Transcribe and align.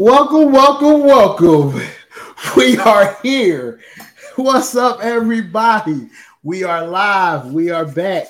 Welcome, 0.00 0.52
welcome, 0.52 1.02
welcome. 1.02 1.82
We 2.56 2.78
are 2.78 3.18
here. 3.20 3.80
What's 4.36 4.76
up, 4.76 5.00
everybody? 5.00 6.08
We 6.44 6.62
are 6.62 6.86
live. 6.86 7.46
We 7.46 7.70
are 7.70 7.84
back. 7.84 8.28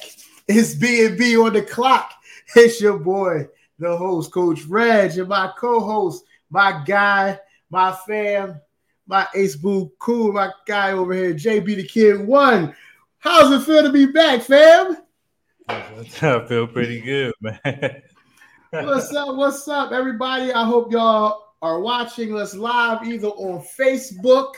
It's 0.48 0.74
B&B 0.74 1.36
on 1.36 1.52
the 1.52 1.60
clock. 1.60 2.10
It's 2.56 2.80
your 2.80 2.98
boy, 2.98 3.48
the 3.78 3.94
host, 3.94 4.32
Coach 4.32 4.64
Reg, 4.64 5.18
and 5.18 5.28
my 5.28 5.52
co-host, 5.58 6.24
my 6.48 6.82
guy, 6.86 7.38
my 7.68 7.94
fam, 8.06 8.58
my 9.06 9.28
ace 9.34 9.54
boo 9.54 9.92
cool, 9.98 10.32
my 10.32 10.48
guy 10.66 10.92
over 10.92 11.12
here, 11.12 11.34
JB 11.34 11.66
the 11.76 11.86
Kid 11.86 12.26
One. 12.26 12.74
How's 13.18 13.52
it 13.52 13.66
feel 13.66 13.82
to 13.82 13.92
be 13.92 14.06
back, 14.06 14.40
fam? 14.40 14.96
I 15.68 16.46
feel 16.48 16.66
pretty 16.66 17.02
good, 17.02 17.34
man. 17.42 18.02
what's 18.70 19.14
up? 19.14 19.36
What's 19.36 19.68
up, 19.68 19.92
everybody? 19.92 20.50
I 20.50 20.64
hope 20.64 20.90
y'all 20.90 21.47
are 21.60 21.80
watching 21.80 22.36
us 22.36 22.54
live 22.54 23.06
either 23.06 23.28
on 23.28 23.64
Facebook, 23.78 24.54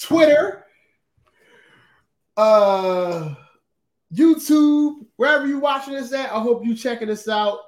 Twitter, 0.00 0.64
uh, 2.36 3.34
YouTube, 4.12 5.06
wherever 5.16 5.46
you're 5.46 5.60
watching 5.60 5.96
us 5.96 6.12
at. 6.12 6.32
I 6.32 6.40
hope 6.40 6.64
you 6.64 6.74
checking 6.74 7.10
us 7.10 7.28
out, 7.28 7.58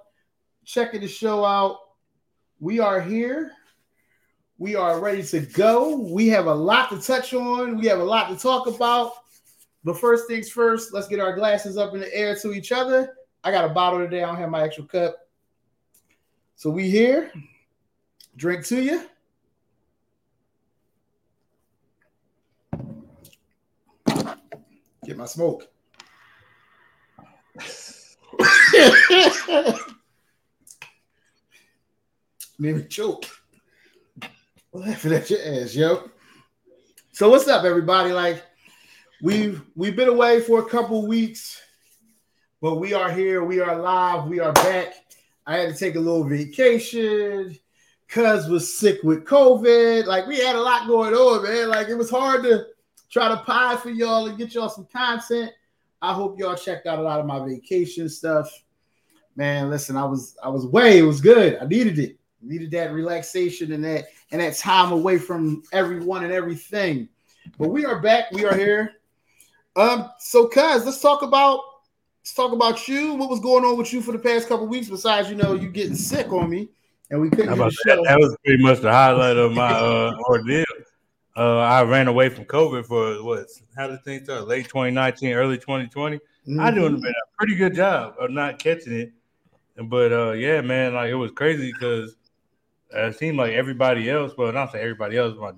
checking 0.65 1.01
the 1.01 1.09
show 1.09 1.45
out. 1.45 1.79
We 2.61 2.81
are 2.81 3.01
here. 3.01 3.53
We 4.57 4.75
are 4.75 4.99
ready 4.99 5.23
to 5.23 5.41
go. 5.41 5.97
We 5.97 6.29
have 6.29 6.47
a 6.47 6.55
lot 6.55 6.91
to 6.91 7.01
touch 7.01 7.33
on. 7.33 7.79
We 7.79 7.87
have 7.87 8.01
a 8.01 8.05
lot 8.05 8.29
to 8.29 8.37
talk 8.37 8.67
about. 8.67 9.13
But 9.85 9.99
first 9.99 10.27
things 10.27 10.51
first, 10.51 10.93
let's 10.93 11.07
get 11.07 11.21
our 11.21 11.35
glasses 11.35 11.77
up 11.77 11.95
in 11.95 12.01
the 12.01 12.15
air 12.15 12.35
to 12.37 12.53
each 12.53 12.73
other. 12.73 13.15
I 13.45 13.53
got 13.53 13.65
a 13.65 13.73
bottle 13.73 14.01
today. 14.01 14.23
I 14.23 14.27
don't 14.27 14.37
have 14.37 14.51
my 14.51 14.65
actual 14.65 14.87
cup. 14.87 15.17
So 16.57 16.71
we 16.71 16.91
here. 16.91 17.31
Drink 18.39 18.65
to 18.67 18.81
you. 18.81 19.03
Get 25.05 25.17
my 25.17 25.27
smoke. 25.27 25.67
Made 32.61 32.77
me 32.77 32.85
choke. 32.85 33.27
Laughing 34.73 35.15
at 35.15 35.29
your 35.31 35.41
ass, 35.43 35.75
yo. 35.75 36.09
So 37.11 37.31
what's 37.31 37.49
up, 37.49 37.65
everybody? 37.65 38.13
Like 38.13 38.45
we've 39.21 39.61
we've 39.75 39.97
been 39.97 40.07
away 40.09 40.43
for 40.43 40.61
a 40.61 40.65
couple 40.65 41.05
weeks, 41.09 41.61
but 42.63 42.77
we 42.77 42.95
are 42.95 43.11
here. 43.11 43.43
We 43.43 43.59
are 43.59 43.75
live. 43.75 44.29
We 44.29 44.39
are 44.39 44.53
back. 44.53 44.95
I 45.45 45.57
had 45.57 45.73
to 45.73 45.77
take 45.77 45.97
a 45.97 46.01
little 46.01 46.23
vacation. 46.23 47.59
Cuz 48.09 48.49
was 48.49 48.79
sick 48.79 49.03
with 49.03 49.25
COVID. 49.25 50.07
Like 50.07 50.27
we 50.27 50.39
had 50.39 50.57
a 50.57 50.61
lot 50.61 50.89
going 50.89 51.13
on, 51.13 51.43
man. 51.43 51.69
Like 51.69 51.89
it 51.89 51.95
was 51.95 52.11
hard 52.11 52.43
to 52.45 52.67
try 53.11 53.29
to 53.29 53.37
pie 53.39 53.77
for 53.77 53.91
y'all 53.91 54.27
and 54.27 54.39
get 54.39 54.55
y'all 54.55 54.71
some 54.71 54.87
content. 54.87 55.53
I 56.01 56.15
hope 56.15 56.39
y'all 56.39 56.55
checked 56.55 56.87
out 56.87 56.99
a 56.99 57.03
lot 57.03 57.21
of 57.21 57.27
my 57.27 57.45
vacation 57.45 58.09
stuff. 58.09 58.51
Man, 59.37 59.69
listen, 59.69 59.97
I 59.97 60.05
was 60.05 60.37
I 60.43 60.49
was 60.49 60.67
way, 60.67 60.99
it 60.99 61.03
was 61.03 61.21
good. 61.21 61.59
I 61.61 61.67
needed 61.67 61.99
it. 61.99 62.19
Needed 62.41 62.71
that 62.71 62.93
relaxation 62.93 63.73
and 63.73 63.85
that 63.85 64.07
and 64.31 64.41
that 64.41 64.57
time 64.57 64.93
away 64.93 65.19
from 65.19 65.63
everyone 65.73 66.25
and 66.25 66.33
everything. 66.33 67.09
But 67.59 67.69
we 67.69 67.85
are 67.85 68.01
back. 68.01 68.31
We 68.33 68.47
are 68.47 68.55
here. 68.57 68.93
Um, 69.77 70.11
so 70.19 70.49
cuz 70.49 70.87
let's 70.87 71.01
talk 71.01 71.21
about 71.21 71.61
let's 72.23 72.33
talk 72.33 72.53
about 72.53 72.89
you. 72.89 73.15
What 73.15 73.29
was 73.29 73.41
going 73.41 73.67
on 73.67 73.77
with 73.77 73.93
you 73.93 74.01
for 74.01 74.13
the 74.13 74.19
past 74.19 74.49
couple 74.49 74.67
weeks 74.67 74.89
besides 74.89 75.29
you 75.29 75.37
know 75.37 75.53
you 75.53 75.69
getting 75.69 75.95
sick 75.95 76.33
on 76.33 76.49
me 76.49 76.71
and 77.11 77.21
we 77.21 77.31
couldn't. 77.31 77.57
That, 77.57 78.03
that, 78.05 78.19
was 78.19 78.37
pretty 78.45 78.63
much 78.63 78.81
the 78.81 78.93
highlight 78.93 79.37
of 79.37 79.53
my 79.53 79.71
uh, 79.71 80.17
ordeal. 80.29 80.65
Uh, 81.37 81.59
I 81.59 81.83
ran 81.83 82.09
away 82.09 82.29
from 82.29 82.45
COVID 82.45 82.87
for 82.87 83.23
what? 83.23 83.47
How 83.77 83.87
did 83.87 84.03
things 84.05 84.25
start? 84.25 84.49
Late 84.49 84.65
2019, 84.65 85.33
early 85.35 85.57
2020. 85.57 86.17
Mm-hmm. 86.17 86.61
I 86.61 86.71
doing 86.71 86.97
a 86.97 87.37
pretty 87.37 87.55
good 87.55 87.75
job 87.75 88.15
of 88.19 88.31
not 88.31 88.59
catching 88.59 88.93
it, 88.95 89.13
but 89.85 90.13
uh, 90.13 90.33
yeah, 90.33 90.61
man, 90.61 90.95
like 90.95 91.11
it 91.11 91.15
was 91.15 91.31
crazy 91.31 91.73
because 91.73 92.17
it 92.91 93.17
seemed 93.17 93.39
like 93.39 93.53
everybody 93.53 94.11
else. 94.11 94.33
Well, 94.37 94.53
not 94.53 94.73
say 94.73 94.81
everybody 94.81 95.17
else. 95.17 95.37
My 95.39 95.53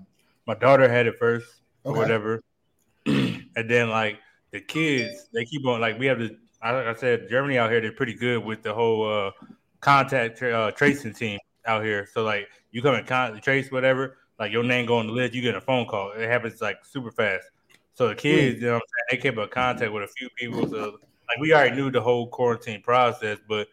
my 0.46 0.54
daughter 0.54 0.88
had 0.88 1.06
it 1.06 1.18
first 1.18 1.46
or 1.84 1.92
okay. 1.92 2.00
whatever, 2.00 2.42
and 3.06 3.70
then 3.70 3.88
like 3.88 4.18
the 4.50 4.60
kids, 4.60 5.28
they 5.32 5.44
keep 5.44 5.66
on 5.66 5.80
like 5.80 5.98
we 5.98 6.06
have 6.06 6.18
the. 6.18 6.36
Like 6.62 6.86
I 6.88 6.94
said, 6.94 7.30
Germany 7.30 7.56
out 7.56 7.70
here, 7.70 7.80
they're 7.80 7.90
pretty 7.90 8.12
good 8.12 8.44
with 8.44 8.62
the 8.62 8.74
whole 8.74 9.10
uh, 9.10 9.30
contact 9.80 10.42
uh, 10.42 10.70
tracing 10.72 11.14
team 11.14 11.38
out 11.66 11.84
here. 11.84 12.06
So 12.12 12.22
like 12.22 12.48
you 12.70 12.82
come 12.82 12.94
and 12.94 13.06
contact 13.06 13.44
trace 13.44 13.70
whatever, 13.70 14.18
like 14.38 14.52
your 14.52 14.64
name 14.64 14.86
go 14.86 14.98
on 14.98 15.06
the 15.06 15.12
list, 15.12 15.34
you 15.34 15.42
get 15.42 15.54
a 15.54 15.60
phone 15.60 15.86
call. 15.86 16.12
It 16.12 16.28
happens 16.28 16.60
like 16.60 16.84
super 16.84 17.10
fast. 17.10 17.50
So 17.94 18.08
the 18.08 18.14
kids, 18.14 18.60
you 18.60 18.68
know, 18.68 18.74
what 18.74 18.82
I'm 18.82 18.88
saying, 19.10 19.20
they 19.22 19.30
kept 19.30 19.38
in 19.38 19.48
contact 19.48 19.92
with 19.92 20.04
a 20.04 20.08
few 20.08 20.28
people. 20.36 20.68
So 20.68 20.98
like 21.28 21.38
we 21.40 21.52
already 21.52 21.76
knew 21.76 21.90
the 21.90 22.00
whole 22.00 22.28
quarantine 22.28 22.82
process, 22.82 23.38
but 23.48 23.68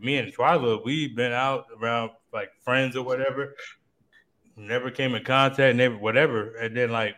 me 0.00 0.18
and 0.18 0.32
Twyla, 0.32 0.84
we've 0.84 1.14
been 1.14 1.32
out 1.32 1.66
around 1.80 2.10
like 2.32 2.50
friends 2.62 2.96
or 2.96 3.04
whatever. 3.04 3.54
Never 4.56 4.90
came 4.90 5.14
in 5.14 5.24
contact, 5.24 5.76
never 5.76 5.96
whatever. 5.96 6.56
And 6.56 6.76
then 6.76 6.90
like 6.90 7.16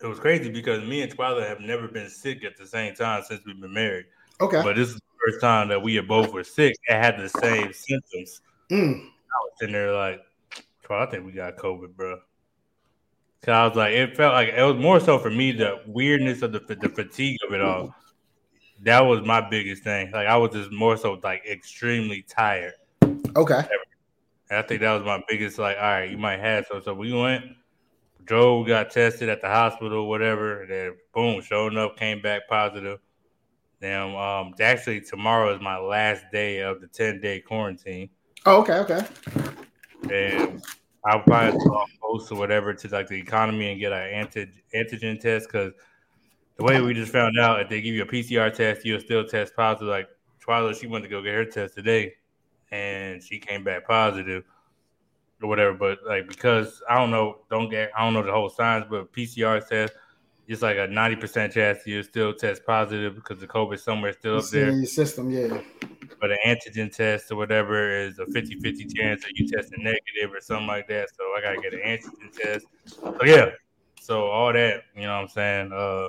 it 0.00 0.06
was 0.06 0.20
crazy 0.20 0.50
because 0.50 0.84
me 0.84 1.02
and 1.02 1.14
Twyla 1.14 1.46
have 1.46 1.60
never 1.60 1.88
been 1.88 2.08
sick 2.08 2.44
at 2.44 2.56
the 2.56 2.66
same 2.66 2.94
time 2.94 3.22
since 3.26 3.40
we've 3.44 3.60
been 3.60 3.72
married. 3.72 4.06
Okay. 4.40 4.62
But 4.62 4.76
this 4.76 4.98
first 5.24 5.40
time 5.40 5.68
that 5.68 5.82
we 5.82 5.94
had 5.94 6.08
both 6.08 6.32
were 6.32 6.44
sick 6.44 6.76
and 6.88 7.02
had 7.02 7.18
the 7.18 7.28
same 7.28 7.72
symptoms. 7.72 8.40
Mm. 8.70 9.00
I 9.00 9.38
was 9.42 9.52
sitting 9.58 9.72
there 9.72 9.92
like, 9.92 10.20
I 10.90 11.06
think 11.06 11.26
we 11.26 11.32
got 11.32 11.56
COVID, 11.56 11.94
bro. 11.96 12.18
Cause 13.42 13.52
I 13.52 13.66
was 13.66 13.76
like, 13.76 13.92
it 13.92 14.16
felt 14.16 14.34
like 14.34 14.48
it 14.48 14.62
was 14.62 14.76
more 14.76 14.98
so 14.98 15.18
for 15.18 15.30
me 15.30 15.52
the 15.52 15.80
weirdness 15.86 16.42
of 16.42 16.52
the 16.52 16.58
the 16.58 16.88
fatigue 16.88 17.38
of 17.46 17.54
it 17.54 17.60
all. 17.60 17.94
That 18.82 19.00
was 19.00 19.24
my 19.24 19.40
biggest 19.48 19.84
thing. 19.84 20.10
Like 20.10 20.26
I 20.26 20.36
was 20.36 20.52
just 20.52 20.72
more 20.72 20.96
so 20.96 21.20
like 21.22 21.44
extremely 21.46 22.22
tired. 22.22 22.74
Okay. 23.36 23.62
And 24.50 24.58
I 24.58 24.62
think 24.62 24.80
that 24.80 24.92
was 24.92 25.04
my 25.04 25.22
biggest 25.28 25.58
like. 25.58 25.76
All 25.76 25.82
right, 25.82 26.10
you 26.10 26.18
might 26.18 26.40
have 26.40 26.66
so. 26.68 26.80
So 26.80 26.94
we 26.94 27.12
went. 27.12 27.44
Joe 28.28 28.64
got 28.64 28.90
tested 28.90 29.28
at 29.28 29.40
the 29.40 29.48
hospital, 29.48 30.08
whatever. 30.08 30.62
And 30.62 30.70
then 30.70 30.96
boom, 31.14 31.40
showing 31.40 31.78
up, 31.78 31.96
came 31.96 32.20
back 32.20 32.48
positive. 32.48 32.98
Then 33.80 34.14
um, 34.16 34.54
actually 34.60 35.00
tomorrow 35.00 35.54
is 35.54 35.60
my 35.60 35.78
last 35.78 36.24
day 36.32 36.60
of 36.60 36.80
the 36.80 36.88
ten 36.88 37.20
day 37.20 37.40
quarantine. 37.40 38.10
Oh, 38.44 38.60
okay, 38.62 38.78
okay. 38.78 39.06
And 40.10 40.62
I'll 41.04 41.20
probably 41.20 41.60
post 42.00 42.32
or 42.32 42.38
whatever 42.38 42.74
to 42.74 42.88
like 42.88 43.08
the 43.08 43.14
economy 43.20 43.70
and 43.70 43.80
get 43.80 43.92
an 43.92 44.26
antig- 44.26 44.62
antigen 44.74 45.20
test 45.20 45.48
because 45.48 45.72
the 46.56 46.64
way 46.64 46.80
we 46.80 46.92
just 46.92 47.12
found 47.12 47.38
out, 47.38 47.60
if 47.60 47.68
they 47.68 47.80
give 47.80 47.94
you 47.94 48.02
a 48.02 48.06
PCR 48.06 48.52
test, 48.52 48.84
you'll 48.84 49.00
still 49.00 49.24
test 49.24 49.54
positive. 49.54 49.88
Like 49.88 50.08
Twyla, 50.44 50.78
she 50.78 50.88
went 50.88 51.04
to 51.04 51.08
go 51.08 51.22
get 51.22 51.34
her 51.34 51.44
test 51.44 51.74
today, 51.74 52.14
and 52.72 53.22
she 53.22 53.38
came 53.38 53.62
back 53.62 53.86
positive 53.86 54.42
or 55.40 55.48
whatever. 55.48 55.74
But 55.74 55.98
like 56.04 56.26
because 56.26 56.82
I 56.90 56.96
don't 56.96 57.12
know, 57.12 57.38
don't 57.48 57.70
get 57.70 57.92
I 57.96 58.04
don't 58.04 58.14
know 58.14 58.24
the 58.24 58.32
whole 58.32 58.48
science, 58.48 58.86
but 58.90 59.12
PCR 59.12 59.66
test 59.66 59.92
it's 60.48 60.62
like 60.62 60.78
a 60.78 60.86
ninety 60.86 61.14
percent 61.14 61.52
chance 61.52 61.86
you 61.86 62.02
still 62.02 62.32
test 62.32 62.64
positive 62.64 63.14
because 63.14 63.38
the 63.38 63.46
COVID 63.46 63.78
somewhere 63.78 64.14
still 64.14 64.38
up 64.38 64.48
there. 64.48 64.70
In 64.70 64.78
your 64.78 64.86
system, 64.86 65.30
yeah. 65.30 65.60
But 66.20 66.30
an 66.30 66.38
antigen 66.46 66.94
test 66.94 67.30
or 67.30 67.36
whatever 67.36 67.92
is 67.92 68.18
a 68.18 68.24
50-50 68.24 68.96
chance 68.96 69.22
that 69.22 69.32
you 69.36 69.46
testing 69.46 69.84
negative 69.84 70.34
or 70.34 70.40
something 70.40 70.66
like 70.66 70.88
that. 70.88 71.10
So 71.16 71.24
I 71.36 71.40
gotta 71.42 71.60
get 71.60 71.74
an 71.74 71.80
antigen 71.80 72.32
test. 72.32 72.66
So 72.86 73.18
yeah. 73.24 73.50
So 74.00 74.24
all 74.26 74.52
that, 74.52 74.84
you 74.96 75.02
know 75.02 75.14
what 75.14 75.22
I'm 75.22 75.28
saying? 75.28 75.72
Uh 75.72 76.08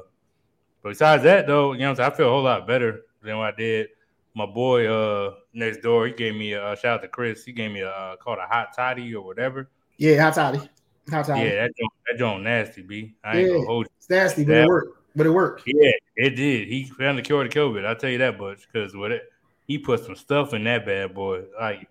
but 0.82 0.90
besides 0.90 1.24
that 1.24 1.46
though, 1.46 1.74
you 1.74 1.80
know 1.80 1.92
i 1.92 2.10
feel 2.10 2.28
a 2.28 2.32
whole 2.32 2.44
lot 2.44 2.66
better 2.66 3.02
than 3.22 3.38
what 3.38 3.54
I 3.54 3.58
did. 3.58 3.90
My 4.36 4.46
boy 4.46 4.88
uh 4.88 5.34
next 5.54 5.82
door, 5.82 6.08
he 6.08 6.14
gave 6.14 6.36
me 6.36 6.54
a 6.54 6.64
uh, 6.64 6.76
shout 6.76 7.00
out 7.00 7.02
to 7.02 7.10
Chris. 7.10 7.44
He 7.44 7.52
gave 7.52 7.72
me 7.72 7.82
a 7.82 7.90
uh, 7.90 8.16
called 8.16 8.38
a 8.40 8.48
hot 8.48 8.70
toddy 8.74 9.14
or 9.14 9.26
whatever. 9.26 9.70
Yeah, 9.98 10.24
hot 10.24 10.36
toddy. 10.36 10.70
Hot 11.10 11.26
toddy. 11.26 11.42
Yeah, 11.42 11.56
that 11.56 11.72
joint, 11.78 11.92
that 12.10 12.18
joint 12.18 12.44
nasty, 12.44 12.82
B. 12.84 13.16
I 13.22 13.38
ain't 13.38 13.48
yeah. 13.48 13.54
gonna 13.56 13.66
hold 13.66 13.88
you 13.88 13.99
nasty, 14.10 14.44
but 14.44 14.54
that, 14.54 14.64
it 14.64 14.68
worked. 14.68 14.98
But 15.16 15.26
it 15.26 15.32
worked. 15.32 15.64
Yeah, 15.66 15.92
it 16.16 16.32
did. 16.32 16.68
He 16.68 16.86
found 16.86 17.18
the 17.18 17.22
cure 17.22 17.44
to 17.44 17.50
COVID. 17.50 17.86
I'll 17.86 17.96
tell 17.96 18.10
you 18.10 18.20
that 18.20 18.40
much 18.40 18.68
because 18.72 18.96
what 18.96 19.12
it 19.12 19.24
he 19.70 19.78
put 19.78 20.04
some 20.04 20.16
stuff 20.16 20.54
in 20.54 20.64
that 20.64 20.86
bad 20.86 21.14
boy. 21.14 21.44
Like 21.60 21.88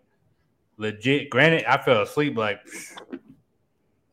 legit. 0.79 1.31
Granted, 1.31 1.65
I 1.65 1.81
fell 1.82 2.03
asleep 2.03 2.37
like 2.37 2.61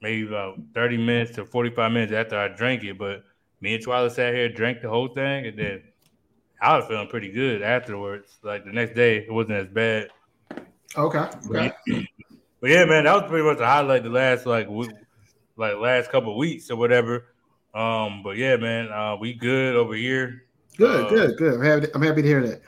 maybe 0.02 0.28
about 0.28 0.60
30 0.76 0.98
minutes 0.98 1.36
to 1.36 1.46
45 1.46 1.92
minutes 1.92 2.14
after 2.14 2.38
I 2.38 2.48
drank 2.50 2.84
it, 2.84 2.98
but 2.98 3.24
me 3.62 3.74
and 3.74 3.84
Twyla 3.84 4.12
sat 4.12 4.36
here, 4.36 4.50
drank 4.50 4.82
the 4.82 4.90
whole 4.90 5.08
thing, 5.08 5.48
and 5.48 5.58
then 5.58 5.82
I 6.62 6.78
was 6.78 6.86
feeling 6.86 7.08
pretty 7.08 7.32
good 7.32 7.64
afterwards. 7.64 8.38
Like 8.44 8.66
the 8.66 8.72
next 8.72 8.94
day, 8.96 9.18
it 9.18 9.32
wasn't 9.32 9.58
as 9.58 9.68
bad. 9.68 10.10
Okay. 10.96 11.28
okay. 11.50 11.74
But 12.62 12.70
yeah, 12.70 12.86
man, 12.86 13.06
that 13.06 13.14
was 13.14 13.30
pretty 13.30 13.46
much 13.46 13.58
the 13.58 13.66
highlight 13.66 14.04
the 14.04 14.10
last 14.10 14.46
like 14.46 14.68
like 15.58 15.78
last 15.78 16.12
couple 16.12 16.38
weeks 16.38 16.70
or 16.70 16.76
whatever. 16.76 17.34
Um, 17.76 18.24
but 18.24 18.38
yeah, 18.38 18.56
man, 18.56 18.90
uh, 18.92 19.18
we 19.20 19.34
good 19.34 19.76
over 19.76 19.96
here. 19.96 20.46
Good, 20.78 21.06
uh, 21.06 21.10
good, 21.10 21.38
good. 21.38 21.54
I'm 21.56 21.62
happy, 21.62 21.88
I'm 21.94 22.02
happy 22.02 22.22
to 22.22 22.28
hear 22.28 22.48
that. 22.48 22.62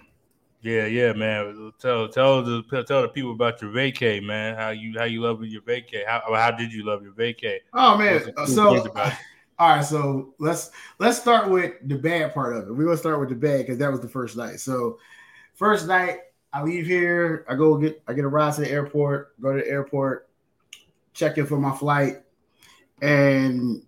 Yeah, 0.62 0.86
yeah, 0.86 1.14
man. 1.14 1.72
Tell 1.80 2.10
tell 2.10 2.44
the 2.44 2.62
tell 2.86 3.04
the 3.04 3.08
people 3.08 3.32
about 3.32 3.62
your 3.62 3.72
vacay, 3.72 4.22
man. 4.22 4.56
How 4.56 4.72
you 4.72 4.94
how 4.98 5.06
you 5.06 5.22
love 5.22 5.42
your 5.46 5.62
vacay? 5.62 6.06
How 6.06 6.22
how 6.34 6.52
did 6.52 6.74
you 6.74 6.86
love 6.86 7.04
your 7.04 7.14
vacay? 7.14 7.60
Oh 7.74 7.98
man, 7.98 8.34
so 8.48 8.86
all 9.60 9.70
right, 9.76 9.86
so 9.86 10.34
let's 10.40 10.72
let's 11.00 11.18
start 11.18 11.50
with 11.50 11.76
the 11.88 11.96
bad 11.96 12.34
part 12.34 12.58
of 12.58 12.68
it. 12.68 12.74
We're 12.74 12.84
gonna 12.84 12.98
start 12.98 13.22
with 13.22 13.30
the 13.30 13.36
bad 13.36 13.60
because 13.60 13.78
that 13.78 13.90
was 13.90 14.02
the 14.02 14.10
first 14.10 14.36
night. 14.36 14.60
So 14.60 15.00
first 15.54 15.88
night, 15.88 16.20
I 16.52 16.64
leave 16.64 16.86
here, 16.86 17.46
I 17.48 17.56
go 17.56 17.78
get 17.78 18.04
I 18.06 18.14
get 18.14 18.26
a 18.26 18.28
ride 18.28 18.56
to 18.56 18.62
the 18.62 18.70
airport, 18.70 19.40
go 19.40 19.54
to 19.54 19.62
the 19.62 19.70
airport, 19.70 20.28
check 21.14 21.38
in 21.38 21.46
for 21.46 21.58
my 21.58 21.74
flight, 21.76 22.24
and 23.02 23.84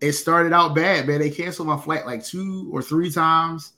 it 0.00 0.12
started 0.12 0.52
out 0.52 0.74
bad, 0.74 1.06
man. 1.06 1.20
They 1.20 1.30
canceled 1.30 1.68
my 1.68 1.78
flight 1.78 2.06
like 2.06 2.24
two 2.24 2.70
or 2.72 2.82
three 2.82 3.10
times 3.10 3.72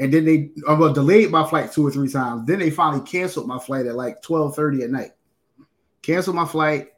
and 0.00 0.12
then 0.12 0.24
they 0.24 0.50
uh, 0.66 0.74
well, 0.74 0.92
delayed 0.92 1.30
my 1.30 1.46
flight 1.46 1.70
two 1.70 1.86
or 1.86 1.90
three 1.90 2.08
times. 2.08 2.46
Then 2.46 2.58
they 2.58 2.70
finally 2.70 3.04
canceled 3.04 3.46
my 3.46 3.58
flight 3.58 3.86
at 3.86 3.94
like 3.94 4.22
12:30 4.22 4.84
at 4.84 4.90
night. 4.90 5.10
Canceled 6.00 6.36
my 6.36 6.46
flight. 6.46 6.88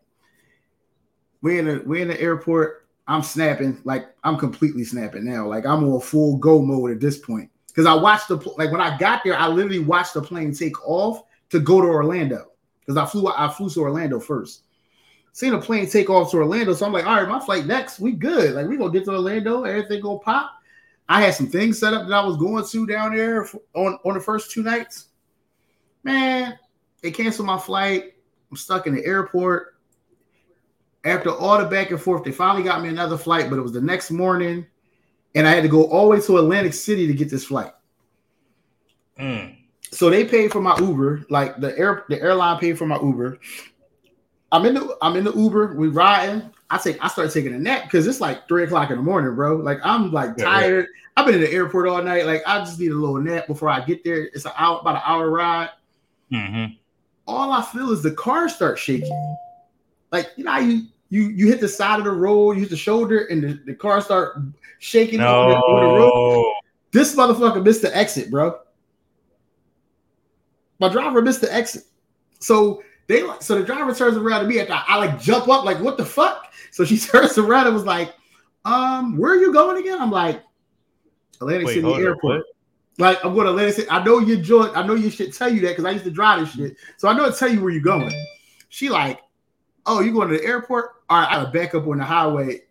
We're 1.42 1.58
in 1.58 1.66
the 1.66 1.82
we're 1.84 2.02
in 2.02 2.08
the 2.08 2.20
airport. 2.20 2.86
I'm 3.08 3.24
snapping, 3.24 3.80
like 3.82 4.14
I'm 4.22 4.38
completely 4.38 4.84
snapping 4.84 5.24
now. 5.24 5.48
Like 5.48 5.66
I'm 5.66 5.82
on 5.92 6.00
full 6.00 6.36
go 6.36 6.62
mode 6.62 6.92
at 6.92 7.00
this 7.00 7.18
point. 7.18 7.50
Because 7.66 7.86
I 7.86 7.94
watched 7.94 8.28
the 8.28 8.36
like 8.56 8.70
when 8.70 8.80
I 8.80 8.96
got 8.96 9.24
there, 9.24 9.36
I 9.36 9.48
literally 9.48 9.80
watched 9.80 10.14
the 10.14 10.22
plane 10.22 10.54
take 10.54 10.80
off 10.88 11.24
to 11.50 11.58
go 11.58 11.80
to 11.80 11.88
Orlando. 11.88 12.52
Because 12.80 12.96
I 12.96 13.04
flew 13.04 13.26
I 13.26 13.52
flew 13.52 13.68
to 13.68 13.80
Orlando 13.80 14.20
first. 14.20 14.62
Seen 15.32 15.54
a 15.54 15.60
plane 15.60 15.88
take 15.88 16.10
off 16.10 16.30
to 16.30 16.36
Orlando. 16.36 16.74
So 16.74 16.84
I'm 16.84 16.92
like, 16.92 17.06
all 17.06 17.16
right, 17.16 17.28
my 17.28 17.40
flight 17.40 17.66
next. 17.66 17.98
We 17.98 18.12
good. 18.12 18.54
Like 18.54 18.66
we 18.66 18.76
gonna 18.76 18.92
get 18.92 19.04
to 19.06 19.12
Orlando, 19.12 19.64
everything 19.64 20.02
gonna 20.02 20.18
pop. 20.18 20.52
I 21.08 21.20
had 21.20 21.34
some 21.34 21.48
things 21.48 21.78
set 21.78 21.94
up 21.94 22.06
that 22.06 22.14
I 22.14 22.24
was 22.24 22.36
going 22.36 22.64
to 22.64 22.86
down 22.86 23.14
there 23.14 23.48
on, 23.74 23.98
on 24.04 24.14
the 24.14 24.20
first 24.20 24.50
two 24.50 24.62
nights. 24.62 25.08
Man, 26.04 26.58
they 27.02 27.10
canceled 27.10 27.46
my 27.46 27.58
flight. 27.58 28.14
I'm 28.50 28.56
stuck 28.56 28.86
in 28.86 28.94
the 28.94 29.04
airport. 29.04 29.76
After 31.04 31.30
all 31.30 31.58
the 31.58 31.64
back 31.64 31.90
and 31.90 32.00
forth, 32.00 32.24
they 32.24 32.30
finally 32.30 32.62
got 32.62 32.82
me 32.82 32.88
another 32.88 33.18
flight, 33.18 33.50
but 33.50 33.58
it 33.58 33.62
was 33.62 33.72
the 33.72 33.80
next 33.80 34.10
morning, 34.10 34.64
and 35.34 35.48
I 35.48 35.50
had 35.50 35.64
to 35.64 35.68
go 35.68 35.84
all 35.84 36.04
the 36.04 36.10
way 36.10 36.20
to 36.20 36.38
Atlantic 36.38 36.74
City 36.74 37.06
to 37.08 37.12
get 37.12 37.28
this 37.28 37.46
flight. 37.46 37.72
Mm. 39.18 39.56
So 39.90 40.08
they 40.08 40.24
paid 40.24 40.52
for 40.52 40.60
my 40.60 40.78
Uber, 40.78 41.26
like 41.28 41.58
the 41.60 41.76
air 41.76 42.04
the 42.08 42.20
airline 42.20 42.58
paid 42.58 42.78
for 42.78 42.86
my 42.86 42.98
Uber. 43.00 43.38
I'm 44.52 44.66
in 44.66 44.74
the 44.74 44.96
I'm 45.00 45.16
in 45.16 45.24
the 45.24 45.32
Uber, 45.32 45.74
we 45.74 45.88
riding. 45.88 46.50
I 46.70 46.78
take 46.78 47.02
I 47.02 47.08
start 47.08 47.32
taking 47.32 47.54
a 47.54 47.58
nap 47.58 47.84
because 47.84 48.06
it's 48.06 48.20
like 48.20 48.46
three 48.46 48.64
o'clock 48.64 48.90
in 48.90 48.96
the 48.96 49.02
morning, 49.02 49.34
bro. 49.34 49.56
Like 49.56 49.80
I'm 49.82 50.12
like 50.12 50.34
yeah, 50.36 50.44
tired. 50.44 50.86
Yeah. 50.90 51.02
I've 51.16 51.26
been 51.26 51.34
in 51.36 51.40
the 51.40 51.50
airport 51.50 51.88
all 51.88 52.02
night. 52.02 52.26
Like 52.26 52.42
I 52.46 52.58
just 52.58 52.78
need 52.78 52.92
a 52.92 52.94
little 52.94 53.18
nap 53.18 53.46
before 53.46 53.70
I 53.70 53.80
get 53.80 54.04
there. 54.04 54.24
It's 54.34 54.44
an 54.44 54.52
hour, 54.56 54.80
about 54.80 54.96
an 54.96 55.02
hour 55.06 55.30
ride. 55.30 55.70
Mm-hmm. 56.30 56.74
All 57.26 57.50
I 57.50 57.62
feel 57.62 57.90
is 57.92 58.02
the 58.02 58.12
car 58.12 58.48
start 58.48 58.78
shaking. 58.78 59.36
Like 60.10 60.30
you 60.36 60.44
know, 60.44 60.58
you 60.58 60.86
you 61.08 61.28
you 61.28 61.48
hit 61.48 61.60
the 61.60 61.68
side 61.68 61.98
of 61.98 62.04
the 62.04 62.12
road, 62.12 62.52
you 62.52 62.60
hit 62.60 62.70
the 62.70 62.76
shoulder, 62.76 63.24
and 63.26 63.42
the, 63.42 63.60
the 63.64 63.74
car 63.74 64.02
start 64.02 64.38
shaking 64.80 65.20
no. 65.20 65.44
over, 65.44 65.50
the, 65.54 65.62
over 65.62 65.80
the 65.80 65.92
road. 65.92 66.54
This 66.90 67.16
motherfucker 67.16 67.64
missed 67.64 67.80
the 67.80 67.96
exit, 67.96 68.30
bro. 68.30 68.58
My 70.78 70.90
driver 70.90 71.22
missed 71.22 71.40
the 71.40 71.52
exit. 71.52 71.84
So 72.38 72.82
they 73.06 73.28
so 73.40 73.58
the 73.58 73.64
driver 73.64 73.94
turns 73.94 74.16
around 74.16 74.42
to 74.42 74.48
me 74.48 74.60
I, 74.60 74.84
I 74.88 74.98
like 74.98 75.20
jump 75.20 75.48
up, 75.48 75.64
like, 75.64 75.80
what 75.80 75.96
the 75.96 76.04
fuck? 76.04 76.52
So 76.70 76.84
she 76.84 76.98
turns 76.98 77.38
around 77.38 77.66
and 77.66 77.74
was 77.74 77.84
like, 77.84 78.14
um, 78.64 79.16
where 79.16 79.32
are 79.32 79.36
you 79.36 79.52
going 79.52 79.78
again? 79.78 80.00
I'm 80.00 80.10
like, 80.10 80.42
Atlantic 81.40 81.66
Wait, 81.66 81.74
City 81.74 81.92
Airport. 81.94 82.44
Like, 82.98 83.24
I'm 83.24 83.34
going 83.34 83.46
to 83.46 83.50
Atlantic 83.50 83.74
City. 83.74 83.90
I 83.90 84.04
know 84.04 84.18
you 84.18 84.34
enjoy 84.34 84.72
I 84.72 84.86
know 84.86 84.94
you 84.94 85.10
should 85.10 85.32
tell 85.32 85.52
you 85.52 85.60
that 85.62 85.70
because 85.70 85.84
I 85.84 85.90
used 85.90 86.04
to 86.04 86.10
drive 86.10 86.40
this 86.40 86.54
shit. 86.54 86.76
So 86.96 87.08
I 87.08 87.14
know 87.14 87.30
to 87.30 87.36
tell 87.36 87.48
you 87.48 87.60
where 87.60 87.72
you're 87.72 87.82
going. 87.82 88.12
She 88.68 88.88
like, 88.88 89.20
oh, 89.86 90.00
you 90.00 90.12
going 90.12 90.28
to 90.28 90.38
the 90.38 90.44
airport? 90.44 90.90
All 91.08 91.20
right, 91.20 91.28
I 91.30 91.42
gotta 91.42 91.50
back 91.50 91.74
up 91.74 91.86
on 91.86 91.98
the 91.98 92.04
highway 92.04 92.62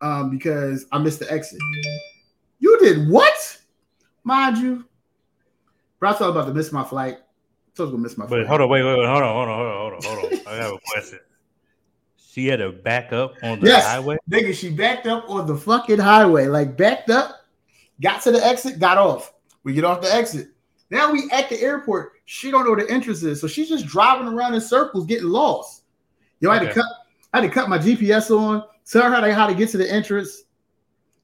um, 0.00 0.30
because 0.30 0.86
I 0.92 0.98
missed 0.98 1.18
the 1.18 1.30
exit. 1.30 1.60
You 2.58 2.78
did 2.80 3.08
what? 3.08 3.58
Mind 4.22 4.58
you, 4.58 4.84
bro, 5.98 6.10
I 6.10 6.12
thought 6.12 6.30
about 6.30 6.46
to 6.46 6.54
miss 6.54 6.72
my 6.72 6.84
flight. 6.84 7.18
I 7.78 7.82
was 7.82 7.90
gonna 7.90 8.02
miss 8.02 8.18
my. 8.18 8.26
But 8.26 8.46
hold 8.46 8.60
on, 8.60 8.68
wait, 8.68 8.82
wait, 8.82 8.98
wait, 8.98 9.06
hold 9.06 9.22
on, 9.22 9.34
hold 9.34 9.48
on, 9.48 9.56
hold 9.56 9.92
on, 9.92 10.02
hold 10.02 10.18
on, 10.18 10.30
hold 10.30 10.32
on. 10.32 10.52
I 10.52 10.56
have 10.56 10.72
a 10.72 10.78
question. 10.92 11.20
She 12.16 12.46
had 12.46 12.60
to 12.60 12.70
back 12.70 13.12
up 13.12 13.34
on 13.42 13.60
the 13.60 13.66
yes, 13.66 13.84
highway. 13.84 14.16
Nigga, 14.30 14.54
she 14.54 14.70
backed 14.70 15.06
up 15.06 15.28
on 15.28 15.46
the 15.46 15.56
fucking 15.56 15.98
highway. 15.98 16.46
Like 16.46 16.76
backed 16.76 17.10
up, 17.10 17.46
got 18.00 18.22
to 18.22 18.32
the 18.32 18.44
exit, 18.44 18.78
got 18.78 18.98
off. 18.98 19.32
We 19.64 19.72
get 19.72 19.84
off 19.84 20.00
the 20.00 20.12
exit. 20.12 20.48
Now 20.90 21.12
we 21.12 21.28
at 21.32 21.48
the 21.48 21.60
airport. 21.60 22.12
She 22.26 22.50
don't 22.50 22.64
know 22.64 22.70
where 22.70 22.84
the 22.84 22.92
entrance 22.92 23.22
is, 23.22 23.40
so 23.40 23.46
she's 23.46 23.68
just 23.68 23.86
driving 23.86 24.28
around 24.28 24.54
in 24.54 24.60
circles, 24.60 25.06
getting 25.06 25.28
lost. 25.28 25.82
Yo, 26.40 26.50
I 26.50 26.58
had 26.58 26.68
to 26.68 26.74
cut. 26.74 26.86
I 27.32 27.40
had 27.40 27.48
to 27.48 27.52
cut 27.52 27.68
my 27.68 27.78
GPS 27.78 28.30
on. 28.30 28.64
Tell 28.90 29.02
her 29.02 29.10
how 29.10 29.20
to 29.20 29.34
how 29.34 29.46
to 29.46 29.54
get 29.54 29.68
to 29.70 29.76
the 29.76 29.90
entrance. 29.90 30.44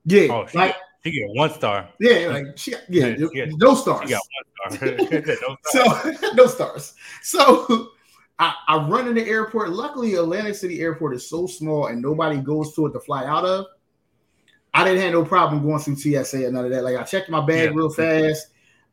Yeah, 0.04 0.28
oh, 0.30 0.46
like 0.54 0.76
she 1.06 1.20
get 1.20 1.28
one 1.30 1.52
star. 1.52 1.88
Yeah, 2.00 2.28
like 2.28 2.58
she 2.58 2.72
yeah, 2.88 3.06
yeah 3.06 3.16
she 3.16 3.46
got, 3.46 3.48
no 3.58 3.74
stars. 3.74 4.08
She 4.08 4.14
got 4.14 4.22
one 4.68 4.76
star. 4.76 5.26
no 5.48 5.56
stars. 5.64 6.18
so 6.20 6.30
no 6.34 6.46
stars. 6.46 6.94
So 7.22 7.88
I, 8.38 8.54
I 8.68 8.86
run 8.88 9.08
in 9.08 9.14
the 9.14 9.26
airport. 9.26 9.70
Luckily, 9.70 10.14
Atlantic 10.14 10.54
City 10.54 10.80
Airport 10.80 11.14
is 11.14 11.28
so 11.28 11.46
small 11.46 11.86
and 11.86 12.02
nobody 12.02 12.38
goes 12.38 12.74
to 12.74 12.86
it 12.86 12.92
to 12.92 13.00
fly 13.00 13.24
out 13.24 13.44
of. 13.44 13.66
I 14.74 14.84
didn't 14.84 15.00
have 15.02 15.12
no 15.12 15.24
problem 15.24 15.62
going 15.62 15.78
through 15.78 15.96
TSA 15.96 16.44
and 16.44 16.54
none 16.54 16.66
of 16.66 16.70
that. 16.70 16.84
Like 16.84 16.96
I 16.96 17.02
checked 17.02 17.30
my 17.30 17.44
bag 17.44 17.70
yeah. 17.70 17.76
real 17.76 17.90
fast. 17.90 18.48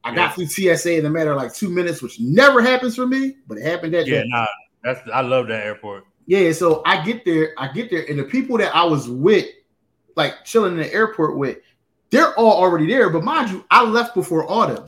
I 0.06 0.10
yeah. 0.10 0.16
got 0.16 0.36
through 0.36 0.48
TSA 0.48 0.98
in 0.98 1.06
a 1.06 1.10
matter 1.10 1.32
of 1.32 1.38
like 1.38 1.54
two 1.54 1.70
minutes, 1.70 2.02
which 2.02 2.20
never 2.20 2.62
happens 2.62 2.96
for 2.96 3.06
me, 3.06 3.38
but 3.48 3.58
it 3.58 3.66
happened 3.66 3.94
that 3.94 4.08
yeah, 4.08 4.22
day. 4.22 4.28
nah, 4.28 4.48
that's 4.84 5.02
I 5.14 5.22
love 5.22 5.48
that 5.48 5.66
airport. 5.66 6.06
Yeah, 6.26 6.52
so 6.54 6.82
I 6.86 7.04
get 7.04 7.26
there, 7.26 7.54
I 7.58 7.72
get 7.72 7.90
there, 7.90 8.06
and 8.10 8.18
the 8.18 8.24
people 8.24 8.58
that 8.58 8.74
I 8.74 8.84
was 8.84 9.10
with, 9.10 9.48
like 10.16 10.46
chilling 10.46 10.74
in 10.74 10.78
the 10.78 10.94
airport 10.94 11.38
with, 11.38 11.58
they're 12.14 12.36
all 12.36 12.62
already 12.62 12.86
there. 12.86 13.10
But 13.10 13.24
mind 13.24 13.50
you, 13.50 13.66
I 13.72 13.84
left 13.84 14.14
before 14.14 14.50
autumn. 14.50 14.86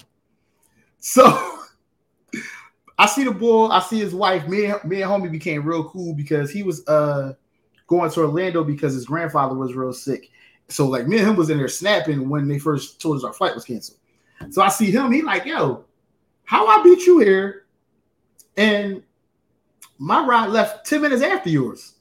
So 1.00 1.25
I 3.00 3.08
see 3.08 3.24
the 3.24 3.32
bull. 3.32 3.72
I 3.72 3.79
see 3.79 4.00
his 4.00 4.13
wife. 4.13 4.48
Me, 4.48 4.65
and, 4.65 4.84
me 4.86 5.01
and 5.01 5.12
homie 5.12 5.32
became 5.32 5.65
real 5.65 5.86
cool 5.86 6.13
because 6.13 6.51
he 6.51 6.62
was 6.62 6.88
uh 6.88 7.34
going 7.88 8.12
to 8.12 8.20
Orlando 8.22 8.63
because 8.63 8.94
his 8.94 9.05
grandfather 9.05 9.55
was 9.55 9.74
real 9.74 9.91
sick. 9.91 10.29
So 10.70 10.88
like 10.88 11.08
me 11.08 11.17
and 11.17 11.29
him 11.29 11.36
was 11.36 11.50
in 11.50 11.58
there 11.58 11.67
snapping 11.67 12.29
when 12.29 12.48
they 12.48 12.60
first 12.60 13.01
told 13.01 13.17
us 13.17 13.24
our 13.24 13.34
flight 13.34 13.55
was 13.55 13.65
canceled. 13.65 13.98
So 14.51 14.62
I 14.62 14.70
see 14.70 14.91
him. 14.91 15.12
He 15.12 15.24
like, 15.24 15.46
yo, 15.46 15.84
how 16.44 16.67
I 16.67 16.84
beat 16.84 17.08
you 17.08 17.20
here, 17.20 17.65
and 18.55 19.01
my 19.98 20.24
ride 20.24 20.51
left 20.51 20.86
ten 20.86 21.01
minutes 21.01 21.24
after 21.24 21.50
yours. 21.50 21.96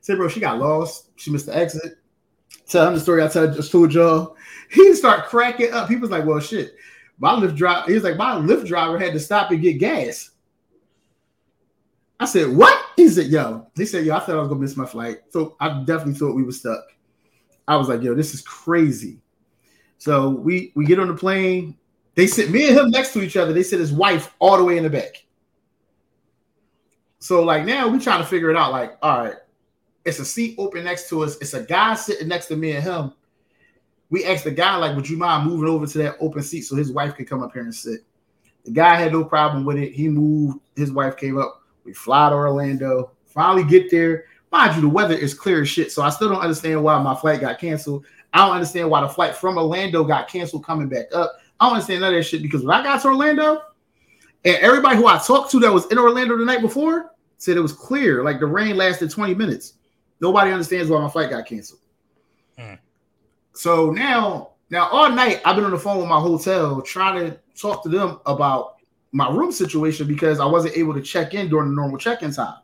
Say, 0.00 0.16
bro, 0.16 0.28
she 0.28 0.40
got 0.40 0.58
lost. 0.58 1.10
She 1.16 1.30
missed 1.30 1.46
the 1.46 1.56
exit. 1.56 1.97
Tell 2.68 2.86
him 2.86 2.94
the 2.94 3.00
story 3.00 3.22
I 3.22 3.28
just 3.28 3.72
told 3.72 3.92
y'all. 3.92 4.36
He 4.70 4.94
start 4.94 5.30
cracking 5.30 5.72
up. 5.72 5.88
He 5.88 5.96
was 5.96 6.10
like, 6.10 6.26
well, 6.26 6.40
shit. 6.40 6.74
My 7.18 7.30
Lyft 7.30 7.56
driver, 7.56 7.86
he 7.88 7.94
was 7.94 8.02
like, 8.02 8.18
my 8.18 8.34
Lyft 8.34 8.66
driver 8.66 8.98
had 8.98 9.14
to 9.14 9.18
stop 9.18 9.50
and 9.50 9.62
get 9.62 9.78
gas. 9.78 10.32
I 12.20 12.26
said, 12.26 12.54
what? 12.54 12.78
He 12.94 13.08
said, 13.08 13.28
yo. 13.28 13.66
He 13.74 13.86
said, 13.86 14.04
yo, 14.04 14.14
I 14.14 14.20
thought 14.20 14.36
I 14.36 14.40
was 14.40 14.48
gonna 14.48 14.60
miss 14.60 14.76
my 14.76 14.84
flight. 14.84 15.20
So 15.30 15.56
I 15.58 15.84
definitely 15.84 16.14
thought 16.14 16.36
we 16.36 16.42
were 16.42 16.52
stuck. 16.52 16.84
I 17.66 17.76
was 17.76 17.88
like, 17.88 18.02
yo, 18.02 18.14
this 18.14 18.34
is 18.34 18.42
crazy. 18.42 19.20
So 19.96 20.28
we 20.28 20.72
we 20.74 20.84
get 20.84 21.00
on 21.00 21.08
the 21.08 21.14
plane. 21.14 21.78
They 22.14 22.26
sit 22.26 22.50
me 22.50 22.68
and 22.68 22.78
him 22.78 22.90
next 22.90 23.14
to 23.14 23.22
each 23.22 23.38
other. 23.38 23.54
They 23.54 23.62
sit 23.62 23.80
his 23.80 23.92
wife 23.92 24.34
all 24.38 24.58
the 24.58 24.64
way 24.64 24.76
in 24.76 24.82
the 24.82 24.90
back. 24.90 25.24
So 27.20 27.42
like 27.42 27.64
now 27.64 27.88
we 27.88 27.98
trying 27.98 28.20
to 28.20 28.28
figure 28.28 28.50
it 28.50 28.56
out. 28.56 28.70
Like, 28.70 28.98
all 29.02 29.24
right, 29.24 29.36
it's 30.08 30.18
a 30.18 30.24
seat 30.24 30.56
open 30.58 30.84
next 30.84 31.08
to 31.10 31.22
us. 31.22 31.36
It's 31.40 31.54
a 31.54 31.62
guy 31.62 31.94
sitting 31.94 32.28
next 32.28 32.46
to 32.46 32.56
me 32.56 32.72
and 32.72 32.82
him 32.84 33.12
we 34.10 34.24
asked 34.24 34.44
the 34.44 34.50
guy, 34.50 34.76
like, 34.76 34.96
would 34.96 35.08
you 35.08 35.16
mind 35.16 35.48
moving 35.48 35.68
over 35.68 35.86
to 35.86 35.98
that 35.98 36.16
open 36.20 36.42
seat 36.42 36.62
so 36.62 36.76
his 36.76 36.92
wife 36.92 37.14
could 37.14 37.28
come 37.28 37.42
up 37.42 37.52
here 37.52 37.62
and 37.62 37.74
sit? 37.74 38.00
The 38.64 38.70
guy 38.70 38.96
had 38.96 39.12
no 39.12 39.24
problem 39.24 39.64
with 39.64 39.76
it. 39.76 39.92
He 39.92 40.08
moved, 40.08 40.60
his 40.76 40.92
wife 40.92 41.16
came 41.16 41.38
up. 41.38 41.62
We 41.84 41.92
fly 41.92 42.30
to 42.30 42.34
Orlando, 42.34 43.12
finally 43.26 43.64
get 43.64 43.90
there. 43.90 44.24
Mind 44.50 44.76
you, 44.76 44.82
the 44.82 44.88
weather 44.88 45.14
is 45.14 45.34
clear 45.34 45.62
as 45.62 45.68
shit. 45.68 45.92
So 45.92 46.02
I 46.02 46.10
still 46.10 46.30
don't 46.30 46.40
understand 46.40 46.82
why 46.82 47.00
my 47.02 47.14
flight 47.14 47.40
got 47.40 47.58
canceled. 47.58 48.06
I 48.32 48.46
don't 48.46 48.54
understand 48.54 48.90
why 48.90 49.02
the 49.02 49.08
flight 49.08 49.34
from 49.34 49.58
Orlando 49.58 50.04
got 50.04 50.28
canceled 50.28 50.64
coming 50.64 50.88
back 50.88 51.06
up. 51.14 51.32
I 51.60 51.66
don't 51.66 51.74
understand 51.74 52.00
none 52.00 52.14
of 52.14 52.18
that 52.18 52.24
shit 52.24 52.42
because 52.42 52.62
when 52.64 52.78
I 52.78 52.82
got 52.82 53.02
to 53.02 53.08
Orlando, 53.08 53.62
and 54.44 54.56
everybody 54.56 54.96
who 54.96 55.06
I 55.06 55.18
talked 55.18 55.50
to 55.50 55.60
that 55.60 55.72
was 55.72 55.86
in 55.90 55.98
Orlando 55.98 56.36
the 56.36 56.44
night 56.44 56.62
before 56.62 57.14
said 57.38 57.56
it 57.56 57.60
was 57.60 57.72
clear. 57.72 58.22
Like 58.22 58.38
the 58.40 58.46
rain 58.46 58.76
lasted 58.76 59.10
20 59.10 59.34
minutes. 59.34 59.74
Nobody 60.20 60.50
understands 60.50 60.90
why 60.90 61.00
my 61.00 61.08
flight 61.08 61.30
got 61.30 61.46
canceled. 61.46 61.80
Hmm. 62.58 62.74
So 63.52 63.90
now, 63.90 64.50
now 64.70 64.88
all 64.88 65.10
night 65.10 65.40
I've 65.44 65.56
been 65.56 65.64
on 65.64 65.70
the 65.70 65.78
phone 65.78 65.98
with 65.98 66.08
my 66.08 66.20
hotel 66.20 66.80
trying 66.82 67.30
to 67.30 67.38
talk 67.54 67.82
to 67.84 67.88
them 67.88 68.20
about 68.26 68.76
my 69.12 69.30
room 69.30 69.52
situation 69.52 70.06
because 70.06 70.40
I 70.40 70.44
wasn't 70.44 70.76
able 70.76 70.94
to 70.94 71.02
check 71.02 71.34
in 71.34 71.48
during 71.48 71.70
the 71.70 71.74
normal 71.74 71.98
check-in 71.98 72.32
time. 72.32 72.58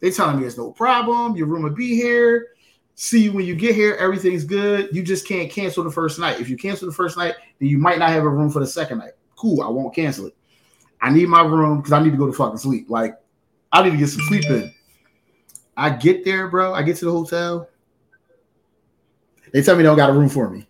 They 0.00 0.10
telling 0.10 0.40
me 0.40 0.46
it's 0.46 0.58
no 0.58 0.72
problem. 0.72 1.36
Your 1.36 1.46
room 1.46 1.62
will 1.62 1.70
be 1.70 1.94
here. 1.94 2.48
See 2.94 3.22
you 3.22 3.32
when 3.32 3.46
you 3.46 3.54
get 3.54 3.74
here. 3.74 3.94
Everything's 3.94 4.44
good. 4.44 4.88
You 4.92 5.02
just 5.02 5.26
can't 5.26 5.50
cancel 5.50 5.84
the 5.84 5.90
first 5.90 6.18
night. 6.18 6.40
If 6.40 6.48
you 6.48 6.56
cancel 6.56 6.88
the 6.88 6.94
first 6.94 7.16
night, 7.16 7.36
then 7.58 7.68
you 7.68 7.78
might 7.78 7.98
not 7.98 8.10
have 8.10 8.24
a 8.24 8.28
room 8.28 8.50
for 8.50 8.58
the 8.58 8.66
second 8.66 8.98
night. 8.98 9.12
Cool, 9.36 9.62
I 9.62 9.68
won't 9.68 9.94
cancel 9.94 10.26
it. 10.26 10.36
I 11.00 11.10
need 11.10 11.28
my 11.28 11.42
room 11.42 11.78
because 11.78 11.92
I 11.92 12.02
need 12.02 12.10
to 12.10 12.16
go 12.16 12.26
to 12.26 12.32
fucking 12.32 12.58
sleep. 12.58 12.90
Like, 12.90 13.16
I 13.72 13.82
need 13.82 13.92
to 13.92 13.96
get 13.96 14.08
some 14.08 14.22
sleep 14.28 14.44
in. 14.46 14.72
I 15.76 15.90
get 15.90 16.24
there, 16.24 16.48
bro. 16.48 16.74
I 16.74 16.82
get 16.82 16.96
to 16.96 17.04
the 17.06 17.12
hotel. 17.12 17.68
They 19.52 19.62
tell 19.62 19.76
me 19.76 19.82
they 19.82 19.88
don't 19.88 19.96
got 19.96 20.10
a 20.10 20.12
room 20.12 20.28
for 20.28 20.48
me. 20.48 20.66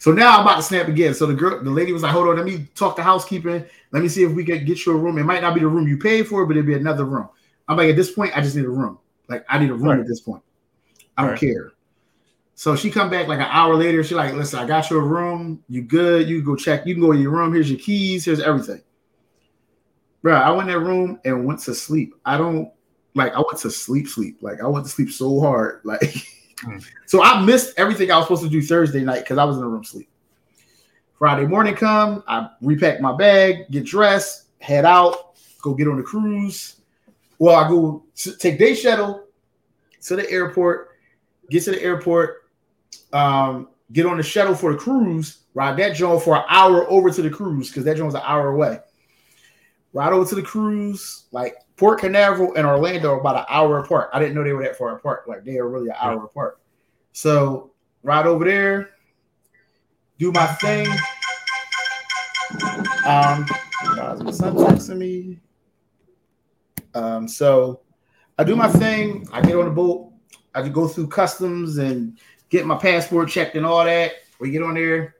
So 0.00 0.12
now 0.12 0.36
I'm 0.36 0.42
about 0.42 0.56
to 0.56 0.62
snap 0.62 0.86
again. 0.86 1.12
So 1.14 1.26
the 1.26 1.34
girl, 1.34 1.62
the 1.62 1.70
lady 1.70 1.92
was 1.92 2.02
like, 2.02 2.12
"Hold 2.12 2.28
on, 2.28 2.36
let 2.36 2.46
me 2.46 2.68
talk 2.74 2.94
to 2.96 3.02
housekeeping. 3.02 3.64
Let 3.90 4.02
me 4.02 4.08
see 4.08 4.22
if 4.22 4.32
we 4.32 4.44
can 4.44 4.64
get 4.64 4.86
you 4.86 4.92
a 4.92 4.96
room. 4.96 5.18
It 5.18 5.24
might 5.24 5.42
not 5.42 5.54
be 5.54 5.60
the 5.60 5.68
room 5.68 5.88
you 5.88 5.98
paid 5.98 6.28
for, 6.28 6.46
but 6.46 6.52
it'd 6.56 6.66
be 6.66 6.74
another 6.74 7.04
room." 7.04 7.28
I'm 7.68 7.76
like, 7.76 7.90
at 7.90 7.96
this 7.96 8.10
point, 8.10 8.36
I 8.36 8.40
just 8.40 8.56
need 8.56 8.64
a 8.64 8.70
room. 8.70 8.98
Like, 9.28 9.44
I 9.48 9.58
need 9.58 9.70
a 9.70 9.74
room 9.74 9.88
right. 9.88 10.00
at 10.00 10.06
this 10.06 10.20
point. 10.20 10.42
I 11.16 11.22
don't 11.22 11.32
right. 11.32 11.40
care. 11.40 11.72
So 12.54 12.74
she 12.74 12.90
come 12.90 13.10
back 13.10 13.28
like 13.28 13.38
an 13.38 13.46
hour 13.50 13.76
later. 13.76 14.02
She 14.02 14.14
like, 14.14 14.34
listen, 14.34 14.58
I 14.58 14.66
got 14.66 14.90
you 14.90 14.98
a 14.98 15.02
room. 15.02 15.62
You 15.68 15.82
good? 15.82 16.28
You 16.28 16.42
go 16.42 16.56
check. 16.56 16.86
You 16.86 16.94
can 16.94 17.02
go 17.02 17.12
in 17.12 17.20
your 17.20 17.30
room. 17.30 17.52
Here's 17.52 17.70
your 17.70 17.78
keys. 17.78 18.24
Here's 18.24 18.40
everything. 18.40 18.82
Bro, 20.22 20.34
I 20.34 20.50
went 20.50 20.68
in 20.68 20.74
that 20.74 20.80
room 20.84 21.20
and 21.24 21.46
went 21.46 21.60
to 21.60 21.74
sleep. 21.74 22.14
I 22.24 22.36
don't 22.36 22.70
like. 23.14 23.34
I 23.34 23.38
went 23.38 23.58
to 23.58 23.70
sleep, 23.70 24.08
sleep. 24.08 24.38
Like 24.40 24.60
I 24.62 24.66
went 24.66 24.84
to 24.86 24.90
sleep 24.90 25.10
so 25.10 25.40
hard. 25.40 25.80
Like, 25.84 26.00
mm. 26.00 26.84
so 27.06 27.22
I 27.22 27.40
missed 27.44 27.74
everything 27.76 28.10
I 28.10 28.16
was 28.16 28.24
supposed 28.24 28.42
to 28.42 28.48
do 28.48 28.60
Thursday 28.60 29.04
night 29.04 29.20
because 29.20 29.38
I 29.38 29.44
was 29.44 29.56
in 29.56 29.62
the 29.62 29.68
room 29.68 29.84
sleep. 29.84 30.08
Friday 31.18 31.46
morning 31.46 31.74
come, 31.74 32.22
I 32.26 32.48
repack 32.60 33.00
my 33.00 33.16
bag, 33.16 33.70
get 33.70 33.84
dressed, 33.84 34.46
head 34.60 34.84
out, 34.84 35.36
go 35.62 35.74
get 35.74 35.88
on 35.88 35.96
the 35.96 36.02
cruise. 36.02 36.76
Well, 37.38 37.56
I 37.56 37.68
go 37.68 38.04
take 38.38 38.58
day 38.58 38.74
shuttle 38.74 39.24
to 40.02 40.16
the 40.16 40.28
airport, 40.30 40.90
get 41.50 41.64
to 41.64 41.72
the 41.72 41.82
airport, 41.82 42.48
um, 43.12 43.68
get 43.92 44.06
on 44.06 44.16
the 44.16 44.22
shuttle 44.22 44.54
for 44.54 44.72
the 44.72 44.78
cruise, 44.78 45.38
ride 45.54 45.76
that 45.78 45.94
joint 45.94 46.22
for 46.22 46.36
an 46.36 46.44
hour 46.48 46.88
over 46.90 47.10
to 47.10 47.22
the 47.22 47.30
cruise 47.30 47.68
because 47.68 47.84
that 47.84 47.96
joint 47.96 48.06
was 48.06 48.14
an 48.14 48.22
hour 48.24 48.48
away. 48.50 48.78
Ride 49.98 50.12
over 50.12 50.28
to 50.28 50.36
the 50.36 50.42
cruise, 50.42 51.24
like 51.32 51.56
Port 51.76 51.98
Canaveral 51.98 52.54
and 52.54 52.64
Orlando 52.64 53.14
are 53.14 53.18
about 53.18 53.36
an 53.36 53.46
hour 53.48 53.80
apart. 53.80 54.10
I 54.12 54.20
didn't 54.20 54.36
know 54.36 54.44
they 54.44 54.52
were 54.52 54.62
that 54.62 54.78
far 54.78 54.94
apart. 54.94 55.28
Like 55.28 55.44
they 55.44 55.58
are 55.58 55.68
really 55.68 55.88
an 55.88 55.96
hour 55.98 56.18
yeah. 56.18 56.24
apart. 56.24 56.60
So 57.10 57.72
ride 58.04 58.24
over 58.24 58.44
there, 58.44 58.90
do 60.16 60.30
my 60.30 60.46
thing. 60.46 60.86
Um, 63.04 63.44
my 64.22 64.30
son 64.30 64.54
texting 64.54 64.98
me. 64.98 65.40
Um, 66.94 67.26
so 67.26 67.80
I 68.38 68.44
do 68.44 68.54
my 68.54 68.68
thing. 68.68 69.26
I 69.32 69.40
get 69.40 69.56
on 69.56 69.64
the 69.64 69.72
boat. 69.72 70.12
I 70.54 70.68
go 70.68 70.86
through 70.86 71.08
customs 71.08 71.78
and 71.78 72.20
get 72.50 72.66
my 72.66 72.78
passport 72.78 73.30
checked 73.30 73.56
and 73.56 73.66
all 73.66 73.84
that. 73.84 74.12
We 74.38 74.52
get 74.52 74.62
on 74.62 74.74
there. 74.74 75.16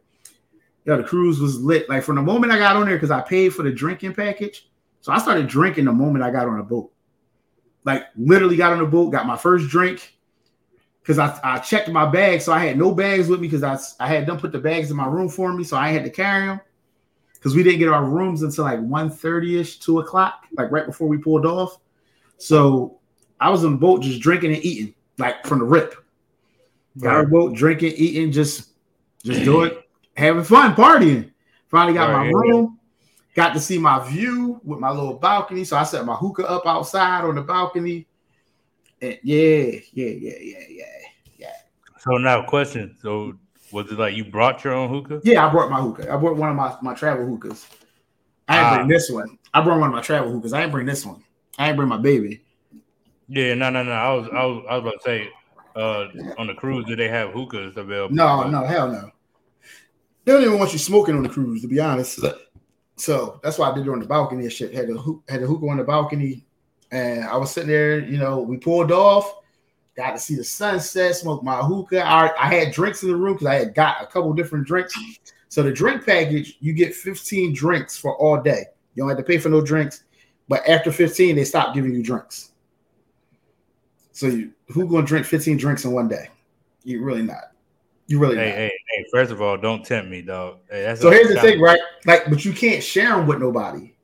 Yeah, 0.85 0.95
the 0.95 1.03
cruise 1.03 1.41
was 1.41 1.61
lit. 1.61 1.89
Like 1.89 2.05
from 2.05 2.15
the 2.15 2.23
moment 2.23 2.53
I 2.53 2.59
got 2.59 2.77
on 2.77 2.87
there, 2.87 2.95
because 2.95 3.11
I 3.11 3.23
paid 3.23 3.53
for 3.53 3.65
the 3.65 3.73
drinking 3.73 4.15
package. 4.15 4.68
So 5.09 5.15
I 5.15 5.19
started 5.21 5.47
drinking 5.47 5.87
the 5.87 5.93
moment 5.95 6.23
I 6.23 6.31
got 6.31 6.49
on 6.49 6.59
the 6.59 6.62
boat. 6.62 6.93
Like 7.83 8.09
literally 8.15 8.59
got 8.59 8.75
on 8.75 8.79
the 8.81 8.85
boat, 8.85 9.11
got 9.11 9.25
my 9.25 9.38
first 9.38 9.71
drink. 9.71 10.19
Because 11.00 11.19
I, 11.19 11.41
I 11.43 11.59
checked 11.61 11.88
my 11.88 12.05
bag. 12.05 12.43
So 12.43 12.53
I 12.53 12.59
had 12.59 12.77
no 12.77 12.95
bags 12.95 13.27
with 13.27 13.41
me 13.41 13.49
because 13.49 13.62
I, 13.62 14.05
I 14.05 14.07
had 14.07 14.27
them 14.27 14.37
put 14.37 14.53
the 14.53 14.59
bags 14.59 14.91
in 14.91 14.99
my 14.99 15.07
room 15.07 15.31
for 15.31 15.50
me. 15.50 15.65
So 15.65 15.79
I 15.79 15.88
had 15.93 16.05
to 16.05 16.11
carry 16.11 16.49
them. 16.49 16.61
Because 17.33 17.57
we 17.57 17.62
didn't 17.62 17.79
get 17.79 17.88
our 17.88 18.05
rooms 18.05 18.43
until 18.43 18.65
like 18.65 18.81
1.30ish, 18.81 19.81
2 19.81 20.00
o'clock, 20.00 20.45
like 20.59 20.71
right 20.71 20.85
before 20.85 21.09
we 21.09 21.17
pulled 21.17 21.47
off. 21.47 21.79
So 22.37 22.99
I 23.41 23.49
was 23.49 23.65
on 23.65 23.71
the 23.71 23.77
boat 23.79 24.03
just 24.03 24.21
drinking 24.21 24.53
and 24.53 24.62
eating, 24.62 24.95
like 25.17 25.47
from 25.47 25.61
the 25.61 25.65
rip. 25.65 25.95
Got 27.00 27.15
right. 27.15 27.31
boat, 27.31 27.55
drinking, 27.55 27.95
eating, 27.97 28.31
just 28.31 28.73
just 29.25 29.43
do 29.43 29.62
it, 29.62 29.88
having 30.19 30.45
fun, 30.45 30.75
partying. 30.75 31.31
Finally 31.69 31.95
got 31.95 32.11
right, 32.11 32.31
my 32.31 32.31
room, 32.31 32.78
got 33.38 33.54
to 33.54 33.61
see 33.61 33.78
my 33.78 34.04
view 34.09 34.61
with 34.64 34.80
my 34.80 34.90
little 34.90 35.14
balcony. 35.14 35.62
So 35.62 35.76
I 35.76 35.85
set 35.85 36.04
my 36.04 36.16
hookah 36.16 36.49
up 36.49 36.66
outside 36.66 37.23
on 37.23 37.37
the 37.37 37.42
balcony. 37.42 38.09
And 39.00 39.16
yeah, 39.23 39.78
yeah, 39.92 40.07
yeah, 40.09 40.38
yeah, 40.40 40.64
yeah, 40.68 40.85
yeah. 41.38 41.52
So 42.00 42.18
now 42.18 42.42
question. 42.42 42.97
So 43.00 43.35
was 43.71 43.92
it 43.92 43.99
like 43.99 44.16
you 44.16 44.25
brought 44.25 44.64
your 44.64 44.73
own 44.73 44.88
hookah? 44.88 45.21
Yeah, 45.23 45.47
I 45.47 45.52
brought 45.52 45.71
my 45.71 45.80
hookah. 45.80 46.12
I 46.12 46.16
brought 46.16 46.37
one 46.37 46.50
of 46.50 46.57
my, 46.57 46.76
my 46.83 46.95
travel 46.95 47.26
hookahs. 47.26 47.64
I 48.49 48.57
didn't 48.57 48.75
bring 48.75 48.85
ah. 48.87 48.99
this 48.99 49.11
one. 49.11 49.38
I 49.54 49.61
brought 49.61 49.78
one 49.78 49.90
of 49.90 49.95
my 49.95 50.02
travel 50.02 50.33
hookahs. 50.33 50.52
I 50.52 50.61
didn't 50.61 50.73
bring 50.73 50.87
this 50.87 51.07
one. 51.07 51.23
I 51.59 51.66
didn't 51.66 51.76
bring 51.76 51.88
my 51.88 51.99
baby. 51.99 52.42
Yeah, 53.28 53.54
no, 53.54 53.71
no, 53.71 53.85
no. 53.85 53.92
I 53.92 54.14
was, 54.14 54.28
I 54.33 54.45
was, 54.45 54.64
I 54.68 54.76
was 54.78 54.83
about 54.83 54.95
to 54.95 55.00
say, 55.04 55.28
uh, 55.76 56.40
on 56.40 56.49
the 56.49 56.54
cruise, 56.54 56.87
do 56.87 56.97
they 56.97 57.09
have 57.09 57.30
hookahs 57.30 57.76
available? 57.76 58.16
No, 58.16 58.49
no, 58.49 58.64
hell 58.64 58.90
no. 58.90 59.12
They 60.25 60.33
don't 60.33 60.42
even 60.42 60.59
want 60.59 60.73
you 60.73 60.78
smoking 60.78 61.16
on 61.16 61.23
the 61.23 61.28
cruise, 61.28 61.62
to 61.62 61.68
be 61.68 61.78
honest. 61.78 62.18
So 62.99 63.40
that's 63.43 63.59
why 63.59 63.71
I 63.71 63.75
did 63.75 63.87
it 63.87 63.90
on 63.90 64.00
the 64.00 64.07
balcony 64.07 64.45
and 64.45 64.52
shit. 64.52 64.75
Had 64.75 64.88
the 64.88 65.21
had 65.28 65.43
the 65.43 65.47
hookah 65.47 65.69
on 65.69 65.76
the 65.78 65.85
balcony, 65.85 66.45
and 66.90 67.25
I 67.25 67.37
was 67.37 67.52
sitting 67.52 67.69
there. 67.69 68.00
You 68.00 68.19
know, 68.19 68.40
we 68.40 68.57
pulled 68.57 68.93
off. 68.93 69.35
Got 69.97 70.12
to 70.12 70.19
see 70.19 70.37
the 70.37 70.45
sunset, 70.45 71.17
smoke 71.17 71.43
my 71.43 71.57
hookah. 71.57 72.05
I, 72.05 72.31
I 72.38 72.55
had 72.55 72.73
drinks 72.73 73.02
in 73.02 73.09
the 73.09 73.17
room 73.17 73.35
because 73.35 73.49
I 73.49 73.55
had 73.55 73.75
got 73.75 74.00
a 74.00 74.07
couple 74.07 74.33
different 74.33 74.67
drinks. 74.67 74.95
So 75.49 75.62
the 75.62 75.73
drink 75.73 76.07
package, 76.07 76.57
you 76.61 76.73
get 76.73 76.95
15 76.95 77.52
drinks 77.52 77.97
for 77.97 78.17
all 78.17 78.40
day. 78.40 78.67
You 78.95 79.02
don't 79.02 79.09
have 79.09 79.19
to 79.19 79.25
pay 79.25 79.38
for 79.38 79.49
no 79.49 79.61
drinks. 79.61 80.05
But 80.47 80.67
after 80.69 80.93
15, 80.93 81.35
they 81.35 81.45
stop 81.45 81.75
giving 81.75 81.95
you 81.95 82.02
drinks. 82.02 82.52
So 84.12 84.26
you, 84.26 84.52
who 84.69 84.88
gonna 84.88 85.07
drink 85.07 85.26
15 85.26 85.57
drinks 85.57 85.85
in 85.85 85.93
one 85.93 86.09
day? 86.09 86.28
You 86.85 87.02
really 87.02 87.23
not. 87.23 87.52
You 88.09 88.19
really 88.19 88.37
hey, 88.37 88.47
not. 88.47 88.55
Hey, 88.55 88.73
hey, 88.97 89.07
first 89.12 89.31
of 89.31 89.41
all, 89.43 89.59
don't 89.59 89.85
tempt 89.85 90.11
me, 90.11 90.23
dog. 90.23 90.59
Hey, 90.71 90.95
so 90.99 91.11
here's 91.11 91.29
the 91.29 91.41
thing, 91.41 91.61
right? 91.61 91.79
Like, 92.07 92.29
but 92.29 92.43
you 92.45 92.55
can't 92.55 92.83
share 92.83 93.11
them 93.11 93.27
with 93.27 93.38
nobody. 93.38 93.95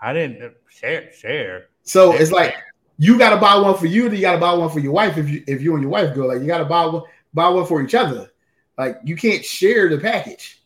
I 0.00 0.12
didn't 0.12 0.42
uh, 0.42 0.48
share 0.68 1.12
share. 1.12 1.68
So 1.82 2.12
share. 2.12 2.22
it's 2.22 2.30
like 2.30 2.54
you 2.98 3.18
gotta 3.18 3.38
buy 3.38 3.56
one 3.56 3.76
for 3.78 3.86
you, 3.86 4.04
then 4.04 4.16
you 4.16 4.20
gotta 4.20 4.38
buy 4.38 4.52
one 4.52 4.68
for 4.68 4.78
your 4.78 4.92
wife 4.92 5.16
if 5.16 5.28
you 5.28 5.42
if 5.46 5.62
you 5.62 5.72
and 5.72 5.82
your 5.82 5.90
wife 5.90 6.14
go. 6.14 6.26
Like 6.26 6.40
you 6.40 6.46
gotta 6.46 6.66
buy 6.66 6.84
one 6.84 7.02
buy 7.32 7.48
one 7.48 7.64
for 7.64 7.82
each 7.82 7.94
other. 7.94 8.30
Like 8.76 8.98
you 9.04 9.16
can't 9.16 9.44
share 9.44 9.88
the 9.88 9.98
package. 9.98 10.62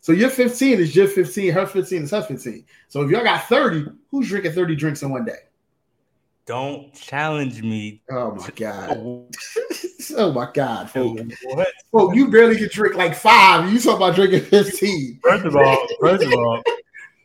So 0.00 0.12
your 0.12 0.30
15 0.30 0.78
is 0.78 0.96
your 0.96 1.06
15, 1.06 1.52
her 1.52 1.66
15 1.66 2.02
is 2.04 2.10
her 2.12 2.22
15. 2.22 2.64
So 2.88 3.02
if 3.02 3.10
y'all 3.10 3.22
got 3.22 3.44
30, 3.44 3.88
who's 4.10 4.28
drinking 4.28 4.52
30 4.52 4.74
drinks 4.74 5.02
in 5.02 5.10
one 5.10 5.26
day? 5.26 5.47
Don't 6.48 6.94
challenge 6.94 7.62
me. 7.62 8.00
Oh 8.10 8.34
my 8.34 8.48
god. 8.56 8.96
oh 10.16 10.32
my 10.32 10.50
god. 10.54 10.90
Oh, 10.96 11.14
what? 11.44 11.68
Folk, 11.92 12.14
you 12.14 12.30
barely 12.30 12.56
can 12.56 12.70
drink 12.72 12.96
like 12.96 13.14
five. 13.14 13.70
You 13.70 13.78
talk 13.78 13.98
about 13.98 14.14
drinking 14.14 14.40
15. 14.46 15.20
First 15.22 15.44
of 15.44 15.54
all, 15.54 15.86
first 16.00 16.24
of 16.24 16.32
all, 16.32 16.62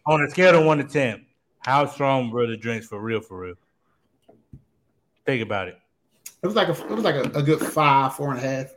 on 0.08 0.26
a 0.26 0.30
scale 0.30 0.60
of 0.60 0.66
one 0.66 0.80
to 0.80 0.84
ten, 0.84 1.26
how 1.60 1.86
strong 1.86 2.32
were 2.32 2.48
the 2.48 2.58
drinks 2.58 2.88
for 2.88 3.00
real, 3.00 3.22
for 3.22 3.40
real? 3.40 3.56
Think 5.26 5.42
about 5.42 5.70
it. 5.70 5.78
It 6.44 6.48
was 6.48 6.58
like 6.58 6.68
a 6.68 6.72
it 6.74 6.90
was 6.90 7.06
like 7.06 7.16
a, 7.16 7.40
a 7.40 7.42
good 7.42 7.62
five, 7.62 8.16
four 8.16 8.32
and 8.32 8.40
a 8.40 8.42
half. 8.42 8.68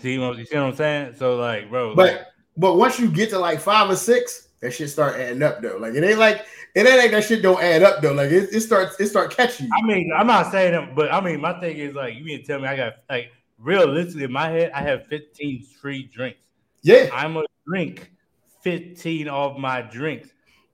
See, 0.00 0.14
you 0.14 0.44
see 0.46 0.56
what 0.56 0.64
I'm 0.64 0.74
saying? 0.74 1.16
So 1.18 1.36
like, 1.36 1.68
bro. 1.68 1.94
But 1.94 2.12
like, 2.14 2.26
but 2.56 2.76
once 2.76 2.98
you 2.98 3.10
get 3.10 3.28
to 3.30 3.38
like 3.38 3.60
five 3.60 3.90
or 3.90 3.96
six, 3.96 4.48
that 4.60 4.72
shit 4.72 4.90
start 4.90 5.16
adding 5.16 5.42
up 5.42 5.62
though. 5.62 5.76
Like 5.78 5.94
it 5.94 6.04
ain't 6.04 6.18
like 6.18 6.44
it 6.74 6.86
ain't 6.86 6.98
like 6.98 7.10
that 7.10 7.24
shit 7.24 7.42
don't 7.42 7.62
add 7.62 7.82
up 7.82 8.02
though. 8.02 8.12
Like 8.12 8.30
it, 8.30 8.52
it 8.52 8.60
starts 8.60 8.98
it 9.00 9.06
start 9.08 9.34
catching 9.34 9.66
you. 9.66 9.72
I 9.76 9.86
mean, 9.86 10.10
I'm 10.16 10.26
not 10.26 10.50
saying 10.50 10.72
that, 10.72 10.94
but 10.94 11.12
I 11.12 11.20
mean 11.20 11.40
my 11.40 11.58
thing 11.60 11.76
is 11.76 11.94
like 11.94 12.14
you 12.14 12.24
mean 12.24 12.44
tell 12.44 12.60
me 12.60 12.68
I 12.68 12.76
got 12.76 12.94
like 13.08 13.32
realistically 13.58 14.24
in 14.24 14.32
my 14.32 14.48
head, 14.48 14.72
I 14.74 14.82
have 14.82 15.06
15 15.06 15.64
free 15.80 16.04
drinks. 16.04 16.40
Yeah. 16.82 17.08
I'm 17.12 17.34
gonna 17.34 17.46
drink 17.66 18.10
15 18.62 19.28
of 19.28 19.58
my 19.58 19.82
drinks. 19.82 20.30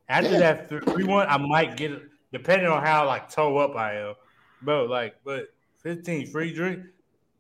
After 0.08 0.32
yeah. 0.32 0.38
that 0.38 0.68
three 0.68 1.04
one, 1.04 1.26
I 1.28 1.36
might 1.36 1.76
get 1.76 1.92
it 1.92 2.02
depending 2.32 2.68
on 2.68 2.82
how 2.82 3.06
like 3.06 3.30
toe 3.30 3.56
up 3.58 3.76
I 3.76 3.94
am. 4.00 4.14
Bro, 4.62 4.86
like, 4.86 5.16
but 5.24 5.48
15 5.82 6.28
free 6.28 6.52
drink. 6.52 6.80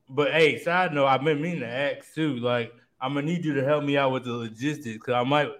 But 0.08 0.32
hey, 0.32 0.58
side 0.58 0.92
note, 0.92 1.06
I've 1.06 1.24
been 1.24 1.40
meaning 1.40 1.60
to 1.60 1.68
ask 1.68 2.14
too. 2.14 2.36
Like, 2.36 2.72
I'm 3.00 3.14
gonna 3.14 3.26
need 3.26 3.44
you 3.44 3.54
to 3.54 3.64
help 3.64 3.84
me 3.84 3.96
out 3.96 4.12
with 4.12 4.24
the 4.24 4.32
logistics 4.32 4.96
because 4.96 5.14
I 5.14 5.24
might 5.24 5.50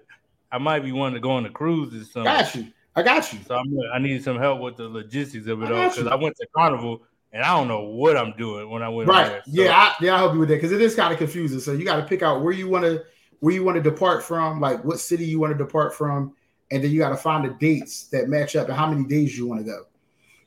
I 0.57 0.59
might 0.59 0.81
be 0.81 0.91
wanting 0.91 1.17
to 1.17 1.21
go 1.21 1.33
on 1.33 1.45
a 1.45 1.51
cruise 1.51 1.93
or 1.93 1.99
something. 1.99 2.25
Got 2.25 2.55
you. 2.55 2.69
I 2.95 3.03
got 3.03 3.31
you. 3.31 3.41
So 3.47 3.57
I'm, 3.57 3.79
I 3.93 3.99
need 3.99 4.25
some 4.25 4.39
help 4.39 4.63
with 4.63 4.79
the 4.79 4.89
logistics 4.89 5.47
of 5.49 5.63
it 5.63 5.71
all 5.71 5.91
because 5.91 6.07
I 6.07 6.15
went 6.15 6.35
to 6.37 6.47
Carnival 6.57 7.03
and 7.31 7.43
I 7.43 7.55
don't 7.55 7.69
know 7.69 7.83
what 7.83 8.17
I'm 8.17 8.33
doing 8.39 8.71
when 8.71 8.83
I 8.83 8.89
went 8.89 9.11
right. 9.11 9.29
there. 9.29 9.43
So. 9.45 9.51
Yeah, 9.53 9.77
I, 9.77 9.95
yeah, 10.03 10.15
I 10.15 10.19
help 10.19 10.33
you 10.33 10.41
with 10.41 10.49
that 10.49 10.55
because 10.55 10.73
it 10.73 10.81
is 10.81 10.95
kind 10.95 11.13
of 11.13 11.19
confusing. 11.19 11.61
So 11.61 11.73
you 11.73 11.85
got 11.85 11.97
to 11.97 12.05
pick 12.05 12.23
out 12.23 12.43
where 12.43 12.55
you 12.55 12.71
want 12.71 12.87
to 12.87 13.05
where 13.41 13.53
you 13.53 13.65
want 13.65 13.77
to 13.77 13.83
depart 13.83 14.23
from, 14.23 14.61
like 14.63 14.83
what 14.83 14.99
city 14.99 15.27
you 15.27 15.39
want 15.39 15.53
to 15.53 15.59
depart 15.63 15.95
from, 15.95 16.35
and 16.71 16.83
then 16.83 16.91
you 16.91 16.99
got 16.99 17.11
to 17.11 17.19
find 17.19 17.45
the 17.45 17.55
dates 17.61 18.05
that 18.09 18.31
match 18.31 18.57
up 18.57 18.69
and 18.69 18.77
how 18.79 18.91
many 18.91 19.05
days 19.05 19.37
you 19.37 19.47
want 19.47 19.61
to 19.61 19.71
go. 19.71 19.85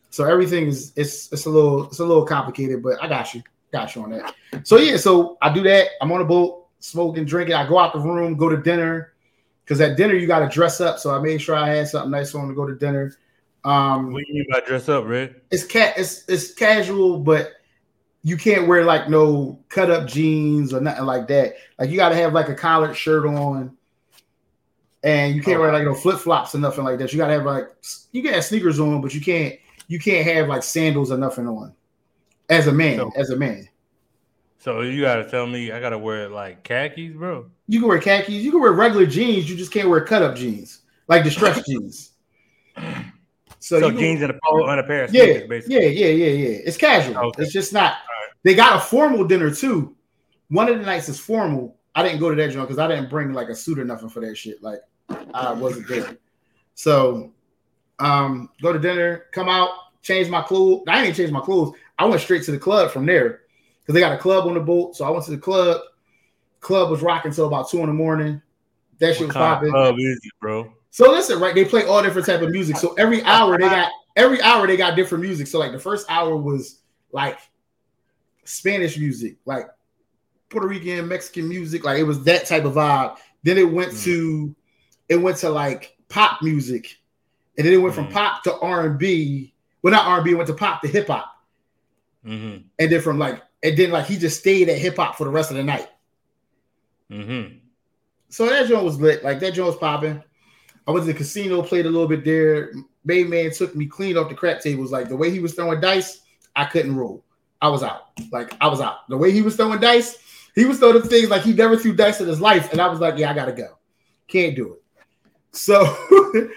So 0.10 0.26
everything 0.26 0.70
is 0.70 0.92
it's 0.96 1.32
it's 1.32 1.46
a 1.46 1.52
little 1.52 1.86
it's 1.86 2.00
a 2.00 2.06
little 2.06 2.26
complicated, 2.26 2.82
but 2.82 2.98
I 3.00 3.08
got 3.08 3.36
you, 3.36 3.44
got 3.72 3.96
you 3.96 4.02
on 4.02 4.10
that. 4.10 4.34
So 4.64 4.78
yeah, 4.78 4.98
so 4.98 5.38
I 5.40 5.54
do 5.54 5.62
that. 5.62 5.90
I'm 6.02 6.12
on 6.12 6.22
a 6.22 6.26
boat, 6.26 6.66
smoking, 6.80 7.26
drinking. 7.26 7.54
I 7.54 7.68
go 7.70 7.78
out 7.78 7.94
the 7.94 8.00
room, 8.00 8.36
go 8.38 8.50
to 8.50 8.58
dinner 8.58 9.14
because 9.70 9.82
at 9.82 9.98
dinner 9.98 10.16
you 10.16 10.26
got 10.26 10.40
to 10.40 10.50
dress 10.50 10.82
up. 10.82 10.98
So 10.98 11.14
I 11.14 11.20
made 11.20 11.40
sure 11.40 11.56
I 11.56 11.70
had 11.70 11.88
something 11.88 12.10
nice 12.10 12.34
on 12.34 12.48
to 12.48 12.56
go 12.56 12.66
to 12.66 12.74
dinner. 12.74 13.16
Um, 13.64 14.12
what 14.12 14.26
do 14.26 14.34
you 14.34 14.40
mean 14.40 14.48
by 14.52 14.62
dress 14.62 14.90
up, 14.90 15.06
Red? 15.06 15.42
It's 15.52 15.64
cat. 15.64 15.94
It's 15.96 16.28
it's 16.28 16.56
casual, 16.56 17.20
but 17.20 17.52
you 18.24 18.36
can't 18.36 18.68
wear 18.68 18.84
like 18.84 19.10
no 19.10 19.60
cut 19.70 19.92
up 19.92 20.08
jeans 20.08 20.74
or 20.74 20.82
nothing 20.82 21.06
like 21.06 21.28
that. 21.28 21.54
Like 21.78 21.92
you 21.92 21.98
got 21.98 22.10
to 22.10 22.16
have 22.16 22.34
like 22.34 22.50
a 22.50 22.56
collared 22.56 22.98
shirt 22.98 23.28
on, 23.28 23.78
and 25.04 25.36
you 25.36 25.44
can't 25.44 25.58
okay. 25.58 25.62
wear 25.62 25.72
like 25.72 25.84
no 25.84 25.94
flip 25.94 26.18
flops 26.18 26.56
or 26.56 26.58
nothing 26.58 26.84
like 26.84 26.98
that. 26.98 27.14
You 27.14 27.20
got 27.20 27.28
to 27.28 27.34
have 27.34 27.46
like 27.46 27.68
you 28.12 28.24
can 28.24 28.34
have 28.34 28.46
sneakers 28.46 28.80
on, 28.80 29.02
but 29.02 29.14
you 29.14 29.22
can't 29.22 29.56
you 29.88 30.00
can't 30.00 30.26
have 30.26 30.48
like 30.48 30.64
sandals 30.64 31.12
or 31.12 31.18
nothing 31.18 31.48
on. 31.48 31.74
As 32.50 32.66
a 32.66 32.72
man, 32.72 32.98
so, 32.98 33.12
as 33.16 33.30
a 33.30 33.36
man. 33.36 33.70
So 34.58 34.82
you 34.82 35.02
gotta 35.02 35.30
tell 35.30 35.46
me 35.46 35.72
I 35.72 35.80
gotta 35.80 36.00
wear 36.00 36.28
like 36.28 36.64
khakis, 36.64 37.14
bro. 37.14 37.52
You 37.70 37.80
can 37.80 37.88
wear 37.88 38.00
khakis. 38.00 38.34
You 38.34 38.50
can 38.50 38.62
wear 38.62 38.72
regular 38.72 39.06
jeans. 39.06 39.48
You 39.48 39.56
just 39.56 39.72
can't 39.72 39.88
wear 39.88 40.04
cut 40.04 40.24
up 40.24 40.36
jeans, 40.36 40.82
like 41.08 41.24
distressed 41.24 41.64
jeans. 41.70 42.14
So, 43.60 43.80
so 43.80 43.92
jeans 43.92 44.24
and 44.24 44.32
a 44.32 44.40
polo 44.44 44.68
and 44.70 44.80
a 44.80 44.84
pair 44.84 45.04
of 45.04 45.14
yeah, 45.14 45.24
sneakers, 45.26 45.48
basically. 45.48 45.76
Yeah, 45.76 46.08
yeah, 46.08 46.08
yeah, 46.08 46.48
yeah. 46.48 46.58
It's 46.66 46.78
casual. 46.78 47.16
Okay. 47.18 47.44
It's 47.44 47.54
just 47.54 47.72
not. 47.72 47.92
Right. 47.92 48.34
They 48.42 48.56
got 48.56 48.78
a 48.78 48.80
formal 48.80 49.24
dinner 49.24 49.54
too. 49.54 49.96
One 50.48 50.68
of 50.68 50.80
the 50.80 50.84
nights 50.84 51.10
is 51.10 51.20
formal. 51.20 51.78
I 51.94 52.02
didn't 52.02 52.20
go 52.20 52.32
to 52.32 52.36
that 52.38 52.52
joint 52.52 52.68
because 52.68 52.80
I 52.80 52.88
didn't 52.88 53.08
bring 53.08 53.34
like 53.34 53.50
a 53.50 53.56
suit 53.56 53.78
or 53.78 53.86
nothing 53.86 54.10
for 54.10 54.22
that 54.22 54.36
shit. 54.36 54.64
Like 54.64 54.80
I 55.36 55.54
wasn't 55.54 55.88
there. 55.88 56.18
So 56.74 57.34
um, 58.00 58.50
go 58.64 58.74
to 58.74 58.80
dinner, 58.80 59.26
come 59.32 59.48
out, 59.48 59.70
change 60.02 60.28
my 60.28 60.42
clothes. 60.42 60.86
I 60.88 61.04
didn't 61.04 61.18
change 61.18 61.30
my 61.30 61.42
clothes. 61.42 61.76
I 62.00 62.06
went 62.06 62.22
straight 62.22 62.46
to 62.46 62.52
the 62.52 62.58
club 62.58 62.90
from 62.90 63.06
there 63.06 63.42
because 63.82 63.94
they 63.94 64.00
got 64.00 64.14
a 64.14 64.18
club 64.18 64.48
on 64.48 64.56
the 64.56 64.60
boat. 64.60 64.96
So 64.96 65.06
I 65.06 65.12
went 65.12 65.26
to 65.26 65.32
the 65.32 65.38
club. 65.38 65.82
Club 66.60 66.90
was 66.90 67.02
rocking 67.02 67.32
till 67.32 67.48
about 67.48 67.70
two 67.70 67.80
in 67.80 67.88
the 67.88 67.94
morning. 67.94 68.42
That 69.00 69.14
shit 69.14 69.28
what 69.28 69.28
was 69.28 69.36
popping. 69.36 69.72
Club 69.72 69.96
is 69.98 70.20
it, 70.24 70.32
bro? 70.42 70.74
So 70.92 71.10
listen, 71.12 71.40
right? 71.40 71.56
They 71.56 71.66
play 71.66 71.86
all 71.86 72.02
different 72.04 72.28
type 72.28 72.42
of 72.42 72.50
music. 72.50 72.78
So 72.78 72.94
every 72.96 73.24
hour 73.24 73.58
they 73.58 73.70
got 73.70 73.92
every 74.16 74.42
hour 74.42 74.68
they 74.68 74.78
got 74.78 74.96
different 74.96 75.24
music. 75.24 75.48
So 75.48 75.60
like 75.60 75.72
the 75.72 75.80
first 75.80 76.06
hour 76.10 76.36
was 76.36 76.80
like 77.12 77.40
Spanish 78.44 78.98
music, 78.98 79.38
like 79.46 79.68
Puerto 80.50 80.68
Rican, 80.68 81.08
Mexican 81.08 81.48
music, 81.48 81.86
like 81.86 82.00
it 82.00 82.04
was 82.04 82.24
that 82.24 82.46
type 82.46 82.66
of 82.66 82.74
vibe. 82.74 83.18
Then 83.44 83.58
it 83.58 83.72
went 83.72 83.92
mm. 83.92 84.04
to 84.06 84.56
it 85.08 85.18
went 85.18 85.38
to 85.38 85.50
like 85.50 85.96
pop 86.10 86.42
music, 86.42 86.98
and 87.58 87.66
then 87.66 87.74
it 87.74 87.78
went 87.78 87.94
mm. 87.94 87.98
from 87.98 88.12
pop 88.12 88.44
to 88.44 88.58
R 88.60 88.86
and 88.88 89.00
B. 89.00 89.54
Well, 89.82 89.94
not 89.94 90.08
R 90.08 90.18
and 90.18 90.26
B. 90.26 90.34
Went 90.34 90.48
to 90.48 90.54
pop 90.54 90.82
to 90.82 90.88
hip 90.88 91.08
hop, 91.08 91.34
mm-hmm. 92.26 92.64
and 92.80 92.92
then 92.92 93.02
from 93.02 93.20
like 93.20 93.42
and 93.64 93.78
then 93.78 93.92
like 93.92 94.08
he 94.08 94.18
just 94.18 94.40
stayed 94.40 94.70
at 94.70 94.78
hip 94.78 94.98
hop 94.98 95.16
for 95.16 95.24
the 95.24 95.30
rest 95.30 95.52
of 95.52 95.58
the 95.58 95.64
night. 95.64 95.88
Mm-hmm. 97.12 97.58
So 98.30 98.46
that 98.48 98.68
joint 98.68 98.84
was 98.84 99.00
lit. 99.00 99.24
Like 99.24 99.40
that 99.40 99.54
joint 99.54 99.68
was 99.68 99.78
popping. 99.78 100.24
I 100.88 100.92
went 100.92 101.06
to 101.06 101.12
the 101.12 101.18
casino, 101.18 101.62
played 101.62 101.86
a 101.86 101.90
little 101.90 102.08
bit 102.08 102.24
there. 102.24 102.74
Main 103.06 103.30
man 103.30 103.52
took 103.52 103.76
me 103.76 103.86
clean 103.86 104.18
off 104.18 104.30
the 104.30 104.36
crap 104.36 104.62
tables. 104.62 104.92
Like 104.92 105.10
the 105.10 105.16
way 105.16 105.32
he 105.32 105.40
was 105.40 105.54
throwing 105.54 105.82
dice, 105.82 106.22
I 106.56 106.66
couldn't 106.66 106.96
roll. 106.96 107.24
I 107.62 107.68
was 107.68 107.84
out. 107.84 108.10
Like 108.32 108.56
I 108.62 108.68
was 108.68 108.82
out. 108.82 109.08
The 109.10 109.18
way 109.18 109.32
he 109.32 109.42
was 109.42 109.56
throwing 109.56 109.80
dice, 109.80 110.18
he 110.56 110.66
was 110.66 110.80
throwing 110.80 111.02
things 111.02 111.30
like 111.30 111.42
he 111.42 111.54
never 111.54 111.78
threw 111.78 111.96
dice 111.96 112.22
in 112.22 112.28
his 112.28 112.42
life, 112.42 112.72
and 112.72 112.82
I 112.82 112.88
was 112.88 113.00
like, 113.00 113.18
yeah, 113.18 113.32
I 113.32 113.34
gotta 113.34 113.52
go. 113.52 113.78
Can't 114.28 114.56
do 114.56 114.74
it. 114.74 114.84
So 115.52 115.84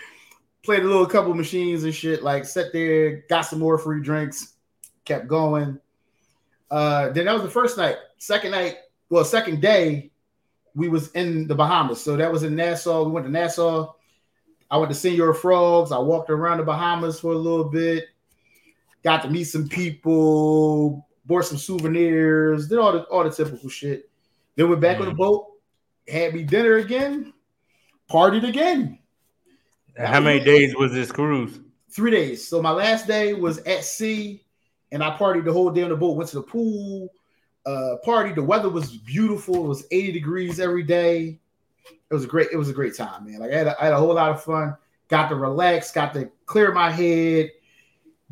played 0.63 0.83
a 0.83 0.87
little 0.87 1.07
couple 1.07 1.35
machines 1.35 1.85
and 1.85 1.95
shit. 1.95 2.23
Like 2.23 2.45
sat 2.45 2.73
there, 2.73 3.25
got 3.29 3.43
some 3.43 3.59
more 3.59 3.79
free 3.79 4.03
drinks, 4.03 4.55
kept 5.05 5.27
going. 5.27 5.79
Uh, 6.71 7.11
then 7.11 7.27
that 7.27 7.35
was 7.35 7.43
the 7.43 7.51
first 7.51 7.77
night. 7.77 7.97
Second 8.19 8.53
night, 8.53 8.77
well, 9.11 9.25
second 9.25 9.61
day, 9.61 10.12
we 10.75 10.89
was 10.89 11.11
in 11.13 11.47
the 11.47 11.55
Bahamas. 11.55 12.03
So 12.03 12.17
that 12.17 12.31
was 12.33 12.43
in 12.43 12.57
Nassau. 12.57 13.05
We 13.05 13.13
went 13.13 13.27
to 13.27 13.33
Nassau 13.33 13.95
I 14.73 14.79
went 14.79 14.91
to 14.91 14.97
Señor 14.97 15.37
Frogs. 15.37 15.93
I 15.93 15.99
walked 15.99 16.31
around 16.31 16.57
the 16.57 16.65
Bahamas 16.65 17.21
for 17.21 17.35
a 17.35 17.37
little 17.37 17.67
bit. 17.67 18.07
Got 19.05 19.21
to 19.23 19.29
meet 19.29 19.45
some 19.45 19.69
people. 19.69 21.07
Bought 21.27 21.45
some 21.45 21.59
souvenirs. 21.59 22.69
Did 22.69 22.79
all 22.79 22.93
the 22.93 23.03
all 23.03 23.23
the 23.23 23.31
typical 23.31 23.69
shit. 23.69 24.09
Then 24.57 24.71
went 24.71 24.81
back 24.81 24.97
mm. 24.97 25.01
on 25.01 25.07
the 25.09 25.13
mm. 25.13 25.19
boat. 25.19 25.47
Had 26.09 26.33
me 26.33 26.45
dinner 26.45 26.77
again. 26.77 27.35
Partied 28.11 28.49
again. 28.49 28.99
How 29.99 30.21
many 30.21 30.41
it. 30.41 30.45
days 30.45 30.75
was 30.75 30.91
this 30.91 31.13
cruise? 31.13 31.61
Three 31.91 32.11
days. 32.11 32.49
So 32.49 32.63
my 32.63 32.71
last 32.71 33.07
day 33.07 33.35
was 33.35 33.59
at 33.59 33.85
sea, 33.85 34.43
and 34.91 35.05
I 35.05 35.19
partied 35.19 35.45
the 35.45 35.53
whole 35.53 35.71
day 35.71 35.83
on 35.83 35.91
the 35.91 35.97
boat. 35.97 36.17
Went 36.17 36.31
to 36.31 36.37
the 36.37 36.43
pool, 36.43 37.13
uh, 37.67 37.97
party. 38.05 38.33
The 38.33 38.43
weather 38.43 38.69
was 38.69 38.97
beautiful. 38.97 39.65
It 39.65 39.69
was 39.69 39.87
80 39.91 40.13
degrees 40.13 40.61
every 40.61 40.83
day 40.83 41.39
it 42.13 42.15
was 42.15 42.25
a 42.25 42.29
great 42.29 42.49
it 42.53 42.57
was 42.57 42.69
a 42.69 42.75
great 42.75 42.95
time, 42.95 43.25
man. 43.25 43.41
Like 43.41 43.53
I 43.53 43.57
had 43.57 43.67
a, 43.69 43.81
I 43.81 43.85
had 43.87 43.95
a 43.95 43.99
whole 43.99 44.15
lot 44.15 44.31
of 44.31 44.43
fun. 44.45 44.77
Got 45.09 45.29
to 45.29 45.35
relax, 45.35 45.93
got 45.93 46.13
to 46.13 46.31
clear 46.45 46.71
my 46.71 46.91
head, 46.91 47.51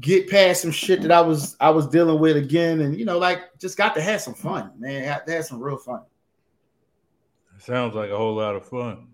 get 0.00 0.28
past 0.28 0.60
some 0.60 0.70
shit 0.70 1.00
that 1.00 1.10
I 1.10 1.22
was 1.22 1.56
I 1.60 1.70
was 1.70 1.88
dealing 1.88 2.20
with 2.20 2.36
again, 2.36 2.82
and 2.82 2.94
you 2.98 3.06
know, 3.06 3.16
like 3.16 3.58
just 3.58 3.78
got 3.78 3.94
to 3.94 4.02
have 4.02 4.20
some 4.20 4.34
fun, 4.34 4.70
man. 4.78 5.02
Had 5.02 5.26
to 5.26 5.32
have 5.32 5.46
some 5.46 5.62
real 5.62 5.78
fun. 5.78 6.02
Sounds 7.58 7.94
like 7.94 8.10
a 8.10 8.16
whole 8.16 8.34
lot 8.34 8.54
of 8.54 8.66
fun. 8.66 9.06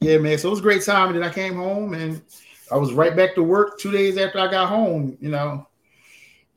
Yeah, 0.00 0.18
man. 0.18 0.36
So 0.36 0.48
it 0.48 0.50
was 0.50 0.60
a 0.60 0.62
great 0.62 0.84
time. 0.84 1.08
And 1.08 1.16
then 1.16 1.28
I 1.28 1.32
came 1.32 1.54
home 1.54 1.94
and 1.94 2.20
I 2.72 2.76
was 2.76 2.92
right 2.92 3.14
back 3.14 3.36
to 3.36 3.42
work 3.44 3.78
two 3.78 3.92
days 3.92 4.18
after 4.18 4.40
I 4.40 4.50
got 4.50 4.68
home, 4.68 5.16
you 5.20 5.28
know. 5.28 5.66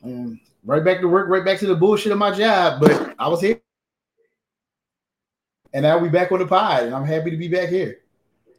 And 0.01 0.39
right 0.65 0.83
back 0.83 1.01
to 1.01 1.07
work, 1.07 1.27
right 1.29 1.43
back 1.43 1.59
to 1.59 1.67
the 1.67 1.75
bullshit 1.75 2.11
of 2.11 2.17
my 2.17 2.31
job. 2.31 2.81
But 2.81 3.15
I 3.17 3.27
was 3.27 3.41
here 3.41 3.61
and 5.73 5.83
now 5.83 5.97
we 5.97 6.09
back 6.09 6.31
on 6.31 6.39
the 6.39 6.47
pod, 6.47 6.83
and 6.83 6.95
I'm 6.95 7.05
happy 7.05 7.31
to 7.31 7.37
be 7.37 7.47
back 7.47 7.69
here. 7.69 7.99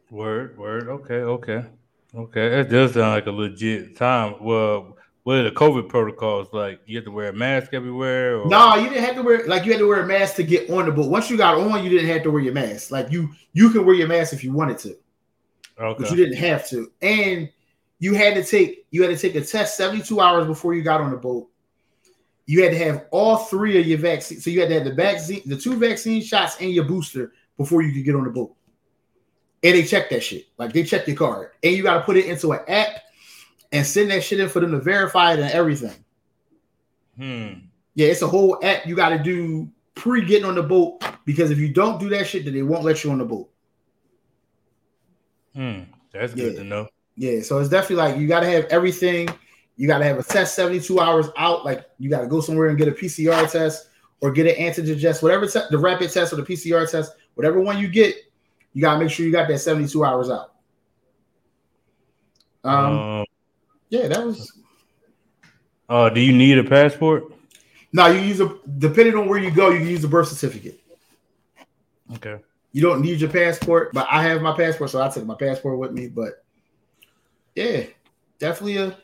Word, 0.09 0.57
word. 0.57 0.87
Okay, 0.87 1.15
okay, 1.15 1.65
okay. 2.15 2.49
That 2.49 2.69
does 2.69 2.93
sound 2.93 3.13
like 3.13 3.27
a 3.27 3.31
legit 3.31 3.95
time. 3.95 4.35
Well, 4.41 4.97
what 5.23 5.37
are 5.37 5.43
the 5.43 5.51
COVID 5.51 5.89
protocols 5.89 6.47
like? 6.51 6.81
You 6.85 6.97
have 6.97 7.05
to 7.05 7.11
wear 7.11 7.29
a 7.29 7.33
mask 7.33 7.73
everywhere? 7.73 8.39
Or? 8.39 8.47
No, 8.47 8.75
you 8.75 8.89
didn't 8.89 9.03
have 9.03 9.15
to 9.15 9.21
wear 9.21 9.47
like 9.47 9.65
you 9.65 9.71
had 9.71 9.79
to 9.79 9.87
wear 9.87 10.01
a 10.01 10.07
mask 10.07 10.35
to 10.35 10.43
get 10.43 10.69
on 10.69 10.85
the 10.85 10.91
boat. 10.91 11.09
Once 11.09 11.29
you 11.29 11.37
got 11.37 11.57
on, 11.57 11.83
you 11.83 11.89
didn't 11.89 12.09
have 12.09 12.23
to 12.23 12.31
wear 12.31 12.41
your 12.41 12.53
mask. 12.53 12.91
Like 12.91 13.11
you, 13.11 13.29
you 13.53 13.69
can 13.69 13.85
wear 13.85 13.95
your 13.95 14.07
mask 14.07 14.33
if 14.33 14.43
you 14.43 14.51
wanted 14.51 14.79
to, 14.79 14.97
okay. 15.79 16.01
but 16.01 16.09
you 16.09 16.17
didn't 16.17 16.37
have 16.37 16.67
to. 16.69 16.91
And 17.01 17.49
you 17.99 18.15
had 18.15 18.33
to 18.35 18.43
take 18.43 18.85
you 18.91 19.03
had 19.03 19.15
to 19.15 19.17
take 19.17 19.35
a 19.35 19.45
test 19.45 19.77
72 19.77 20.19
hours 20.19 20.47
before 20.47 20.73
you 20.73 20.81
got 20.81 20.99
on 20.99 21.11
the 21.11 21.17
boat 21.17 21.47
you 22.45 22.63
had 22.63 22.71
to 22.71 22.77
have 22.77 23.05
all 23.11 23.37
three 23.37 23.79
of 23.79 23.87
your 23.87 23.97
vaccines. 23.97 24.43
So 24.43 24.49
you 24.49 24.59
had 24.59 24.69
to 24.69 24.75
have 24.75 24.85
the 24.85 24.93
vaccine, 24.93 25.41
the 25.45 25.57
two 25.57 25.77
vaccine 25.77 26.21
shots, 26.21 26.57
and 26.59 26.71
your 26.71 26.83
booster 26.83 27.33
before 27.57 27.81
you 27.81 27.93
could 27.93 28.03
get 28.03 28.15
on 28.15 28.25
the 28.25 28.29
boat. 28.29 28.55
And 29.63 29.75
they 29.75 29.83
check 29.83 30.09
that 30.09 30.23
shit. 30.23 30.47
Like 30.57 30.73
they 30.73 30.83
check 30.83 31.07
your 31.07 31.15
card. 31.15 31.51
And 31.63 31.73
you 31.73 31.83
got 31.83 31.99
to 31.99 32.01
put 32.01 32.17
it 32.17 32.25
into 32.25 32.51
an 32.51 32.59
app 32.67 32.89
and 33.71 33.85
send 33.85 34.11
that 34.11 34.23
shit 34.23 34.39
in 34.39 34.49
for 34.49 34.59
them 34.59 34.71
to 34.71 34.79
verify 34.79 35.33
it 35.33 35.39
and 35.39 35.51
everything. 35.51 35.95
Hmm. 37.17 37.65
Yeah, 37.95 38.07
it's 38.07 38.21
a 38.21 38.27
whole 38.27 38.59
app 38.63 38.85
you 38.85 38.95
got 38.95 39.09
to 39.09 39.19
do 39.19 39.69
pre 39.95 40.25
getting 40.25 40.45
on 40.45 40.55
the 40.55 40.63
boat 40.63 41.03
because 41.25 41.49
if 41.49 41.59
you 41.59 41.69
don't 41.69 41.99
do 41.99 42.09
that 42.09 42.27
shit, 42.27 42.43
then 42.43 42.53
they 42.53 42.63
won't 42.63 42.83
let 42.83 43.03
you 43.03 43.11
on 43.11 43.19
the 43.19 43.25
boat. 43.25 43.49
Hmm. 45.55 45.81
That's 46.11 46.33
good 46.33 46.55
to 46.57 46.63
know. 46.63 46.89
Yeah, 47.15 47.41
so 47.41 47.59
it's 47.59 47.69
definitely 47.69 47.97
like 47.97 48.17
you 48.17 48.27
got 48.27 48.41
to 48.41 48.47
have 48.47 48.65
everything 48.65 49.29
you 49.75 49.87
got 49.87 49.99
to 49.99 50.05
have 50.05 50.19
a 50.19 50.23
test 50.23 50.55
72 50.55 50.99
hours 50.99 51.27
out. 51.37 51.65
Like 51.65 51.85
you 51.99 52.09
got 52.09 52.21
to 52.21 52.27
go 52.27 52.41
somewhere 52.41 52.69
and 52.69 52.77
get 52.77 52.87
a 52.87 52.91
PCR 52.91 53.49
test 53.51 53.89
or 54.21 54.31
get 54.31 54.47
an 54.47 54.55
antigen 54.55 54.99
test, 55.01 55.23
whatever 55.23 55.47
te- 55.47 55.67
the 55.69 55.77
rapid 55.77 56.11
test 56.11 56.33
or 56.33 56.37
the 56.37 56.43
PCR 56.43 56.89
test, 56.89 57.13
whatever 57.35 57.59
one 57.59 57.79
you 57.79 57.87
get, 57.87 58.15
you 58.73 58.81
got 58.81 58.93
to 58.93 58.99
make 58.99 59.09
sure 59.09 59.25
you 59.25 59.31
got 59.31 59.47
that 59.47 59.59
72 59.59 60.03
hours 60.03 60.29
out. 60.29 60.53
Um, 62.63 63.21
uh, 63.21 63.23
yeah, 63.89 64.07
that 64.07 64.25
was. 64.25 64.51
Uh, 65.89 66.09
do 66.09 66.21
you 66.21 66.33
need 66.33 66.57
a 66.57 66.63
passport? 66.63 67.25
No, 67.91 68.07
you 68.07 68.21
use 68.21 68.39
a 68.39 68.57
depending 68.79 69.15
on 69.15 69.27
where 69.27 69.39
you 69.39 69.51
go, 69.51 69.69
you 69.69 69.79
can 69.79 69.87
use 69.87 70.03
a 70.03 70.07
birth 70.07 70.29
certificate. 70.29 70.79
Okay. 72.15 72.39
You 72.71 72.81
don't 72.81 73.01
need 73.01 73.21
your 73.21 73.29
passport, 73.29 73.93
but 73.93 74.07
I 74.09 74.23
have 74.23 74.41
my 74.41 74.55
passport, 74.55 74.89
so 74.89 75.01
I 75.01 75.09
took 75.09 75.25
my 75.25 75.35
passport 75.35 75.77
with 75.77 75.91
me. 75.91 76.07
But 76.07 76.43
yeah, 77.55 77.83
definitely 78.39 78.77
a 78.77 78.97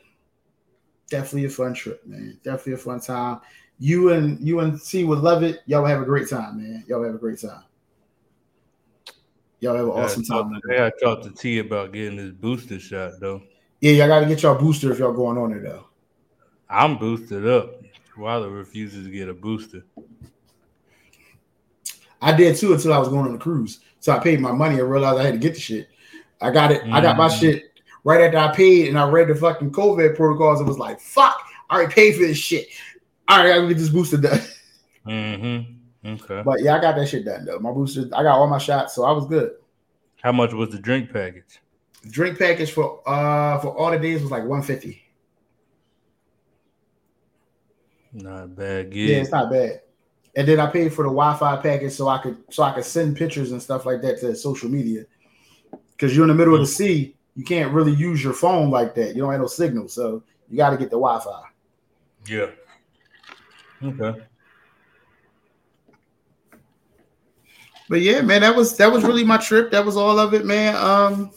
definitely 1.09 1.45
a 1.45 1.49
fun 1.49 1.73
trip, 1.73 2.05
man. 2.05 2.39
Definitely 2.43 2.73
a 2.73 2.77
fun 2.77 2.99
time. 2.99 3.41
You 3.79 4.11
and 4.11 4.39
you 4.45 4.59
and 4.59 4.79
C 4.79 5.03
would 5.03 5.19
love 5.19 5.43
it. 5.43 5.61
Y'all 5.65 5.85
have 5.85 6.01
a 6.01 6.05
great 6.05 6.29
time, 6.29 6.57
man. 6.57 6.83
Y'all 6.87 7.03
have 7.03 7.15
a 7.15 7.17
great 7.17 7.39
time. 7.39 7.63
Y'all 9.61 9.75
have 9.75 9.85
an 9.85 9.91
awesome 9.91 10.23
time. 10.23 10.53
I 10.69 10.75
gotta 10.75 10.91
talk 11.01 11.21
to 11.23 11.31
T 11.31 11.59
about 11.59 11.91
getting 11.91 12.17
this 12.17 12.31
booster 12.31 12.79
shot 12.79 13.13
though. 13.19 13.41
Yeah, 13.81 13.91
y'all 13.91 14.07
gotta 14.07 14.25
get 14.25 14.41
y'all 14.41 14.57
booster 14.57 14.91
if 14.91 14.99
y'all 14.99 15.13
going 15.13 15.37
on 15.37 15.53
it 15.53 15.63
though. 15.63 15.85
I'm 16.69 16.97
boosted 16.97 17.47
up. 17.47 17.81
Wilder 18.17 18.49
refuses 18.49 19.05
to 19.05 19.11
get 19.11 19.29
a 19.29 19.33
booster. 19.33 19.83
I 22.21 22.33
did 22.33 22.57
too 22.57 22.73
until 22.73 22.93
I 22.93 22.97
was 22.99 23.07
going 23.07 23.25
on 23.25 23.33
the 23.33 23.39
cruise. 23.39 23.79
So 24.01 24.11
I 24.11 24.19
paid 24.19 24.41
my 24.41 24.51
money 24.51 24.79
and 24.79 24.89
realized 24.89 25.19
I 25.19 25.23
had 25.23 25.33
to 25.33 25.39
get 25.39 25.53
the 25.53 25.59
shit. 25.59 25.87
I 26.41 26.51
got 26.51 26.71
it. 26.71 26.81
Mm-hmm. 26.83 26.93
I 26.93 27.01
got 27.01 27.17
my 27.17 27.27
mm. 27.27 27.39
shit 27.39 27.68
right 28.03 28.21
after 28.21 28.37
I 28.37 28.53
paid 28.55 28.87
and 28.87 28.97
I 28.97 29.09
read 29.09 29.27
the 29.27 29.35
fucking 29.35 29.71
COVID 29.71 30.15
protocols, 30.15 30.61
it 30.61 30.65
was 30.65 30.79
like, 30.79 30.99
fuck, 30.99 31.41
I 31.69 31.75
already 31.75 31.93
paid 31.93 32.15
for 32.15 32.21
this 32.21 32.37
shit. 32.37 32.67
All 33.27 33.37
right, 33.37 33.47
I 33.47 33.55
gotta 33.55 33.67
get 33.67 33.77
this 33.77 33.89
booster 33.89 34.17
done. 34.17 34.41
Mm-hmm. 35.07 36.07
Okay. 36.07 36.41
But 36.45 36.61
yeah, 36.61 36.77
I 36.77 36.81
got 36.81 36.95
that 36.95 37.07
shit 37.07 37.25
done 37.25 37.45
though. 37.45 37.59
My 37.59 37.71
booster, 37.71 38.09
I 38.13 38.23
got 38.23 38.37
all 38.37 38.47
my 38.47 38.57
shots, 38.57 38.95
so 38.95 39.05
I 39.05 39.11
was 39.11 39.25
good. 39.25 39.51
How 40.21 40.31
much 40.31 40.53
was 40.53 40.69
the 40.69 40.79
drink 40.79 41.11
package? 41.11 41.59
drink 42.07 42.39
package 42.39 42.71
for 42.71 43.01
uh 43.07 43.59
for 43.59 43.77
all 43.77 43.91
the 43.91 43.99
days 43.99 44.21
was 44.21 44.31
like 44.31 44.43
150. 44.43 45.01
Not 48.11 48.55
bad. 48.55 48.93
Yeah, 48.93 49.17
it's 49.17 49.31
not 49.31 49.51
bad. 49.51 49.81
And 50.35 50.47
then 50.47 50.59
I 50.59 50.67
paid 50.67 50.93
for 50.93 51.03
the 51.03 51.09
Wi-Fi 51.09 51.57
package 51.57 51.91
so 51.93 52.07
I 52.07 52.17
could 52.19 52.37
so 52.49 52.63
I 52.63 52.71
could 52.71 52.85
send 52.85 53.17
pictures 53.17 53.51
and 53.51 53.61
stuff 53.61 53.85
like 53.85 54.01
that 54.01 54.19
to 54.21 54.35
social 54.35 54.69
media. 54.69 55.05
Because 55.91 56.15
you're 56.15 56.23
in 56.23 56.29
the 56.29 56.35
middle 56.35 56.55
of 56.55 56.61
the 56.61 56.67
sea, 56.67 57.15
you 57.39 57.45
can't 57.45 57.71
really 57.71 57.93
use 57.93 58.21
your 58.21 58.33
phone 58.33 58.69
like 58.69 58.93
that. 58.95 59.15
You 59.15 59.21
don't 59.21 59.31
have 59.31 59.39
no 59.39 59.47
signal, 59.47 59.87
so 59.87 60.21
you 60.49 60.57
got 60.57 60.71
to 60.71 60.77
get 60.77 60.89
the 60.89 60.97
Wi-Fi. 60.97 61.41
Yeah. 62.27 62.47
Okay. 63.81 64.21
But 67.87 68.01
yeah, 68.01 68.19
man, 68.19 68.41
that 68.41 68.53
was 68.53 68.75
that 68.75 68.91
was 68.91 69.05
really 69.05 69.23
my 69.23 69.37
trip. 69.37 69.71
That 69.71 69.85
was 69.85 69.95
all 69.95 70.19
of 70.19 70.33
it, 70.33 70.45
man. 70.45 70.75
Um, 70.75 71.31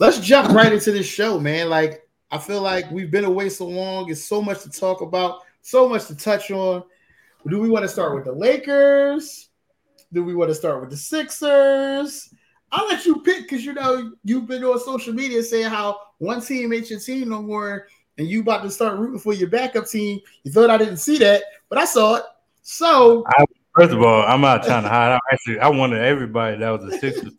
let's 0.00 0.18
jump 0.18 0.52
right 0.52 0.72
into 0.72 0.90
this 0.90 1.06
show, 1.06 1.38
man. 1.38 1.70
Like 1.70 2.08
I 2.32 2.38
feel 2.38 2.60
like 2.60 2.90
we've 2.90 3.12
been 3.12 3.26
away 3.26 3.50
so 3.50 3.68
long. 3.68 4.10
It's 4.10 4.24
so 4.24 4.42
much 4.42 4.64
to 4.64 4.70
talk 4.70 5.02
about, 5.02 5.42
so 5.62 5.88
much 5.88 6.06
to 6.08 6.16
touch 6.16 6.50
on. 6.50 6.82
Do 7.46 7.60
we 7.60 7.68
want 7.68 7.84
to 7.84 7.88
start 7.88 8.16
with 8.16 8.24
the 8.24 8.32
Lakers? 8.32 9.50
Do 10.12 10.24
we 10.24 10.34
want 10.34 10.50
to 10.50 10.54
start 10.56 10.80
with 10.80 10.90
the 10.90 10.96
Sixers? 10.96 12.34
I'll 12.70 12.86
let 12.86 13.04
you 13.06 13.20
pick 13.22 13.42
because 13.42 13.64
you 13.64 13.72
know 13.72 14.12
you've 14.24 14.46
been 14.46 14.64
on 14.64 14.78
social 14.80 15.14
media 15.14 15.42
saying 15.42 15.70
how 15.70 16.00
one 16.18 16.40
team 16.40 16.72
ain't 16.72 16.90
your 16.90 17.00
team 17.00 17.28
no 17.30 17.42
more, 17.42 17.86
and 18.18 18.28
you 18.28 18.40
about 18.40 18.62
to 18.62 18.70
start 18.70 18.98
rooting 18.98 19.18
for 19.18 19.32
your 19.32 19.48
backup 19.48 19.86
team. 19.86 20.20
You 20.42 20.52
thought 20.52 20.70
I 20.70 20.76
didn't 20.76 20.98
see 20.98 21.18
that, 21.18 21.42
but 21.68 21.78
I 21.78 21.84
saw 21.84 22.16
it. 22.16 22.24
So 22.62 23.24
I, 23.26 23.44
first 23.74 23.92
of 23.92 24.02
all, 24.02 24.22
I'm 24.22 24.40
not 24.40 24.64
trying 24.64 24.82
to 24.82 24.88
hide. 24.88 25.12
I 25.12 25.18
actually 25.32 25.58
I 25.60 25.68
wanted 25.68 26.02
everybody 26.02 26.58
that 26.58 26.70
was 26.70 26.92
a 26.92 26.98
Sixers 26.98 27.32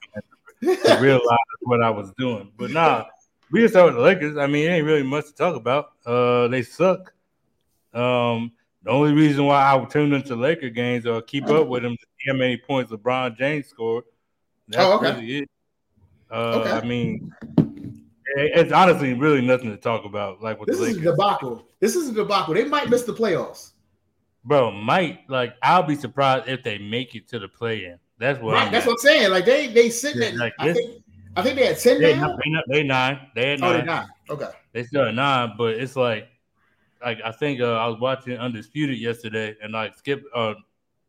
to 0.63 0.97
realize 1.01 1.21
what 1.61 1.83
I 1.83 1.89
was 1.89 2.11
doing. 2.17 2.51
But 2.57 2.71
nah, 2.71 3.05
we 3.51 3.61
just 3.61 3.73
start 3.73 3.87
with 3.87 3.95
the 3.95 4.01
Lakers. 4.01 4.37
I 4.37 4.47
mean, 4.47 4.67
it 4.67 4.73
ain't 4.73 4.85
really 4.85 5.03
much 5.03 5.27
to 5.27 5.33
talk 5.33 5.55
about. 5.55 5.91
Uh, 6.05 6.47
they 6.47 6.63
suck. 6.63 7.13
Um, 7.93 8.51
the 8.83 8.91
only 8.91 9.13
reason 9.13 9.45
why 9.45 9.61
I 9.61 9.75
would 9.75 9.89
tune 9.89 10.13
into 10.13 10.35
Laker 10.35 10.69
games 10.69 11.05
or 11.05 11.21
keep 11.21 11.47
up 11.49 11.67
with 11.67 11.83
them 11.83 11.95
to 11.95 12.01
see 12.17 12.31
how 12.31 12.37
many 12.37 12.57
points 12.57 12.91
LeBron 12.91 13.37
James 13.37 13.67
scored. 13.67 14.05
That's 14.69 14.84
Oh, 14.84 14.97
okay. 14.97 15.15
really. 15.19 15.47
Uh, 16.32 16.60
Okay. 16.62 16.71
I 16.71 16.82
mean, 16.86 17.34
it's 18.36 18.71
honestly 18.71 19.13
really 19.13 19.41
nothing 19.41 19.71
to 19.71 19.77
talk 19.77 20.05
about. 20.05 20.41
Like 20.41 20.60
with 20.60 20.67
this 20.69 20.77
the 20.79 20.86
is 20.86 20.97
a 20.97 21.01
debacle. 21.01 21.67
This 21.79 21.95
is 21.95 22.10
a 22.10 22.13
debacle. 22.13 22.53
They 22.53 22.65
might 22.65 22.89
miss 22.89 23.03
the 23.03 23.13
playoffs. 23.13 23.71
bro. 24.45 24.71
Might 24.71 25.27
like 25.29 25.55
I'll 25.63 25.84
be 25.84 25.95
surprised 25.95 26.47
if 26.47 26.63
they 26.63 26.77
make 26.77 27.15
it 27.15 27.27
to 27.29 27.39
the 27.39 27.47
play-in. 27.47 27.97
That's 28.19 28.39
what. 28.41 28.53
Right, 28.53 28.67
I'm 28.67 28.71
that's 28.71 28.86
at. 28.86 28.89
what 28.89 28.93
I'm 28.93 28.97
saying. 28.99 29.32
Like 29.32 29.45
they 29.45 29.67
they 29.67 29.89
sitting 29.89 30.21
Yeah, 30.21 30.27
at 30.29 30.36
like 30.36 30.53
I 30.60 30.73
think 30.73 31.03
I 31.36 31.41
think 31.41 31.55
they 31.58 31.65
had 31.67 31.79
ten 31.79 31.99
They, 32.01 32.15
now. 32.15 32.38
they, 32.67 32.77
they 32.77 32.84
nine. 32.84 33.19
They 33.36 33.49
had 33.51 33.62
Oh, 33.63 33.71
nine. 33.71 33.79
they 33.79 33.86
nine. 33.86 34.08
Okay. 34.29 34.49
They 34.73 34.84
still 34.84 35.08
at 35.08 35.15
nine, 35.15 35.53
but 35.58 35.75
it's 35.75 35.95
like, 35.95 36.27
like 37.03 37.19
I 37.25 37.32
think 37.32 37.62
uh, 37.62 37.73
I 37.77 37.88
was 37.88 37.99
watching 37.99 38.38
Undisputed 38.38 38.97
yesterday, 38.99 39.55
and 39.63 39.73
like 39.73 39.95
Skip 39.97 40.23
uh, 40.36 40.53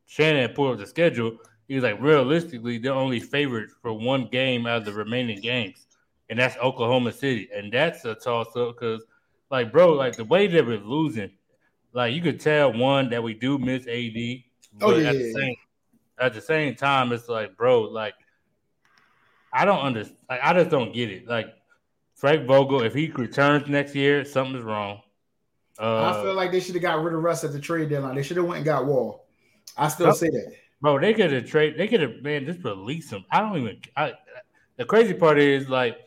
Shannon 0.07 0.53
pulled 0.55 0.73
up 0.73 0.79
the 0.79 0.87
schedule. 0.87 1.37
He 1.70 1.76
was 1.76 1.85
like, 1.85 2.00
realistically, 2.00 2.78
they're 2.78 2.92
only 2.92 3.20
favored 3.20 3.70
for 3.80 3.92
one 3.92 4.26
game 4.26 4.66
out 4.66 4.78
of 4.78 4.85
the 4.87 4.92
remaining 4.92 5.40
games, 5.40 5.87
and 6.28 6.37
that's 6.37 6.56
Oklahoma 6.56 7.12
City, 7.12 7.48
and 7.54 7.72
that's 7.72 8.04
a 8.04 8.16
toss 8.16 8.56
up 8.56 8.74
because, 8.74 9.04
like, 9.52 9.70
bro, 9.70 9.92
like 9.92 10.16
the 10.16 10.24
way 10.24 10.48
they 10.48 10.62
were 10.62 10.78
losing, 10.78 11.30
like 11.92 12.12
you 12.12 12.22
could 12.22 12.40
tell 12.40 12.72
one 12.72 13.09
that 13.11 13.22
we 13.22 13.35
do 13.35 13.56
miss 13.56 13.87
AD, 13.87 14.42
but 14.80 14.85
Oh, 14.94 14.96
yeah, 14.98 15.11
at 15.11 15.12
the 15.14 15.33
same 15.33 15.54
at 16.18 16.35
the 16.35 16.40
same 16.40 16.74
time, 16.74 17.12
it's 17.12 17.28
like, 17.28 17.56
bro, 17.56 17.83
like 17.83 18.14
I 19.52 19.64
don't 19.64 19.78
understand. 19.78 20.18
Like, 20.28 20.40
I 20.42 20.52
just 20.54 20.70
don't 20.70 20.92
get 20.92 21.09
it. 21.09 21.28
Like 21.28 21.54
Frank 22.16 22.48
Vogel, 22.48 22.83
if 22.83 22.94
he 22.94 23.12
returns 23.12 23.68
next 23.68 23.94
year, 23.94 24.24
something's 24.24 24.64
wrong. 24.64 25.02
Uh, 25.78 26.06
I 26.18 26.20
feel 26.20 26.35
like 26.35 26.50
they 26.50 26.59
should 26.59 26.74
have 26.74 26.83
got 26.83 27.00
rid 27.00 27.14
of 27.14 27.22
Russ 27.22 27.44
at 27.44 27.52
the 27.52 27.61
trade 27.61 27.90
deadline. 27.90 28.16
They 28.16 28.24
should 28.24 28.38
have 28.38 28.46
went 28.46 28.56
and 28.56 28.64
got 28.64 28.87
Wall. 28.87 29.28
I 29.76 29.87
still 29.87 30.09
Oh. 30.09 30.12
say 30.14 30.30
that. 30.30 30.52
Bro, 30.81 31.01
they 31.01 31.12
could 31.12 31.33
have 31.33 31.47
trade. 31.47 31.77
They 31.77 31.88
could 31.88 32.01
have 32.01 32.23
man 32.23 32.47
just 32.47 32.64
release 32.64 33.11
him. 33.11 33.25
I 33.31 33.40
don't 33.40 33.59
even. 33.59 33.81
I, 33.97 34.14
the 34.77 34.85
crazy 34.85 35.12
part 35.12 35.38
is 35.38 35.69
like 35.69 35.99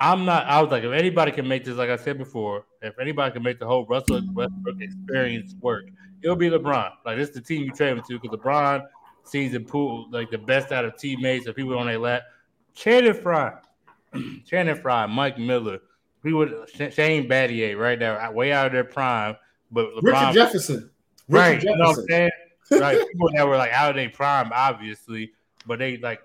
I'm 0.00 0.24
not. 0.24 0.46
I 0.46 0.62
was 0.62 0.70
like, 0.70 0.84
if 0.84 0.92
anybody 0.92 1.32
can 1.32 1.46
make 1.48 1.64
this, 1.64 1.76
like 1.76 1.90
I 1.90 1.96
said 1.96 2.18
before, 2.18 2.66
if 2.82 2.98
anybody 2.98 3.32
can 3.32 3.42
make 3.42 3.58
the 3.58 3.66
whole 3.66 3.84
Russell 3.86 4.20
Westbrook 4.32 4.80
experience 4.80 5.54
work, 5.60 5.86
it'll 6.22 6.36
be 6.36 6.50
LeBron. 6.50 6.92
Like 7.04 7.16
this 7.16 7.30
is 7.30 7.34
the 7.34 7.40
team 7.40 7.64
you 7.64 7.72
trade 7.72 7.96
him 7.96 8.02
to 8.08 8.18
because 8.18 8.38
LeBron 8.38 8.86
sees 9.24 9.54
and 9.54 9.66
pull 9.66 10.08
like 10.10 10.30
the 10.30 10.38
best 10.38 10.70
out 10.70 10.84
of 10.84 10.96
teammates 10.96 11.46
and 11.46 11.54
people 11.54 11.76
on 11.76 11.86
their 11.86 11.98
lap. 11.98 12.22
Channing 12.74 13.14
Frye, 13.14 13.54
Channing 14.46 14.76
Frye, 14.76 15.06
Mike 15.06 15.38
Miller, 15.38 15.80
we 16.22 16.32
would 16.32 16.68
Shane 16.68 17.28
Battier 17.28 17.76
right 17.76 17.98
there, 17.98 18.30
way 18.30 18.52
out 18.52 18.66
of 18.66 18.72
their 18.72 18.84
prime. 18.84 19.36
But 19.72 19.86
LeBron, 19.96 20.02
Richard 20.02 20.34
Jefferson. 20.34 20.90
Richard 21.28 21.40
right? 21.40 21.62
You 21.62 21.76
know 21.76 22.28
what 22.68 22.82
I'm 22.82 22.90
Jefferson. 22.92 22.96
saying? 22.96 22.98
Right, 22.98 23.08
people 23.12 23.30
that 23.34 23.46
were 23.46 23.56
like 23.56 23.72
out 23.72 23.90
of 23.90 23.96
their 23.96 24.10
prime, 24.10 24.50
obviously, 24.52 25.32
but 25.66 25.78
they 25.78 25.96
like 25.98 26.20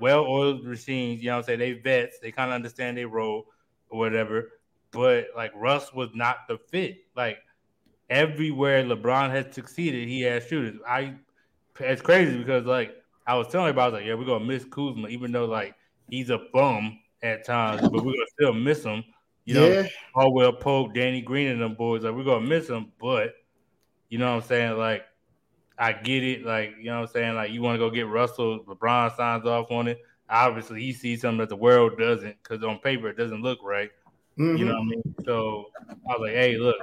well-oiled 0.00 0.64
machines. 0.64 1.22
You 1.22 1.28
know 1.30 1.36
what 1.36 1.38
I'm 1.40 1.44
saying? 1.46 1.58
They 1.60 1.72
vets. 1.72 2.18
They 2.18 2.32
kind 2.32 2.50
of 2.50 2.54
understand 2.54 2.96
their 2.96 3.08
role 3.08 3.46
or 3.90 3.98
whatever. 3.98 4.52
But 4.90 5.28
like 5.36 5.52
Russ 5.54 5.92
was 5.92 6.10
not 6.14 6.48
the 6.48 6.58
fit. 6.58 6.98
Like 7.16 7.38
everywhere 8.10 8.84
LeBron 8.84 9.30
had 9.30 9.54
succeeded, 9.54 10.08
he 10.08 10.22
had 10.22 10.46
shooters. 10.46 10.80
I 10.86 11.14
it's 11.80 12.02
crazy 12.02 12.38
because 12.38 12.64
like 12.64 12.94
I 13.26 13.36
was 13.36 13.48
telling 13.48 13.70
about, 13.70 13.82
I 13.82 13.86
was 13.86 13.94
like, 13.94 14.06
yeah, 14.06 14.14
we're 14.14 14.24
gonna 14.24 14.44
miss 14.44 14.64
Kuzma, 14.64 15.08
even 15.08 15.32
though 15.32 15.46
like 15.46 15.74
he's 16.08 16.30
a 16.30 16.38
bum 16.52 16.98
at 17.22 17.44
times, 17.44 17.80
but 17.80 17.92
we're 17.92 18.12
gonna 18.12 18.26
still 18.32 18.52
miss 18.52 18.82
him. 18.84 19.02
You 19.46 19.54
know, 19.54 19.68
yeah. 19.68 19.88
Caldwell 20.14 20.52
Pope, 20.52 20.94
Danny 20.94 21.20
Green, 21.20 21.48
and 21.48 21.60
them 21.60 21.74
boys. 21.74 22.04
Like 22.04 22.14
we're 22.14 22.24
gonna 22.24 22.46
miss 22.46 22.66
them, 22.66 22.92
but 23.00 23.34
you 24.08 24.18
know 24.18 24.34
what 24.34 24.42
I'm 24.42 24.48
saying? 24.48 24.78
Like 24.78 25.02
I 25.78 25.92
get 25.92 26.22
it. 26.22 26.44
Like 26.44 26.74
you 26.78 26.86
know 26.86 27.00
what 27.00 27.08
I'm 27.08 27.12
saying? 27.12 27.34
Like 27.34 27.50
you 27.50 27.62
want 27.62 27.74
to 27.74 27.78
go 27.78 27.90
get 27.90 28.06
Russell, 28.06 28.60
LeBron 28.64 29.16
signs 29.16 29.46
off 29.46 29.70
on 29.70 29.88
it. 29.88 30.00
Obviously, 30.28 30.80
he 30.80 30.92
sees 30.92 31.20
something 31.20 31.38
that 31.38 31.48
the 31.48 31.56
world 31.56 31.98
doesn't, 31.98 32.36
because 32.42 32.62
on 32.64 32.78
paper 32.78 33.08
it 33.08 33.16
doesn't 33.16 33.42
look 33.42 33.58
right. 33.62 33.90
Mhm. 34.38 34.58
You 34.58 34.64
know 34.64 34.74
what 34.74 34.82
I 34.82 34.84
mean? 34.84 35.14
So 35.24 35.66
I 35.88 36.12
was 36.12 36.20
like, 36.20 36.32
hey, 36.32 36.56
look, 36.56 36.76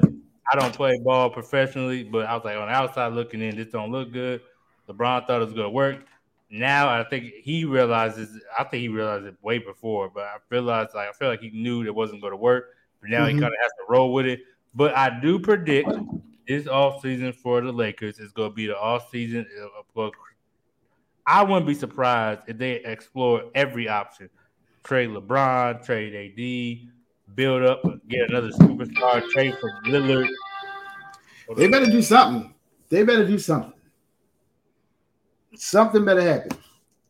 I 0.51 0.59
don't 0.59 0.73
play 0.73 0.99
ball 0.99 1.29
professionally, 1.29 2.03
but 2.03 2.25
I 2.27 2.35
was 2.35 2.45
like, 2.45 2.57
on 2.57 2.67
the 2.67 2.73
outside 2.73 3.13
looking 3.13 3.41
in, 3.41 3.55
this 3.55 3.67
don't 3.69 3.91
look 3.91 4.11
good. 4.11 4.41
LeBron 4.87 5.25
thought 5.25 5.41
it 5.41 5.45
was 5.45 5.53
gonna 5.53 5.69
work. 5.69 6.05
Now 6.49 6.89
I 6.89 7.03
think 7.05 7.33
he 7.43 7.63
realizes. 7.63 8.41
I 8.59 8.65
think 8.65 8.81
he 8.81 8.89
realized 8.89 9.25
it 9.25 9.35
way 9.41 9.57
before, 9.57 10.09
but 10.09 10.23
I 10.23 10.35
realized 10.49 10.93
like 10.93 11.07
I 11.07 11.13
feel 11.13 11.29
like 11.29 11.39
he 11.39 11.49
knew 11.49 11.83
it 11.83 11.95
wasn't 11.95 12.21
going 12.21 12.31
to 12.31 12.37
work. 12.37 12.75
But 12.99 13.09
now 13.09 13.25
he 13.25 13.33
Mhm. 13.33 13.39
kind 13.39 13.53
of 13.53 13.59
has 13.61 13.71
to 13.71 13.85
roll 13.87 14.13
with 14.13 14.25
it. 14.25 14.41
But 14.75 14.95
I 14.95 15.19
do 15.21 15.39
predict 15.39 15.89
this 16.47 16.67
off 16.67 17.01
season 17.01 17.33
for 17.33 17.61
the 17.61 17.71
Lakers 17.71 18.19
is 18.19 18.31
going 18.31 18.51
to 18.51 18.55
be 18.55 18.67
the 18.67 18.77
off 18.77 19.09
season. 19.09 19.45
I 21.25 21.43
wouldn't 21.43 21.67
be 21.67 21.73
surprised 21.73 22.41
if 22.47 22.57
they 22.57 22.73
explore 22.83 23.43
every 23.55 23.87
option: 23.87 24.29
trade 24.83 25.09
LeBron, 25.09 25.83
trade 25.83 26.15
AD, 26.15 27.35
build 27.35 27.63
up, 27.63 27.83
get 28.07 28.29
another 28.29 28.49
superstar, 28.49 29.27
trade 29.29 29.55
for 29.59 29.71
Lillard. 29.85 30.27
They 31.55 31.67
better 31.67 31.85
do 31.85 32.01
something. 32.01 32.53
They 32.89 33.03
better 33.03 33.25
do 33.25 33.39
something. 33.39 33.73
Something 35.55 36.05
better 36.05 36.21
happen. 36.21 36.57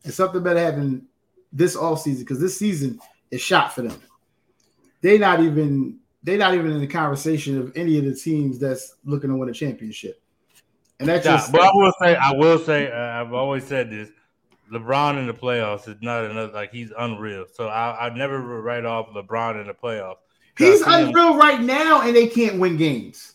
And 0.04 0.12
something 0.12 0.42
better 0.42 0.58
happen 0.58 1.06
this 1.52 1.76
off 1.76 2.02
season 2.02 2.24
because 2.24 2.40
this 2.40 2.58
season 2.58 2.98
is 3.30 3.40
shot 3.40 3.72
for 3.72 3.82
them. 3.82 4.00
They 5.00 5.18
not 5.18 5.40
even 5.40 5.98
they 6.22 6.36
not 6.36 6.54
even 6.54 6.70
in 6.72 6.80
the 6.80 6.86
conversation 6.86 7.58
of 7.58 7.72
any 7.76 7.98
of 7.98 8.04
the 8.04 8.14
teams 8.14 8.58
that's 8.58 8.94
looking 9.04 9.30
to 9.30 9.36
win 9.36 9.48
a 9.48 9.52
championship. 9.52 10.22
And 11.00 11.08
that's 11.08 11.24
Yeah, 11.24 11.36
just 11.36 11.52
but 11.52 11.62
I 11.62 11.70
will 11.74 11.92
say, 12.00 12.16
I 12.16 12.32
will 12.32 12.58
say, 12.58 12.90
uh, 12.90 13.20
I've 13.20 13.32
always 13.32 13.64
said 13.64 13.90
this: 13.90 14.10
LeBron 14.72 15.18
in 15.18 15.26
the 15.26 15.34
playoffs 15.34 15.88
is 15.88 15.96
not 16.00 16.24
another 16.24 16.52
like 16.52 16.70
he's 16.72 16.92
unreal. 16.96 17.46
So 17.52 17.68
I, 17.68 18.06
I 18.06 18.14
never 18.14 18.38
write 18.62 18.84
off 18.84 19.08
LeBron 19.08 19.60
in 19.60 19.66
the 19.66 19.74
playoffs. 19.74 20.16
he's 20.56 20.82
see 20.82 20.90
him- 20.90 21.08
unreal 21.08 21.36
right 21.36 21.60
now, 21.60 22.02
and 22.02 22.14
they 22.14 22.26
can't 22.28 22.58
win 22.58 22.76
games. 22.76 23.34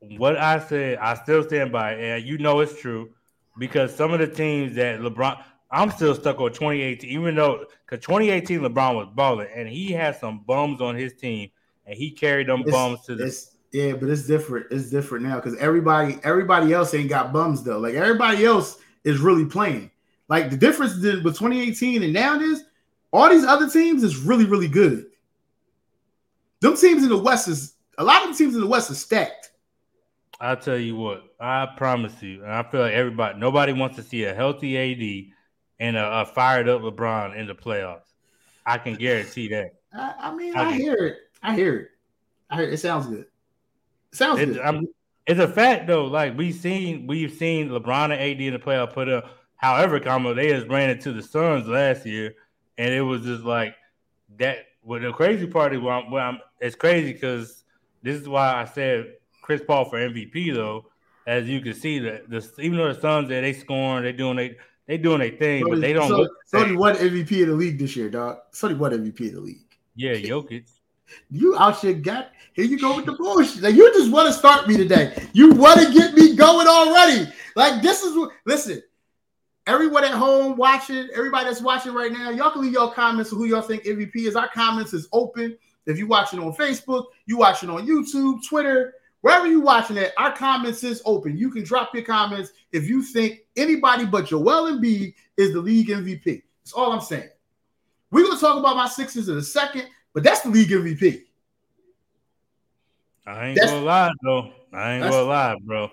What 0.00 0.36
I 0.36 0.58
said, 0.58 0.98
I 0.98 1.14
still 1.14 1.44
stand 1.44 1.70
by, 1.72 1.94
and 1.94 2.24
you 2.24 2.36
know 2.38 2.60
it's 2.60 2.78
true 2.78 3.10
because 3.56 3.94
some 3.94 4.12
of 4.12 4.18
the 4.18 4.26
teams 4.26 4.74
that 4.74 5.00
LeBron, 5.00 5.42
I'm 5.72 5.90
still 5.90 6.14
stuck 6.14 6.38
on 6.38 6.50
2018, 6.52 7.08
even 7.10 7.34
though 7.34 7.64
because 7.88 8.04
2018 8.04 8.60
LeBron 8.60 8.94
was 8.94 9.08
balling 9.14 9.48
and 9.54 9.66
he 9.68 9.90
had 9.90 10.16
some 10.16 10.40
bums 10.46 10.80
on 10.82 10.94
his 10.94 11.14
team 11.14 11.50
and 11.86 11.96
he 11.96 12.10
carried 12.10 12.48
them 12.48 12.60
It's- 12.60 12.72
bums 12.74 13.00
to 13.06 13.14
the. 13.16 13.46
yeah, 13.72 13.92
but 13.94 14.08
it's 14.10 14.26
different. 14.26 14.66
It's 14.70 14.90
different 14.90 15.24
now 15.24 15.36
because 15.36 15.56
everybody 15.58 16.18
everybody 16.24 16.72
else 16.74 16.92
ain't 16.94 17.08
got 17.08 17.32
bums 17.32 17.62
though. 17.64 17.78
Like 17.78 17.94
everybody 17.94 18.44
else 18.44 18.78
is 19.04 19.18
really 19.20 19.46
playing. 19.46 19.90
Like 20.28 20.50
the 20.50 20.56
difference 20.58 20.94
with 20.96 21.22
2018 21.24 22.02
and 22.02 22.12
now 22.12 22.38
is 22.38 22.64
all 23.12 23.28
these 23.30 23.44
other 23.44 23.68
teams 23.70 24.02
is 24.02 24.16
really 24.18 24.44
really 24.44 24.68
good. 24.68 25.06
Them 26.60 26.76
teams 26.76 27.02
in 27.02 27.08
the 27.08 27.16
West 27.18 27.48
is 27.48 27.74
a 27.98 28.04
lot 28.04 28.22
of 28.24 28.30
the 28.30 28.36
teams 28.36 28.54
in 28.54 28.60
the 28.60 28.66
West 28.66 28.90
are 28.90 28.94
stacked. 28.94 29.50
I'll 30.40 30.56
tell 30.56 30.76
you 30.78 30.96
what, 30.96 31.22
I 31.40 31.66
promise 31.76 32.20
you, 32.22 32.42
and 32.42 32.52
I 32.52 32.62
feel 32.64 32.80
like 32.80 32.92
everybody, 32.94 33.38
nobody 33.38 33.72
wants 33.72 33.96
to 33.96 34.02
see 34.02 34.24
a 34.24 34.34
healthy 34.34 34.76
AD 34.76 35.32
and 35.82 35.96
a, 35.96 36.20
a 36.20 36.26
fired 36.26 36.68
up 36.68 36.80
LeBron 36.82 37.36
in 37.36 37.48
the 37.48 37.54
playoffs. 37.54 38.06
I 38.64 38.78
can 38.78 38.94
guarantee 38.94 39.48
that. 39.48 39.72
I, 39.92 40.14
I 40.20 40.34
mean, 40.34 40.56
I 40.56 40.68
Okay. 40.68 40.76
hear 40.76 40.94
it. 40.94 41.16
I 41.42 41.54
hear 41.56 41.76
it. 41.76 41.88
I 42.48 42.56
hear 42.56 42.68
it. 42.68 42.74
It 42.74 42.78
sounds 42.78 43.08
good. 43.08 43.26
Sounds 44.12 44.38
it, 44.38 44.46
good. 44.46 44.60
I'm, 44.60 44.86
it's 45.26 45.40
a 45.40 45.48
fact 45.48 45.88
though. 45.88 46.04
Like 46.04 46.38
we've 46.38 46.54
seen, 46.54 47.08
we've 47.08 47.32
seen 47.32 47.68
LeBron 47.68 48.04
and 48.04 48.12
AD 48.12 48.40
in 48.40 48.52
the 48.52 48.60
playoff 48.60 48.92
put 48.92 49.08
up. 49.08 49.24
However, 49.56 49.98
comma 49.98 50.34
they 50.34 50.50
just 50.50 50.68
ran 50.68 50.90
into 50.90 51.12
the 51.12 51.22
Suns 51.22 51.66
last 51.66 52.06
year, 52.06 52.34
and 52.78 52.94
it 52.94 53.02
was 53.02 53.22
just 53.22 53.42
like 53.42 53.74
that. 54.38 54.58
Well, 54.84 55.00
the 55.00 55.12
crazy 55.12 55.46
part 55.48 55.74
is, 55.74 55.80
well, 55.80 56.00
I'm, 56.00 56.10
well, 56.10 56.28
I'm, 56.28 56.38
it's 56.60 56.76
crazy 56.76 57.12
because 57.12 57.64
this 58.02 58.20
is 58.20 58.28
why 58.28 58.54
I 58.54 58.66
said 58.66 59.14
Chris 59.42 59.62
Paul 59.66 59.84
for 59.86 59.98
MVP 59.98 60.54
though. 60.54 60.86
As 61.26 61.48
you 61.48 61.60
can 61.60 61.74
see, 61.74 61.98
that 62.00 62.30
the 62.30 62.48
even 62.60 62.78
though 62.78 62.92
the 62.92 63.00
Suns 63.00 63.28
there 63.28 63.42
they 63.42 63.52
scoring, 63.52 64.04
they 64.04 64.12
doing 64.12 64.36
they 64.36 64.56
they 64.92 64.98
doing 64.98 65.20
their 65.20 65.30
thing, 65.30 65.64
but 65.66 65.80
they 65.80 65.94
don't. 65.94 66.08
So, 66.08 66.18
look 66.18 66.32
the 66.50 66.58
Sony 66.58 66.76
won 66.76 66.94
MVP 66.96 67.40
of 67.40 67.48
the 67.48 67.54
league 67.54 67.78
this 67.78 67.96
year, 67.96 68.10
dog. 68.10 68.40
Sony 68.52 68.76
won 68.76 68.92
MVP 68.92 69.28
of 69.28 69.36
the 69.36 69.40
league. 69.40 69.76
Yeah, 69.96 70.12
Jokic. 70.12 70.64
You 71.30 71.58
out 71.58 71.78
here 71.80 71.92
got 71.92 72.30
here 72.54 72.64
you 72.64 72.78
go 72.78 72.96
with 72.96 73.04
the 73.04 73.12
bullshit. 73.12 73.62
Like 73.62 73.74
you 73.74 73.92
just 73.92 74.10
want 74.10 74.28
to 74.28 74.32
start 74.32 74.66
me 74.66 74.78
today. 74.78 75.14
You 75.34 75.52
want 75.52 75.78
to 75.80 75.92
get 75.92 76.14
me 76.14 76.34
going 76.34 76.66
already. 76.66 77.30
Like 77.54 77.82
this 77.82 78.02
is 78.02 78.16
what 78.16 78.30
listen. 78.46 78.82
Everyone 79.66 80.04
at 80.04 80.12
home 80.12 80.56
watching, 80.56 81.08
everybody 81.14 81.44
that's 81.44 81.60
watching 81.60 81.92
right 81.92 82.10
now, 82.10 82.30
y'all 82.30 82.50
can 82.50 82.62
leave 82.62 82.72
your 82.72 82.90
comments 82.94 83.30
of 83.30 83.36
who 83.36 83.44
y'all 83.44 83.60
think 83.60 83.84
MVP 83.84 84.16
is. 84.16 84.36
Our 84.36 84.48
comments 84.48 84.94
is 84.94 85.06
open. 85.12 85.58
If 85.84 85.98
you 85.98 86.06
watching 86.06 86.38
on 86.38 86.54
Facebook, 86.54 87.04
you 87.26 87.36
watching 87.36 87.68
on 87.68 87.86
YouTube, 87.86 88.38
Twitter, 88.48 88.94
wherever 89.22 89.46
you're 89.48 89.60
watching 89.62 89.96
it, 89.96 90.12
our 90.18 90.32
comments 90.36 90.84
is 90.84 91.02
open. 91.04 91.36
You 91.36 91.50
can 91.50 91.64
drop 91.64 91.94
your 91.94 92.04
comments 92.04 92.52
if 92.72 92.86
you 92.88 93.02
think 93.02 93.40
anybody 93.56 94.04
but 94.04 94.26
Joel 94.26 94.70
Embiid 94.72 95.14
is 95.36 95.52
the 95.52 95.60
league 95.60 95.88
MVP. 95.88 96.42
That's 96.62 96.72
all 96.74 96.92
I'm 96.92 97.00
saying. 97.00 97.28
We're 98.10 98.24
gonna 98.26 98.38
talk 98.38 98.58
about 98.58 98.76
my 98.76 98.86
Sixers 98.88 99.28
in 99.28 99.38
a 99.38 99.42
second, 99.42 99.86
but 100.12 100.22
that's 100.22 100.42
the 100.42 100.50
league 100.50 100.68
MVP. 100.68 101.22
I 103.26 103.46
ain't 103.46 103.54
That's- 103.56 103.70
gonna 103.70 103.84
lie 103.86 104.10
though. 104.22 104.52
I 104.72 104.92
ain't 104.94 105.02
gonna 105.04 105.22
lie, 105.22 105.56
bro. 105.62 105.90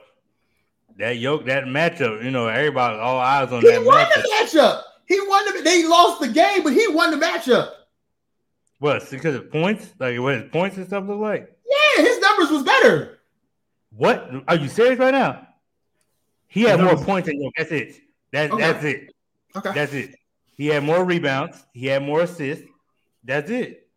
That 0.97 1.17
yoke, 1.17 1.45
that 1.45 1.65
matchup, 1.65 2.23
you 2.23 2.31
know, 2.31 2.47
everybody, 2.47 2.97
all 2.97 3.19
eyes 3.19 3.51
on 3.51 3.61
He 3.61 3.69
that 3.69 3.83
won 3.85 4.03
matchup. 4.05 4.15
the 4.15 4.29
matchup. 4.59 4.81
He 5.05 5.19
won 5.27 5.45
the. 5.57 5.61
They 5.61 5.87
lost 5.87 6.19
the 6.21 6.27
game, 6.27 6.63
but 6.63 6.73
he 6.73 6.87
won 6.89 7.11
the 7.17 7.25
matchup. 7.25 7.71
What? 8.79 9.09
Because 9.09 9.35
of 9.35 9.51
points, 9.51 9.93
like 9.99 10.19
what 10.19 10.35
his 10.35 10.51
points 10.51 10.77
and 10.77 10.85
stuff 10.87 11.05
look 11.07 11.19
like. 11.19 11.49
Yeah, 11.97 12.03
his 12.03 12.19
numbers 12.19 12.49
was 12.51 12.63
better. 12.63 13.18
What? 13.91 14.29
Are 14.47 14.55
you 14.55 14.67
serious 14.67 14.99
right 14.99 15.13
now? 15.13 15.47
He 16.47 16.63
had 16.63 16.79
more 16.79 16.95
points 16.97 17.27
than 17.27 17.41
you. 17.41 17.51
That's 17.57 17.71
it. 17.71 17.95
That's 18.31 18.51
Okay. 18.53 18.61
that's 18.61 18.83
it. 18.83 19.13
Okay. 19.55 19.71
That's 19.73 19.93
it. 19.93 20.15
He 20.55 20.67
had 20.67 20.83
more 20.83 21.03
rebounds. 21.03 21.63
He 21.73 21.87
had 21.87 22.03
more 22.03 22.21
assists. 22.21 22.65
That's 23.23 23.49
it. 23.49 23.87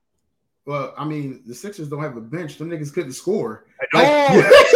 Well, 0.64 0.94
I 0.96 1.05
mean, 1.05 1.42
the 1.46 1.55
Sixers 1.55 1.88
don't 1.88 2.02
have 2.02 2.16
a 2.16 2.20
bench. 2.20 2.59
Them 2.59 2.70
niggas 2.70 2.92
couldn't 2.92 3.12
score. 3.12 3.66
Oh, 3.94 4.70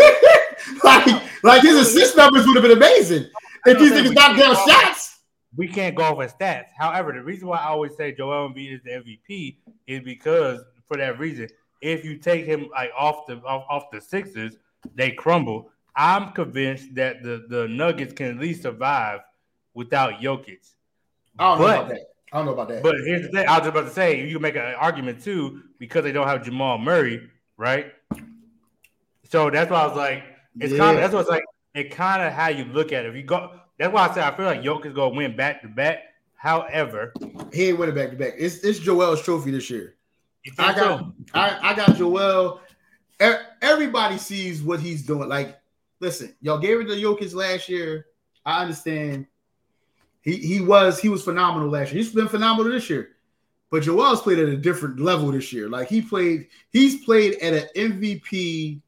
Like, 0.82 1.06
like, 1.06 1.22
like 1.44 1.62
his 1.62 1.76
assist 1.76 2.16
numbers 2.16 2.44
would 2.46 2.56
have 2.56 2.62
been 2.62 2.76
amazing 2.76 3.26
if 3.66 3.78
these 3.78 3.92
niggas 3.92 4.14
knocked 4.14 4.38
down 4.38 4.54
shots. 4.68 5.20
we 5.56 5.68
can't 5.68 5.94
go 5.94 6.02
off 6.02 6.18
of 6.20 6.36
stats. 6.38 6.66
However, 6.76 7.12
the 7.12 7.22
reason 7.22 7.46
why 7.46 7.58
I 7.58 7.66
always 7.68 7.96
say 7.96 8.12
Joel 8.12 8.48
Embiid 8.50 8.74
is 8.74 8.80
the 8.82 8.90
MVP 8.90 9.58
is 9.86 10.02
because 10.02 10.60
for 10.88 10.96
that 10.96 11.18
reason, 11.20 11.48
if 11.80 12.04
you 12.04 12.16
take 12.18 12.46
him 12.46 12.68
like 12.72 12.90
off 12.98 13.26
the 13.26 13.36
off, 13.42 13.64
off 13.68 13.90
the 13.92 14.00
Sixers, 14.00 14.56
they 14.94 15.10
crumble. 15.10 15.70
I'm 15.94 16.32
convinced 16.32 16.94
that 16.94 17.22
the 17.22 17.46
the 17.48 17.68
Nuggets 17.68 18.12
can 18.12 18.26
at 18.26 18.36
least 18.38 18.62
survive 18.62 19.20
without 19.74 20.20
Jokic. 20.20 20.72
I 21.38 21.50
don't 21.50 21.60
know 21.60 21.66
about 21.66 21.88
that. 21.88 22.00
I 22.32 22.36
don't 22.36 22.46
know 22.46 22.52
about 22.52 22.68
that. 22.68 22.82
But 22.82 22.96
here's 23.04 23.22
the 23.22 23.28
thing: 23.28 23.48
I 23.48 23.58
was 23.58 23.66
just 23.66 23.68
about 23.70 23.88
to 23.88 23.94
say, 23.94 24.26
you 24.26 24.34
can 24.34 24.42
make 24.42 24.56
an 24.56 24.74
argument 24.74 25.22
too 25.22 25.62
because 25.78 26.04
they 26.04 26.12
don't 26.12 26.26
have 26.26 26.44
Jamal 26.44 26.78
Murray, 26.78 27.30
right? 27.56 27.92
So 29.30 29.50
that's 29.50 29.70
why 29.70 29.80
I 29.80 29.86
was 29.86 29.96
like, 29.96 30.24
it's 30.60 30.72
Yeah. 30.72 30.78
kind 30.78 30.96
of 30.96 31.02
that's 31.02 31.14
what's 31.14 31.28
like. 31.28 31.42
It 31.74 31.90
kind 31.90 32.22
of 32.22 32.32
how 32.32 32.48
you 32.48 32.64
look 32.64 32.90
at 32.90 33.04
it. 33.04 33.10
If 33.10 33.16
you 33.16 33.22
go, 33.22 33.60
that's 33.78 33.92
why 33.92 34.08
I 34.08 34.14
said 34.14 34.24
I 34.24 34.34
feel 34.34 34.46
like 34.46 34.62
Jokic 34.62 34.94
gonna 34.94 35.14
win 35.14 35.36
back 35.36 35.60
to 35.60 35.68
back. 35.68 35.98
However, 36.34 37.12
he 37.52 37.68
ain't 37.68 37.78
winning 37.78 37.94
back 37.94 38.10
to 38.10 38.16
back. 38.16 38.34
It's 38.38 38.64
it's 38.64 38.78
Joel's 38.78 39.22
trophy 39.22 39.50
this 39.50 39.68
year. 39.68 39.94
I 40.58 40.72
got 40.72 41.00
so? 41.00 41.12
I, 41.34 41.58
I 41.70 41.74
got 41.74 41.96
Joel. 41.96 42.60
Everybody 43.18 44.18
sees 44.18 44.62
what 44.62 44.80
he's 44.80 45.04
doing. 45.04 45.28
Like, 45.28 45.58
listen, 46.00 46.34
y'all 46.40 46.58
gave 46.58 46.80
it 46.80 46.84
to 46.84 46.94
Jokic 46.94 47.34
last 47.34 47.68
year. 47.68 48.06
I 48.44 48.62
understand. 48.62 49.26
He 50.22 50.36
he 50.36 50.60
was 50.60 51.00
he 51.00 51.08
was 51.08 51.22
phenomenal 51.22 51.68
last 51.68 51.92
year. 51.92 52.02
He's 52.02 52.12
been 52.12 52.28
phenomenal 52.28 52.72
this 52.72 52.90
year. 52.90 53.16
But 53.70 53.82
Joel's 53.82 54.22
played 54.22 54.38
at 54.38 54.48
a 54.48 54.56
different 54.56 55.00
level 55.00 55.32
this 55.32 55.52
year. 55.52 55.68
Like 55.68 55.88
he 55.88 56.00
played, 56.00 56.48
he's 56.70 57.04
played 57.04 57.34
at 57.42 57.52
an 57.52 57.68
MVP, 57.76 58.80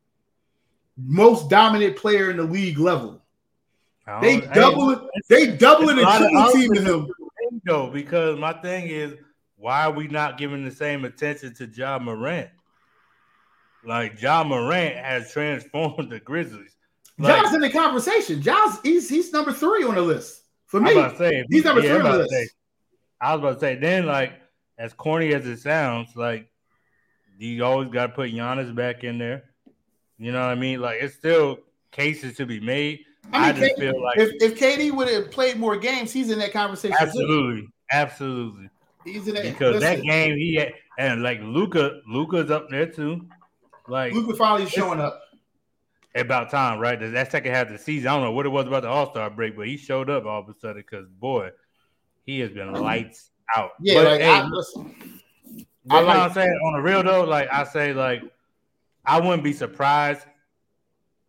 most 0.97 1.51
dominant 1.51 1.97
player 1.97 2.31
in 2.31 2.37
the 2.37 2.45
league 2.45 2.79
level. 2.79 3.21
They 4.23 4.41
double 4.41 4.91
it, 4.91 5.01
they 5.29 5.57
double 5.57 5.91
it 5.91 5.99
a 5.99 6.19
team 6.19 6.37
options. 6.37 6.81
him. 6.81 7.09
though, 7.65 7.91
because 7.91 8.39
my 8.39 8.55
thing 8.55 8.87
is, 8.87 9.15
why 9.57 9.85
are 9.85 9.93
we 9.93 10.09
not 10.09 10.39
giving 10.39 10.65
the 10.65 10.71
same 10.71 11.05
attention 11.05 11.55
to 11.57 11.67
John 11.67 12.05
Morant? 12.05 12.49
Like 13.89 14.19
John 14.19 14.49
Morant 14.49 14.97
has 14.97 15.33
transformed 15.33 16.11
the 16.11 16.21
Grizzlies. 16.21 16.77
Like, 17.19 17.35
John's 17.43 17.55
in 17.55 17.61
the 17.63 17.71
conversation. 17.71 18.43
John's 18.43 18.79
he's 18.83 19.09
he's 19.09 19.33
number 19.33 19.53
three 19.53 19.83
on 19.83 19.95
the 19.95 20.03
list 20.03 20.43
for 20.67 20.79
me. 20.81 20.93
say, 21.17 21.43
He's 21.51 21.65
number 21.65 21.81
yeah, 21.83 21.95
three 21.97 22.05
on 22.07 22.13
the 22.13 22.19
list. 22.19 22.31
say- 22.31 22.49
I 23.21 23.35
was 23.35 23.41
about 23.41 23.55
to 23.55 23.61
say, 23.61 23.75
then 23.77 24.07
like 24.07 24.35
as 24.79 24.93
corny 24.93 25.35
as 25.35 25.45
it 25.47 25.59
sounds, 25.59 26.15
like 26.15 26.49
you 27.39 27.65
always 27.65 27.89
got 27.89 28.09
to 28.09 28.13
put 28.13 28.31
Giannis 28.31 28.73
back 28.75 29.03
in 29.03 29.19
there. 29.19 29.45
You 30.19 30.31
know 30.33 30.41
what 30.41 30.51
I 30.51 30.55
mean? 30.55 30.81
Like 30.81 30.99
it's 31.01 31.15
still 31.15 31.59
cases 31.91 32.37
to 32.37 32.47
be 32.47 32.61
made. 32.61 33.01
I, 33.33 33.49
I 33.49 33.53
just 33.53 33.75
K- 33.77 33.81
feel 33.81 34.03
like 34.03 34.19
if, 34.19 34.31
if 34.41 34.59
KD 34.61 34.93
would 34.93 35.09
have 35.09 35.31
played 35.31 35.57
more 35.57 35.77
games, 35.77 36.13
he's 36.13 36.31
in 36.31 36.39
that 36.39 36.53
conversation. 36.53 36.97
too. 36.97 37.03
absolutely, 37.05 37.69
absolutely. 37.91 38.71
He's 39.05 39.27
in 39.27 39.35
that 39.35 39.45
because 39.45 39.81
that 39.81 40.03
game 40.03 40.37
he 40.37 40.55
had, 40.57 40.73
and 40.99 41.23
like 41.23 41.41
Luka, 41.43 42.01
Luka's 42.07 42.51
up 42.51 42.69
there 42.71 42.87
too. 42.87 43.27
Like 43.89 44.13
Luka 44.13 44.37
finally 44.37 44.69
showing 44.69 45.01
up. 45.01 45.21
about 46.15 46.51
time, 46.51 46.79
right? 46.79 46.99
That- 46.99 47.31
second 47.31 47.53
half 47.53 47.69
of 47.69 47.73
the 47.73 47.79
season, 47.79 48.09
I 48.09 48.15
don't 48.15 48.25
know 48.25 48.33
what 48.33 48.47
it 48.47 48.51
was 48.51 48.67
about 48.67 48.83
the 48.83 48.89
All 48.89 49.11
Star 49.11 49.31
break, 49.31 49.57
but 49.57 49.67
he 49.67 49.77
showed 49.77 50.11
up 50.11 50.27
all 50.27 50.41
of 50.41 50.49
a 50.49 50.55
sudden 50.55 50.83
because 50.83 51.09
boy, 51.09 51.51
he 52.25 52.41
has 52.41 52.51
been 52.51 52.73
lights 52.73 53.31
out. 53.57 53.73
Yeah, 53.81 53.95
but, 53.95 54.05
like 54.05 54.21
hey, 54.21 54.31
I, 54.31 54.47
listen, 54.47 54.95
I 55.91 56.01
like, 56.01 56.19
I'm 56.19 56.33
saying 56.33 56.61
on 56.67 56.73
the 56.75 56.83
real 56.83 57.03
though, 57.03 57.25
like 57.25 57.49
I 57.53 57.65
say, 57.65 57.93
like 57.93 58.23
I 59.05 59.21
wouldn't 59.21 59.45
be 59.45 59.53
surprised 59.53 60.27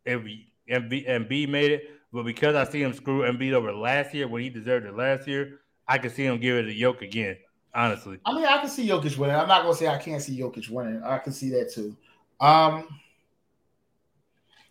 if 0.05 0.21
Embiid, 0.69 1.07
Embiid 1.07 1.49
made 1.49 1.71
it, 1.71 1.89
but 2.11 2.23
because 2.23 2.55
I 2.55 2.69
see 2.69 2.81
him 2.81 2.93
screw 2.93 3.21
Embiid 3.21 3.53
over 3.53 3.71
last 3.73 4.13
year 4.13 4.27
when 4.27 4.41
he 4.41 4.49
deserved 4.49 4.85
it 4.85 4.95
last 4.95 5.27
year, 5.27 5.59
I 5.87 5.97
could 5.97 6.11
see 6.11 6.25
him 6.25 6.39
give 6.39 6.57
it 6.57 6.65
a 6.65 6.73
yoke 6.73 7.01
again. 7.01 7.37
Honestly, 7.73 8.19
I 8.25 8.33
mean, 8.33 8.45
I 8.45 8.57
can 8.57 8.69
see 8.69 8.87
Jokic 8.87 9.15
winning. 9.17 9.35
I'm 9.35 9.47
not 9.47 9.61
gonna 9.61 9.75
say 9.75 9.87
I 9.87 9.99
can't 9.99 10.21
see 10.21 10.39
Jokic 10.39 10.69
winning. 10.69 11.03
I 11.03 11.19
can 11.19 11.31
see 11.31 11.49
that 11.51 11.71
too. 11.71 11.95
Um, 12.39 12.87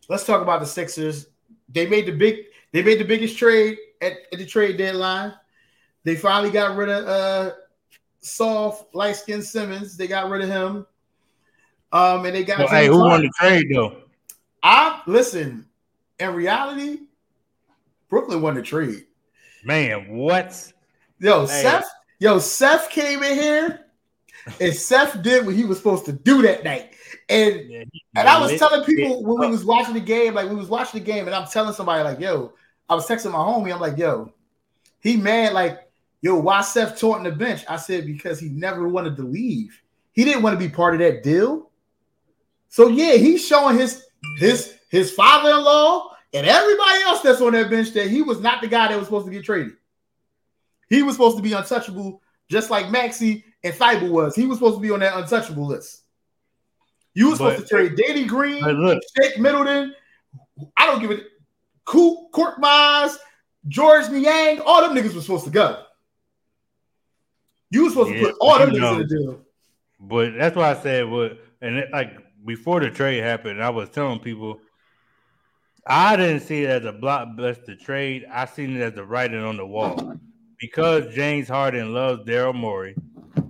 let's 0.08 0.24
talk 0.24 0.42
about 0.42 0.60
the 0.60 0.66
Sixers. 0.66 1.28
They 1.68 1.86
made 1.86 2.06
the 2.06 2.12
big. 2.12 2.46
They 2.72 2.82
made 2.82 2.98
the 2.98 3.04
biggest 3.04 3.38
trade 3.38 3.78
at, 4.00 4.12
at 4.32 4.38
the 4.38 4.46
trade 4.46 4.76
deadline. 4.76 5.34
They 6.04 6.16
finally 6.16 6.50
got 6.50 6.76
rid 6.76 6.88
of 6.88 7.06
uh 7.06 7.52
soft 8.20 8.94
light 8.94 9.16
skinned 9.16 9.44
Simmons. 9.44 9.96
They 9.96 10.06
got 10.06 10.30
rid 10.30 10.42
of 10.42 10.48
him. 10.48 10.86
Um, 11.92 12.26
and 12.26 12.34
they 12.34 12.44
got 12.44 12.58
well, 12.58 12.68
hey, 12.68 12.86
who 12.86 13.00
won 13.00 13.22
the 13.22 13.30
trade 13.38 13.66
though? 13.72 14.02
I 14.62 15.02
listen. 15.06 15.66
In 16.18 16.34
reality, 16.34 17.02
Brooklyn 18.08 18.42
won 18.42 18.56
the 18.56 18.62
trade. 18.62 19.06
Man, 19.64 20.08
what? 20.08 20.72
Yo. 21.20 21.46
Seth. 21.46 21.86
Yo, 22.20 22.40
Seth 22.40 22.90
came 22.90 23.22
in 23.22 23.34
here, 23.38 23.86
and 24.60 24.74
Seth 24.74 25.22
did 25.22 25.46
what 25.46 25.54
he 25.54 25.64
was 25.64 25.78
supposed 25.78 26.04
to 26.06 26.12
do 26.12 26.42
that 26.42 26.64
night. 26.64 26.94
And 27.28 27.70
Yeah, 27.70 27.84
and 28.16 28.28
I 28.28 28.40
was 28.40 28.52
lit 28.52 28.58
telling 28.58 28.84
people 28.84 29.22
when 29.22 29.38
we 29.38 29.46
was 29.48 29.64
watching 29.64 29.94
the 29.94 30.00
game, 30.00 30.34
like 30.34 30.48
we 30.48 30.56
was 30.56 30.68
watching 30.68 31.00
the 31.00 31.06
game, 31.06 31.26
and 31.26 31.34
I'm 31.34 31.46
telling 31.46 31.74
somebody 31.74 32.02
like, 32.02 32.20
"Yo," 32.20 32.52
I 32.88 32.94
was 32.94 33.06
texting 33.06 33.32
my 33.32 33.38
homie. 33.38 33.72
I'm 33.72 33.80
like, 33.80 33.98
"Yo, 33.98 34.32
he 35.00 35.16
mad 35.16 35.52
like, 35.52 35.80
yo, 36.22 36.38
why 36.38 36.62
Seth 36.62 36.98
taunting 36.98 37.30
the 37.30 37.36
bench?" 37.36 37.64
I 37.68 37.76
said 37.76 38.06
because 38.06 38.40
he 38.40 38.48
never 38.48 38.88
wanted 38.88 39.16
to 39.16 39.22
leave. 39.22 39.78
He 40.12 40.24
didn't 40.24 40.42
want 40.42 40.58
to 40.58 40.66
be 40.68 40.72
part 40.72 40.94
of 40.94 41.00
that 41.00 41.22
deal. 41.22 41.70
So 42.70 42.88
yeah, 42.88 43.14
he's 43.14 43.46
showing 43.46 43.76
his 43.76 44.04
his 44.38 44.74
his 44.90 45.10
father-in-law 45.12 46.16
and 46.34 46.46
everybody 46.46 47.02
else 47.02 47.22
that's 47.22 47.40
on 47.40 47.52
that 47.52 47.70
bench 47.70 47.92
that 47.92 48.08
he 48.08 48.22
was 48.22 48.40
not 48.40 48.60
the 48.60 48.68
guy 48.68 48.88
that 48.88 48.96
was 48.96 49.06
supposed 49.06 49.26
to 49.26 49.32
get 49.32 49.44
traded. 49.44 49.74
He 50.88 51.02
was 51.02 51.14
supposed 51.14 51.36
to 51.36 51.42
be 51.42 51.52
untouchable, 51.52 52.22
just 52.50 52.70
like 52.70 52.90
Maxey 52.90 53.44
and 53.62 53.74
Thybulle 53.74 54.10
was. 54.10 54.34
He 54.34 54.46
was 54.46 54.58
supposed 54.58 54.76
to 54.76 54.82
be 54.82 54.90
on 54.90 55.00
that 55.00 55.16
untouchable 55.16 55.66
list. 55.66 56.02
You 57.18 57.30
were 57.30 57.36
supposed 57.36 57.62
to 57.62 57.66
trade 57.66 57.96
Danny 57.96 58.24
Green, 58.26 58.62
look, 58.62 59.02
Shake 59.20 59.40
Milton. 59.40 59.92
I 60.76 60.86
don't 60.86 61.00
give 61.00 61.10
it. 61.10 61.24
Coop, 61.84 62.30
Court 62.30 62.60
Mize, 62.60 63.16
Georges 63.66 64.08
Niang, 64.08 64.60
all 64.60 64.82
them 64.82 64.96
niggas 64.96 65.16
were 65.16 65.20
supposed 65.20 65.44
to 65.46 65.50
go. 65.50 65.82
You 67.72 67.82
were 67.82 67.90
supposed 67.90 68.12
to 68.12 68.20
put 68.20 68.36
all 68.40 68.60
them 68.60 68.70
niggas 68.70 68.78
know. 68.78 68.92
in 68.92 68.98
the 69.00 69.06
deal. 69.06 69.40
but 69.98 70.36
that's 70.38 70.54
why 70.54 70.70
I 70.70 70.74
said 70.74 71.08
what, 71.08 71.40
and 71.60 71.78
it, 71.78 71.90
like 71.90 72.12
before 72.46 72.78
the 72.78 72.88
trade 72.88 73.24
happened, 73.24 73.60
I 73.60 73.70
was 73.70 73.88
telling 73.88 74.20
people 74.20 74.60
I 75.84 76.14
didn't 76.14 76.42
see 76.42 76.62
it 76.62 76.70
as 76.70 76.84
a 76.84 76.92
blockbuster 76.92 77.80
trade. 77.80 78.26
I 78.30 78.44
seen 78.44 78.76
it 78.76 78.80
as 78.80 78.92
the 78.92 79.02
writing 79.02 79.42
on 79.42 79.56
the 79.56 79.66
wall 79.66 80.14
because 80.60 81.12
James 81.16 81.48
Harden 81.48 81.92
loves 81.92 82.22
Daryl 82.22 82.54
Morey 82.54 82.94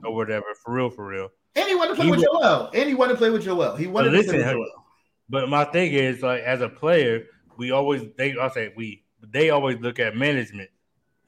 or 0.02 0.14
whatever. 0.14 0.46
For 0.64 0.72
real, 0.72 0.88
for 0.88 1.07
real. 1.07 1.28
And 1.59 1.68
he 1.68 1.75
wanted 1.75 1.90
to 1.90 1.94
play 1.97 2.05
he 2.05 2.11
with 2.11 2.21
Joel. 2.23 2.71
And 2.73 2.88
he 2.88 2.94
wanted 2.94 3.12
to 3.14 3.18
play 3.18 3.31
with 3.31 3.42
Joel. 3.42 3.77
He 3.77 3.87
wanted 3.87 4.12
listen, 4.12 4.35
to 4.35 4.42
play 4.42 4.55
with 4.55 4.55
Joel. 4.55 4.85
But 5.29 5.49
my 5.49 5.64
thing 5.64 5.92
is, 5.92 6.23
like, 6.23 6.42
as 6.42 6.61
a 6.61 6.68
player, 6.68 7.25
we 7.59 7.73
always 7.73 8.03
they 8.16 8.37
I 8.38 8.49
say 8.49 8.73
we 8.77 9.05
they 9.21 9.51
always 9.51 9.79
look 9.81 9.99
at 9.99 10.16
management 10.16 10.71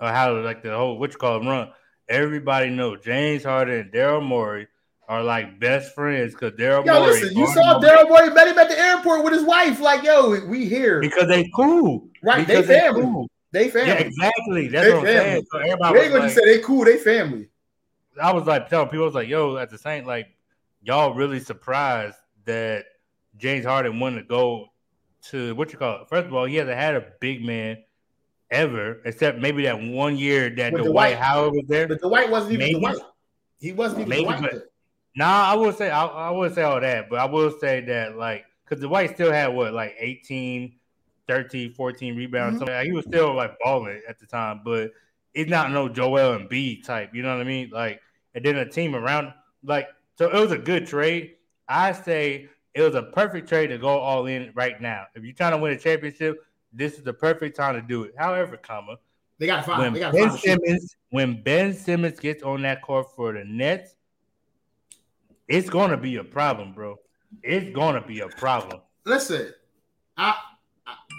or 0.00 0.08
how 0.08 0.34
like 0.38 0.62
the 0.62 0.74
whole 0.74 0.98
what 0.98 1.12
you 1.12 1.18
call 1.18 1.38
them 1.38 1.48
run. 1.48 1.70
Everybody 2.08 2.70
know 2.70 2.96
James 2.96 3.44
Harden 3.44 3.80
and 3.80 3.92
Daryl 3.92 4.24
Morey 4.24 4.68
are 5.08 5.22
like 5.22 5.60
best 5.60 5.94
friends 5.94 6.32
because 6.32 6.52
Daryl 6.52 6.86
Morey. 6.86 7.12
listen, 7.12 7.36
you 7.36 7.46
saw 7.48 7.80
Daryl 7.80 8.08
Morey 8.08 8.30
met 8.30 8.48
him 8.48 8.58
at 8.58 8.68
the 8.68 8.78
airport 8.78 9.24
with 9.24 9.32
his 9.32 9.44
wife. 9.44 9.80
Like, 9.80 10.04
yo, 10.04 10.40
we 10.46 10.66
here 10.66 11.00
because 11.00 11.28
they 11.28 11.50
cool, 11.54 12.08
right? 12.22 12.46
Because 12.46 12.66
they 12.68 12.80
family. 12.80 13.02
Cool. 13.02 13.30
They 13.52 13.68
family. 13.68 13.88
Yeah, 13.88 13.94
exactly. 13.94 14.68
That's 14.68 14.86
they 14.86 14.94
what 14.94 15.00
I'm 15.00 15.06
family. 15.06 15.30
saying. 15.30 15.46
So 15.50 15.58
everybody 15.58 15.98
they 15.98 16.08
gonna 16.08 16.20
like, 16.20 16.32
say 16.32 16.44
they 16.44 16.62
cool. 16.62 16.84
They 16.84 16.96
family. 16.96 17.48
I 18.20 18.32
was 18.32 18.46
like 18.46 18.68
telling 18.68 18.88
people, 18.88 19.04
I 19.04 19.06
was 19.06 19.14
like, 19.14 19.28
yo, 19.28 19.56
at 19.56 19.70
the 19.70 19.78
same, 19.78 20.06
like, 20.06 20.28
y'all 20.82 21.14
really 21.14 21.40
surprised 21.40 22.16
that 22.44 22.84
James 23.36 23.64
Harden 23.64 24.00
wanted 24.00 24.22
to 24.22 24.26
go 24.26 24.66
to 25.30 25.54
what 25.54 25.72
you 25.72 25.78
call 25.78 26.02
it. 26.02 26.08
First 26.08 26.26
of 26.26 26.34
all, 26.34 26.44
he 26.44 26.56
hasn't 26.56 26.76
had 26.76 26.96
a 26.96 27.04
big 27.20 27.44
man 27.44 27.78
ever, 28.50 29.00
except 29.04 29.38
maybe 29.38 29.64
that 29.64 29.80
one 29.80 30.16
year 30.16 30.50
that 30.50 30.72
the 30.72 30.84
Dwight 30.84 31.16
Howard 31.16 31.52
was 31.52 31.64
there. 31.68 31.86
But 31.88 32.00
the 32.00 32.08
Dwight 32.08 32.30
wasn't 32.30 32.54
even 32.54 32.66
maybe, 32.66 32.74
the 32.74 32.80
Dwight. 32.80 32.98
He 33.58 33.72
wasn't 33.72 34.00
even 34.00 34.08
maybe, 34.08 34.24
the 34.24 34.48
Dwight. 34.48 34.62
Nah, 35.16 35.52
I 35.52 35.54
will 35.54 35.72
say 35.72 35.90
I, 35.90 36.06
I 36.06 36.30
would 36.30 36.54
say 36.54 36.62
all 36.62 36.80
that, 36.80 37.10
but 37.10 37.18
I 37.18 37.24
will 37.24 37.50
say 37.58 37.80
that 37.82 38.16
like 38.16 38.44
because 38.64 38.80
the 38.80 38.88
Dwight 38.88 39.14
still 39.14 39.32
had 39.32 39.48
what 39.48 39.72
like 39.72 39.96
18, 39.98 40.72
13, 41.26 41.74
14 41.74 42.16
rebounds. 42.16 42.62
Mm-hmm. 42.62 42.86
he 42.86 42.92
was 42.92 43.04
still 43.04 43.34
like 43.34 43.56
balling 43.62 44.00
at 44.08 44.18
the 44.18 44.26
time, 44.26 44.62
but 44.64 44.92
it's 45.34 45.50
not 45.50 45.70
no 45.70 45.88
Joel 45.88 46.38
Embiid 46.38 46.84
type. 46.84 47.14
You 47.14 47.22
know 47.22 47.34
what 47.34 47.40
I 47.40 47.44
mean? 47.44 47.70
Like, 47.72 48.00
and 48.34 48.44
then 48.44 48.56
a 48.56 48.68
team 48.68 48.94
around 48.94 49.32
like 49.64 49.88
so 50.16 50.28
it 50.30 50.40
was 50.40 50.52
a 50.52 50.58
good 50.58 50.86
trade. 50.86 51.36
I 51.68 51.92
say 51.92 52.48
it 52.74 52.82
was 52.82 52.94
a 52.94 53.02
perfect 53.02 53.48
trade 53.48 53.68
to 53.68 53.78
go 53.78 53.98
all 53.98 54.26
in 54.26 54.52
right 54.54 54.80
now. 54.80 55.06
If 55.14 55.24
you're 55.24 55.34
trying 55.34 55.52
to 55.52 55.58
win 55.58 55.72
a 55.72 55.78
championship, 55.78 56.44
this 56.72 56.94
is 56.94 57.02
the 57.02 57.12
perfect 57.12 57.56
time 57.56 57.74
to 57.74 57.82
do 57.82 58.04
it. 58.04 58.14
However, 58.16 58.56
comma 58.56 58.96
they 59.38 59.46
got 59.46 59.64
five. 59.64 59.78
When 59.78 59.94
they 59.94 60.00
got 60.00 60.12
Ben 60.12 60.36
Simmons, 60.36 60.96
when 61.08 61.42
Ben 61.42 61.72
Simmons 61.72 62.20
gets 62.20 62.42
on 62.42 62.62
that 62.62 62.82
court 62.82 63.06
for 63.16 63.32
the 63.32 63.44
Nets, 63.44 63.94
it's 65.48 65.70
gonna 65.70 65.96
be 65.96 66.16
a 66.16 66.24
problem, 66.24 66.74
bro. 66.74 66.98
It's 67.42 67.74
gonna 67.74 68.02
be 68.02 68.20
a 68.20 68.28
problem. 68.28 68.80
Listen, 69.06 69.52
I 70.16 70.36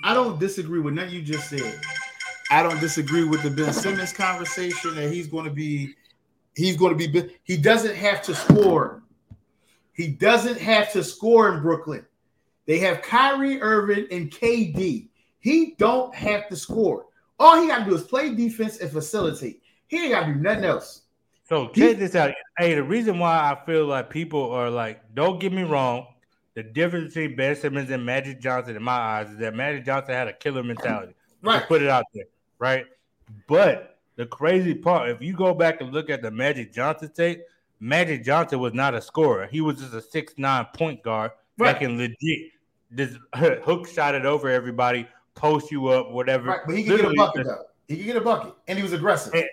I 0.03 0.13
don't 0.13 0.39
disagree 0.39 0.79
with 0.79 0.93
nothing 0.93 1.13
you 1.13 1.23
just 1.23 1.49
said. 1.49 1.81
I 2.51 2.63
don't 2.63 2.79
disagree 2.79 3.23
with 3.23 3.43
the 3.43 3.49
Ben 3.49 3.71
Simmons 3.73 4.13
conversation 4.13 4.95
that 4.95 5.11
he's 5.11 5.27
going 5.27 5.45
to 5.45 5.51
be 5.51 5.95
he's 6.55 6.77
going 6.77 6.97
to 6.97 7.07
be 7.07 7.35
he 7.43 7.57
doesn't 7.57 7.95
have 7.95 8.21
to 8.23 8.35
score. 8.35 9.03
He 9.93 10.07
doesn't 10.07 10.59
have 10.59 10.91
to 10.93 11.03
score 11.03 11.53
in 11.53 11.61
Brooklyn. 11.61 12.05
They 12.65 12.79
have 12.79 13.01
Kyrie 13.01 13.61
Irving 13.61 14.07
and 14.11 14.31
KD. 14.31 15.09
He 15.39 15.75
don't 15.77 16.13
have 16.15 16.47
to 16.49 16.55
score. 16.55 17.07
All 17.39 17.59
he 17.61 17.67
got 17.67 17.79
to 17.79 17.85
do 17.85 17.95
is 17.95 18.03
play 18.03 18.33
defense 18.33 18.79
and 18.79 18.91
facilitate. 18.91 19.61
He 19.87 20.03
ain't 20.03 20.11
got 20.11 20.27
to 20.27 20.33
do 20.33 20.39
nothing 20.39 20.63
else. 20.63 21.01
So 21.43 21.67
check 21.69 21.97
this 21.97 22.15
out. 22.15 22.31
Hey, 22.57 22.75
the 22.75 22.83
reason 22.83 23.19
why 23.19 23.51
I 23.51 23.65
feel 23.65 23.85
like 23.85 24.09
people 24.09 24.51
are 24.51 24.69
like, 24.69 25.01
don't 25.13 25.39
get 25.39 25.51
me 25.51 25.63
wrong, 25.63 26.07
the 26.53 26.63
difference 26.63 27.13
between 27.13 27.35
Ben 27.35 27.55
Simmons 27.55 27.89
and 27.89 28.05
Magic 28.05 28.39
Johnson 28.39 28.75
in 28.75 28.83
my 28.83 28.93
eyes 28.93 29.29
is 29.29 29.37
that 29.37 29.53
Magic 29.53 29.85
Johnson 29.85 30.13
had 30.13 30.27
a 30.27 30.33
killer 30.33 30.63
mentality. 30.63 31.13
Right. 31.41 31.67
Put 31.67 31.81
it 31.81 31.89
out 31.89 32.05
there, 32.13 32.25
right? 32.59 32.85
But 33.47 33.90
the 34.21 34.27
crazy 34.27 34.75
part, 34.75 35.09
if 35.09 35.19
you 35.19 35.33
go 35.33 35.51
back 35.51 35.81
and 35.81 35.91
look 35.91 36.11
at 36.11 36.21
the 36.21 36.29
Magic 36.29 36.71
Johnson 36.71 37.11
tape, 37.11 37.41
Magic 37.79 38.23
Johnson 38.23 38.59
was 38.59 38.71
not 38.71 38.93
a 38.93 39.01
scorer. 39.01 39.47
He 39.47 39.61
was 39.61 39.79
just 39.79 39.95
a 39.95 40.01
six 40.01 40.35
nine 40.37 40.67
point 40.75 41.01
guard 41.01 41.31
right. 41.57 41.73
that 41.73 41.79
can 41.79 41.97
legit 41.97 42.51
just 42.93 43.17
hook 43.35 43.87
shot 43.87 44.13
it 44.13 44.23
over 44.23 44.47
everybody, 44.47 45.07
post 45.33 45.71
you 45.71 45.87
up, 45.87 46.11
whatever. 46.11 46.49
Right, 46.49 46.59
but 46.67 46.77
he 46.77 46.83
could 46.83 46.97
Literally, 46.97 47.15
get 47.15 47.23
a 47.23 47.27
bucket 47.27 47.47
though. 47.47 47.63
He 47.87 47.97
could 47.97 48.05
get 48.05 48.15
a 48.15 48.21
bucket, 48.21 48.53
and 48.67 48.77
he 48.77 48.83
was 48.83 48.93
aggressive. 48.93 49.33
And, 49.33 49.45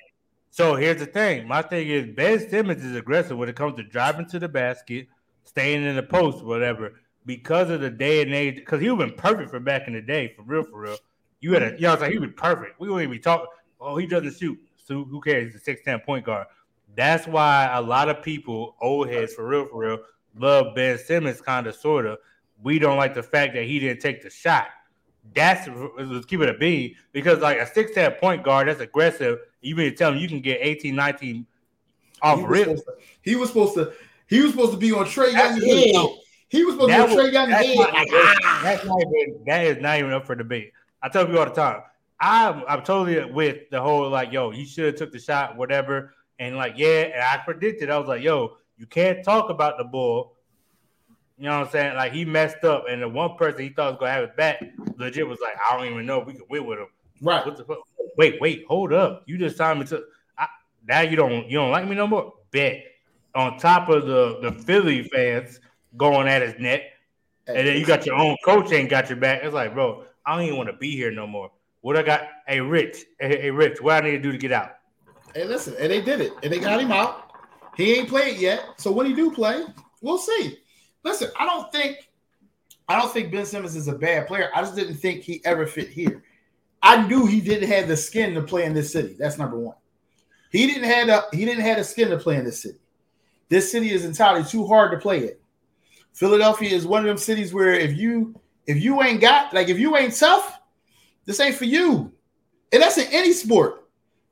so 0.51 0.75
here's 0.75 0.99
the 0.99 1.07
thing. 1.07 1.49
My 1.49 1.63
thing 1.63 1.89
is 1.89 2.15
Ben 2.15 2.47
Simmons 2.47 2.85
is 2.85 2.95
aggressive 2.95 3.39
when 3.39 3.49
it 3.49 3.57
comes 3.57 3.77
to 3.77 3.83
driving 3.83 4.27
to 4.27 4.39
the 4.39 4.49
basket, 4.49 5.09
staying 5.45 5.83
in 5.83 5.97
the 5.97 6.03
post, 6.03 6.45
whatever. 6.45 7.01
Because 7.25 7.71
of 7.71 7.81
the 7.81 7.91
day 7.91 8.21
and 8.21 8.35
age, 8.35 8.57
because 8.57 8.83
he 8.83 8.91
would 8.91 9.01
have 9.01 9.09
been 9.09 9.19
perfect 9.19 9.51
for 9.51 9.61
back 9.61 9.87
in 9.87 9.95
the 9.95 10.03
day, 10.03 10.35
for 10.37 10.43
real, 10.43 10.65
for 10.65 10.81
real. 10.81 10.97
You 11.41 11.55
had 11.55 11.63
a, 11.63 11.73
you 11.73 11.83
know, 11.83 11.95
like 11.95 12.13
he 12.13 12.19
was 12.19 12.31
perfect. 12.37 12.79
We 12.81 12.91
wouldn't 12.91 13.11
even 13.11 13.23
talk. 13.23 13.49
Oh, 13.81 13.97
he 13.97 14.07
doesn't 14.07 14.37
shoot. 14.37 14.59
So 14.77 15.05
who 15.05 15.21
cares? 15.21 15.53
He's 15.53 15.61
a 15.61 15.65
six 15.65 15.83
ten 15.85 16.01
point 16.01 16.25
guard. 16.25 16.47
That's 16.97 17.27
why 17.27 17.71
a 17.73 17.81
lot 17.81 18.09
of 18.09 18.23
people, 18.23 18.75
old 18.81 19.09
heads, 19.09 19.35
for 19.35 19.47
real, 19.47 19.69
for 19.69 19.81
real, 19.81 19.99
love 20.37 20.75
Ben 20.75 20.99
Simmons, 20.99 21.41
kind 21.41 21.67
of, 21.67 21.75
sort 21.75 22.07
of. 22.07 22.19
We 22.63 22.79
don't 22.79 22.97
like 22.97 23.15
the 23.15 23.23
fact 23.23 23.55
that 23.55 23.65
he 23.65 23.79
didn't 23.79 24.01
take 24.01 24.23
the 24.23 24.31
shot. 24.31 24.69
That's 25.35 25.69
let's 25.99 26.25
keep 26.27 26.41
it 26.41 26.49
a 26.49 26.55
B 26.55 26.97
because 27.13 27.41
like 27.41 27.59
a 27.59 27.67
six 27.67 27.93
ten 27.93 28.13
point 28.13 28.43
guard 28.43 28.69
that's 28.69 28.81
aggressive. 28.81 29.39
You 29.61 29.77
mean 29.77 29.91
to 29.91 29.97
tell 29.97 30.13
him 30.13 30.19
you 30.19 30.29
can 30.29 30.41
get 30.41 30.59
18, 30.63 30.95
19 30.95 31.47
off 32.23 32.39
he 32.39 32.47
rip? 32.47 32.67
To, 32.67 32.83
he 33.23 33.37
was 33.37 33.49
supposed 33.51 33.75
to. 33.75 33.93
He 34.27 34.41
was 34.41 34.53
supposed 34.53 34.73
to 34.73 34.79
be 34.79 34.93
on 34.93 35.05
Trae 35.07 35.33
Young's 35.33 35.65
head. 35.65 36.07
He 36.49 36.65
was 36.65 36.75
supposed 36.75 36.91
that 36.91 37.07
to 37.09 37.15
be 37.15 37.19
on 37.19 37.27
Trae 37.27 37.33
Young's 37.33 37.53
head. 37.53 37.77
Not, 37.77 37.91
ah. 37.95 38.61
that's 38.63 38.85
not 38.85 39.01
even, 39.01 39.45
that 39.47 39.67
is 39.67 39.83
not 39.83 39.99
even 39.99 40.13
up 40.13 40.27
for 40.27 40.35
debate. 40.35 40.73
I 41.03 41.09
tell 41.09 41.25
people 41.25 41.41
all 41.41 41.47
the 41.47 41.53
time. 41.53 41.83
I'm 42.21 42.65
I'm 42.69 42.83
totally 42.83 43.31
with 43.31 43.71
the 43.71 43.81
whole 43.81 44.09
like, 44.09 44.33
yo, 44.33 44.51
he 44.51 44.65
should 44.65 44.87
have 44.87 44.97
took 44.97 45.13
the 45.13 45.21
shot, 45.21 45.57
whatever. 45.57 46.15
And 46.39 46.57
like, 46.57 46.75
yeah, 46.77 47.03
and 47.03 47.23
I 47.23 47.39
predicted. 47.45 47.91
I 47.91 47.99
was 47.99 48.09
like, 48.09 48.23
yo, 48.23 48.57
you 48.77 48.87
can't 48.87 49.25
talk 49.25 49.51
about 49.51 49.79
the 49.79 49.85
bull 49.85 50.37
you 51.39 51.45
know 51.45 51.61
what 51.61 51.67
I'm 51.67 51.73
saying? 51.73 51.97
Like 51.97 52.13
he 52.13 52.25
messed 52.25 52.65
up, 52.65 52.85
and 52.91 53.01
the 53.01 53.09
one 53.09 53.37
person 53.37 53.63
he 53.63 53.69
thought 53.69 53.93
was 53.93 54.01
gonna 54.01 54.13
have 54.13 54.29
his 54.29 54.37
back, 54.37 54.61
legit 54.97 55.27
was 55.27 55.39
like, 55.41 55.55
I 55.71 55.77
don't 55.77 55.87
even 55.87 56.05
know 56.05 56.21
if 56.21 56.27
we 56.27 56.35
could 56.35 56.51
win 56.51 56.67
with 56.67 56.81
him. 56.81 56.89
Right. 57.23 57.47
What 57.47 57.57
the 57.57 57.65
fuck? 57.65 57.79
Wait, 58.17 58.41
wait, 58.41 58.65
hold 58.67 58.93
up. 58.93 59.23
You 59.27 59.39
just 59.39 59.57
signed 59.57 59.79
me 59.79 59.87
to 59.87 60.03
I, 60.37 60.49
now 60.87 61.01
you 61.03 61.15
don't 61.15 61.49
you 61.49 61.59
don't 61.59 61.71
like 61.71 61.87
me 61.87 61.95
no 61.95 62.09
more. 62.09 62.35
Bet. 62.51 62.83
On 63.37 63.57
top 63.57 63.89
of 63.89 64.07
the 64.07 64.41
the 64.43 64.53
Philly 64.65 65.05
fans 65.05 65.61
going 65.97 66.27
at 66.27 66.43
his 66.43 66.59
neck, 66.59 66.83
and 67.47 67.69
then 67.69 67.79
you 67.79 67.87
got 67.87 68.05
your 68.05 68.17
own 68.17 68.37
coach 68.45 68.73
ain't 68.73 68.91
got 68.91 69.09
your 69.09 69.19
back. 69.19 69.43
It's 69.45 69.55
like, 69.55 69.75
bro, 69.75 70.05
I 70.27 70.35
don't 70.35 70.45
even 70.45 70.57
want 70.57 70.71
to 70.71 70.77
be 70.77 70.91
here 70.97 71.13
no 71.13 71.27
more. 71.27 71.53
What 71.89 71.97
I 71.97 72.03
got? 72.03 72.29
Hey, 72.47 72.61
Rich. 72.61 73.07
Hey, 73.19 73.41
hey, 73.41 73.51
Rich. 73.51 73.81
What 73.81 74.05
I 74.05 74.07
need 74.07 74.17
to 74.17 74.19
do 74.19 74.31
to 74.31 74.37
get 74.37 74.53
out? 74.53 74.73
Hey, 75.35 75.47
listen, 75.47 75.75
and 75.79 75.91
they 75.91 76.03
did 76.03 76.21
it, 76.21 76.35
and 76.43 76.53
they 76.53 76.59
got 76.59 76.79
him 76.79 76.93
out. 76.93 77.31
He 77.79 77.95
ain't 77.95 78.11
played 78.11 78.37
yet, 78.37 78.63
so 78.77 78.93
when 78.93 79.07
he 79.07 79.15
do 79.15 79.31
play, 79.31 79.65
we'll 80.03 80.19
see. 80.19 80.59
Listen, 81.03 81.31
I 81.41 81.47
don't 81.47 81.73
think 81.73 82.11
I 82.91 83.01
don't 83.01 83.11
think 83.11 83.33
Ben 83.33 83.47
Simmons 83.47 83.75
is 83.75 83.89
a 83.89 83.95
bad 83.95 84.27
player. 84.27 84.51
I 84.55 84.61
just 84.61 84.77
didn't 84.77 84.97
think 84.97 85.23
he 85.23 85.41
ever 85.47 85.67
fit 85.67 85.89
here. 85.89 86.23
I 86.83 87.07
knew 87.07 87.25
he 87.25 87.41
didn't 87.41 87.71
have 87.71 87.89
the 87.89 87.97
skin 87.97 88.35
to 88.35 88.43
play 88.43 88.67
in 88.67 88.75
this 88.75 88.93
city. 88.93 89.17
That's 89.19 89.39
number 89.39 89.59
one. 89.59 89.77
He 90.53 90.67
didn't 90.67 90.91
have 90.91 91.09
a 91.09 91.35
he 91.35 91.47
didn't 91.47 91.65
have 91.65 91.79
the 91.79 91.85
skin 91.85 92.11
to 92.11 92.19
play 92.19 92.37
in 92.37 92.45
this 92.45 92.61
city. 92.61 92.81
This 93.49 93.73
city 93.73 93.93
is 93.93 94.05
entirely 94.05 94.45
too 94.45 94.67
hard 94.67 94.93
to 94.93 94.99
play 94.99 95.23
in. 95.23 95.37
Philadelphia 96.13 96.69
is 96.69 96.87
one 96.87 97.01
of 97.01 97.07
them 97.07 97.17
cities 97.17 97.55
where 97.55 97.73
if 97.73 97.97
you 97.97 98.39
if 98.67 98.77
you 98.77 99.03
ain't 99.03 99.23
got 99.23 99.55
like 99.55 99.71
if 99.71 99.79
you 99.79 99.97
ain't 99.97 100.15
tough, 100.15 100.59
this 101.29 101.39
ain't 101.39 101.55
for 101.55 101.67
you. 101.67 102.11
And 102.73 102.83
that's 102.83 102.99
in 102.99 103.07
any 103.13 103.33
sport. 103.33 103.85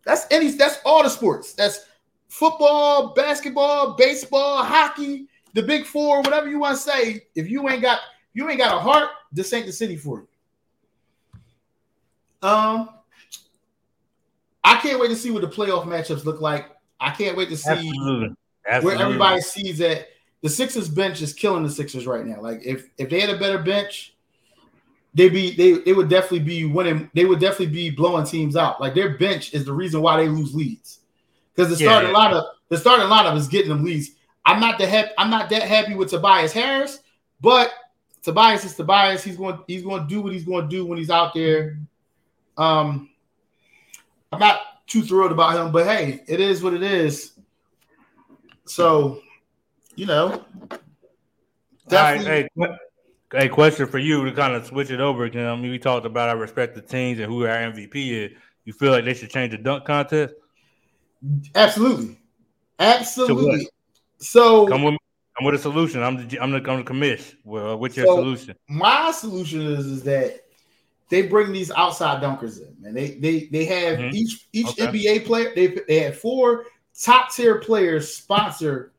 That's 0.05 0.26
any 0.32 0.51
that's 0.51 0.78
all 0.84 1.05
the 1.05 1.09
sports. 1.09 1.53
That's 1.53 1.86
football, 2.26 3.14
basketball, 3.14 3.94
baseball, 3.94 4.64
hockey 4.64 5.28
the 5.57 5.62
big 5.62 5.86
four, 5.86 6.20
whatever 6.20 6.49
you 6.49 6.59
want 6.59 6.76
to 6.76 6.82
say, 6.82 7.22
if 7.34 7.51
you 7.51 7.66
ain't 7.68 7.80
got 7.80 8.01
you 8.34 8.49
ain't 8.49 8.59
got 8.59 8.76
a 8.76 8.78
heart, 8.78 9.09
this 9.32 9.53
ain't 9.55 9.64
the 9.64 9.72
city 9.72 9.97
for 9.97 10.18
you. 10.18 10.28
Um, 12.47 12.90
I 14.62 14.76
can't 14.76 15.01
wait 15.01 15.09
to 15.09 15.16
see 15.16 15.30
what 15.30 15.40
the 15.40 15.49
playoff 15.49 15.86
matchups 15.86 16.26
look 16.26 16.42
like. 16.42 16.66
I 17.01 17.11
can't 17.11 17.36
wait 17.36 17.49
to 17.49 17.57
see 17.57 17.70
Absolutely. 17.70 18.36
Absolutely. 18.68 18.99
where 18.99 19.07
everybody 19.07 19.40
sees 19.40 19.78
that 19.78 20.09
the 20.42 20.51
Sixers 20.51 20.88
bench 20.88 21.22
is 21.22 21.32
killing 21.32 21.62
the 21.62 21.70
Sixers 21.70 22.07
right 22.07 22.26
now. 22.26 22.42
Like 22.42 22.61
if 22.62 22.90
if 22.99 23.09
they 23.09 23.20
had 23.20 23.30
a 23.30 23.38
better 23.38 23.59
bench, 23.59 24.14
they 25.17 25.31
be 25.31 25.57
they 25.57 25.73
they 25.79 25.95
would 25.95 26.09
definitely 26.09 26.41
be 26.41 26.64
winning. 26.64 27.11
They 27.14 27.25
would 27.25 27.41
definitely 27.41 27.75
be 27.75 27.91
blowing 27.91 28.27
teams 28.27 28.55
out. 28.55 28.81
Like 28.81 28.95
their 28.95 29.17
bench 29.17 29.55
is 29.55 29.64
the 29.64 29.73
reason 29.73 30.03
why 30.03 30.19
they 30.19 30.29
lose 30.29 30.55
leads 30.55 31.01
because 31.55 31.71
the 31.71 31.77
starting 31.77 32.12
yeah, 32.12 32.29
yeah. 32.29 32.35
lineup 32.35 32.47
the 32.69 32.77
starting 32.77 33.07
lineup 33.07 33.37
is 33.37 33.49
getting 33.49 33.71
them 33.71 33.83
leads. 33.83 34.11
I'm 34.45 34.61
not 34.61 34.79
the 34.79 34.87
happy. 34.87 35.11
I'm 35.17 35.31
not 35.31 35.49
that 35.51 35.62
happy 35.62 35.95
with 35.95 36.11
Tobias 36.11 36.53
Harris, 36.53 37.01
but 37.41 37.73
Tobias 38.23 38.64
is 38.64 38.77
Tobias. 38.77 39.25
He's 39.25 39.39
going. 39.39 39.59
He's 39.67 39.83
going 39.83 40.03
to 40.03 40.09
do 40.09 40.21
what 40.21 40.33
he's 40.33 40.45
going 40.45 40.69
to 40.69 40.77
do 40.77 40.85
when 40.85 40.99
he's 40.99 41.11
out 41.11 41.33
there. 41.33 41.79
Um, 42.59 43.09
I'm 44.31 44.39
not 44.39 44.61
too 44.87 45.03
thrilled 45.03 45.33
about 45.33 45.57
him, 45.57 45.73
but 45.73 45.87
hey, 45.87 46.23
it 46.29 46.41
is 46.41 46.62
what 46.62 46.75
it 46.75 46.83
is. 46.83 47.33
So, 48.67 49.23
you 49.95 50.07
know, 50.07 50.45
Definitely. 51.89 52.49
Right, 52.57 52.71
hey, 52.71 52.77
hey, 53.33 53.49
question 53.49 53.87
for 53.87 53.99
you 53.99 54.24
to 54.24 54.33
kind 54.33 54.55
of 54.55 54.66
switch 54.66 54.91
it 54.91 55.01
over. 55.01 55.27
You 55.27 55.41
know, 55.41 55.53
I 55.53 55.57
mean, 55.57 55.70
we 55.70 55.79
talked 55.79 56.07
about 56.07 56.29
our 56.29 56.37
respective 56.37 56.89
teams 56.89 57.18
and 57.18 57.31
who 57.31 57.45
our 57.47 57.57
MVP 57.57 57.95
is. 57.95 58.33
You 58.64 58.72
feel 58.72 58.93
like 58.93 59.05
they 59.05 59.14
should 59.14 59.31
change 59.31 59.53
the 59.53 59.59
dunk 59.59 59.85
contest? 59.85 60.35
Absolutely, 61.55 62.18
absolutely. 62.79 63.68
So 64.18 64.66
come 64.66 64.83
with, 64.83 64.97
come 65.37 65.47
with 65.47 65.55
a 65.55 65.59
solution. 65.59 66.03
I'm 66.03 66.16
the 66.16 66.41
I'm 66.41 66.51
the, 66.51 66.70
I'm 66.70 66.85
the 66.85 66.85
commish. 66.85 67.37
Well, 67.45 67.79
what's 67.79 67.97
your 67.97 68.07
so 68.07 68.16
solution? 68.16 68.57
My 68.68 69.11
solution 69.12 69.62
is 69.62 69.87
is 69.87 70.03
that 70.05 70.41
they 71.09 71.22
bring 71.22 71.53
these 71.53 71.70
outside 71.70 72.22
dunkers 72.22 72.61
in, 72.61 72.74
and 72.85 72.97
they 72.97 73.14
they 73.14 73.49
they 73.53 73.64
have 73.66 73.99
mm-hmm. 73.99 74.16
each 74.16 74.49
each 74.53 74.68
okay. 74.68 74.87
NBA 74.87 75.27
player. 75.27 75.53
They 75.55 75.79
they 75.87 76.01
had 76.01 76.16
four 76.16 76.66
top 77.01 77.33
tier 77.33 77.61
players 77.61 78.14
sponsor 78.14 78.93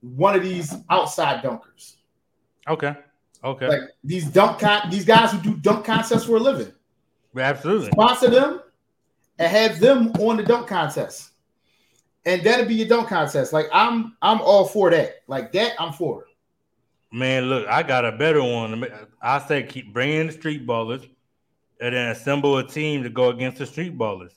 one 0.00 0.34
of 0.34 0.42
these 0.42 0.74
outside 0.90 1.42
dunkers. 1.42 1.96
Okay. 2.68 2.94
Okay. 3.44 3.68
Like 3.68 3.80
these 4.02 4.26
dunk 4.26 4.60
con- 4.60 4.90
these 4.90 5.04
guys 5.04 5.32
who 5.32 5.38
do 5.38 5.56
dunk 5.56 5.84
contests 5.84 6.24
for 6.24 6.36
a 6.36 6.40
living. 6.40 6.72
Absolutely. 7.36 7.90
Sponsor 7.92 8.30
them 8.30 8.62
and 9.38 9.50
have 9.50 9.78
them 9.80 10.12
on 10.18 10.36
the 10.36 10.42
dunk 10.42 10.66
contest. 10.66 11.30
And 12.24 12.42
that'll 12.42 12.66
be 12.66 12.74
your 12.74 12.88
dunk 12.88 13.08
contest. 13.08 13.52
Like 13.52 13.66
I'm 13.72 14.16
I'm 14.22 14.40
all 14.40 14.66
for 14.66 14.90
that. 14.90 15.22
Like 15.28 15.52
that, 15.52 15.72
I'm 15.78 15.92
for. 15.92 16.26
Man, 17.12 17.44
look, 17.44 17.66
I 17.68 17.82
got 17.82 18.04
a 18.04 18.12
better 18.12 18.42
one. 18.42 18.84
I 19.22 19.38
say 19.38 19.62
keep 19.62 19.94
bringing 19.94 20.26
the 20.26 20.32
street 20.32 20.66
ballers 20.66 21.08
and 21.80 21.94
then 21.94 22.10
assemble 22.10 22.58
a 22.58 22.66
team 22.66 23.02
to 23.02 23.08
go 23.08 23.30
against 23.30 23.58
the 23.58 23.66
street 23.66 23.96
ballers. 23.96 24.32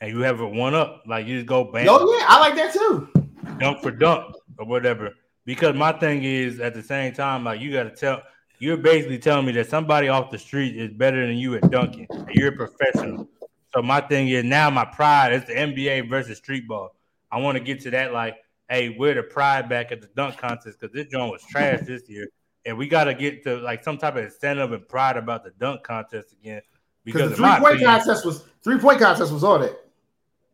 And 0.00 0.10
you 0.10 0.20
have 0.20 0.40
a 0.40 0.48
one 0.48 0.74
up. 0.74 1.02
Like 1.06 1.26
you 1.26 1.36
just 1.36 1.46
go 1.46 1.64
bang. 1.64 1.86
Oh 1.88 2.18
yeah, 2.18 2.26
I 2.28 2.40
like 2.40 2.54
that 2.56 2.72
too. 2.72 3.08
Dunk 3.58 3.82
for 3.82 3.90
dunk 3.90 4.34
or 4.58 4.66
whatever. 4.66 5.14
Because 5.44 5.76
my 5.76 5.92
thing 5.92 6.24
is 6.24 6.58
at 6.58 6.74
the 6.74 6.82
same 6.82 7.12
time, 7.12 7.44
like 7.44 7.60
you 7.60 7.72
gotta 7.72 7.90
tell 7.90 8.22
you're 8.58 8.76
basically 8.76 9.18
telling 9.18 9.46
me 9.46 9.52
that 9.52 9.68
somebody 9.68 10.08
off 10.08 10.30
the 10.30 10.38
street 10.38 10.76
is 10.76 10.90
better 10.92 11.26
than 11.26 11.36
you 11.36 11.54
at 11.56 11.70
dunking. 11.70 12.06
You're 12.32 12.48
a 12.48 12.56
professional. 12.56 13.28
So 13.74 13.82
my 13.82 14.00
thing 14.00 14.28
is 14.28 14.44
now 14.44 14.70
my 14.70 14.84
pride 14.84 15.32
is 15.32 15.44
the 15.44 15.52
NBA 15.52 16.08
versus 16.08 16.38
street 16.38 16.66
ball. 16.66 16.94
I 17.30 17.38
want 17.38 17.58
to 17.58 17.62
get 17.62 17.80
to 17.82 17.90
that 17.90 18.12
like, 18.12 18.36
hey, 18.70 18.96
we're 18.98 19.14
the 19.14 19.22
pride 19.22 19.68
back 19.68 19.92
at 19.92 20.00
the 20.00 20.08
dunk 20.16 20.38
contest 20.38 20.80
because 20.80 20.94
this 20.94 21.06
joint 21.08 21.30
was 21.30 21.42
trash 21.44 21.80
this 21.86 22.08
year. 22.08 22.28
And 22.64 22.76
we 22.76 22.88
gotta 22.88 23.14
get 23.14 23.44
to 23.44 23.58
like 23.58 23.84
some 23.84 23.96
type 23.96 24.16
of 24.16 24.24
incentive 24.24 24.72
and 24.72 24.88
pride 24.88 25.16
about 25.16 25.44
the 25.44 25.50
dunk 25.50 25.82
contest 25.84 26.32
again. 26.32 26.62
Because 27.04 27.30
the 27.30 27.36
three 27.36 27.56
point 27.58 27.82
contest 27.82 28.24
was 28.24 28.44
three 28.64 28.78
point 28.78 28.98
contest 28.98 29.32
was 29.32 29.44
all 29.44 29.58
that. 29.60 29.78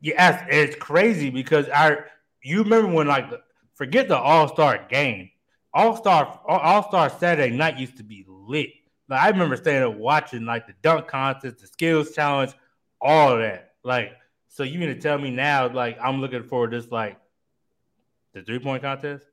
Yeah, 0.00 0.44
it's 0.50 0.76
crazy 0.76 1.30
because 1.30 1.68
I 1.70 1.98
you 2.42 2.62
remember 2.62 2.92
when 2.92 3.06
like 3.06 3.30
forget 3.74 4.08
the 4.08 4.16
All 4.16 4.48
Star 4.48 4.84
game, 4.90 5.30
All 5.74 5.96
Star 5.96 6.40
All 6.46 6.82
Star 6.88 7.10
Saturday 7.10 7.54
night 7.54 7.78
used 7.78 7.96
to 7.96 8.02
be 8.02 8.24
lit. 8.28 8.70
Like 9.08 9.20
I 9.20 9.28
remember 9.30 9.56
staying 9.56 9.82
up 9.82 9.94
watching 9.94 10.44
like 10.44 10.66
the 10.66 10.74
dunk 10.82 11.08
contest, 11.08 11.58
the 11.58 11.66
skills 11.66 12.12
challenge, 12.12 12.52
all 13.00 13.32
of 13.32 13.38
that. 13.40 13.74
Like, 13.82 14.12
so 14.48 14.62
you 14.62 14.78
mean 14.78 14.88
to 14.88 15.00
tell 15.00 15.18
me 15.18 15.30
now, 15.30 15.72
like 15.72 15.98
I'm 16.00 16.20
looking 16.20 16.42
for 16.44 16.68
this 16.68 16.90
like 16.90 17.18
the 18.32 18.42
three 18.42 18.58
point 18.58 18.82
contest? 18.82 19.24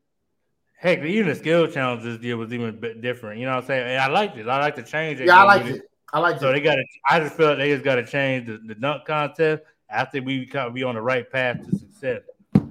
Heck, 0.78 1.00
even 1.00 1.28
the 1.28 1.36
skill 1.36 1.68
challenge 1.68 2.04
this 2.04 2.22
year 2.22 2.38
was 2.38 2.54
even 2.54 2.70
a 2.70 2.74
bit 2.74 3.02
different. 3.02 3.40
You 3.40 3.46
know 3.46 3.56
what 3.56 3.64
I'm 3.64 3.68
saying? 3.68 3.88
And 3.88 4.02
I 4.02 4.08
liked 4.08 4.38
it. 4.38 4.48
I 4.48 4.60
like 4.60 4.76
to 4.76 4.84
change 4.84 5.20
it. 5.20 5.28
Yeah, 5.28 5.42
I 5.42 5.44
like 5.44 5.66
it. 5.66 5.82
I 6.14 6.20
like 6.20 6.40
so 6.40 6.50
it. 6.50 6.54
they 6.54 6.62
got 6.62 6.76
to. 6.76 6.86
I 7.10 7.20
just 7.20 7.36
feel 7.36 7.50
like 7.50 7.58
they 7.58 7.72
just 7.72 7.84
got 7.84 7.96
to 7.96 8.06
change 8.06 8.48
the, 8.48 8.60
the 8.66 8.76
dunk 8.76 9.06
contest 9.06 9.64
after 9.90 10.22
we 10.22 10.50
be 10.74 10.84
on 10.84 10.96
the 10.96 11.02
right 11.02 11.30
path 11.30 11.58
to 11.70 11.78
success 11.78 12.22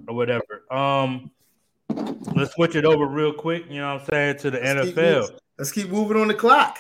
or 0.07 0.15
whatever. 0.15 0.65
Um, 0.71 1.31
let's 2.35 2.53
switch 2.55 2.77
it 2.77 2.85
over 2.85 3.07
real 3.07 3.33
quick. 3.33 3.65
You 3.69 3.81
know 3.81 3.95
what 3.95 4.03
I'm 4.03 4.07
saying 4.09 4.39
to 4.39 4.51
the 4.51 4.61
let's 4.61 4.91
NFL. 4.91 5.29
Keep 5.29 5.39
let's 5.59 5.73
keep 5.73 5.89
moving 5.89 6.17
on 6.17 6.29
the 6.29 6.35
clock. 6.35 6.79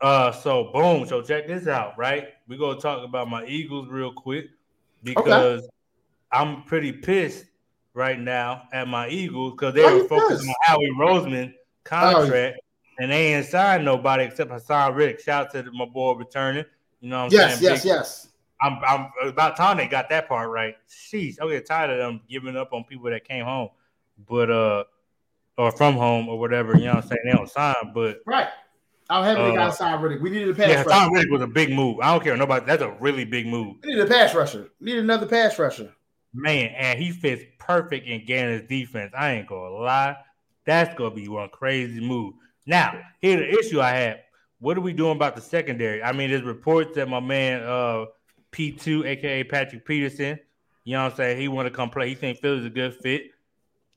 Uh, 0.00 0.32
so 0.32 0.70
boom. 0.72 1.06
So 1.06 1.22
check 1.22 1.46
this 1.46 1.66
out, 1.66 1.98
right? 1.98 2.28
We're 2.46 2.58
gonna 2.58 2.80
talk 2.80 3.04
about 3.04 3.28
my 3.28 3.44
Eagles 3.46 3.88
real 3.88 4.12
quick 4.12 4.46
because 5.02 5.60
okay. 5.60 5.68
I'm 6.32 6.62
pretty 6.64 6.92
pissed 6.92 7.46
right 7.94 8.18
now 8.18 8.62
at 8.72 8.86
my 8.86 9.08
Eagles 9.08 9.52
because 9.52 9.74
they 9.74 9.82
were 9.82 10.04
focusing 10.04 10.48
on 10.48 10.54
Howie 10.62 10.90
Roseman 10.98 11.52
contract. 11.84 12.58
Oh, 12.60 12.64
and 13.00 13.10
they 13.10 13.34
ain't 13.34 13.46
signed 13.46 13.84
nobody 13.84 14.24
except 14.24 14.50
Haason 14.50 14.94
Reddick. 14.94 15.20
Shout 15.20 15.54
out 15.54 15.64
to 15.64 15.70
my 15.72 15.84
boy 15.84 16.14
returning. 16.14 16.64
You 17.00 17.10
know 17.10 17.24
what 17.24 17.32
I'm 17.32 17.32
yes, 17.32 17.60
saying? 17.60 17.62
Yes, 17.62 17.84
yes, 17.84 17.84
yes. 17.84 18.28
I'm, 18.60 18.78
I'm 18.84 19.28
about 19.28 19.56
time 19.56 19.76
they 19.76 19.86
got 19.86 20.08
that 20.08 20.28
part 20.28 20.50
right. 20.50 20.74
Sheesh, 20.88 21.36
I 21.40 21.48
get 21.48 21.66
tired 21.66 21.90
of 21.90 21.98
them 21.98 22.20
giving 22.28 22.56
up 22.56 22.72
on 22.72 22.84
people 22.84 23.08
that 23.10 23.26
came 23.26 23.44
home, 23.44 23.68
but 24.26 24.50
uh, 24.50 24.84
or 25.56 25.72
from 25.72 25.94
home 25.94 26.28
or 26.28 26.38
whatever. 26.38 26.76
You 26.76 26.86
know 26.86 26.94
what 26.94 27.04
I'm 27.04 27.08
saying? 27.08 27.20
They 27.24 27.32
don't 27.32 27.50
sign, 27.50 27.74
but 27.94 28.20
right. 28.26 28.48
I'm 29.10 29.24
happy 29.24 29.40
uh, 29.40 29.48
they 29.48 29.54
got 29.54 30.02
Reddick. 30.02 30.20
We 30.20 30.30
needed 30.30 30.50
a 30.50 30.54
pass. 30.54 30.68
Yeah, 30.68 30.84
Haason 30.84 31.12
Reddick 31.12 31.30
was 31.30 31.40
a 31.40 31.46
big 31.46 31.70
move. 31.70 31.98
I 32.02 32.12
don't 32.12 32.22
care 32.22 32.36
nobody. 32.36 32.66
That's 32.66 32.82
a 32.82 32.90
really 33.00 33.24
big 33.24 33.46
move. 33.46 33.76
We 33.82 33.94
need 33.94 34.00
a 34.00 34.06
pass 34.06 34.34
rusher. 34.34 34.68
We 34.80 34.92
need 34.92 34.98
another 34.98 35.26
pass 35.26 35.58
rusher. 35.58 35.94
Man, 36.34 36.72
and 36.76 36.98
he 36.98 37.10
fits 37.10 37.42
perfect 37.58 38.06
in 38.06 38.26
Gannon's 38.26 38.68
defense. 38.68 39.12
I 39.16 39.32
ain't 39.32 39.48
gonna 39.48 39.74
lie. 39.74 40.16
That's 40.66 40.94
gonna 40.94 41.14
be 41.14 41.26
one 41.28 41.48
crazy 41.48 42.00
move. 42.00 42.34
Now, 42.66 43.00
here's 43.20 43.40
the 43.40 43.58
issue 43.58 43.80
I 43.80 43.92
have. 43.92 44.18
What 44.60 44.76
are 44.76 44.82
we 44.82 44.92
doing 44.92 45.16
about 45.16 45.36
the 45.36 45.40
secondary? 45.40 46.02
I 46.02 46.12
mean, 46.12 46.30
there's 46.30 46.42
reports 46.42 46.94
that 46.96 47.08
my 47.08 47.20
man 47.20 47.62
uh, 47.62 48.06
P2, 48.52 49.06
aka 49.06 49.44
Patrick 49.44 49.86
Peterson, 49.86 50.38
you 50.84 50.94
know 50.94 51.04
what 51.04 51.12
I'm 51.12 51.16
saying? 51.16 51.40
He 51.40 51.48
want 51.48 51.66
to 51.66 51.74
come 51.74 51.88
play. 51.88 52.10
He 52.10 52.14
think 52.14 52.40
Philly's 52.40 52.66
a 52.66 52.70
good 52.70 52.94
fit. 52.96 53.30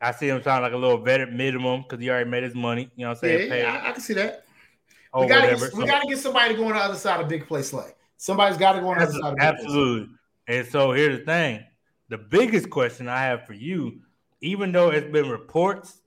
I 0.02 0.12
see 0.12 0.30
him 0.30 0.42
sound 0.42 0.64
like 0.64 0.74
a 0.74 0.78
little 0.78 0.98
vet 0.98 1.32
minimum 1.32 1.84
because 1.84 2.00
he 2.00 2.10
already 2.10 2.30
made 2.30 2.44
his 2.44 2.56
money. 2.56 2.90
You 2.96 3.06
know 3.06 3.10
what 3.10 3.18
I'm 3.18 3.30
saying? 3.30 3.52
Yeah, 3.52 3.82
I, 3.84 3.90
I, 3.90 3.92
can 3.92 4.02
see 4.02 4.14
that. 4.16 4.46
we 5.14 5.28
gotta, 5.28 5.48
get, 5.50 5.60
so, 5.60 5.78
we 5.78 5.86
gotta 5.86 6.08
get 6.08 6.18
somebody 6.18 6.54
to 6.54 6.60
go 6.60 6.66
on 6.66 6.74
the 6.74 6.80
other 6.80 6.96
side 6.96 7.22
of 7.22 7.28
big 7.28 7.48
play 7.48 7.62
slay. 7.62 7.92
Somebody's 8.18 8.58
got 8.58 8.74
to 8.74 8.82
go 8.82 8.90
on 8.90 8.98
the 8.98 9.04
other 9.04 9.14
side. 9.14 9.34
Of 9.34 9.40
absolutely. 9.40 10.16
And 10.48 10.68
so 10.68 10.92
here's 10.92 11.20
the 11.20 11.26
thing: 11.26 11.64
the 12.10 12.18
biggest 12.18 12.70
question 12.70 13.08
I 13.08 13.20
have 13.20 13.46
for 13.46 13.54
you, 13.54 14.02
even 14.42 14.72
though 14.72 14.90
it's 14.90 15.12
been 15.12 15.30
reports 15.30 16.02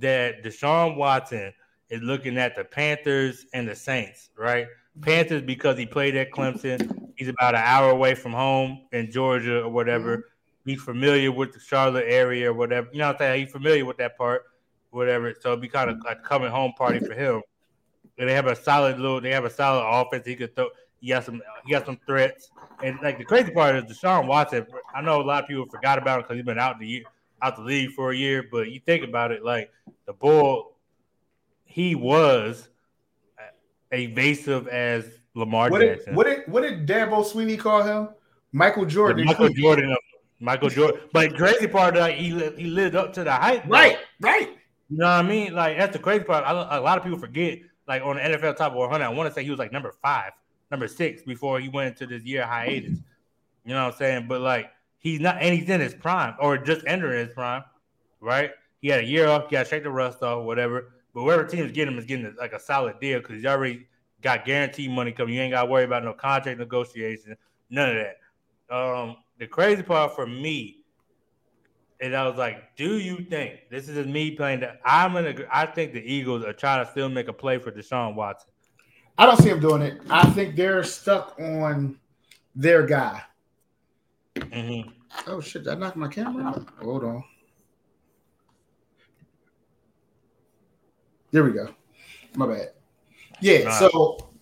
that 0.00 0.42
Deshaun 0.42 0.96
Watson 0.96 1.52
is 1.90 2.02
looking 2.02 2.38
at 2.38 2.56
the 2.56 2.64
Panthers 2.64 3.46
and 3.54 3.68
the 3.68 3.76
Saints, 3.76 4.30
right? 4.36 4.66
Panthers 5.00 5.42
because 5.42 5.78
he 5.78 5.86
played 5.86 6.16
at 6.16 6.30
Clemson. 6.30 7.10
He's 7.16 7.28
about 7.28 7.54
an 7.54 7.62
hour 7.64 7.90
away 7.90 8.14
from 8.14 8.32
home 8.32 8.86
in 8.92 9.10
Georgia 9.10 9.62
or 9.62 9.68
whatever. 9.68 10.16
Mm-hmm. 10.16 10.33
He's 10.64 10.82
familiar 10.82 11.30
with 11.30 11.52
the 11.52 11.60
Charlotte 11.60 12.06
area 12.06 12.50
or 12.50 12.54
whatever. 12.54 12.88
You 12.92 12.98
know 12.98 13.08
what 13.08 13.16
I'm 13.16 13.18
saying? 13.18 13.44
He's 13.44 13.52
familiar 13.52 13.84
with 13.84 13.98
that 13.98 14.16
part, 14.16 14.44
whatever. 14.90 15.34
So 15.40 15.50
it'd 15.50 15.60
be 15.60 15.68
kind 15.68 15.90
of 15.90 15.98
like 16.04 16.22
coming 16.22 16.50
home 16.50 16.72
party 16.76 17.00
for 17.00 17.14
him. 17.14 17.42
And 18.18 18.28
they 18.28 18.34
have 18.34 18.46
a 18.46 18.56
solid 18.56 18.98
little. 18.98 19.20
They 19.20 19.30
have 19.30 19.44
a 19.44 19.50
solid 19.50 19.84
offense. 19.84 20.26
He 20.26 20.36
could 20.36 20.54
throw. 20.54 20.68
He 21.00 21.08
got 21.08 21.24
some. 21.24 21.42
He 21.66 21.72
got 21.72 21.84
some 21.84 21.98
threats. 22.06 22.50
And 22.82 22.98
like 23.02 23.18
the 23.18 23.24
crazy 23.24 23.50
part 23.50 23.76
is 23.76 23.84
Deshaun 23.84 24.26
Watson. 24.26 24.66
I 24.94 25.00
know 25.00 25.20
a 25.20 25.22
lot 25.22 25.42
of 25.42 25.48
people 25.48 25.66
forgot 25.66 25.98
about 25.98 26.18
him 26.18 26.22
because 26.22 26.36
he's 26.36 26.46
been 26.46 26.58
out 26.58 26.78
the 26.78 26.86
year 26.86 27.02
out 27.44 27.56
the 27.56 27.62
league 27.62 27.90
for 27.92 28.10
a 28.10 28.16
year, 28.16 28.44
but 28.50 28.70
you 28.70 28.80
think 28.80 29.04
about 29.04 29.30
it, 29.30 29.44
like 29.44 29.70
the 30.06 30.12
bull, 30.14 30.76
he 31.64 31.94
was 31.94 32.68
evasive 33.92 34.66
as 34.68 35.06
Lamar 35.34 35.70
what 35.70 35.82
Jackson. 35.82 36.12
Did, 36.12 36.16
what 36.16 36.26
did 36.26 36.42
what 36.46 36.62
did 36.62 36.86
Dabo 36.86 37.24
Swinney 37.24 37.58
call 37.58 37.82
him? 37.82 38.08
Michael 38.52 38.86
Jordan. 38.86 39.26
Michael 39.26 39.50
Jordan. 39.50 39.94
Michael 40.40 40.68
Jordan. 40.68 41.00
But 41.12 41.36
crazy 41.36 41.66
part, 41.66 41.96
like 41.96 42.16
he 42.16 42.30
he 42.56 42.66
lived 42.66 42.96
up 42.96 43.12
to 43.14 43.24
the 43.24 43.32
hype. 43.32 43.64
Right, 43.66 43.98
right. 44.20 44.50
You 44.90 44.98
know 44.98 45.06
what 45.06 45.12
I 45.12 45.22
mean? 45.22 45.54
Like 45.54 45.78
that's 45.78 45.92
the 45.92 45.98
crazy 45.98 46.24
part. 46.24 46.44
I, 46.44 46.76
a 46.76 46.80
lot 46.80 46.98
of 46.98 47.04
people 47.04 47.18
forget. 47.18 47.60
Like 47.86 48.02
on 48.02 48.16
the 48.16 48.22
NFL 48.22 48.56
top 48.56 48.72
100, 48.72 49.04
I 49.04 49.08
want 49.10 49.28
to 49.28 49.34
say 49.34 49.44
he 49.44 49.50
was 49.50 49.58
like 49.58 49.72
number 49.72 49.92
five, 50.02 50.32
number 50.70 50.88
six 50.88 51.22
before 51.22 51.60
he 51.60 51.68
went 51.68 51.88
into 51.88 52.06
this 52.06 52.24
year 52.24 52.46
hiatus. 52.46 52.98
You 53.64 53.74
know 53.74 53.84
what 53.84 53.92
I'm 53.92 53.98
saying? 53.98 54.26
But 54.26 54.40
like 54.40 54.70
he's 54.98 55.20
not, 55.20 55.36
and 55.40 55.54
he's 55.54 55.68
in 55.68 55.80
his 55.80 55.94
prime 55.94 56.34
or 56.40 56.56
just 56.56 56.86
entering 56.86 57.26
his 57.26 57.34
prime, 57.34 57.62
right? 58.20 58.50
He 58.80 58.88
had 58.88 59.00
a 59.00 59.06
year 59.06 59.28
off, 59.28 59.50
got 59.50 59.64
to 59.64 59.68
shake 59.68 59.82
the 59.82 59.90
rust 59.90 60.22
off, 60.22 60.44
whatever. 60.44 60.94
But 61.12 61.20
whoever 61.20 61.44
team 61.44 61.64
is 61.64 61.72
getting 61.72 61.94
him 61.94 61.98
is 61.98 62.06
getting 62.06 62.34
like 62.38 62.52
a 62.52 62.60
solid 62.60 63.00
deal 63.00 63.20
because 63.20 63.36
he's 63.36 63.46
already 63.46 63.86
got 64.20 64.44
guaranteed 64.44 64.90
money 64.90 65.12
coming. 65.12 65.34
You 65.34 65.42
ain't 65.42 65.52
got 65.52 65.64
to 65.64 65.70
worry 65.70 65.84
about 65.84 66.04
no 66.04 66.12
contract 66.12 66.58
negotiation, 66.58 67.36
none 67.70 67.90
of 67.90 67.96
that. 67.96 68.74
Um, 68.74 69.16
the 69.38 69.46
crazy 69.46 69.82
part 69.82 70.14
for 70.14 70.26
me 70.26 70.84
is 72.00 72.14
I 72.14 72.26
was 72.26 72.36
like, 72.36 72.76
do 72.76 72.98
you 72.98 73.24
think 73.24 73.60
this 73.70 73.88
is 73.88 74.06
me 74.06 74.32
playing 74.32 74.60
that 74.60 74.80
I'm 74.84 75.12
gonna? 75.12 75.34
I 75.52 75.66
think 75.66 75.92
the 75.92 76.00
Eagles 76.00 76.44
are 76.44 76.52
trying 76.52 76.84
to 76.84 76.90
still 76.90 77.08
make 77.08 77.28
a 77.28 77.32
play 77.32 77.58
for 77.58 77.70
Deshaun 77.70 78.14
Watson. 78.14 78.50
I 79.16 79.26
don't 79.26 79.40
see 79.40 79.48
him 79.48 79.60
doing 79.60 79.82
it. 79.82 80.00
I 80.10 80.28
think 80.30 80.56
they're 80.56 80.82
stuck 80.84 81.38
on 81.38 81.98
their 82.54 82.84
guy. 82.84 83.22
Mm-hmm. 84.36 84.90
Oh 85.28 85.40
shit! 85.40 85.68
I 85.68 85.74
knocked 85.74 85.96
my 85.96 86.08
camera 86.08 86.44
out. 86.44 86.68
Hold 86.82 87.04
on. 87.04 87.24
There 91.30 91.44
we 91.44 91.52
go. 91.52 91.68
My 92.36 92.46
bad. 92.46 92.70
Yeah. 93.40 93.64
Right. 93.64 93.74
So, 93.74 94.32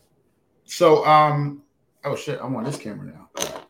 so 0.64 1.06
um. 1.06 1.62
Oh 2.04 2.16
shit! 2.16 2.40
I'm 2.42 2.56
on 2.56 2.64
this 2.64 2.78
camera 2.78 3.06
now. 3.06 3.61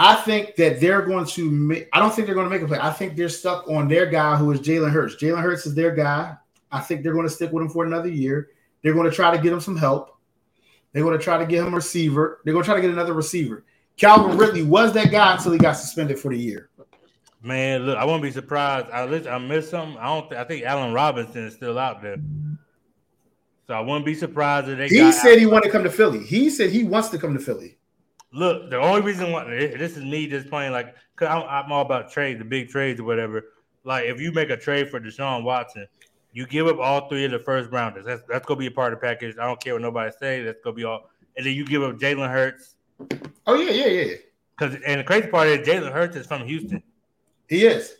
I 0.00 0.14
think 0.14 0.54
that 0.54 0.80
they're 0.80 1.02
going 1.02 1.26
to 1.26 1.50
make. 1.50 1.88
I 1.92 1.98
don't 1.98 2.14
think 2.14 2.26
they're 2.26 2.34
going 2.36 2.48
to 2.48 2.54
make 2.54 2.62
a 2.62 2.68
play. 2.68 2.78
I 2.80 2.92
think 2.92 3.16
they're 3.16 3.28
stuck 3.28 3.68
on 3.68 3.88
their 3.88 4.06
guy 4.06 4.36
who 4.36 4.50
is 4.52 4.60
Jalen 4.60 4.92
Hurts. 4.92 5.16
Jalen 5.16 5.42
Hurts 5.42 5.66
is 5.66 5.74
their 5.74 5.90
guy. 5.90 6.36
I 6.70 6.80
think 6.80 7.02
they're 7.02 7.12
going 7.12 7.26
to 7.26 7.32
stick 7.32 7.50
with 7.50 7.64
him 7.64 7.68
for 7.68 7.84
another 7.84 8.08
year. 8.08 8.50
They're 8.82 8.94
going 8.94 9.10
to 9.10 9.14
try 9.14 9.36
to 9.36 9.42
get 9.42 9.52
him 9.52 9.60
some 9.60 9.76
help. 9.76 10.16
They're 10.92 11.02
going 11.02 11.18
to 11.18 11.22
try 11.22 11.36
to 11.36 11.46
get 11.46 11.66
him 11.66 11.72
a 11.72 11.76
receiver. 11.76 12.40
They're 12.44 12.52
going 12.52 12.62
to 12.62 12.66
try 12.66 12.76
to 12.76 12.80
get 12.80 12.90
another 12.90 13.12
receiver. 13.12 13.64
Calvin 13.96 14.38
Ridley 14.38 14.62
was 14.62 14.92
that 14.92 15.10
guy 15.10 15.34
until 15.34 15.50
he 15.50 15.58
got 15.58 15.72
suspended 15.72 16.18
for 16.20 16.30
the 16.30 16.38
year. 16.38 16.70
Man, 17.42 17.82
look, 17.82 17.98
I 17.98 18.04
won't 18.04 18.22
be 18.22 18.30
surprised. 18.30 18.88
I 18.90 19.02
I 19.02 19.38
missed 19.38 19.70
something. 19.70 19.98
I 19.98 20.06
don't. 20.06 20.28
Th- 20.28 20.40
I 20.40 20.44
think 20.44 20.64
Allen 20.64 20.92
Robinson 20.92 21.44
is 21.44 21.54
still 21.54 21.78
out 21.78 22.02
there. 22.02 22.18
So 23.66 23.74
I 23.74 23.80
wouldn't 23.80 24.06
be 24.06 24.14
surprised 24.14 24.68
if 24.68 24.78
they. 24.78 24.88
He 24.88 25.10
said 25.12 25.38
he 25.38 25.46
wanted 25.46 25.66
to 25.66 25.72
come 25.72 25.82
to 25.82 25.90
Philly. 25.90 26.24
He 26.24 26.50
said 26.50 26.70
he 26.70 26.84
wants 26.84 27.08
to 27.10 27.18
come 27.18 27.34
to 27.34 27.40
Philly. 27.40 27.78
Look, 28.32 28.70
the 28.70 28.78
only 28.78 29.00
reason 29.00 29.32
why 29.32 29.44
this 29.44 29.96
is 29.96 30.04
me 30.04 30.26
just 30.26 30.48
playing 30.50 30.72
like, 30.72 30.94
cause 31.16 31.28
I'm, 31.28 31.42
I'm 31.48 31.72
all 31.72 31.82
about 31.82 32.10
trade, 32.10 32.38
the 32.38 32.44
big 32.44 32.68
trades 32.68 33.00
or 33.00 33.04
whatever. 33.04 33.44
Like, 33.84 34.04
if 34.04 34.20
you 34.20 34.32
make 34.32 34.50
a 34.50 34.56
trade 34.56 34.90
for 34.90 35.00
Deshaun 35.00 35.44
Watson, 35.44 35.86
you 36.32 36.46
give 36.46 36.66
up 36.66 36.78
all 36.78 37.08
three 37.08 37.24
of 37.24 37.30
the 37.30 37.38
first 37.38 37.70
rounders. 37.70 38.04
That's 38.04 38.22
that's 38.28 38.46
gonna 38.46 38.60
be 38.60 38.66
a 38.66 38.70
part 38.70 38.92
of 38.92 39.00
the 39.00 39.06
package. 39.06 39.36
I 39.40 39.46
don't 39.46 39.60
care 39.60 39.72
what 39.74 39.82
nobody 39.82 40.12
say. 40.20 40.42
That's 40.42 40.60
gonna 40.62 40.76
be 40.76 40.84
all. 40.84 41.10
And 41.36 41.46
then 41.46 41.54
you 41.54 41.64
give 41.64 41.82
up 41.82 41.96
Jalen 41.96 42.30
Hurts. 42.30 42.74
Oh 43.46 43.54
yeah, 43.54 43.70
yeah, 43.70 43.86
yeah. 43.86 44.14
Because 44.56 44.76
and 44.86 45.00
the 45.00 45.04
crazy 45.04 45.28
part 45.28 45.48
is 45.48 45.66
Jalen 45.66 45.92
Hurts 45.92 46.16
is 46.16 46.26
from 46.26 46.46
Houston. 46.46 46.82
He 47.48 47.64
is. 47.64 47.94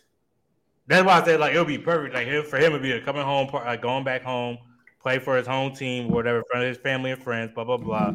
That's 0.87 1.05
why 1.05 1.19
I 1.19 1.25
said 1.25 1.39
like 1.39 1.51
it'll 1.51 1.65
be 1.65 1.77
perfect. 1.77 2.13
Like 2.13 2.27
for 2.45 2.57
him, 2.57 2.73
it'd 2.73 2.81
be 2.81 2.91
a 2.91 3.01
coming 3.01 3.23
home, 3.23 3.47
part, 3.47 3.65
like 3.65 3.81
going 3.81 4.03
back 4.03 4.23
home, 4.23 4.57
play 5.01 5.19
for 5.19 5.37
his 5.37 5.47
home 5.47 5.73
team, 5.73 6.09
whatever, 6.09 6.39
in 6.39 6.43
front 6.51 6.65
of 6.65 6.69
his 6.69 6.77
family 6.77 7.11
and 7.11 7.23
friends, 7.23 7.51
blah 7.53 7.63
blah 7.63 7.77
blah. 7.77 8.13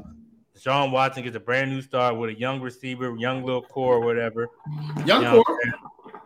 Sean 0.57 0.93
Watson 0.93 1.25
gets 1.25 1.37
a 1.37 1.41
brand 1.41 1.71
new 1.71 1.83
start 1.83 2.17
with 2.17 2.31
a 2.31 2.39
young 2.39 2.61
receiver, 2.61 3.15
young 3.17 3.45
little 3.45 3.63
core, 3.63 4.01
whatever. 4.01 4.49
Young 5.05 5.23
you 5.23 5.29
know, 5.29 5.43
core. 5.43 5.59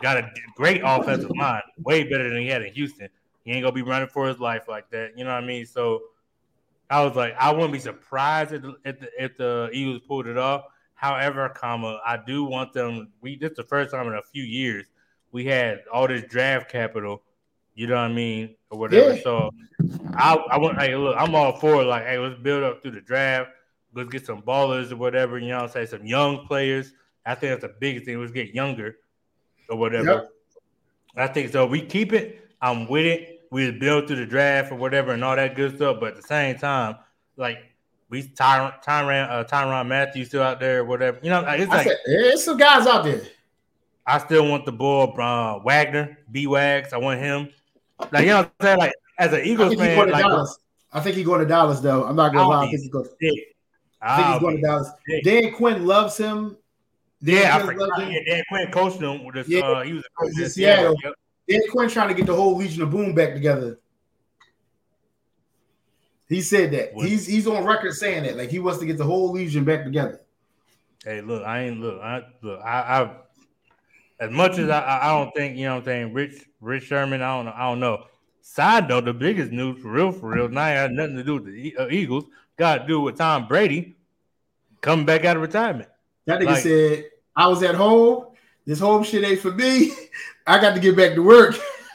Got 0.00 0.18
a 0.18 0.30
great 0.54 0.82
offensive 0.84 1.30
line, 1.36 1.62
way 1.78 2.04
better 2.04 2.28
than 2.28 2.40
he 2.40 2.48
had 2.48 2.62
in 2.62 2.72
Houston. 2.74 3.08
He 3.44 3.52
ain't 3.52 3.62
gonna 3.62 3.72
be 3.72 3.82
running 3.82 4.08
for 4.08 4.28
his 4.28 4.38
life 4.38 4.68
like 4.68 4.90
that. 4.90 5.16
You 5.16 5.24
know 5.24 5.30
what 5.30 5.42
I 5.42 5.46
mean? 5.46 5.66
So 5.66 6.02
I 6.90 7.02
was 7.02 7.16
like, 7.16 7.34
I 7.38 7.50
wouldn't 7.50 7.72
be 7.72 7.78
surprised 7.78 8.52
if 8.52 8.62
the, 8.62 8.76
if 8.84 9.00
the, 9.00 9.08
if 9.18 9.36
the 9.36 9.70
Eagles 9.72 10.02
pulled 10.06 10.26
it 10.26 10.38
off. 10.38 10.64
However, 10.94 11.48
comma, 11.48 12.00
I 12.04 12.18
do 12.18 12.44
want 12.44 12.72
them. 12.72 13.08
We 13.20 13.36
this 13.36 13.52
is 13.52 13.56
the 13.56 13.62
first 13.64 13.92
time 13.92 14.06
in 14.08 14.14
a 14.14 14.22
few 14.22 14.42
years 14.42 14.86
we 15.32 15.44
had 15.44 15.82
all 15.92 16.08
this 16.08 16.24
draft 16.24 16.70
capital. 16.70 17.22
You 17.74 17.86
know 17.86 17.94
what 17.94 18.10
I 18.10 18.12
mean, 18.12 18.56
or 18.70 18.78
whatever. 18.78 19.14
Yeah. 19.14 19.22
So 19.22 19.50
I, 20.14 20.34
I 20.34 20.58
want. 20.58 20.80
Hey, 20.80 20.96
look, 20.96 21.14
I'm 21.16 21.34
all 21.34 21.56
for 21.58 21.82
it. 21.82 21.84
Like, 21.84 22.04
hey, 22.04 22.18
let's 22.18 22.40
build 22.40 22.64
up 22.64 22.82
through 22.82 22.92
the 22.92 23.00
draft. 23.00 23.50
Let's 23.94 24.10
get 24.10 24.26
some 24.26 24.42
ballers 24.42 24.92
or 24.92 24.96
whatever. 24.96 25.38
You 25.38 25.48
know, 25.48 25.66
say 25.66 25.86
some 25.86 26.04
young 26.04 26.46
players. 26.46 26.92
I 27.24 27.34
think 27.34 27.52
that's 27.52 27.72
the 27.72 27.78
biggest 27.78 28.06
thing. 28.06 28.20
Let's 28.20 28.32
get 28.32 28.54
younger 28.54 28.96
or 29.68 29.76
whatever. 29.76 30.12
Yep. 30.12 30.30
I 31.16 31.26
think 31.26 31.52
so. 31.52 31.66
We 31.66 31.82
keep 31.82 32.12
it. 32.12 32.48
I'm 32.60 32.88
with 32.88 33.06
it 33.06 33.38
we 33.50 33.70
build 33.70 34.06
through 34.06 34.16
the 34.16 34.26
draft 34.26 34.72
or 34.72 34.76
whatever 34.76 35.12
and 35.12 35.24
all 35.24 35.36
that 35.36 35.54
good 35.54 35.76
stuff. 35.76 35.98
But 36.00 36.10
at 36.10 36.16
the 36.16 36.22
same 36.22 36.58
time, 36.58 36.96
like 37.36 37.58
we 38.08 38.22
Tyron 38.22 38.72
Tyron 38.84 39.30
uh, 39.30 39.44
Tyrann 39.44 39.86
Mathieu 39.86 40.24
still 40.24 40.42
out 40.42 40.60
there 40.60 40.80
or 40.80 40.84
whatever. 40.84 41.18
You 41.22 41.30
know, 41.30 41.44
it's 41.46 41.70
like 41.70 41.88
there's 42.06 42.44
some 42.44 42.56
guys 42.56 42.86
out 42.86 43.04
there. 43.04 43.22
I 44.06 44.18
still 44.18 44.48
want 44.48 44.64
the 44.64 44.72
boy 44.72 45.04
uh, 45.04 45.60
Wagner, 45.62 46.18
B 46.30 46.46
Wags. 46.46 46.92
I 46.92 46.98
want 46.98 47.20
him. 47.20 47.50
Like 48.12 48.22
you 48.22 48.28
know 48.28 48.38
what 48.38 48.52
I'm 48.60 48.66
saying? 48.66 48.78
Like 48.78 48.92
as 49.18 49.32
an 49.32 49.40
Eagles 49.44 49.74
fan, 49.74 50.10
like, 50.10 50.24
I 50.92 51.00
think 51.00 51.16
he's 51.16 51.26
going 51.26 51.40
to 51.40 51.46
Dallas 51.46 51.80
though. 51.80 52.04
I'm 52.04 52.16
not 52.16 52.32
gonna 52.32 52.48
lie. 52.48 52.66
I 52.66 52.70
think 52.70 52.80
he's 52.80 52.90
going. 52.90 53.08
I 54.00 54.16
think 54.16 54.28
he's 54.28 54.40
going 54.40 54.56
to 54.56 54.62
Dallas. 54.62 54.90
Dan 55.24 55.52
Quinn 55.54 55.86
loves 55.86 56.16
him. 56.16 56.56
Dan 57.22 57.36
yeah, 57.36 57.56
I 57.56 57.66
forgot. 57.66 57.88
Yeah, 57.98 58.20
Dan 58.26 58.42
Quinn 58.48 58.70
coached 58.70 59.00
him. 59.00 59.24
With 59.24 59.34
this, 59.34 59.48
yeah, 59.48 59.60
uh, 59.60 59.82
he 59.82 59.92
was 59.92 60.04
a 60.04 60.22
coach 60.22 60.38
in 60.38 60.48
Seattle. 60.48 60.94
Seattle. 61.00 61.14
Dan 61.48 61.60
Quinn 61.70 61.88
trying 61.88 62.08
to 62.08 62.14
get 62.14 62.26
the 62.26 62.34
whole 62.34 62.56
Legion 62.56 62.82
of 62.82 62.90
Boom 62.90 63.14
back 63.14 63.32
together. 63.32 63.80
He 66.28 66.42
said 66.42 66.70
that 66.72 66.94
what? 66.94 67.08
he's 67.08 67.26
he's 67.26 67.46
on 67.46 67.64
record 67.64 67.94
saying 67.94 68.24
that 68.24 68.36
like 68.36 68.50
he 68.50 68.58
wants 68.58 68.78
to 68.80 68.86
get 68.86 68.98
the 68.98 69.04
whole 69.04 69.32
Legion 69.32 69.64
back 69.64 69.84
together. 69.84 70.20
Hey, 71.02 71.22
look, 71.22 71.42
I 71.42 71.64
ain't 71.64 71.80
look. 71.80 72.00
I 72.02 72.22
look. 72.42 72.60
I, 72.60 73.02
I 73.02 73.16
as 74.20 74.30
much 74.30 74.58
as 74.58 74.68
I, 74.68 75.00
I 75.02 75.18
don't 75.18 75.34
think 75.34 75.56
you 75.56 75.64
know 75.64 75.76
what 75.76 75.80
I'm 75.80 75.84
saying. 75.86 76.12
Rich 76.12 76.44
Rich 76.60 76.84
Sherman. 76.84 77.22
I 77.22 77.36
don't 77.36 77.46
know. 77.46 77.54
I 77.56 77.62
don't 77.62 77.80
know. 77.80 78.04
Side 78.42 78.88
note, 78.88 79.04
the 79.04 79.14
biggest 79.14 79.52
news 79.52 79.80
for 79.80 79.90
real, 79.90 80.12
for 80.12 80.30
real, 80.30 80.48
now 80.48 80.64
has 80.64 80.90
nothing 80.90 81.16
to 81.16 81.24
do 81.24 81.34
with 81.34 81.46
the 81.46 81.76
uh, 81.76 81.88
Eagles. 81.88 82.24
Got 82.58 82.78
to 82.78 82.86
do 82.86 83.00
with 83.00 83.16
Tom 83.16 83.46
Brady 83.46 83.96
coming 84.80 85.06
back 85.06 85.24
out 85.24 85.36
of 85.36 85.42
retirement. 85.42 85.88
That 86.26 86.40
nigga 86.40 86.46
like, 86.46 86.62
said, 86.62 87.04
"I 87.36 87.48
was 87.48 87.62
at 87.62 87.74
home. 87.74 88.26
This 88.66 88.80
home 88.80 89.02
shit 89.02 89.24
ain't 89.24 89.40
for 89.40 89.52
me. 89.52 89.92
I 90.46 90.60
got 90.60 90.74
to 90.74 90.80
get 90.80 90.96
back 90.96 91.14
to 91.14 91.22
work. 91.22 91.54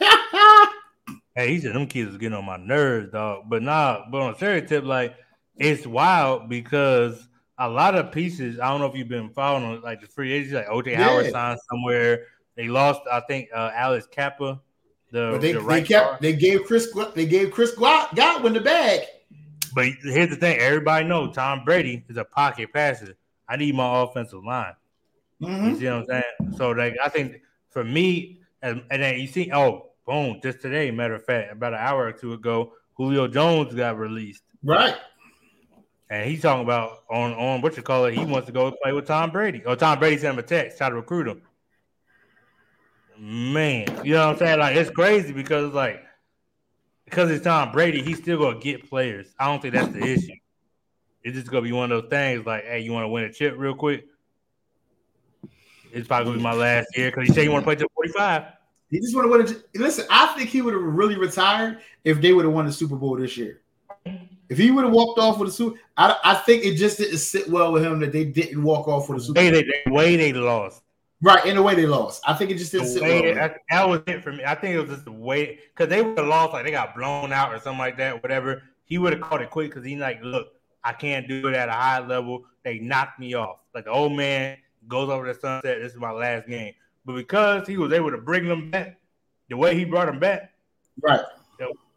hey, 1.34 1.48
he 1.48 1.60
said 1.60 1.74
them 1.74 1.86
kids 1.86 2.08
was 2.08 2.18
getting 2.18 2.36
on 2.36 2.44
my 2.44 2.56
nerves, 2.56 3.12
dog. 3.12 3.44
But 3.48 3.62
nah, 3.62 4.06
but 4.10 4.20
on 4.20 4.34
a 4.34 4.38
serious 4.38 4.68
tip, 4.68 4.84
like 4.84 5.14
it's 5.56 5.86
wild 5.86 6.48
because 6.48 7.28
a 7.58 7.68
lot 7.68 7.94
of 7.94 8.10
pieces. 8.12 8.58
I 8.58 8.70
don't 8.70 8.80
know 8.80 8.86
if 8.86 8.96
you've 8.96 9.08
been 9.08 9.30
following 9.30 9.80
like 9.82 10.00
the 10.00 10.06
free 10.06 10.32
agents, 10.32 10.54
like 10.54 10.66
OJ 10.66 10.92
yeah. 10.92 11.04
Howard 11.04 11.30
signed 11.30 11.60
somewhere. 11.70 12.26
They 12.56 12.68
lost, 12.68 13.00
I 13.10 13.20
think, 13.20 13.48
uh, 13.54 13.70
Alex 13.74 14.06
Cappa. 14.10 14.60
The, 15.10 15.30
but 15.32 15.40
they, 15.40 15.52
the 15.52 15.60
right 15.60 15.82
they 15.82 15.88
kept 15.88 16.22
they 16.22 16.32
gave 16.32 16.64
Chris 16.64 16.92
they 17.14 17.26
gave 17.26 17.52
Chris 17.52 17.72
Godwin 17.72 18.52
the 18.52 18.60
bag. 18.60 19.02
But 19.74 19.86
here's 20.02 20.30
the 20.30 20.36
thing: 20.36 20.58
everybody 20.58 21.06
knows 21.06 21.34
Tom 21.34 21.64
Brady 21.64 22.04
is 22.08 22.16
a 22.16 22.24
pocket 22.24 22.72
passer. 22.72 23.16
I 23.48 23.56
need 23.56 23.74
my 23.74 24.02
offensive 24.02 24.44
line. 24.44 24.74
Mm-hmm. 25.42 25.68
You 25.68 25.76
see 25.76 25.86
what 25.86 25.94
I'm 25.94 26.06
saying? 26.06 26.56
So 26.56 26.70
like 26.70 26.96
I 27.02 27.08
think 27.08 27.40
for 27.70 27.84
me, 27.84 28.40
and, 28.62 28.82
and 28.90 29.02
then 29.02 29.18
you 29.18 29.26
see, 29.26 29.50
oh, 29.52 29.90
boom, 30.06 30.40
just 30.42 30.62
today, 30.62 30.90
matter 30.90 31.14
of 31.14 31.24
fact, 31.24 31.52
about 31.52 31.74
an 31.74 31.80
hour 31.80 32.06
or 32.06 32.12
two 32.12 32.32
ago, 32.32 32.72
Julio 32.94 33.26
Jones 33.26 33.74
got 33.74 33.98
released. 33.98 34.44
Right. 34.62 34.96
And 36.08 36.30
he's 36.30 36.42
talking 36.42 36.62
about 36.62 37.02
on 37.10 37.32
on 37.34 37.60
what 37.60 37.76
you 37.76 37.82
call 37.82 38.04
it, 38.04 38.14
he 38.14 38.24
wants 38.24 38.46
to 38.46 38.52
go 38.52 38.72
play 38.82 38.92
with 38.92 39.06
Tom 39.06 39.30
Brady. 39.30 39.64
Or 39.64 39.74
Tom 39.74 39.98
Brady 39.98 40.18
sent 40.18 40.34
him 40.34 40.38
a 40.38 40.42
text, 40.42 40.78
try 40.78 40.88
to 40.88 40.94
recruit 40.94 41.26
him. 41.26 41.42
Man, 43.18 43.86
you 44.04 44.14
know 44.14 44.26
what 44.26 44.32
I'm 44.34 44.38
saying? 44.38 44.58
Like 44.60 44.76
it's 44.76 44.90
crazy 44.90 45.32
because 45.32 45.72
like 45.72 46.03
because 47.04 47.30
it's 47.30 47.44
Tom 47.44 47.72
Brady, 47.72 48.02
he's 48.02 48.18
still 48.18 48.38
gonna 48.38 48.58
get 48.58 48.88
players. 48.88 49.26
I 49.38 49.46
don't 49.46 49.60
think 49.60 49.74
that's 49.74 49.92
the 49.92 50.02
issue. 50.02 50.32
It's 51.22 51.36
just 51.36 51.50
gonna 51.50 51.62
be 51.62 51.72
one 51.72 51.90
of 51.90 52.02
those 52.02 52.10
things 52.10 52.46
like, 52.46 52.64
hey, 52.64 52.80
you 52.80 52.92
want 52.92 53.04
to 53.04 53.08
win 53.08 53.24
a 53.24 53.32
chip 53.32 53.54
real 53.56 53.74
quick? 53.74 54.06
It's 55.92 56.08
probably 56.08 56.26
gonna 56.26 56.38
be 56.38 56.42
my 56.42 56.52
last 56.52 56.88
year 56.96 57.10
because 57.10 57.28
he 57.28 57.34
said 57.34 57.42
he 57.44 57.48
want 57.48 57.62
to 57.62 57.66
play 57.66 57.76
till 57.76 57.88
45. 57.94 58.44
He 58.90 59.00
just 59.00 59.14
want 59.14 59.26
to 59.26 59.30
win. 59.30 59.62
A, 59.74 59.78
listen, 59.78 60.06
I 60.10 60.26
think 60.36 60.50
he 60.50 60.62
would 60.62 60.74
have 60.74 60.82
really 60.82 61.16
retired 61.16 61.80
if 62.04 62.20
they 62.20 62.32
would 62.32 62.44
have 62.44 62.54
won 62.54 62.66
the 62.66 62.72
Super 62.72 62.96
Bowl 62.96 63.16
this 63.16 63.36
year. 63.36 63.62
If 64.48 64.58
he 64.58 64.70
would 64.70 64.84
have 64.84 64.92
walked 64.92 65.18
off 65.18 65.38
with 65.38 65.48
a 65.48 65.52
Super, 65.52 65.80
I, 65.96 66.16
I 66.22 66.34
think 66.34 66.64
it 66.64 66.76
just 66.76 66.98
didn't 66.98 67.18
sit 67.18 67.48
well 67.48 67.72
with 67.72 67.84
him 67.84 67.98
that 68.00 68.12
they 68.12 68.24
didn't 68.24 68.62
walk 68.62 68.86
off 68.86 69.08
with 69.08 69.18
a 69.18 69.20
Super. 69.20 69.40
Bowl. 69.40 69.50
They, 69.50 69.62
the 69.62 69.92
way 69.92 70.16
they 70.16 70.32
lost. 70.32 70.83
Right, 71.24 71.46
in 71.46 71.56
the 71.56 71.62
way 71.62 71.74
they 71.74 71.86
lost. 71.86 72.22
I 72.26 72.34
think 72.34 72.50
it 72.50 72.58
just 72.58 72.70
didn't 72.70 72.88
sit 72.88 73.02
well. 73.02 73.34
That, 73.34 73.56
that 73.70 73.88
was 73.88 74.02
it 74.06 74.22
for 74.22 74.30
me. 74.30 74.44
I 74.44 74.54
think 74.54 74.74
it 74.74 74.80
was 74.80 74.90
just 74.90 75.06
the 75.06 75.12
way 75.12 75.58
because 75.74 75.88
they 75.88 76.02
would 76.02 76.18
have 76.18 76.26
lost, 76.26 76.52
like 76.52 76.66
they 76.66 76.70
got 76.70 76.94
blown 76.94 77.32
out 77.32 77.50
or 77.50 77.58
something 77.60 77.78
like 77.78 77.96
that, 77.96 78.22
whatever. 78.22 78.62
He 78.84 78.98
would 78.98 79.14
have 79.14 79.22
called 79.22 79.40
it 79.40 79.48
quick 79.48 79.70
because 79.70 79.86
he's 79.86 79.98
like, 79.98 80.22
look, 80.22 80.48
I 80.84 80.92
can't 80.92 81.26
do 81.26 81.48
it 81.48 81.54
at 81.54 81.70
a 81.70 81.72
high 81.72 82.06
level. 82.06 82.44
They 82.62 82.78
knocked 82.78 83.18
me 83.18 83.32
off. 83.32 83.60
Like 83.74 83.86
the 83.86 83.90
old 83.90 84.12
man 84.12 84.58
goes 84.86 85.08
over 85.08 85.26
the 85.26 85.32
sunset. 85.32 85.78
This 85.80 85.94
is 85.94 85.98
my 85.98 86.10
last 86.10 86.46
game. 86.46 86.74
But 87.06 87.14
because 87.14 87.66
he 87.66 87.78
was 87.78 87.94
able 87.94 88.10
to 88.10 88.18
bring 88.18 88.46
them 88.46 88.70
back 88.70 89.00
the 89.48 89.56
way 89.56 89.74
he 89.74 89.86
brought 89.86 90.06
them 90.06 90.18
back, 90.18 90.52
right? 91.02 91.22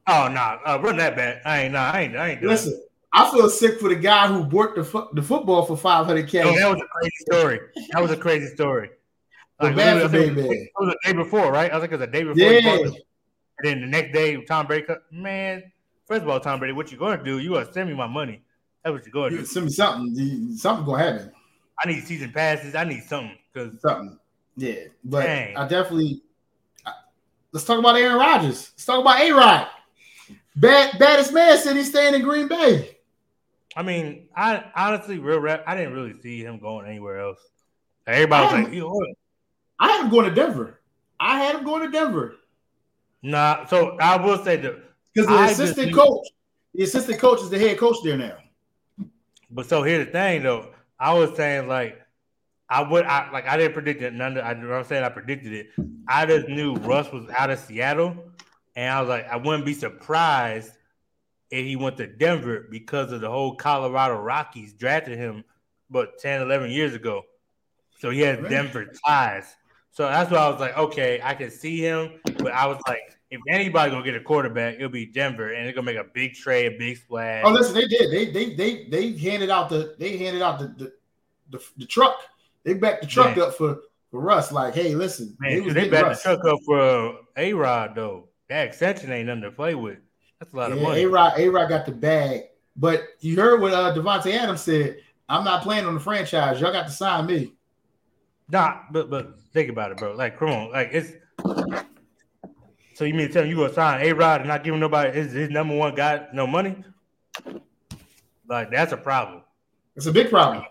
Oh 0.09 0.29
no, 0.29 0.29
nah, 0.29 0.59
uh, 0.65 0.79
run 0.81 0.95
that 0.97 1.17
back. 1.17 1.41
I 1.43 1.63
ain't, 1.63 1.73
nah, 1.73 1.91
I 1.91 2.01
ain't, 2.03 2.15
I 2.15 2.29
ain't. 2.29 2.39
Doing 2.39 2.51
Listen, 2.51 2.73
it. 2.73 2.89
I 3.11 3.29
feel 3.29 3.49
sick 3.49 3.81
for 3.81 3.89
the 3.89 3.95
guy 3.95 4.27
who 4.27 4.45
bought 4.45 4.75
the 4.75 4.85
fo- 4.85 5.09
the 5.11 5.21
football 5.21 5.65
for 5.65 5.75
five 5.75 6.05
hundred 6.05 6.29
k. 6.29 6.43
Oh, 6.43 6.55
that 6.57 6.69
was 6.69 6.81
a 6.81 6.87
crazy 6.87 7.15
story. 7.29 7.59
That 7.91 8.01
was 8.01 8.11
a 8.11 8.17
crazy 8.17 8.47
story. 8.55 8.91
Like, 9.59 9.73
for 9.73 9.81
it, 9.81 10.03
was, 10.03 10.13
it 10.13 10.71
was 10.79 10.93
a 10.93 11.07
day 11.07 11.13
before, 11.13 11.51
right? 11.51 11.71
I 11.71 11.75
was 11.75 11.81
like, 11.81 11.91
it 11.91 11.99
was 11.99 12.07
a 12.07 12.11
day 12.11 12.23
before. 12.23 12.43
Yeah. 12.43 12.77
And 12.77 12.95
then 13.63 13.81
the 13.81 13.87
next 13.87 14.13
day, 14.13 14.43
Tom 14.45 14.67
Brady, 14.67 14.85
man. 15.11 15.63
First 16.05 16.23
of 16.23 16.29
all, 16.29 16.39
Tom 16.39 16.59
Brady, 16.59 16.73
what 16.73 16.91
you 16.91 16.97
gonna 16.97 17.23
do? 17.23 17.39
You 17.39 17.53
gonna 17.53 17.71
send 17.71 17.89
me 17.89 17.95
my 17.95 18.07
money? 18.07 18.41
That's 18.83 18.93
what 18.93 19.05
you're 19.05 19.11
gonna 19.11 19.41
do. 19.41 19.45
Send 19.45 19.65
me 19.65 19.71
something. 19.71 20.55
Something 20.55 20.85
gonna 20.85 21.03
happen. 21.03 21.31
I 21.83 21.87
need 21.87 22.03
season 22.03 22.31
passes. 22.31 22.75
I 22.75 22.83
need 22.83 23.03
something 23.03 23.37
because 23.51 23.81
something. 23.81 24.17
Yeah, 24.55 24.85
but 25.03 25.23
dang. 25.23 25.57
I 25.57 25.67
definitely. 25.67 26.21
let's 27.51 27.65
talk 27.65 27.79
about 27.79 27.97
Aaron 27.97 28.17
Rodgers. 28.17 28.71
Let's 28.73 28.85
talk 28.85 29.01
about 29.01 29.19
A 29.19 29.31
Rod. 29.31 29.67
Bad 30.55 30.97
baddest 30.97 31.33
man 31.33 31.57
said 31.57 31.75
he's 31.75 31.89
staying 31.89 32.13
in 32.13 32.21
Green 32.21 32.47
Bay. 32.47 32.97
I 33.75 33.83
mean, 33.83 34.27
I 34.35 34.63
honestly, 34.75 35.19
real 35.19 35.39
rap, 35.39 35.63
I 35.67 35.75
didn't 35.75 35.93
really 35.93 36.19
see 36.21 36.43
him 36.43 36.57
going 36.57 36.87
anywhere 36.87 37.19
else. 37.19 37.39
Everybody 38.07 38.43
was 38.43 38.53
like, 38.53 38.73
I 39.79 39.91
had 39.91 40.05
him 40.05 40.09
going 40.09 40.29
to 40.29 40.35
Denver. 40.35 40.79
I 41.19 41.39
had 41.39 41.55
him 41.55 41.63
going 41.63 41.83
to 41.83 41.91
Denver. 41.91 42.35
Nah, 43.21 43.65
so 43.65 43.97
I 43.99 44.17
will 44.17 44.43
say 44.43 44.57
that 44.57 44.75
because 45.13 45.27
the 45.27 45.33
I 45.33 45.49
assistant 45.49 45.93
coach, 45.93 46.27
the 46.73 46.83
assistant 46.83 47.19
coach 47.19 47.41
is 47.41 47.49
the 47.49 47.57
head 47.57 47.77
coach 47.77 47.97
there 48.03 48.17
now. 48.17 48.37
But 49.49 49.67
so 49.67 49.83
here's 49.83 50.05
the 50.05 50.11
thing, 50.11 50.43
though. 50.43 50.69
I 50.99 51.13
was 51.13 51.35
saying 51.35 51.67
like 51.67 51.99
I 52.69 52.81
would 52.81 53.05
I 53.05 53.31
like 53.31 53.47
I 53.47 53.57
didn't 53.57 53.73
predict 53.73 54.01
it. 54.01 54.13
None. 54.13 54.37
Of, 54.37 54.45
I, 54.45 54.51
I'm 54.51 54.83
saying 54.83 55.03
I 55.03 55.09
predicted 55.09 55.53
it. 55.53 55.69
I 56.07 56.25
just 56.25 56.47
knew 56.47 56.75
Russ 56.75 57.11
was 57.11 57.29
out 57.35 57.49
of 57.49 57.59
Seattle, 57.59 58.15
and 58.75 58.93
I 58.93 58.99
was 58.99 59.09
like, 59.09 59.27
I 59.27 59.37
wouldn't 59.37 59.65
be 59.65 59.73
surprised 59.73 60.71
if 61.49 61.65
he 61.65 61.75
went 61.75 61.97
to 61.97 62.07
Denver 62.07 62.67
because 62.69 63.11
of 63.11 63.21
the 63.21 63.29
whole 63.29 63.55
Colorado 63.55 64.15
Rockies 64.15 64.73
drafted 64.73 65.17
him, 65.17 65.43
but 65.89 66.19
10, 66.19 66.41
11 66.41 66.71
years 66.71 66.93
ago. 66.93 67.23
So 67.99 68.09
he 68.09 68.19
has 68.21 68.37
Denver 68.49 68.91
ties. 69.05 69.55
So 69.97 70.03
that's 70.03 70.29
why 70.29 70.37
I 70.37 70.49
was 70.49 70.59
like, 70.59 70.77
okay, 70.77 71.19
I 71.23 71.33
can 71.33 71.49
see 71.49 71.79
him, 71.79 72.19
but 72.37 72.51
I 72.51 72.67
was 72.67 72.77
like, 72.87 72.99
if 73.31 73.41
anybody 73.49 73.89
gonna 73.89 74.03
get 74.03 74.13
a 74.13 74.19
quarterback, 74.19 74.75
it'll 74.75 74.89
be 74.89 75.07
Denver, 75.07 75.53
and 75.53 75.65
they're 75.65 75.73
gonna 75.73 75.87
make 75.87 75.97
a 75.97 76.03
big 76.03 76.35
trade, 76.35 76.71
a 76.71 76.77
big 76.77 76.97
splash. 76.97 77.43
Oh, 77.43 77.49
listen, 77.49 77.73
they 77.73 77.87
did. 77.87 78.11
They 78.11 78.29
they 78.29 78.53
they 78.53 78.83
they 78.89 79.17
handed 79.17 79.49
out 79.49 79.69
the 79.69 79.95
they 79.97 80.17
handed 80.17 80.43
out 80.43 80.59
the 80.59 80.67
the, 80.67 80.93
the, 81.49 81.63
the 81.77 81.85
truck. 81.87 82.15
They 82.63 82.75
backed 82.75 83.01
the 83.01 83.07
truck 83.07 83.35
Man. 83.35 83.47
up 83.47 83.55
for 83.55 83.79
for 84.11 84.19
Russ. 84.19 84.51
Like, 84.51 84.75
hey, 84.75 84.93
listen, 84.93 85.35
Man, 85.39 85.63
they, 85.63 85.73
they 85.73 85.89
backed 85.89 86.03
Russ. 86.05 86.21
the 86.21 86.35
truck 86.35 86.45
up 86.45 86.59
for 86.63 87.15
A 87.35 87.53
Rod 87.53 87.95
though. 87.95 88.29
That 88.49 88.67
extension 88.67 89.11
ain't 89.11 89.25
nothing 89.25 89.41
to 89.41 89.51
play 89.51 89.73
with. 89.73 89.97
That's 90.39 90.53
a 90.53 90.57
lot 90.57 90.69
yeah, 90.69 90.75
of 90.75 90.81
money. 90.83 91.03
A 91.05 91.09
Rod 91.09 91.39
A 91.39 91.49
Rod 91.49 91.69
got 91.69 91.87
the 91.87 91.91
bag, 91.91 92.43
but 92.75 93.01
you 93.21 93.35
heard 93.35 93.61
what 93.61 93.73
uh, 93.73 93.95
Davante 93.95 94.31
Adams 94.31 94.61
said. 94.61 94.99
I'm 95.27 95.43
not 95.43 95.63
playing 95.63 95.85
on 95.85 95.95
the 95.95 95.99
franchise. 95.99 96.61
Y'all 96.61 96.71
got 96.71 96.85
to 96.85 96.93
sign 96.93 97.25
me. 97.25 97.56
Nah, 98.49 98.79
but 98.91 99.09
but 99.09 99.39
think 99.53 99.69
about 99.69 99.91
it, 99.91 99.97
bro. 99.97 100.15
Like, 100.15 100.37
come 100.37 100.49
on, 100.49 100.71
like 100.71 100.89
it's 100.91 101.13
so 102.97 103.05
you 103.05 103.13
mean 103.13 103.27
to 103.27 103.33
tell 103.33 103.43
me 103.43 103.49
you 103.49 103.57
gonna 103.57 103.73
sign 103.73 104.01
A 104.01 104.13
Rod 104.13 104.41
and 104.41 104.47
not 104.47 104.63
giving 104.63 104.79
nobody 104.79 105.11
his, 105.11 105.31
his 105.31 105.49
number 105.49 105.75
one 105.75 105.93
guy 105.93 106.27
no 106.33 106.47
money? 106.47 106.83
Like 108.49 108.71
that's 108.71 108.91
a 108.91 108.97
problem. 108.97 109.43
It's 109.95 110.05
a 110.05 110.11
big 110.11 110.29
problem. 110.29 110.63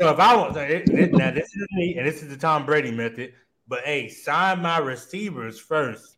So 0.00 0.10
if 0.10 0.18
I 0.18 0.36
want 0.36 0.56
it, 0.56 0.88
it, 0.88 1.12
now 1.12 1.30
this 1.30 1.48
is 1.54 1.66
me 1.72 1.96
and 1.98 2.06
this 2.06 2.22
is 2.22 2.30
the 2.30 2.36
Tom 2.36 2.64
Brady 2.64 2.90
method, 2.90 3.34
but 3.66 3.84
hey, 3.84 4.08
sign 4.08 4.62
my 4.62 4.78
receivers 4.78 5.60
first. 5.60 6.16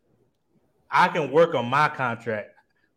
I 0.90 1.08
can 1.08 1.30
work 1.30 1.54
on 1.54 1.66
my 1.66 1.88
contract. 1.88 2.50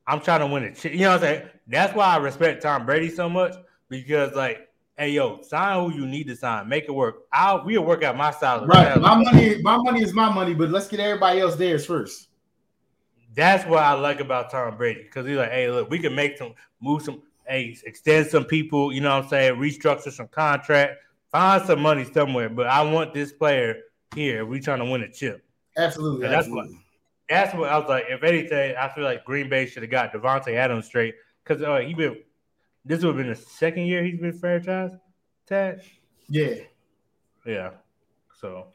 I'm 0.07 0.20
trying 0.20 0.41
to 0.41 0.47
win 0.47 0.64
it. 0.64 0.84
You 0.86 0.99
know 0.99 1.09
what 1.09 1.16
I'm 1.16 1.22
saying? 1.22 1.49
That's 1.68 1.93
why 1.93 2.05
I 2.07 2.18
respect 2.18 2.61
Tom 2.61 2.86
Brady 2.86 3.09
so 3.09 3.28
much 3.28 3.55
because 3.89 4.36
like 4.36 4.70
hey 4.98 5.10
yo, 5.10 5.41
sign 5.41 5.80
who 5.80 5.98
you 5.98 6.06
need 6.06 6.28
to 6.28 6.36
sign, 6.36 6.68
make 6.68 6.86
it 6.86 6.91
work. 6.91 7.24
I'll 7.32 7.64
we'll 7.66 7.84
work 7.84 8.04
out 8.04 8.18
my 8.18 8.32
style. 8.32 8.66
Right. 8.66 9.00
My 9.00 9.16
money, 9.16 9.62
my 9.62 9.78
money 9.78 10.02
is 10.02 10.14
my 10.14 10.32
money, 10.32 10.54
but 10.54 10.70
let's 10.70 10.88
get 10.88 11.00
everybody 11.00 11.39
else 11.39 11.56
theirs 11.56 11.86
first. 11.86 12.30
That's 13.36 13.68
what 13.68 13.82
I 13.82 13.94
like 13.94 14.20
about 14.20 14.52
Tom 14.52 14.78
Brady 14.78 15.04
because 15.04 15.26
he's 15.26 15.38
like, 15.38 15.52
hey, 15.52 15.70
look, 15.70 15.89
we 15.89 16.00
can 16.00 16.14
make 16.14 16.38
some 16.38 16.54
move 16.80 17.02
some, 17.02 17.24
hey, 17.48 17.76
extend 17.86 18.28
some 18.28 18.46
people, 18.46 18.94
you 18.94 19.02
know 19.02 19.16
what 19.16 19.24
I'm 19.24 19.30
saying, 19.30 19.56
restructure 19.56 20.12
some 20.12 20.28
contract, 20.28 20.98
find 21.32 21.66
some 21.66 21.82
money 21.82 22.06
somewhere. 22.14 22.50
But 22.50 22.68
I 22.68 22.84
want 22.84 23.14
this 23.14 23.32
player 23.32 23.78
here. 24.14 24.46
We 24.46 24.60
trying 24.60 24.80
to 24.80 24.86
win 24.86 25.02
a 25.02 25.12
chip. 25.12 25.44
Absolutely. 25.76 26.28
that's 26.28 26.48
absolutely. 26.48 26.74
what 26.74 26.80
that's 27.30 27.56
what 27.56 27.70
I 27.70 27.80
was 27.80 27.89
like. 27.89 28.06
If 28.10 28.22
anything, 28.24 28.76
I 28.76 28.89
feel 28.89 29.04
like 29.04 29.26
Green 29.26 29.50
Bay 29.50 29.66
should 29.66 29.82
have 29.82 29.89
got 29.89 30.14
Davante 30.14 30.54
Adams 30.54 30.86
straight 30.86 31.16
because 31.44 31.64
uh, 31.64 31.78
he 31.78 31.96
been 31.96 32.18
this 32.86 33.04
would 33.04 33.16
have 33.16 33.18
been 33.18 33.34
the 33.34 33.36
second 33.36 33.86
year 33.86 34.04
he's 34.04 34.20
been 34.20 34.38
franchise 34.38 34.92
tag. 35.48 35.80
Yeah. 36.28 36.56
Yeah. 37.46 37.72
So, 38.40 38.68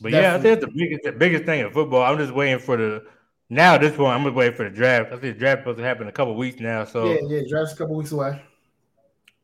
but 0.00 0.10
Definitely. 0.10 0.20
yeah, 0.20 0.34
I 0.34 0.40
think 0.40 0.60
that's 0.60 0.72
the 0.72 0.78
biggest 0.78 1.02
the 1.04 1.12
biggest 1.12 1.44
thing 1.44 1.60
in 1.60 1.70
football. 1.70 2.02
I'm 2.02 2.18
just 2.18 2.32
waiting 2.32 2.58
for 2.58 2.76
the 2.76 3.04
now 3.48 3.76
this 3.76 3.98
one, 3.98 4.14
I'm 4.14 4.22
gonna 4.22 4.34
wait 4.34 4.56
for 4.56 4.64
the 4.64 4.70
draft. 4.70 5.08
I 5.08 5.16
think 5.16 5.34
the 5.34 5.38
draft 5.38 5.62
supposed 5.62 5.78
to 5.78 5.84
happen 5.84 6.04
in 6.04 6.08
a 6.08 6.12
couple 6.12 6.34
weeks 6.36 6.60
now. 6.60 6.84
So 6.84 7.12
yeah, 7.12 7.18
yeah, 7.26 7.42
draft's 7.48 7.74
a 7.74 7.76
couple 7.76 7.96
weeks 7.96 8.12
away. 8.12 8.40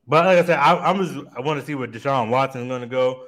But 0.07 0.25
like 0.25 0.39
I 0.39 0.45
said, 0.45 0.59
I, 0.59 0.91
am 0.91 1.05
just 1.05 1.37
I 1.37 1.41
want 1.41 1.61
to 1.61 1.67
see 1.67 1.75
where 1.75 1.89
Deshaun 1.89 2.31
Watson 2.31 2.63
is 2.63 2.69
gonna 2.69 2.87
go. 2.87 3.25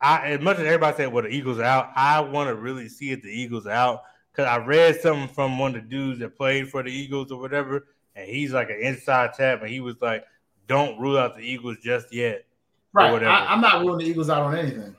I 0.00 0.28
as 0.28 0.40
much 0.40 0.58
as 0.58 0.64
everybody 0.64 0.96
said, 0.96 1.12
well, 1.12 1.24
the 1.24 1.30
Eagles 1.30 1.58
are 1.58 1.64
out. 1.64 1.90
I 1.96 2.20
want 2.20 2.48
to 2.48 2.54
really 2.54 2.88
see 2.88 3.10
if 3.10 3.22
the 3.22 3.28
Eagles 3.28 3.66
are 3.66 3.72
out 3.72 4.02
because 4.32 4.46
I 4.46 4.64
read 4.64 5.00
something 5.00 5.28
from 5.28 5.58
one 5.58 5.74
of 5.74 5.82
the 5.82 5.88
dudes 5.88 6.20
that 6.20 6.36
played 6.36 6.70
for 6.70 6.82
the 6.82 6.90
Eagles 6.90 7.32
or 7.32 7.40
whatever, 7.40 7.88
and 8.14 8.28
he's 8.28 8.52
like 8.52 8.70
an 8.70 8.78
inside 8.80 9.34
tap, 9.34 9.62
and 9.62 9.70
he 9.70 9.80
was 9.80 10.00
like, 10.00 10.24
"Don't 10.66 10.98
rule 11.00 11.18
out 11.18 11.36
the 11.36 11.42
Eagles 11.42 11.78
just 11.82 12.12
yet." 12.12 12.44
Right. 12.92 13.22
I, 13.22 13.52
am 13.52 13.60
not 13.60 13.80
ruling 13.80 13.98
the 13.98 14.10
Eagles 14.10 14.30
out 14.30 14.42
on 14.42 14.56
anything. 14.56 14.96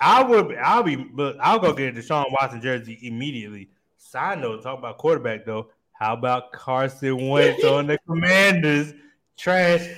I 0.00 0.22
would. 0.22 0.54
I'll 0.56 0.82
be, 0.82 0.96
but 0.96 1.36
I'll 1.40 1.58
go 1.58 1.72
get 1.72 1.96
a 1.96 2.00
Deshaun 2.00 2.26
Watson 2.30 2.60
jersey 2.60 2.98
immediately 3.02 3.70
Side 4.12 4.40
note, 4.40 4.62
talk 4.62 4.78
about 4.78 4.98
quarterback 4.98 5.46
though. 5.46 5.70
How 5.92 6.12
about 6.12 6.52
Carson 6.52 7.28
Wentz 7.28 7.64
on 7.64 7.86
the 7.86 7.96
Commanders? 8.06 8.92
Trash. 9.38 9.88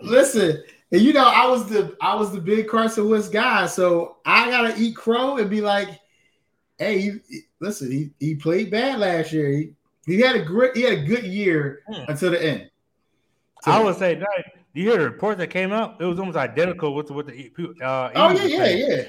Listen, 0.00 0.62
and 0.90 1.02
you 1.02 1.12
know 1.12 1.26
I 1.26 1.46
was 1.46 1.68
the 1.68 1.94
I 2.00 2.14
was 2.14 2.32
the 2.32 2.40
big 2.40 2.68
Carson 2.68 3.10
Wentz 3.10 3.28
guy, 3.28 3.66
so 3.66 4.16
I 4.24 4.48
gotta 4.48 4.80
eat 4.80 4.96
crow 4.96 5.36
and 5.36 5.50
be 5.50 5.60
like, 5.60 5.90
hey, 6.78 7.00
he, 7.00 7.40
listen, 7.60 7.90
he, 7.90 8.12
he 8.18 8.34
played 8.34 8.70
bad 8.70 8.98
last 8.98 9.30
year. 9.30 9.48
He, 9.48 9.72
he 10.06 10.20
had 10.20 10.36
a 10.36 10.42
great 10.42 10.76
he 10.76 10.82
had 10.82 10.92
a 10.92 11.02
good 11.02 11.24
year 11.24 11.82
hmm. 11.86 12.04
until 12.08 12.30
the 12.30 12.42
end. 12.42 12.70
So, 13.62 13.70
I 13.70 13.82
would 13.82 13.96
say, 13.96 14.14
that. 14.16 14.44
you 14.74 14.90
hear 14.90 14.98
the 14.98 15.04
report 15.04 15.38
that 15.38 15.48
came 15.48 15.72
out? 15.72 16.00
It 16.00 16.04
was 16.04 16.18
almost 16.18 16.36
identical 16.36 16.94
with 16.94 17.10
with 17.10 17.28
the. 17.28 17.50
Uh, 17.82 18.10
oh 18.14 18.30
yeah, 18.32 18.46
yeah, 18.46 18.68
yeah. 18.68 19.02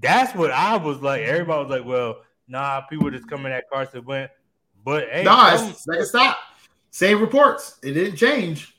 That's 0.00 0.34
what 0.34 0.50
I 0.50 0.76
was 0.76 1.02
like. 1.02 1.22
Everybody 1.22 1.62
was 1.62 1.70
like, 1.70 1.86
well 1.86 2.22
nah, 2.48 2.80
people 2.82 3.10
just 3.10 3.28
coming 3.28 3.52
at 3.52 3.68
Carson 3.70 4.04
Wentz. 4.04 4.32
But 4.84 5.08
hey, 5.10 5.24
nah, 5.24 5.54
it's 5.54 5.86
like 5.86 6.02
stop. 6.02 6.38
Same 6.90 7.20
reports. 7.20 7.78
It 7.82 7.92
didn't 7.92 8.16
change. 8.16 8.74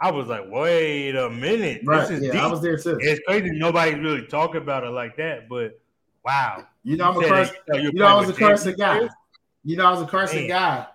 I 0.00 0.10
was 0.10 0.28
like, 0.28 0.44
wait 0.48 1.14
a 1.14 1.28
minute. 1.28 1.82
Right. 1.84 2.08
This 2.08 2.10
is 2.10 2.24
yeah, 2.24 2.32
deep. 2.32 2.40
I 2.40 2.46
was 2.46 2.62
there 2.62 2.78
too. 2.78 2.96
It's 3.00 3.20
crazy 3.26 3.50
nobody's 3.52 3.98
really 3.98 4.26
talking 4.26 4.62
about 4.62 4.84
it 4.84 4.90
like 4.90 5.16
that, 5.18 5.48
but 5.48 5.78
wow. 6.24 6.66
You 6.82 6.96
know, 6.96 7.10
I'm 7.10 7.22
a 7.22 7.28
Carson, 7.28 7.56
you 7.74 7.92
know, 7.92 8.06
I 8.06 8.14
was 8.14 8.30
a 8.30 8.32
Carson 8.32 8.74
guy. 8.76 9.06
You 9.64 9.76
know, 9.76 9.86
I 9.86 9.90
was 9.90 10.02
a 10.02 10.06
Carson 10.06 10.40
Man. 10.40 10.48
guy. 10.48 10.86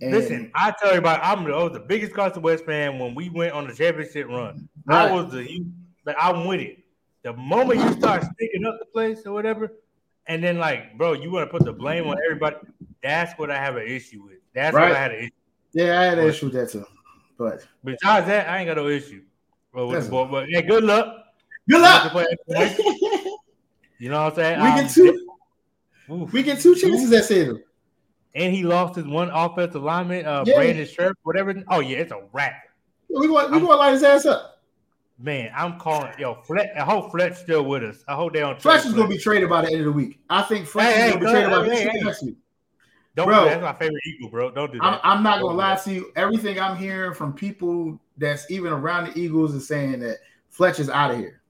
And 0.00 0.10
Listen, 0.10 0.50
I 0.54 0.72
tell 0.72 0.92
you 0.92 0.98
about 0.98 1.20
I'm 1.22 1.44
the, 1.44 1.68
the 1.68 1.80
biggest 1.80 2.12
Carson 2.12 2.42
Wentz 2.42 2.62
fan 2.62 2.98
when 2.98 3.14
we 3.14 3.28
went 3.28 3.52
on 3.52 3.68
the 3.68 3.74
championship 3.74 4.26
run. 4.26 4.68
Right. 4.84 5.08
I 5.08 5.12
was 5.12 5.32
the 5.32 5.64
like 6.04 6.16
I'm 6.18 6.46
with 6.46 6.60
it. 6.60 6.78
The 7.22 7.32
moment 7.34 7.78
you 7.78 7.92
start 7.92 8.24
sticking 8.34 8.64
up 8.66 8.80
the 8.80 8.86
place 8.86 9.24
or 9.24 9.32
whatever, 9.32 9.72
and 10.26 10.42
then 10.42 10.58
like, 10.58 10.98
bro, 10.98 11.12
you 11.12 11.30
want 11.30 11.48
to 11.48 11.56
put 11.56 11.64
the 11.64 11.72
blame 11.72 12.08
on 12.08 12.16
everybody. 12.24 12.56
That's 13.00 13.38
what 13.38 13.50
I 13.50 13.58
have 13.58 13.76
an 13.76 13.86
issue 13.86 14.24
with. 14.24 14.38
That's 14.54 14.74
right. 14.74 14.88
what 14.88 14.96
I 14.96 15.00
had 15.00 15.12
an 15.12 15.18
issue. 15.18 15.30
Yeah, 15.72 16.00
I 16.00 16.04
had 16.04 16.18
an 16.18 16.28
issue 16.28 16.46
with 16.46 16.54
that 16.54 16.70
too. 16.70 16.84
But 17.38 17.64
besides 17.84 18.26
that, 18.26 18.48
I 18.48 18.58
ain't 18.58 18.66
got 18.66 18.76
no 18.78 18.88
issue. 18.88 19.22
But, 19.72 19.86
with 19.86 20.10
but 20.10 20.48
yeah, 20.48 20.60
good 20.62 20.82
luck. 20.82 21.26
Good 21.68 21.80
luck. 21.80 22.12
you 23.98 24.08
know 24.08 24.24
what 24.24 24.32
I'm 24.32 24.34
saying? 24.34 24.60
We 24.60 24.68
um, 24.68 24.76
get 24.76 24.90
two. 24.90 25.28
Oof. 26.10 26.32
We 26.32 26.42
get 26.42 26.60
two 26.60 26.74
chances 26.74 27.12
at 27.12 27.24
Seder. 27.24 27.62
And 28.34 28.54
he 28.54 28.62
lost 28.62 28.96
his 28.96 29.06
one 29.06 29.28
offensive 29.30 29.82
lineman, 29.82 30.24
uh, 30.24 30.44
yeah. 30.46 30.54
Brandon 30.54 30.86
Scherff, 30.86 31.14
whatever. 31.22 31.54
Oh 31.68 31.80
yeah, 31.80 31.98
it's 31.98 32.12
a 32.12 32.22
wrap. 32.32 32.54
We 33.08 33.26
going 33.26 33.50
we 33.50 33.58
going 33.58 33.70
to 33.70 33.76
light 33.76 33.92
his 33.92 34.02
ass 34.02 34.24
up. 34.24 34.52
Man, 35.18 35.52
I'm 35.54 35.78
calling 35.78 36.12
yo 36.18 36.34
Fletch. 36.42 36.70
I 36.76 36.82
hope 36.82 37.12
Fletch 37.12 37.36
still 37.36 37.64
with 37.64 37.84
us. 37.84 38.02
I 38.08 38.14
hope 38.14 38.32
they 38.32 38.40
don't. 38.40 38.60
Fletch 38.60 38.86
is 38.86 38.92
gonna 38.92 39.08
be 39.08 39.18
traded 39.18 39.48
by 39.48 39.62
the 39.62 39.68
end 39.68 39.80
of 39.80 39.86
the 39.86 39.92
week. 39.92 40.18
I 40.28 40.42
think 40.42 40.66
Fletch 40.66 40.96
hey, 40.96 41.08
is 41.08 41.12
gonna 41.14 41.26
hey, 41.26 41.26
be 41.26 41.30
traded 41.30 41.50
by 41.50 41.76
hey, 41.76 41.98
hey. 41.98 42.04
next 42.04 42.22
week. 42.24 42.36
Don't 43.14 43.26
bro, 43.26 43.44
that's 43.44 43.62
my 43.62 43.74
favorite 43.74 44.02
Eagle, 44.06 44.30
bro. 44.30 44.50
Don't 44.50 44.72
do 44.72 44.78
that. 44.78 44.84
I'm, 44.84 45.00
I'm 45.04 45.22
not 45.22 45.40
gonna 45.40 45.56
lie 45.56 45.76
to 45.76 45.92
you. 45.92 46.12
Everything 46.16 46.58
I'm 46.58 46.76
hearing 46.76 47.12
from 47.14 47.34
people 47.34 48.00
that's 48.16 48.50
even 48.50 48.72
around 48.72 49.12
the 49.12 49.18
Eagles 49.18 49.54
is 49.54 49.68
saying 49.68 50.00
that 50.00 50.18
Fletch 50.48 50.80
is 50.80 50.88
out 50.88 51.10
of 51.10 51.18
here. 51.18 51.42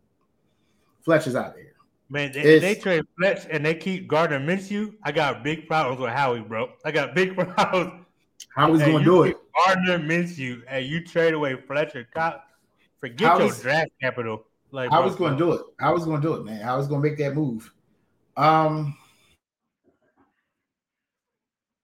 Fletch 1.03 1.27
is 1.27 1.37
out 1.37 1.53
of 1.53 1.57
here. 1.57 1.72
Man, 2.13 2.31
they, 2.31 2.59
they 2.59 2.75
trade 2.75 3.05
Fletch 3.19 3.47
and 3.51 3.65
they 3.65 3.75
keep 3.75 4.07
Gardner 4.07 4.39
Minshew. 4.39 4.93
I 5.03 5.13
got 5.13 5.43
big 5.43 5.67
problems 5.67 5.99
with 5.99 6.11
Howie, 6.11 6.41
bro. 6.41 6.71
I 6.85 6.91
got 6.91 7.15
big 7.15 7.35
problems. 7.57 8.05
Howie's 8.55 8.83
gonna 8.83 9.03
do 9.03 9.23
it. 9.23 9.39
Gardner 9.65 9.99
Minshew, 9.99 10.63
and 10.69 10.85
you 10.85 11.03
trade 11.03 11.33
away 11.33 11.57
Fletcher 11.57 12.07
Cox 12.13 12.41
Forget 13.01 13.39
was, 13.39 13.65
your 13.65 13.73
draft 13.73 13.91
capital. 14.01 14.45
Like 14.71 14.93
I 14.93 15.01
was 15.01 15.17
going 15.17 15.33
to 15.33 15.39
do 15.39 15.53
it. 15.53 15.63
I 15.81 15.91
was 15.91 16.05
going 16.05 16.21
to 16.23 16.29
do 16.29 16.35
it, 16.35 16.45
man. 16.45 16.67
I 16.67 16.77
was 16.77 16.87
going 16.87 17.03
to 17.03 17.09
make 17.09 17.19
that 17.19 17.35
move. 17.35 17.73
Um, 18.37 18.97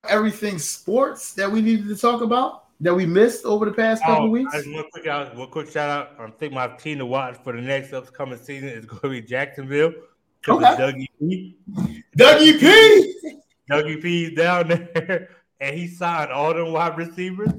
everything 0.09 0.59
sports 0.59 1.35
that 1.35 1.51
we 1.51 1.61
needed 1.61 1.89
to 1.89 1.97
talk 1.97 2.22
about 2.22 2.66
that 2.81 2.95
we 2.95 3.05
missed 3.05 3.45
over 3.45 3.64
the 3.64 3.72
past 3.72 4.03
couple 4.05 4.26
oh, 4.26 4.31
weeks. 4.31 4.55
One 4.55 4.85
quick, 4.93 5.07
out, 5.09 5.35
one 5.35 5.51
quick 5.51 5.70
shout 5.70 5.91
out. 5.91 6.20
I 6.20 6.31
think 6.31 6.53
my 6.53 6.68
team 6.68 6.99
to 6.99 7.07
watch 7.07 7.37
for 7.43 7.53
the 7.53 7.61
next 7.61 7.93
upcoming 7.93 8.39
season 8.39 8.68
is 8.68 8.85
going 8.85 9.01
to 9.01 9.09
be 9.09 9.20
Jacksonville. 9.20 9.93
Okay. 10.51 10.64
Dougie 10.64 11.09
P. 11.18 11.57
Dougie 12.16 12.61
P. 12.61 13.14
Dougie 13.70 14.03
P 14.03 14.34
down 14.34 14.68
there, 14.68 15.30
and 15.61 15.76
he 15.76 15.86
signed 15.86 16.30
all 16.30 16.55
the 16.55 16.64
wide 16.64 16.96
receivers. 16.96 17.51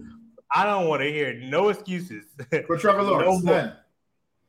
I 0.52 0.66
don't 0.66 0.88
want 0.88 1.02
to 1.02 1.12
hear 1.12 1.34
no 1.36 1.70
excuses 1.70 2.26
for 2.66 2.78
Trevor 2.78 3.04
Lawrence. 3.04 3.44
no 3.44 3.52
none. 3.52 3.74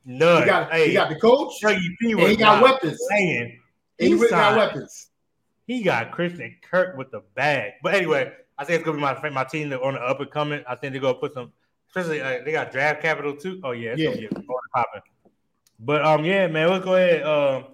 None. 0.06 0.42
He 0.42 0.46
got, 0.46 0.72
hey, 0.72 0.88
he 0.88 0.94
got 0.94 1.10
the 1.10 1.20
coach. 1.20 1.52
he 2.00 2.36
got 2.36 2.62
weapons. 2.62 2.98
Saying 3.10 3.60
he, 3.98 4.16
he 4.16 4.28
got 4.28 4.56
weapons. 4.56 5.08
He 5.66 5.82
got 5.82 6.10
Christian 6.10 6.56
Kirk 6.62 6.96
with 6.96 7.10
the 7.10 7.22
bag. 7.34 7.74
But 7.82 7.94
anyway, 7.94 8.32
I 8.58 8.64
think 8.64 8.80
it's 8.80 8.84
gonna 8.84 8.96
be 8.96 9.02
my 9.02 9.30
my 9.30 9.44
team 9.44 9.72
on 9.72 9.94
the 9.94 10.00
up 10.00 10.20
and 10.20 10.30
coming. 10.30 10.64
I 10.68 10.74
think 10.74 10.92
they're 10.92 11.02
gonna 11.02 11.14
put 11.14 11.34
some, 11.34 11.52
especially 11.88 12.20
uh, 12.20 12.42
they 12.44 12.52
got 12.52 12.72
draft 12.72 13.02
capital 13.02 13.36
too. 13.36 13.60
Oh 13.62 13.72
yeah, 13.72 13.90
it's 13.90 14.00
yeah. 14.00 14.28
gonna 14.28 14.40
be 14.40 14.46
popping. 14.72 15.02
But 15.78 16.04
um, 16.04 16.24
yeah, 16.24 16.46
man, 16.46 16.70
let's 16.70 16.84
go 16.84 16.94
ahead. 16.94 17.22
Um, 17.22 17.64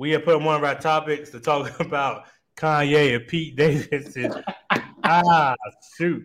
we 0.00 0.12
have 0.12 0.24
put 0.24 0.40
one 0.40 0.56
of 0.56 0.64
our 0.64 0.80
topics 0.80 1.28
to 1.28 1.38
talk 1.38 1.78
about 1.80 2.24
Kanye 2.56 3.16
and 3.16 3.28
Pete 3.28 3.54
Davidson. 3.54 4.32
ah, 5.04 5.54
shoot. 5.98 6.24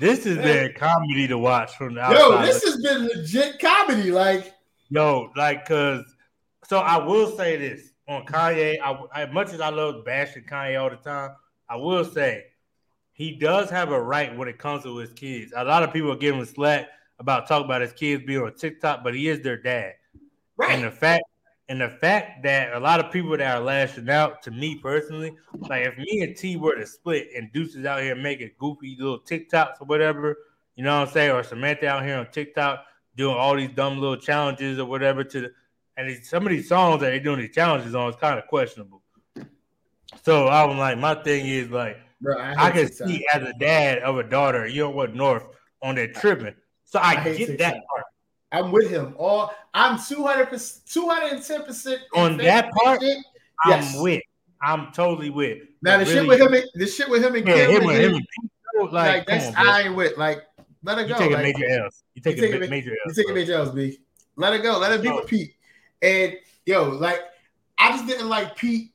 This 0.00 0.24
has 0.24 0.38
been 0.38 0.72
comedy 0.72 1.28
to 1.28 1.36
watch 1.36 1.76
from 1.76 1.94
the 1.94 2.00
outside. 2.00 2.18
Yo, 2.18 2.42
this 2.46 2.64
has 2.64 2.82
been 2.82 3.06
legit 3.06 3.58
comedy. 3.58 4.10
Like, 4.10 4.54
yo, 4.88 5.30
like, 5.36 5.66
cause 5.66 6.04
so 6.66 6.78
I 6.78 6.96
will 6.96 7.36
say 7.36 7.58
this 7.58 7.90
on 8.08 8.24
Kanye. 8.24 8.78
I, 8.82 9.22
as 9.22 9.32
much 9.32 9.52
as 9.52 9.60
I 9.60 9.68
love 9.68 10.02
bashing 10.06 10.44
Kanye 10.44 10.80
all 10.80 10.88
the 10.88 10.96
time, 10.96 11.32
I 11.68 11.76
will 11.76 12.04
say 12.04 12.46
he 13.12 13.36
does 13.36 13.68
have 13.68 13.92
a 13.92 14.00
right 14.00 14.34
when 14.34 14.48
it 14.48 14.58
comes 14.58 14.84
to 14.84 14.96
his 14.96 15.12
kids. 15.12 15.52
A 15.54 15.64
lot 15.64 15.82
of 15.82 15.92
people 15.92 16.12
are 16.12 16.16
giving 16.16 16.40
him 16.40 16.46
slack 16.46 16.88
about 17.18 17.46
talking 17.46 17.66
about 17.66 17.82
his 17.82 17.92
kids 17.92 18.24
being 18.24 18.40
on 18.40 18.54
TikTok, 18.54 19.04
but 19.04 19.14
he 19.14 19.28
is 19.28 19.42
their 19.42 19.58
dad. 19.58 19.92
Right. 20.56 20.70
And 20.70 20.84
the 20.84 20.90
fact 20.90 21.24
and 21.68 21.80
the 21.80 21.88
fact 21.88 22.44
that 22.44 22.74
a 22.74 22.78
lot 22.78 23.00
of 23.00 23.10
people 23.10 23.36
that 23.36 23.56
are 23.56 23.60
lashing 23.60 24.08
out 24.08 24.40
to 24.42 24.50
me 24.52 24.76
personally, 24.76 25.34
like 25.68 25.86
if 25.86 25.98
me 25.98 26.20
and 26.20 26.36
T 26.36 26.56
were 26.56 26.76
to 26.76 26.86
split 26.86 27.28
and 27.36 27.52
Deuce 27.52 27.74
is 27.74 27.84
out 27.84 28.02
here 28.02 28.14
making 28.14 28.52
goofy 28.58 28.96
little 28.98 29.18
TikToks 29.20 29.80
or 29.80 29.86
whatever, 29.86 30.36
you 30.76 30.84
know 30.84 31.00
what 31.00 31.08
I'm 31.08 31.12
saying, 31.12 31.32
or 31.32 31.42
Samantha 31.42 31.88
out 31.88 32.04
here 32.04 32.18
on 32.18 32.30
TikTok 32.30 32.84
doing 33.16 33.36
all 33.36 33.56
these 33.56 33.70
dumb 33.70 33.98
little 33.98 34.16
challenges 34.16 34.78
or 34.78 34.86
whatever 34.86 35.24
to 35.24 35.40
the, 35.40 35.52
and 35.96 36.24
some 36.24 36.44
of 36.44 36.50
these 36.50 36.68
songs 36.68 37.00
that 37.00 37.08
they're 37.08 37.18
doing 37.18 37.40
these 37.40 37.54
challenges 37.54 37.94
on 37.94 38.10
is 38.10 38.16
kind 38.16 38.38
of 38.38 38.46
questionable. 38.46 39.02
So 40.22 40.46
I 40.46 40.64
was 40.64 40.76
like, 40.76 40.98
my 40.98 41.14
thing 41.14 41.46
is 41.46 41.70
like, 41.70 41.98
Bro, 42.20 42.38
I, 42.38 42.66
I 42.66 42.70
can 42.70 42.86
TikTok. 42.86 43.08
see 43.08 43.26
as 43.32 43.42
a 43.42 43.52
dad 43.58 43.98
of 43.98 44.18
a 44.18 44.22
daughter, 44.22 44.66
you 44.66 44.82
know 44.82 44.90
what, 44.90 45.14
North 45.14 45.44
on 45.82 45.96
that 45.96 46.14
tripping. 46.14 46.54
So 46.84 47.00
I, 47.00 47.20
I 47.20 47.34
get 47.34 47.58
that 47.58 47.72
part. 47.72 48.04
I'm 48.56 48.72
with 48.72 48.90
him. 48.90 49.14
All 49.18 49.52
I'm 49.74 49.98
200 49.98 50.60
210 50.86 51.64
percent 51.64 52.00
on 52.14 52.36
that 52.38 52.70
part. 52.72 53.00
Shit. 53.02 53.18
I'm 53.64 54.02
with. 54.02 54.22
I'm 54.62 54.92
totally 54.92 55.30
with. 55.30 55.58
Now 55.82 55.98
the 55.98 56.04
really, 56.04 56.16
shit 56.16 56.28
with 56.28 56.40
him, 56.40 56.70
the 56.74 56.86
shit 56.86 57.08
with 57.08 57.22
him 57.22 57.34
and 57.34 57.46
yeah, 57.46 57.66
Kim, 57.66 57.82
him, 57.82 57.90
him, 57.90 58.14
him, 58.14 58.22
like, 58.74 58.92
like 58.92 59.26
that's 59.26 59.56
on, 59.56 59.68
I 59.68 59.82
ain't 59.82 59.94
with. 59.96 60.16
Like, 60.16 60.42
let 60.82 60.98
it 60.98 61.08
go. 61.08 61.14
You 61.14 61.18
taking 61.18 61.32
like, 61.32 61.42
major 61.42 61.84
L's. 61.84 62.02
You 62.14 62.22
taking, 62.22 62.42
you 62.44 62.50
taking 62.52 62.70
major 62.70 62.90
L's. 62.90 63.16
You 63.16 63.22
taking 63.22 63.34
major 63.34 63.54
L's, 63.54 63.70
B. 63.70 63.98
Let 64.36 64.54
it 64.54 64.62
go. 64.62 64.78
Let 64.78 64.92
it 64.92 65.02
be 65.02 65.10
with 65.10 65.26
Pete. 65.26 65.54
And 66.02 66.34
yo, 66.64 66.88
like, 66.88 67.20
I 67.78 67.90
just 67.90 68.06
didn't 68.06 68.28
like 68.28 68.56
Pete 68.56 68.92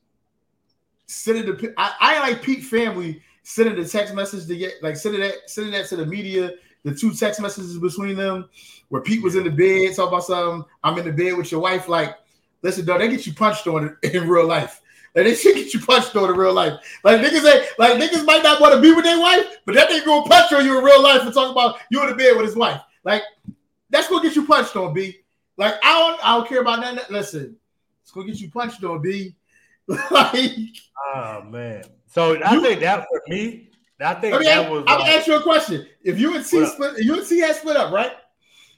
sending 1.06 1.46
the. 1.46 1.74
I, 1.76 1.94
I 2.00 2.20
like 2.20 2.42
Pete 2.42 2.64
family 2.64 3.22
sending 3.44 3.80
the 3.80 3.88
text 3.88 4.14
message 4.14 4.46
to 4.46 4.56
get 4.56 4.74
like 4.82 4.96
sending 4.96 5.20
that 5.20 5.34
sending 5.46 5.72
that 5.72 5.86
to 5.88 5.96
the 5.96 6.06
media 6.06 6.52
the 6.84 6.94
two 6.94 7.12
text 7.14 7.40
messages 7.40 7.78
between 7.78 8.16
them 8.16 8.48
where 8.88 9.02
Pete 9.02 9.22
was 9.22 9.36
in 9.36 9.44
the 9.44 9.50
bed 9.50 9.94
talking 9.94 10.08
about 10.08 10.24
something. 10.24 10.64
I'm 10.82 10.98
in 10.98 11.04
the 11.04 11.12
bed 11.12 11.36
with 11.36 11.50
your 11.50 11.60
wife. 11.60 11.88
Like, 11.88 12.16
listen, 12.62 12.84
dog, 12.84 13.00
they 13.00 13.08
get 13.08 13.26
you 13.26 13.34
punched 13.34 13.66
on 13.66 13.96
it 14.02 14.14
in 14.14 14.28
real 14.28 14.46
life. 14.46 14.82
Like 15.14 15.24
they 15.26 15.34
should 15.34 15.54
get 15.54 15.74
you 15.74 15.80
punched 15.80 16.16
on 16.16 16.30
in 16.30 16.36
real 16.36 16.54
life. 16.54 16.74
Like 17.04 17.20
niggas 17.20 17.42
say, 17.42 17.66
like 17.78 18.00
niggas 18.00 18.24
might 18.24 18.42
not 18.42 18.60
want 18.60 18.74
to 18.74 18.80
be 18.80 18.92
with 18.92 19.04
their 19.04 19.20
wife, 19.20 19.58
but 19.66 19.74
that 19.74 19.90
nigga 19.90 20.06
gonna 20.06 20.28
punch 20.28 20.52
on 20.52 20.64
you 20.64 20.78
in 20.78 20.84
real 20.84 21.02
life 21.02 21.22
and 21.22 21.34
talk 21.34 21.50
about 21.52 21.76
you 21.90 22.02
in 22.02 22.08
the 22.08 22.14
bed 22.14 22.36
with 22.36 22.46
his 22.46 22.56
wife. 22.56 22.80
Like 23.04 23.22
that's 23.90 24.08
gonna 24.08 24.22
get 24.22 24.36
you 24.36 24.46
punched 24.46 24.74
on, 24.74 24.94
B. 24.94 25.18
Like 25.58 25.74
I 25.82 25.98
don't, 25.98 26.24
I 26.24 26.36
don't 26.36 26.48
care 26.48 26.62
about 26.62 26.80
that. 26.80 27.10
Listen, 27.10 27.56
it's 28.02 28.10
gonna 28.10 28.26
get 28.26 28.40
you 28.40 28.50
punched 28.50 28.82
on, 28.84 29.02
B. 29.02 29.34
like, 30.10 30.52
oh 31.14 31.42
man. 31.42 31.84
So 32.06 32.36
I 32.42 32.54
you, 32.54 32.62
think 32.62 32.80
that 32.80 33.06
for 33.10 33.22
me, 33.28 33.68
I 34.02 34.14
think 34.14 34.34
mean, 34.34 34.44
that 34.44 34.70
was. 34.70 34.84
I'm 34.86 34.98
gonna 34.98 35.10
uh, 35.10 35.16
ask 35.16 35.26
you 35.26 35.36
a 35.36 35.42
question. 35.42 35.86
If 36.02 36.18
you 36.18 36.34
and 36.34 36.44
T 36.44 36.64
split, 36.66 37.02
you 37.02 37.16
and 37.16 37.26
T 37.26 37.40
had 37.40 37.56
split 37.56 37.76
up, 37.76 37.92
right? 37.92 38.12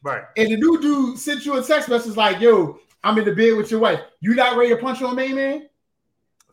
Right. 0.03 0.22
And 0.37 0.51
the 0.51 0.57
new 0.57 0.81
dude 0.81 1.18
sent 1.18 1.47
you 1.47 1.57
a 1.57 1.62
text 1.62 1.89
message 1.89 2.16
like, 2.16 2.41
"Yo, 2.41 2.79
I'm 3.03 3.18
in 3.18 3.25
the 3.25 3.35
bed 3.35 3.57
with 3.57 3.70
your 3.70 3.81
wife. 3.81 4.01
You 4.20 4.35
not 4.35 4.57
ready 4.57 4.70
to 4.70 4.77
punch 4.77 5.03
on 5.03 5.16
me, 5.16 5.33
man?" 5.33 5.68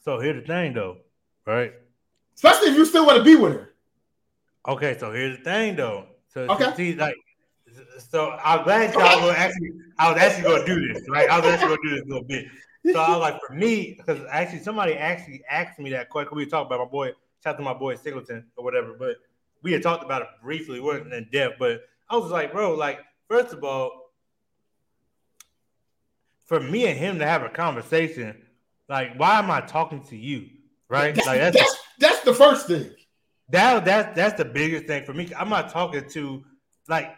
So 0.03 0.19
here's 0.19 0.41
the 0.41 0.47
thing, 0.47 0.74
though, 0.74 0.97
right? 1.45 1.74
Especially 2.36 2.69
if 2.69 2.78
you 2.78 2.86
still 2.86 3.05
want 3.05 3.17
to 3.17 3.24
be 3.24 3.36
with 3.36 3.53
her. 3.53 3.74
Okay, 4.67 4.97
so 4.97 5.11
here's 5.11 5.38
the 5.38 5.43
thing, 5.43 5.76
though. 5.76 6.07
So 6.34 6.47
okay, 6.49 6.74
see, 6.76 6.95
like, 6.95 7.15
so 8.09 8.32
I'm 8.43 8.63
glad 8.63 8.93
y'all 8.93 9.26
were 9.26 9.34
actually. 9.34 9.72
I 9.99 10.11
was 10.11 10.22
actually 10.22 10.43
going 10.43 10.65
to 10.65 10.76
do 10.76 10.93
this, 10.93 11.09
right? 11.09 11.30
I 11.30 11.39
was 11.39 11.47
actually 11.47 11.67
going 11.67 11.80
to 11.84 11.89
do 11.89 11.95
this 11.95 12.03
a 12.03 12.07
little 12.07 12.24
bit. 12.24 12.45
So 12.91 12.99
I 12.99 13.09
was 13.11 13.19
like, 13.19 13.39
for 13.45 13.53
me, 13.53 13.95
because 13.97 14.26
actually 14.32 14.59
somebody 14.59 14.95
actually 14.95 15.43
asked 15.49 15.78
me 15.78 15.91
that 15.91 16.09
question. 16.09 16.36
We 16.36 16.45
talked 16.47 16.65
about 16.65 16.80
my 16.80 16.89
boy 16.89 17.11
shout 17.43 17.55
out 17.55 17.57
to 17.57 17.63
my 17.63 17.73
boy 17.73 17.95
Singleton 17.95 18.45
or 18.55 18.63
whatever. 18.63 18.93
But 18.97 19.17
we 19.61 19.71
had 19.71 19.83
talked 19.83 20.03
about 20.03 20.21
it 20.21 20.27
briefly, 20.41 20.79
wasn't 20.79 21.13
in 21.13 21.27
depth. 21.31 21.55
But 21.59 21.81
I 22.09 22.17
was 22.17 22.31
like, 22.31 22.51
bro, 22.51 22.75
like, 22.75 22.99
first 23.27 23.53
of 23.53 23.63
all, 23.63 24.11
for 26.45 26.59
me 26.59 26.87
and 26.87 26.97
him 26.97 27.19
to 27.19 27.25
have 27.25 27.43
a 27.43 27.49
conversation, 27.49 28.41
like, 28.89 29.17
why 29.17 29.39
am 29.39 29.49
I 29.49 29.61
talking 29.61 30.03
to 30.05 30.17
you? 30.17 30.49
Right? 30.89 31.15
That's, 31.15 31.27
like 31.27 31.39
that's 31.39 31.57
that's, 31.57 31.77
that's 31.99 32.19
the 32.21 32.33
first 32.33 32.67
thing. 32.67 32.91
That 33.49 33.85
that's 33.85 34.15
that's 34.15 34.37
the 34.37 34.45
biggest 34.45 34.85
thing 34.85 35.05
for 35.05 35.13
me. 35.13 35.31
I'm 35.37 35.49
not 35.49 35.69
talking 35.69 36.07
to 36.09 36.43
like 36.89 37.15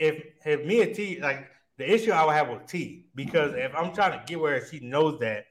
if 0.00 0.24
if 0.44 0.64
me 0.66 0.82
and 0.82 0.94
T 0.94 1.20
like 1.20 1.48
the 1.76 1.88
issue 1.88 2.10
I 2.10 2.24
would 2.24 2.34
have 2.34 2.48
with 2.48 2.66
T 2.66 3.06
because 3.14 3.54
if 3.54 3.72
I'm 3.74 3.92
trying 3.94 4.18
to 4.18 4.24
get 4.26 4.40
where 4.40 4.66
she 4.66 4.80
knows 4.80 5.20
that 5.20 5.46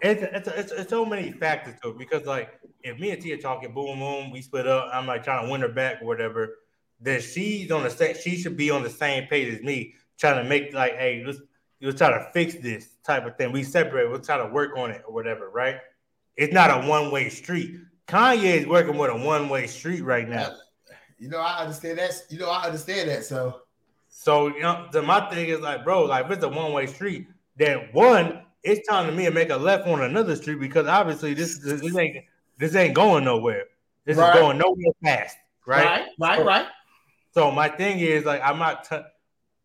it's 0.00 0.22
it's, 0.22 0.48
it's 0.48 0.72
it's 0.72 0.90
so 0.90 1.04
many 1.04 1.30
factors 1.32 1.74
to 1.82 1.90
it 1.90 1.98
because 1.98 2.26
like 2.26 2.50
if 2.84 3.00
me 3.00 3.10
and 3.10 3.20
Tia 3.20 3.38
talking 3.38 3.72
boom 3.72 3.98
boom, 3.98 4.30
we 4.30 4.42
split 4.42 4.66
up. 4.66 4.90
I'm 4.92 5.06
like 5.06 5.24
trying 5.24 5.46
to 5.46 5.50
win 5.50 5.62
her 5.62 5.68
back 5.68 6.02
or 6.02 6.06
whatever. 6.06 6.58
Then 7.00 7.20
she's 7.20 7.70
on 7.70 7.82
the 7.82 7.90
same. 7.90 8.14
She 8.14 8.36
should 8.36 8.56
be 8.56 8.70
on 8.70 8.82
the 8.82 8.90
same 8.90 9.26
page 9.26 9.52
as 9.52 9.62
me, 9.62 9.94
trying 10.18 10.42
to 10.42 10.48
make 10.48 10.72
like, 10.74 10.92
hey, 10.92 11.24
let's 11.26 11.38
let's 11.80 11.98
try 11.98 12.10
to 12.10 12.28
fix 12.32 12.54
this 12.56 12.96
type 13.04 13.26
of 13.26 13.36
thing. 13.36 13.52
We 13.52 13.62
separate. 13.62 14.10
We'll 14.10 14.20
try 14.20 14.36
to 14.36 14.46
work 14.46 14.76
on 14.76 14.90
it 14.90 15.02
or 15.08 15.14
whatever. 15.14 15.48
Right? 15.48 15.76
It's 16.36 16.52
not 16.52 16.70
a 16.70 16.86
one 16.86 17.10
way 17.10 17.30
street. 17.30 17.76
Kanye 18.06 18.60
is 18.60 18.66
working 18.66 18.98
with 18.98 19.10
a 19.10 19.16
one 19.16 19.48
way 19.48 19.66
street 19.66 20.02
right 20.02 20.28
now. 20.28 20.54
You 21.18 21.30
know, 21.30 21.38
I 21.38 21.62
understand 21.62 21.98
that. 21.98 22.22
You 22.28 22.38
know, 22.38 22.50
I 22.50 22.66
understand 22.66 23.08
that. 23.08 23.24
So, 23.24 23.62
so 24.10 24.48
you 24.48 24.60
know, 24.60 24.88
the, 24.92 25.00
my 25.00 25.30
thing 25.30 25.48
is 25.48 25.60
like, 25.60 25.84
bro, 25.84 26.04
like 26.04 26.26
if 26.26 26.32
it's 26.32 26.44
a 26.44 26.48
one 26.48 26.72
way 26.72 26.86
street, 26.86 27.28
then 27.56 27.88
one, 27.92 28.42
it's 28.62 28.86
time 28.86 29.06
to 29.06 29.12
me 29.12 29.24
to 29.24 29.30
make 29.30 29.48
a 29.48 29.56
left 29.56 29.88
on 29.88 30.02
another 30.02 30.36
street 30.36 30.60
because 30.60 30.86
obviously 30.86 31.32
this 31.32 31.56
is 31.64 31.80
this 31.80 31.96
ain't 31.96 32.18
this 32.58 32.74
ain't 32.74 32.94
going 32.94 33.24
nowhere. 33.24 33.64
This 34.04 34.16
right. 34.16 34.34
is 34.34 34.40
going 34.40 34.58
nowhere 34.58 34.92
fast. 35.02 35.36
Right. 35.66 35.84
Right. 35.84 36.08
Right. 36.18 36.38
So, 36.38 36.44
right. 36.44 36.66
So 37.32 37.50
my 37.50 37.68
thing 37.68 37.98
is 37.98 38.24
like 38.24 38.40
I'm 38.42 38.58
not 38.58 38.88
t- 38.88 39.00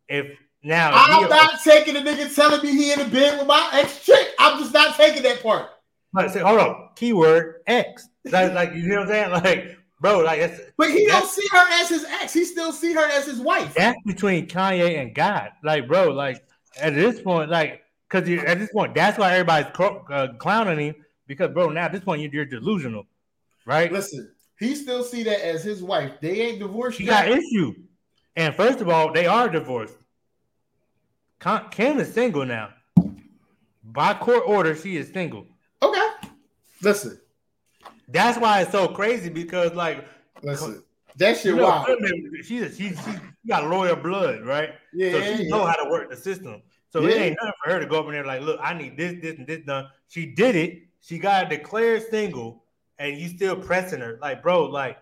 if 0.07 0.37
now 0.63 0.91
I'm 0.93 1.23
if 1.23 1.29
not 1.29 1.59
taking 1.63 1.93
the 1.93 2.01
nigga 2.01 2.33
telling 2.33 2.61
me 2.63 2.71
he 2.71 2.91
in 2.91 2.99
the 2.99 3.05
bed 3.05 3.37
with 3.37 3.47
my 3.47 3.69
ex 3.73 4.03
chick. 4.05 4.29
I'm 4.39 4.59
just 4.59 4.73
not 4.73 4.95
taking 4.95 5.23
that 5.23 5.43
part. 5.43 5.69
But 6.11 6.31
say, 6.31 6.39
hold 6.39 6.59
on, 6.59 6.89
keyword 6.95 7.61
X. 7.67 8.09
Like, 8.25 8.53
like 8.53 8.73
you 8.73 8.87
know 8.87 9.01
what 9.01 9.03
I'm 9.03 9.07
saying? 9.09 9.31
Like, 9.31 9.77
bro, 10.01 10.19
like 10.19 10.39
that's 10.39 10.61
but 10.77 10.89
he 10.89 11.05
don't 11.05 11.29
see 11.29 11.47
her 11.51 11.81
as 11.81 11.89
his 11.89 12.03
ex. 12.03 12.33
He 12.33 12.45
still 12.45 12.71
see 12.71 12.93
her 12.93 13.07
as 13.11 13.25
his 13.25 13.39
wife. 13.39 13.73
That's 13.75 13.99
between 14.05 14.47
Kanye 14.47 14.99
and 14.99 15.13
God. 15.13 15.51
Like, 15.63 15.87
bro, 15.87 16.09
like 16.09 16.43
at 16.81 16.95
this 16.95 17.21
point, 17.21 17.49
like, 17.49 17.83
because 18.09 18.27
at 18.43 18.57
this 18.57 18.71
point, 18.71 18.95
that's 18.95 19.17
why 19.17 19.33
everybody's 19.33 19.71
uh, 19.77 20.27
clowning 20.39 20.79
him 20.79 20.95
because, 21.29 21.51
bro, 21.51 21.69
now 21.69 21.85
at 21.85 21.91
this 21.91 22.01
point, 22.01 22.33
you're, 22.33 22.43
delusional, 22.43 23.05
right? 23.63 23.91
Listen, 23.91 24.31
he 24.57 24.73
still 24.73 25.03
see 25.03 25.21
that 25.23 25.45
as 25.45 25.63
his 25.63 25.83
wife. 25.83 26.13
They 26.19 26.41
ain't 26.41 26.59
divorced. 26.59 26.97
He 26.97 27.05
yet. 27.05 27.27
got 27.27 27.37
issue. 27.37 27.75
And 28.35 28.55
first 28.55 28.81
of 28.81 28.89
all, 28.89 29.13
they 29.13 29.27
are 29.27 29.47
divorced. 29.47 29.95
Kim 31.69 31.99
is 31.99 32.11
single 32.11 32.45
now. 32.45 32.69
By 33.83 34.15
court 34.15 34.43
order, 34.47 34.75
she 34.75 34.97
is 34.97 35.13
single. 35.13 35.45
Okay. 35.83 36.07
Listen. 36.81 37.19
That's 38.07 38.39
why 38.39 38.61
it's 38.61 38.71
so 38.71 38.87
crazy 38.87 39.29
because, 39.29 39.73
like, 39.73 40.05
listen, 40.41 40.83
that 41.17 41.37
shit 41.37 41.45
you 41.45 41.57
know, 41.57 41.63
wild. 41.65 41.87
She, 42.43 42.67
she, 42.69 42.89
she, 42.89 42.95
got 43.47 43.69
loyal 43.69 43.95
blood, 43.95 44.45
right? 44.45 44.71
Yeah. 44.93 45.11
So 45.11 45.21
she 45.21 45.43
yeah. 45.43 45.49
know 45.49 45.65
how 45.65 45.75
to 45.75 45.89
work 45.91 46.09
the 46.09 46.17
system. 46.17 46.63
So 46.89 47.01
yeah. 47.01 47.09
it 47.09 47.21
ain't 47.21 47.37
nothing 47.39 47.53
for 47.63 47.71
her 47.71 47.79
to 47.79 47.85
go 47.85 47.99
up 47.99 48.07
in 48.07 48.13
there 48.13 48.25
like, 48.25 48.41
look, 48.41 48.59
I 48.63 48.73
need 48.73 48.97
this, 48.97 49.21
this, 49.21 49.37
and 49.37 49.45
this 49.45 49.59
done. 49.63 49.89
She 50.07 50.25
did 50.25 50.55
it. 50.55 50.88
She 51.09 51.17
got 51.17 51.47
a 51.47 51.57
declared 51.57 52.03
single, 52.11 52.65
and 52.99 53.17
you 53.17 53.29
still 53.29 53.55
pressing 53.55 53.99
her. 53.99 54.19
Like, 54.21 54.43
bro, 54.43 54.65
like 54.65 54.99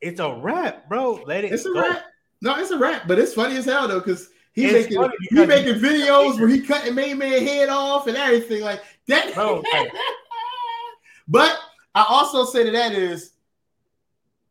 it's 0.00 0.18
a 0.18 0.32
rap, 0.32 0.88
bro. 0.88 1.22
Let 1.26 1.44
it. 1.44 1.52
It's 1.52 1.66
a 1.66 1.74
rap. 1.74 2.04
No, 2.40 2.56
it's 2.56 2.70
a 2.70 2.78
rap, 2.78 3.02
but 3.06 3.18
it's 3.18 3.34
funny 3.34 3.58
as 3.58 3.66
hell 3.66 3.86
though, 3.86 3.98
because 3.98 4.30
he 4.54 4.72
making 4.72 5.06
he 5.28 5.44
making 5.44 5.74
videos 5.74 6.40
where 6.40 6.48
he 6.48 6.62
cutting 6.62 6.94
main 6.94 7.18
man 7.18 7.46
head 7.46 7.68
off 7.68 8.06
and 8.06 8.16
everything 8.16 8.62
like 8.62 8.82
that. 9.08 9.34
Bro, 9.34 9.62
but 11.28 11.58
I 11.94 12.06
also 12.08 12.46
say 12.46 12.64
to 12.64 12.70
that 12.70 12.92
is 12.92 13.32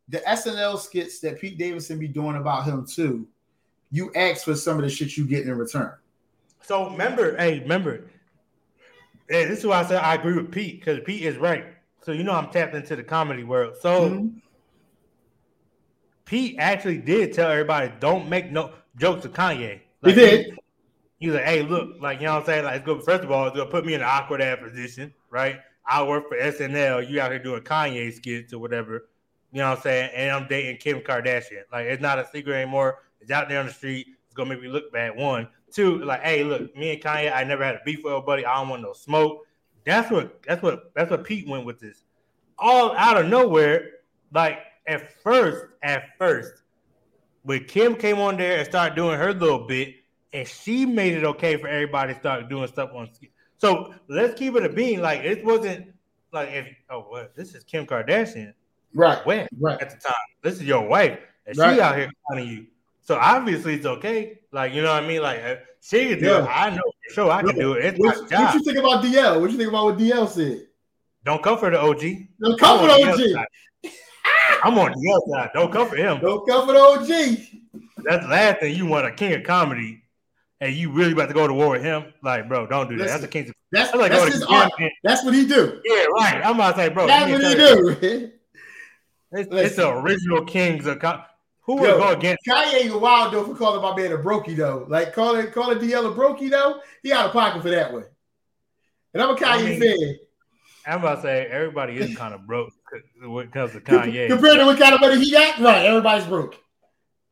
the 0.08 0.18
SNL 0.18 0.78
skits 0.78 1.18
that 1.18 1.40
Pete 1.40 1.58
Davidson 1.58 1.98
be 1.98 2.06
doing 2.06 2.36
about 2.36 2.62
him 2.62 2.86
too. 2.86 3.26
You 3.90 4.12
ask 4.14 4.44
for 4.44 4.54
some 4.54 4.76
of 4.76 4.84
the 4.84 4.88
shit 4.88 5.16
you 5.16 5.26
get 5.26 5.48
in 5.48 5.58
return. 5.58 5.94
So 6.60 6.90
remember, 6.90 7.36
hey, 7.38 7.58
remember, 7.58 8.04
this 9.28 9.60
is 9.60 9.66
why 9.66 9.80
I 9.80 9.84
said 9.84 10.02
I 10.02 10.14
agree 10.14 10.34
with 10.34 10.50
Pete 10.50 10.80
because 10.80 11.00
Pete 11.04 11.22
is 11.22 11.36
right. 11.36 11.66
So 12.02 12.12
you 12.12 12.24
know 12.24 12.32
I'm 12.32 12.50
tapped 12.50 12.74
into 12.74 12.96
the 12.96 13.04
comedy 13.04 13.44
world. 13.44 13.76
So 13.80 14.10
mm-hmm. 14.10 14.38
Pete 16.24 16.56
actually 16.58 16.98
did 16.98 17.32
tell 17.32 17.50
everybody 17.50 17.92
don't 18.00 18.28
make 18.28 18.50
no 18.50 18.72
jokes 18.96 19.22
to 19.22 19.28
Kanye. 19.28 19.80
Like, 20.02 20.14
he 20.14 20.20
did. 20.20 20.58
He's 21.18 21.32
like, 21.32 21.44
hey, 21.44 21.62
look, 21.62 22.00
like 22.00 22.20
you 22.20 22.26
know 22.26 22.34
what 22.34 22.40
I'm 22.40 22.46
saying? 22.46 22.64
Like, 22.64 22.76
it's 22.76 22.84
good. 22.84 23.02
First 23.04 23.22
of 23.22 23.30
all, 23.30 23.46
it's 23.46 23.56
gonna 23.56 23.70
put 23.70 23.86
me 23.86 23.94
in 23.94 24.00
an 24.00 24.08
awkward 24.08 24.40
ass 24.40 24.58
position, 24.60 25.12
right? 25.30 25.60
I 25.86 26.02
work 26.02 26.28
for 26.28 26.36
SNL. 26.36 27.08
You 27.08 27.20
out 27.20 27.30
here 27.30 27.42
doing 27.42 27.62
Kanye 27.62 28.12
skits 28.12 28.52
or 28.52 28.58
whatever. 28.58 29.08
You 29.52 29.58
know 29.58 29.70
what 29.70 29.78
I'm 29.78 29.82
saying? 29.82 30.10
And 30.14 30.30
I'm 30.30 30.48
dating 30.48 30.78
Kim 30.78 31.00
Kardashian. 31.00 31.62
Like, 31.70 31.86
it's 31.86 32.02
not 32.02 32.18
a 32.18 32.26
secret 32.32 32.54
anymore. 32.54 32.98
It's 33.20 33.30
out 33.30 33.48
there 33.48 33.60
on 33.60 33.66
the 33.66 33.72
street. 33.72 34.06
It's 34.26 34.34
gonna 34.34 34.50
make 34.50 34.62
me 34.62 34.68
look 34.68 34.92
bad. 34.92 35.16
One, 35.16 35.48
two, 35.72 35.98
like, 36.04 36.22
hey, 36.22 36.44
look, 36.44 36.76
me 36.76 36.92
and 36.92 37.02
Kanye, 37.02 37.34
I 37.34 37.44
never 37.44 37.64
had 37.64 37.76
a 37.76 37.80
beef 37.84 38.00
with 38.04 38.12
nobody. 38.12 38.44
I 38.44 38.54
don't 38.56 38.68
want 38.68 38.82
no 38.82 38.92
smoke. 38.92 39.46
That's 39.84 40.10
what 40.10 40.42
that's 40.42 40.62
what 40.62 40.92
that's 40.94 41.10
what 41.10 41.24
Pete 41.24 41.48
went 41.48 41.66
with 41.66 41.80
this. 41.80 42.04
All 42.58 42.96
out 42.96 43.16
of 43.16 43.26
nowhere, 43.26 43.90
like 44.32 44.58
at 44.86 45.20
first, 45.22 45.66
at 45.82 46.04
first, 46.18 46.52
when 47.42 47.64
Kim 47.64 47.96
came 47.96 48.18
on 48.18 48.36
there 48.36 48.58
and 48.58 48.66
started 48.66 48.94
doing 48.94 49.18
her 49.18 49.32
little 49.32 49.66
bit, 49.66 49.94
and 50.32 50.46
she 50.46 50.86
made 50.86 51.14
it 51.14 51.24
okay 51.24 51.56
for 51.56 51.68
everybody 51.68 52.14
to 52.14 52.20
start 52.20 52.48
doing 52.48 52.68
stuff 52.68 52.90
on. 52.94 53.08
So 53.58 53.94
let's 54.08 54.38
keep 54.38 54.54
it 54.56 54.64
a 54.64 54.68
being. 54.68 55.00
Like 55.00 55.20
it 55.20 55.44
wasn't 55.44 55.92
like 56.32 56.50
if 56.50 56.68
oh 56.90 57.06
well, 57.10 57.28
this 57.34 57.54
is 57.54 57.64
Kim 57.64 57.86
Kardashian, 57.86 58.54
right? 58.94 59.24
When 59.26 59.48
right 59.58 59.80
at 59.80 59.90
the 59.90 59.96
time, 59.96 60.14
this 60.42 60.54
is 60.54 60.62
your 60.62 60.86
wife, 60.86 61.18
and 61.46 61.56
Right. 61.56 61.74
she 61.74 61.80
out 61.80 61.96
here 61.96 62.10
calling 62.28 62.46
you. 62.48 62.66
So 63.02 63.16
obviously 63.16 63.74
it's 63.74 63.86
okay. 63.86 64.38
Like 64.52 64.72
you 64.72 64.82
know 64.82 64.92
what 64.92 65.02
I 65.02 65.06
mean. 65.06 65.22
Like 65.22 65.42
uh, 65.42 65.56
she 65.80 66.08
can 66.08 66.20
do 66.20 66.36
it. 66.36 66.42
I 66.48 66.70
know 66.70 66.82
for 67.08 67.14
sure 67.14 67.30
I 67.30 67.42
can 67.42 67.56
do 67.56 67.72
it. 67.74 67.84
It's 67.84 67.98
What, 67.98 68.30
what 68.30 68.54
you 68.54 68.64
think 68.64 68.78
about 68.78 69.04
DL? 69.04 69.40
What 69.40 69.50
you 69.50 69.58
think 69.58 69.68
about 69.68 69.84
what 69.86 69.98
DL 69.98 70.28
said? 70.28 70.66
Don't 71.24 71.42
come 71.42 71.58
for 71.58 71.70
the 71.70 71.80
OG. 71.80 72.02
Don't 72.40 72.58
come 72.58 72.80
for 72.80 72.86
the 72.86 73.36
OG. 73.36 73.92
I'm 74.64 74.78
on 74.78 74.92
the 74.92 75.12
other 75.12 75.42
side. 75.42 75.50
Don't 75.54 75.72
come 75.72 75.88
for 75.88 75.96
him. 75.96 76.20
Don't 76.20 76.46
come 76.46 76.66
for 76.66 76.72
the 76.72 76.78
OG. 76.78 77.38
That's 78.04 78.24
the 78.24 78.30
last 78.30 78.60
thing 78.60 78.74
you 78.76 78.86
want 78.86 79.06
a 79.06 79.12
king 79.12 79.32
of 79.34 79.44
comedy, 79.44 80.02
and 80.60 80.74
you 80.74 80.90
really 80.90 81.12
about 81.12 81.28
to 81.28 81.34
go 81.34 81.46
to 81.46 81.54
war 81.54 81.70
with 81.70 81.82
him. 81.82 82.12
Like, 82.22 82.48
bro, 82.48 82.66
don't 82.66 82.88
do 82.88 82.96
that. 82.98 83.08
That's 83.08 83.24
a 83.24 83.28
king. 83.28 83.48
Of, 83.48 83.54
That's, 83.70 83.90
that's 83.90 84.00
like 84.00 84.12
that's 84.12 84.34
his 84.34 84.42
art. 84.44 84.72
That's 85.02 85.24
what 85.24 85.34
he 85.34 85.46
do. 85.46 85.80
Yeah, 85.84 86.04
right. 86.16 86.42
I'm 86.44 86.56
about 86.56 86.76
to 86.76 86.82
say, 86.82 86.88
bro. 86.88 87.06
That's 87.06 87.30
what 87.30 87.44
he 87.44 87.54
do. 87.54 88.30
It's, 89.34 89.48
it's 89.50 89.76
the 89.76 89.88
original 89.88 90.44
kings 90.44 90.84
of 90.86 90.98
com- 90.98 91.22
who 91.62 91.76
would 91.76 91.88
Yo. 91.88 91.98
go 91.98 92.10
against. 92.10 92.40
Kanye 92.48 92.84
ain't 92.84 93.00
wild 93.00 93.32
though 93.32 93.44
for 93.44 93.54
calling 93.54 93.82
my 93.82 93.96
man 93.96 94.12
a 94.12 94.18
brokey 94.18 94.56
though. 94.56 94.86
Like 94.88 95.14
calling 95.14 95.50
calling 95.50 95.78
DL 95.78 96.12
a 96.12 96.14
brokey 96.14 96.50
though. 96.50 96.80
He 97.02 97.12
out 97.12 97.26
of 97.26 97.32
pocket 97.32 97.62
for 97.62 97.70
that 97.70 97.92
one. 97.92 98.04
And 99.14 99.22
I'm 99.22 99.30
a 99.30 99.34
Kanye 99.34 99.46
I 99.46 99.62
mean, 99.62 99.80
fan. 99.80 100.16
I'm 100.86 100.98
about 101.00 101.16
to 101.16 101.22
say 101.22 101.46
everybody 101.46 101.96
is 101.96 102.16
kind 102.16 102.34
of 102.34 102.46
broke 102.46 102.72
when 103.24 103.46
it 103.46 103.52
comes 103.52 103.72
to 103.72 103.80
Kanye. 103.80 104.28
Compared 104.28 104.58
to 104.58 104.66
what 104.66 104.78
kind 104.78 104.94
of 104.94 105.00
money 105.00 105.22
he 105.24 105.30
got, 105.30 105.58
right? 105.60 105.86
Everybody's 105.86 106.26
broke. 106.26 106.56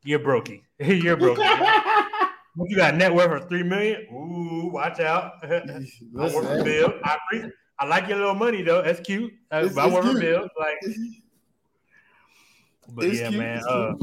You're 0.05 0.21
brokey. 0.21 0.63
You're 0.79 1.17
brokey. 1.17 1.97
You 2.67 2.77
got 2.77 2.97
net 2.97 3.15
worth 3.15 3.43
of 3.43 3.49
three 3.49 3.63
million? 3.63 4.07
Ooh, 4.13 4.71
watch 4.73 4.99
out. 4.99 5.35
I 5.45 5.71
work 6.19 6.33
for 6.45 6.65
Bill. 6.65 6.93
I, 7.05 7.17
I 7.79 7.87
like 7.87 8.09
your 8.09 8.19
little 8.19 8.35
money 8.35 8.63
though. 8.63 8.83
That's 8.83 9.01
cute. 9.01 9.33
Uh, 9.53 9.63
It's- 9.65 9.79
I 9.79 9.87
work 9.87 10.05
for. 10.05 10.21
Bill. 10.21 10.49
Like, 10.59 10.79
but 12.89 13.07
It's 13.07 13.21
yeah, 13.21 13.29
cute, 13.29 13.39
man. 13.39 13.63
Uh, 13.69 13.95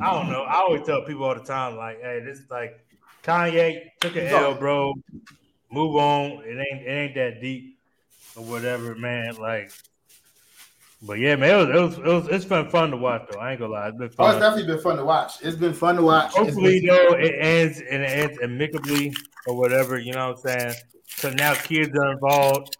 I 0.00 0.12
don't 0.12 0.30
know. 0.30 0.42
I 0.42 0.56
always 0.56 0.82
tell 0.82 1.02
people 1.02 1.24
all 1.24 1.34
the 1.34 1.40
time, 1.40 1.76
like, 1.76 2.00
hey, 2.02 2.20
this 2.24 2.38
is 2.38 2.50
like 2.50 2.78
Kanye 3.22 3.90
took 4.00 4.16
an 4.16 4.26
L, 4.26 4.54
bro. 4.54 4.94
Move 5.70 5.96
on. 5.96 6.42
It 6.44 6.58
ain't 6.58 6.86
it 6.86 6.90
ain't 6.90 7.14
that 7.14 7.40
deep 7.40 7.78
or 8.36 8.44
whatever, 8.44 8.94
man. 8.94 9.36
Like, 9.36 9.72
but 11.02 11.18
yeah, 11.18 11.36
man, 11.36 11.50
it 11.50 11.56
was 11.56 11.68
it 11.68 11.80
was, 11.80 11.98
it 11.98 12.04
was 12.04 12.28
it's 12.28 12.44
been 12.44 12.68
fun 12.68 12.90
to 12.90 12.96
watch 12.96 13.26
though. 13.30 13.38
I 13.38 13.52
ain't 13.52 13.60
gonna 13.60 13.72
lie, 13.72 13.88
it's 13.88 13.96
been 13.96 14.10
Oh, 14.18 14.28
it's 14.28 14.38
definitely 14.38 14.72
been 14.72 14.82
fun 14.82 14.96
to 14.96 15.04
watch. 15.04 15.34
It's 15.42 15.56
been 15.56 15.74
fun 15.74 15.96
to 15.96 16.02
watch. 16.02 16.32
Hopefully, 16.32 16.80
been- 16.80 16.88
though, 16.88 17.16
it 17.18 17.34
ends 17.40 17.80
and 17.80 18.02
it 18.02 18.10
ends 18.10 18.38
amicably 18.42 19.14
or 19.46 19.56
whatever. 19.56 19.98
You 19.98 20.12
know 20.12 20.28
what 20.28 20.50
I'm 20.50 20.58
saying? 20.58 20.74
So 21.08 21.30
now 21.30 21.54
kids 21.54 21.96
are 21.96 22.12
involved 22.12 22.76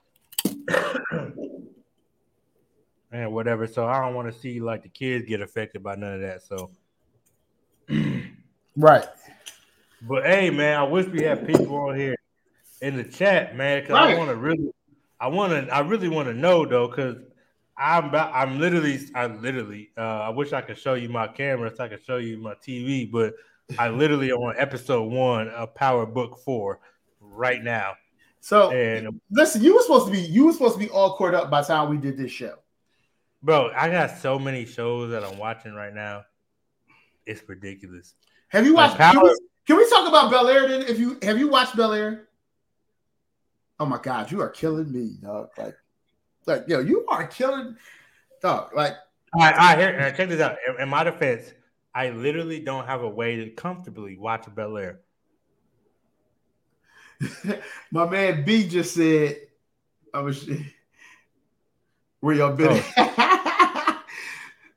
and 3.23 3.33
whatever. 3.33 3.67
So 3.67 3.87
I 3.87 4.01
don't 4.01 4.15
want 4.15 4.33
to 4.33 4.39
see 4.39 4.61
like 4.61 4.83
the 4.83 4.89
kids 4.89 5.27
get 5.27 5.41
affected 5.41 5.83
by 5.83 5.97
none 5.97 6.15
of 6.15 6.21
that. 6.21 6.43
So, 6.43 6.71
right. 8.77 9.07
but 10.03 10.25
hey, 10.25 10.51
man, 10.51 10.79
I 10.79 10.83
wish 10.85 11.07
we 11.07 11.23
had 11.23 11.47
people 11.47 11.75
on 11.77 11.97
here 11.97 12.17
in 12.83 12.97
the 12.97 13.05
chat, 13.05 13.57
man, 13.57 13.83
because 13.83 13.97
I 13.97 14.15
want 14.17 14.31
to 14.31 14.37
really, 14.37 14.71
I 15.19 15.29
want 15.29 15.53
to, 15.53 15.75
I 15.75 15.81
really 15.81 16.09
want 16.09 16.29
to 16.29 16.35
know 16.35 16.67
though, 16.67 16.89
because 16.89 17.17
I'm 17.77 18.07
about, 18.07 18.35
I'm 18.35 18.59
literally, 18.59 19.01
I 19.15 19.27
literally, 19.27 19.91
uh, 19.97 20.01
I 20.01 20.29
wish 20.31 20.53
I 20.53 20.61
could 20.61 20.79
show 20.79 20.95
you 20.95 21.09
my 21.09 21.29
camera 21.29 21.75
so 21.75 21.85
I 21.85 21.89
could 21.89 22.05
show 22.05 22.17
you 22.17 22.39
my 22.39 22.55
TV, 22.55 23.11
but 23.11 23.35
I 23.79 23.89
literally 23.89 24.31
am 24.31 24.39
on 24.39 24.55
episode 24.59 25.11
one 25.11 25.49
of 25.49 25.75
Power 25.75 26.07
Book 26.07 26.39
Four 26.45 26.81
right 27.21 27.63
now, 27.63 27.95
So 28.41 28.71
and 28.71 29.21
listen, 29.31 29.63
you 29.63 29.75
were 29.75 29.83
supposed 29.83 30.07
to 30.07 30.13
be 30.13 30.21
you 30.21 30.47
were 30.47 30.53
supposed 30.53 30.75
to 30.75 30.81
be 30.81 30.89
all 30.91 31.17
caught 31.17 31.35
up 31.35 31.51
by 31.51 31.63
the 31.63 31.67
time 31.67 31.91
we 31.91 31.97
did 31.97 32.17
this 32.17 32.31
show. 32.31 32.57
Bro, 33.47 33.71
I 33.75 33.89
got 33.89 34.19
so 34.19 34.39
many 34.39 34.67
shows 34.67 35.13
that 35.13 35.25
I'm 35.25 35.39
watching 35.39 35.73
right 35.73 35.95
now. 35.95 36.25
It's 37.25 37.49
ridiculous. 37.49 38.15
Have 38.49 38.67
you 38.67 38.75
Like 38.75 38.99
watched? 38.99 39.15
Can 39.15 39.23
we, 39.23 39.37
can 39.67 39.77
we 39.77 39.89
talk 39.89 40.09
about 40.09 40.31
Bel 40.31 40.49
Air 40.49 40.69
then? 40.69 40.83
If 40.83 40.99
you 40.99 41.19
have 41.23 41.39
you 41.39 41.49
watched 41.49 41.77
Bel 41.77 41.93
Air? 41.93 42.29
Oh 43.79 43.87
my 43.87 43.99
God, 44.03 44.31
you 44.31 44.41
are 44.41 44.49
killing 44.51 44.93
me, 44.93 45.17
dog. 45.23 45.51
Like, 45.57 45.77
like 46.47 46.65
yo, 46.69 46.81
you 46.81 47.07
are 47.09 47.27
killing, 47.27 47.77
dog. 48.43 48.75
Like, 48.75 48.95
All 49.33 49.43
right, 49.43 49.55
all 49.55 49.61
right, 49.61 49.79
here, 49.79 50.15
check 50.17 50.29
this 50.29 50.41
out. 50.41 50.57
In, 50.69 50.83
in 50.83 50.89
my 50.89 51.05
defense, 51.05 51.53
I 51.95 52.11
literally 52.11 52.61
don't 52.61 52.87
have 52.87 53.03
a 53.03 53.09
way 53.09 53.37
to 53.37 53.51
comfortably 53.51 54.17
watch 54.19 54.47
Bel 54.55 54.77
Air. 54.77 55.01
my 57.91 58.09
man 58.09 58.45
B 58.45 58.69
just 58.69 58.95
said, 58.95 59.39
I 60.13 60.21
was 60.21 60.49
where 62.21 62.35
y'all 62.35 62.55
been. 62.55 62.83
at? 62.97 63.26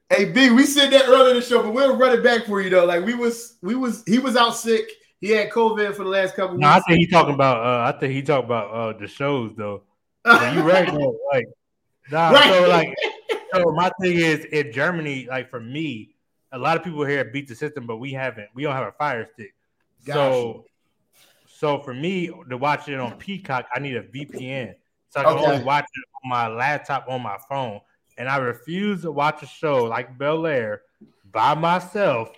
Hey 0.09 0.25
B, 0.25 0.49
we 0.49 0.65
said 0.65 0.91
that 0.91 1.07
earlier 1.07 1.31
in 1.31 1.35
the 1.37 1.41
show, 1.41 1.61
but 1.63 1.73
we'll 1.73 1.95
run 1.97 2.17
it 2.17 2.23
back 2.23 2.45
for 2.45 2.61
you 2.61 2.69
though. 2.69 2.85
Like 2.85 3.05
we 3.05 3.13
was, 3.13 3.57
we 3.61 3.75
was, 3.75 4.03
he 4.05 4.19
was 4.19 4.35
out 4.35 4.51
sick. 4.55 4.89
He 5.21 5.29
had 5.29 5.49
COVID 5.51 5.95
for 5.95 6.03
the 6.03 6.09
last 6.09 6.35
couple 6.35 6.57
No, 6.57 6.67
I 6.67 6.75
weeks. 6.75 6.85
think 6.87 6.99
he 6.99 7.07
talking 7.07 7.33
about. 7.33 7.57
Uh, 7.65 7.93
I 7.93 7.99
think 7.99 8.13
he 8.13 8.21
talking 8.21 8.45
about 8.45 8.71
uh, 8.71 8.97
the 8.97 9.07
shows 9.07 9.53
though. 9.57 9.83
But 10.23 10.53
you 10.53 10.61
right 10.61 10.87
though. 10.91 11.17
Like, 11.31 11.45
nah. 12.11 12.31
Right. 12.31 12.49
So 12.49 12.69
like, 12.69 12.95
so 13.53 13.71
my 13.71 13.91
thing 14.01 14.17
is 14.17 14.45
in 14.45 14.71
Germany. 14.71 15.27
Like 15.29 15.49
for 15.49 15.59
me, 15.59 16.15
a 16.51 16.57
lot 16.57 16.77
of 16.77 16.83
people 16.83 17.03
here 17.05 17.23
beat 17.25 17.47
the 17.47 17.55
system, 17.55 17.85
but 17.85 17.97
we 17.97 18.13
haven't. 18.13 18.47
We 18.55 18.63
don't 18.63 18.75
have 18.75 18.87
a 18.87 18.91
Fire 18.93 19.27
Stick. 19.33 19.53
So, 20.05 20.65
so 21.45 21.79
for 21.81 21.93
me 21.93 22.31
to 22.49 22.57
watch 22.57 22.87
it 22.87 22.99
on 22.99 23.17
Peacock, 23.17 23.67
I 23.75 23.79
need 23.79 23.97
a 23.97 24.03
VPN. 24.03 24.73
So 25.09 25.19
I 25.19 25.23
can 25.25 25.33
Okay. 25.33 25.45
only 25.45 25.63
watch 25.65 25.83
it 25.83 26.05
on 26.23 26.29
my 26.29 26.47
laptop 26.47 27.05
on 27.09 27.21
my 27.21 27.37
phone. 27.49 27.81
And 28.19 28.27
I 28.27 28.35
refuse 28.37 29.01
to 29.03 29.11
watch 29.11 29.41
a 29.43 29.47
show 29.47 29.85
like 29.85 30.17
Bel 30.17 30.45
Air 30.45 30.81
by 31.31 31.55
myself 31.55 32.29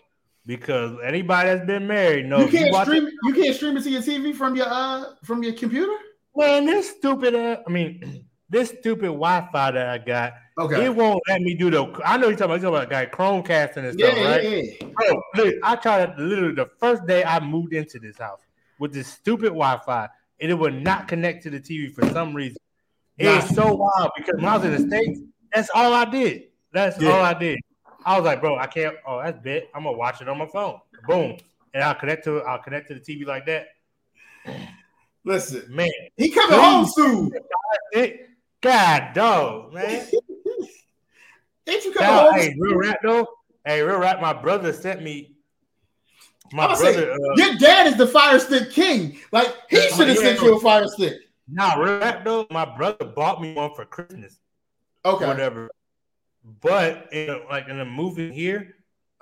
because 0.46 0.96
anybody 1.04 1.50
that's 1.50 1.66
been 1.66 1.88
married 1.88 2.28
knows 2.28 2.54
you 2.54 2.60
can't 2.60 2.72
watch 2.72 2.88
stream 2.88 3.08
it- 3.08 3.14
you 3.26 3.34
can't 3.34 3.56
stream 3.56 3.76
it 3.78 3.84
to 3.84 3.90
your 3.90 4.02
TV 4.02 4.34
from 4.36 4.56
your 4.56 4.68
uh 4.70 5.06
from 5.24 5.42
your 5.44 5.54
computer. 5.54 5.92
Man, 6.36 6.66
this 6.68 6.92
stupid. 6.92 7.34
Uh, 7.36 7.58
I 7.68 7.70
mean, 7.72 8.26
this 8.50 8.70
stupid 8.70 9.08
Wi-Fi 9.08 9.72
that 9.72 9.90
I 9.90 9.98
got, 9.98 10.34
Okay. 10.60 10.86
it 10.86 10.96
won't 10.96 11.20
let 11.28 11.42
me 11.42 11.56
do 11.56 11.72
the. 11.72 11.84
I 12.06 12.18
know 12.18 12.28
you're 12.28 12.38
talking 12.38 12.56
about, 12.56 12.62
you're 12.62 12.72
talking 12.72 12.76
about 12.76 12.90
guy 12.90 13.06
Chromecasting 13.08 13.78
and 13.90 14.00
stuff, 14.00 14.16
yeah, 14.18 14.24
right? 14.30 14.44
yeah. 14.44 14.88
Bro, 14.94 15.22
look, 15.36 15.56
I 15.64 15.76
tried 15.78 16.10
it 16.10 16.20
literally 16.20 16.54
the 16.54 16.70
first 16.80 17.06
day 17.08 17.24
I 17.24 17.40
moved 17.40 17.74
into 17.74 17.98
this 18.00 18.18
house 18.20 18.42
with 18.78 18.94
this 18.94 19.08
stupid 19.08 19.48
Wi-Fi, 19.50 20.10
and 20.40 20.52
it 20.52 20.54
would 20.54 20.76
not 20.84 21.08
connect 21.08 21.42
to 21.44 21.50
the 21.50 21.60
TV 21.60 21.92
for 21.94 22.06
some 22.10 22.36
reason. 22.36 22.58
It 23.18 23.26
Nah. 23.26 23.38
was 23.38 23.50
so 23.56 23.74
wild 23.74 24.12
because 24.16 24.36
when 24.36 24.46
I 24.46 24.58
was 24.58 24.66
in 24.66 24.72
the 24.72 24.88
States, 24.96 25.20
that's 25.54 25.70
all 25.74 25.94
I 25.94 26.06
did. 26.06 26.44
That's 26.74 27.00
Yeah. 27.00 27.10
all 27.12 27.22
I 27.22 27.34
did. 27.34 27.60
I 28.06 28.18
was 28.18 28.26
like, 28.26 28.42
bro, 28.42 28.58
I 28.58 28.68
can't. 28.68 28.96
Oh, 29.06 29.22
that's 29.22 29.40
bit. 29.40 29.70
I'm 29.76 29.84
gonna 29.84 29.98
watch 29.98 30.22
it 30.22 30.30
on 30.30 30.38
my 30.38 30.48
phone. 30.48 30.80
Boom, 31.08 31.38
and 31.74 31.84
I'll 31.84 31.96
connect 31.96 32.24
to 32.26 32.42
I'll 32.42 32.62
connect 32.62 32.88
to 32.88 32.96
the 32.96 33.00
TV 33.00 33.26
like 33.26 33.46
that. 33.46 33.68
Listen, 35.24 35.64
Man, 35.70 35.92
he 36.18 36.32
coming 36.32 36.60
home 36.60 36.88
soon. 36.88 37.32
God, 38.62 39.14
dog, 39.14 39.74
man. 39.74 40.08
Ain't 41.68 41.86
you 41.86 41.92
coming 41.94 42.10
Now, 42.10 42.32
home? 42.32 42.40
hey, 42.40 42.56
real 42.60 42.78
rap 42.78 43.00
though. 43.04 43.28
Hey, 43.66 43.82
real 43.82 44.00
rap. 44.00 44.20
My 44.20 44.34
brother 44.34 44.74
sent 44.74 45.04
me. 45.04 45.36
My 46.52 46.68
brother. 46.76 47.14
Uh, 47.14 47.18
your 47.36 47.56
dad 47.56 47.88
is 47.88 47.98
the 47.98 48.08
fire 48.08 48.40
stick 48.40 48.72
king. 48.72 49.18
Like 49.32 49.56
he 49.70 49.80
should 49.90 50.08
have 50.08 50.18
yeah, 50.18 50.24
sent 50.24 50.42
you 50.42 50.58
a 50.58 50.60
fire 50.60 50.88
stick. 50.88 51.14
Nah, 51.48 51.76
real 51.76 52.00
rap 52.00 52.26
though. 52.26 52.48
My 52.50 52.66
brother 52.66 53.06
bought 53.06 53.42
me 53.42 53.54
one 53.54 53.74
for 53.76 53.86
Christmas. 53.86 54.40
Okay. 55.06 55.26
whatever. 55.26 55.70
But 56.62 57.10
in, 57.12 57.42
like 57.50 57.68
in 57.68 57.78
the 57.78 57.86
movie 57.86 58.32
here, 58.32 58.76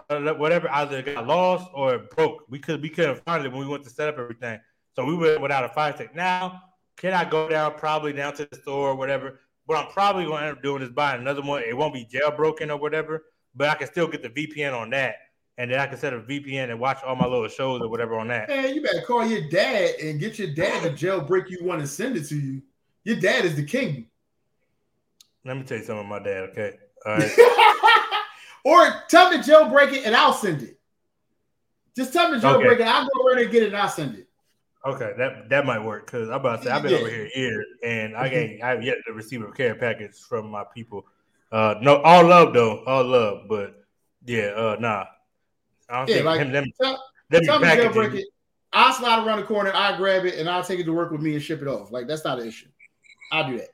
uh, 0.09 0.34
whatever 0.34 0.69
either 0.71 1.01
got 1.01 1.27
lost 1.27 1.69
or 1.73 1.95
it 1.95 2.09
broke. 2.11 2.45
We 2.49 2.59
could 2.59 2.82
we 2.82 2.89
couldn't 2.89 3.23
find 3.25 3.45
it 3.45 3.51
when 3.51 3.59
we 3.59 3.67
went 3.67 3.84
to 3.84 3.89
set 3.89 4.09
up 4.09 4.17
everything. 4.17 4.59
So 4.95 5.05
we 5.05 5.15
went 5.15 5.41
without 5.41 5.63
a 5.63 5.69
fire 5.69 5.93
stick. 5.93 6.15
Now, 6.15 6.61
can 6.97 7.13
I 7.13 7.30
go 7.30 7.47
down 7.49 7.75
probably 7.77 8.13
down 8.13 8.34
to 8.36 8.47
the 8.49 8.55
store 8.57 8.89
or 8.89 8.95
whatever? 8.95 9.39
What 9.65 9.77
I'm 9.77 9.91
probably 9.91 10.25
going 10.25 10.41
to 10.41 10.47
end 10.47 10.57
up 10.57 10.63
doing 10.63 10.82
is 10.82 10.89
buying 10.89 11.21
another 11.21 11.41
one. 11.41 11.61
It 11.61 11.77
won't 11.77 11.93
be 11.93 12.05
jailbroken 12.05 12.69
or 12.69 12.77
whatever, 12.77 13.25
but 13.55 13.69
I 13.69 13.75
can 13.75 13.88
still 13.88 14.07
get 14.07 14.23
the 14.23 14.30
VPN 14.30 14.73
on 14.73 14.89
that 14.91 15.15
and 15.59 15.69
then 15.69 15.77
I 15.77 15.88
can 15.88 15.97
set 15.97 16.13
a 16.13 16.19
VPN 16.19 16.71
and 16.71 16.80
watch 16.80 16.99
all 17.05 17.17
my 17.17 17.27
little 17.27 17.49
shows 17.49 17.82
or 17.82 17.89
whatever 17.89 18.17
on 18.17 18.30
that. 18.30 18.47
Man, 18.47 18.73
you 18.73 18.82
better 18.82 19.01
call 19.01 19.25
your 19.25 19.49
dad 19.49 19.95
and 20.01 20.17
get 20.17 20.39
your 20.39 20.53
dad 20.53 20.84
to 20.84 20.89
jailbreak 20.91 21.49
you 21.49 21.57
one 21.61 21.80
and 21.80 21.89
send 21.89 22.15
it 22.15 22.30
to 22.30 22.39
you. 22.39 22.61
Your 23.03 23.17
dad 23.17 23.43
is 23.43 23.55
the 23.55 23.65
king. 23.65 24.07
Let 25.46 25.58
me 25.58 25.64
tell 25.64 25.78
you 25.78 25.84
something, 25.84 26.06
about 26.06 26.24
my 26.24 26.30
dad. 26.30 26.50
Okay, 26.50 26.78
all 27.06 27.18
right. 27.18 28.24
or 28.66 29.04
tell 29.10 29.32
me 29.32 29.38
jailbreak 29.38 29.94
it 29.94 30.06
and 30.06 30.16
I'll 30.16 30.34
send 30.34 30.64
it. 30.64 30.80
Just 31.96 32.14
tell 32.14 32.32
me 32.32 32.40
jailbreak 32.40 32.74
okay. 32.74 32.84
it. 32.84 32.88
I'll 32.88 33.04
go 33.04 33.10
over 33.22 33.36
there 33.36 33.44
and 33.44 33.52
get 33.52 33.64
it 33.64 33.68
and 33.68 33.78
I'll 33.78 33.90
send 33.90 34.16
it. 34.16 34.28
Okay, 34.86 35.12
that 35.18 35.50
that 35.50 35.66
might 35.66 35.80
work 35.80 36.06
because 36.06 36.30
I'm 36.30 36.36
about 36.36 36.60
to 36.60 36.66
say 36.66 36.72
I've 36.72 36.82
been 36.82 36.94
yeah. 36.94 37.00
over 37.00 37.10
here 37.10 37.30
years 37.36 37.66
and 37.84 38.16
I 38.16 38.28
ain't 38.28 38.64
I've 38.64 38.82
yet 38.82 38.98
to 39.08 39.14
receive 39.14 39.42
a 39.42 39.52
care 39.52 39.76
package 39.76 40.16
from 40.18 40.50
my 40.50 40.64
people. 40.74 41.06
Uh, 41.52 41.76
no, 41.82 41.98
all 42.02 42.26
love 42.26 42.54
though, 42.54 42.84
all 42.86 43.04
love, 43.04 43.48
but 43.50 43.84
yeah, 44.26 44.54
uh, 44.56 44.78
nah. 44.80 45.06
I 45.90 45.98
don't 45.98 46.10
yeah, 46.10 46.16
think 46.16 46.26
like, 46.26 46.40
him, 46.40 46.52
them, 46.52 46.66
tell, 46.80 47.04
them 47.30 47.44
tell 47.44 47.60
me 47.60 47.68
jailbreak 47.68 48.14
it. 48.14 48.28
I'll 48.72 48.94
slide 48.94 49.26
around 49.26 49.40
the 49.40 49.46
corner, 49.46 49.72
I'll 49.74 49.98
grab 49.98 50.26
it, 50.26 50.36
and 50.36 50.48
I'll 50.48 50.64
take 50.64 50.80
it 50.80 50.84
to 50.86 50.94
work 50.94 51.12
with 51.12 51.22
me 51.22 51.34
and 51.34 51.44
ship 51.44 51.62
it 51.62 51.68
off. 51.68 51.92
Like 51.92 52.08
that's 52.08 52.24
not 52.24 52.40
an 52.40 52.48
issue. 52.48 52.68
I'll 53.32 53.50
do 53.50 53.58
that. 53.58 53.70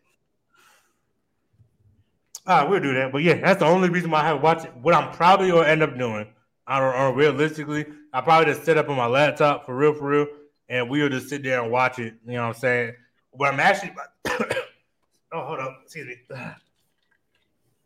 Right, 2.48 2.70
we'll 2.70 2.80
do 2.80 2.94
that. 2.94 3.12
But 3.12 3.24
yeah, 3.24 3.36
that's 3.36 3.60
the 3.60 3.66
only 3.66 3.90
reason 3.90 4.12
why 4.12 4.22
I 4.22 4.28
haven't 4.28 4.44
watched 4.44 4.66
it. 4.66 4.76
What 4.76 4.94
I'm 4.94 5.12
probably 5.12 5.50
gonna 5.50 5.68
end 5.68 5.82
up 5.82 5.98
doing, 5.98 6.28
I 6.68 6.80
don't 6.80 6.94
know, 6.94 7.12
realistically, 7.12 7.86
I 8.14 8.22
probably 8.22 8.54
just 8.54 8.66
set 8.66 8.78
up 8.78 8.90
on 8.90 8.98
my 8.98 9.08
laptop 9.08 9.66
for 9.66 9.76
real, 9.76 9.94
for 9.94 10.10
real, 10.10 10.28
and 10.70 10.90
we'll 10.90 11.10
just 11.10 11.30
sit 11.30 11.44
there 11.44 11.62
and 11.62 11.72
watch 11.72 12.00
it. 12.00 12.16
You 12.26 12.34
know 12.34 12.42
what 12.48 12.56
I'm 12.56 12.62
saying? 12.62 12.94
But 13.38 13.54
I'm 13.54 13.60
actually, 13.60 13.94
oh, 14.28 15.46
hold 15.46 15.60
up, 15.60 15.80
excuse 15.84 16.08
me. 16.08 16.16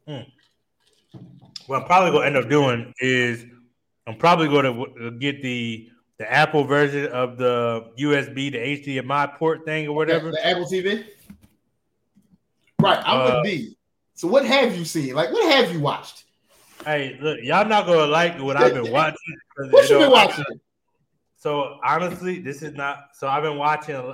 Hmm. 0.07 0.22
What 1.68 1.82
I'm 1.82 1.86
probably 1.86 2.10
gonna 2.10 2.26
end 2.26 2.38
up 2.38 2.49
doing 2.49 2.95
is 2.99 3.45
I'm 4.10 4.16
probably 4.16 4.47
going 4.47 4.66
to 4.66 5.12
get 5.12 5.43
the 5.43 5.88
the 6.18 6.30
Apple 6.30 6.64
version 6.64 7.12
of 7.12 7.38
the 7.38 7.91
USB, 7.99 8.51
the 8.51 8.57
HDMI 8.57 9.38
port 9.38 9.66
thing, 9.66 9.88
or 9.88 9.95
whatever. 9.95 10.32
The 10.32 10.45
Apple 10.45 10.66
TV. 10.66 11.05
Right, 12.82 12.99
I'm 13.05 13.22
uh, 13.22 13.36
with 13.36 13.43
B. 13.43 13.78
So 14.20 14.28
what 14.28 14.45
have 14.45 14.76
you 14.76 14.84
seen? 14.84 15.15
Like, 15.15 15.32
what 15.32 15.49
have 15.49 15.72
you 15.72 15.80
watched? 15.80 16.26
Hey, 16.84 17.17
look, 17.22 17.39
y'all 17.41 17.65
not 17.65 17.86
gonna 17.86 18.05
like 18.05 18.38
what 18.41 18.57
I've 18.57 18.74
been 18.74 18.91
watching. 18.91 19.15
What 19.70 19.89
you 19.89 19.97
been 19.97 20.11
watching? 20.11 20.45
So 21.38 21.80
honestly, 21.86 22.39
this 22.39 22.61
is 22.61 22.74
not. 22.74 23.11
So 23.13 23.26
I've 23.26 23.43
been 23.43 23.57
watching. 23.57 24.13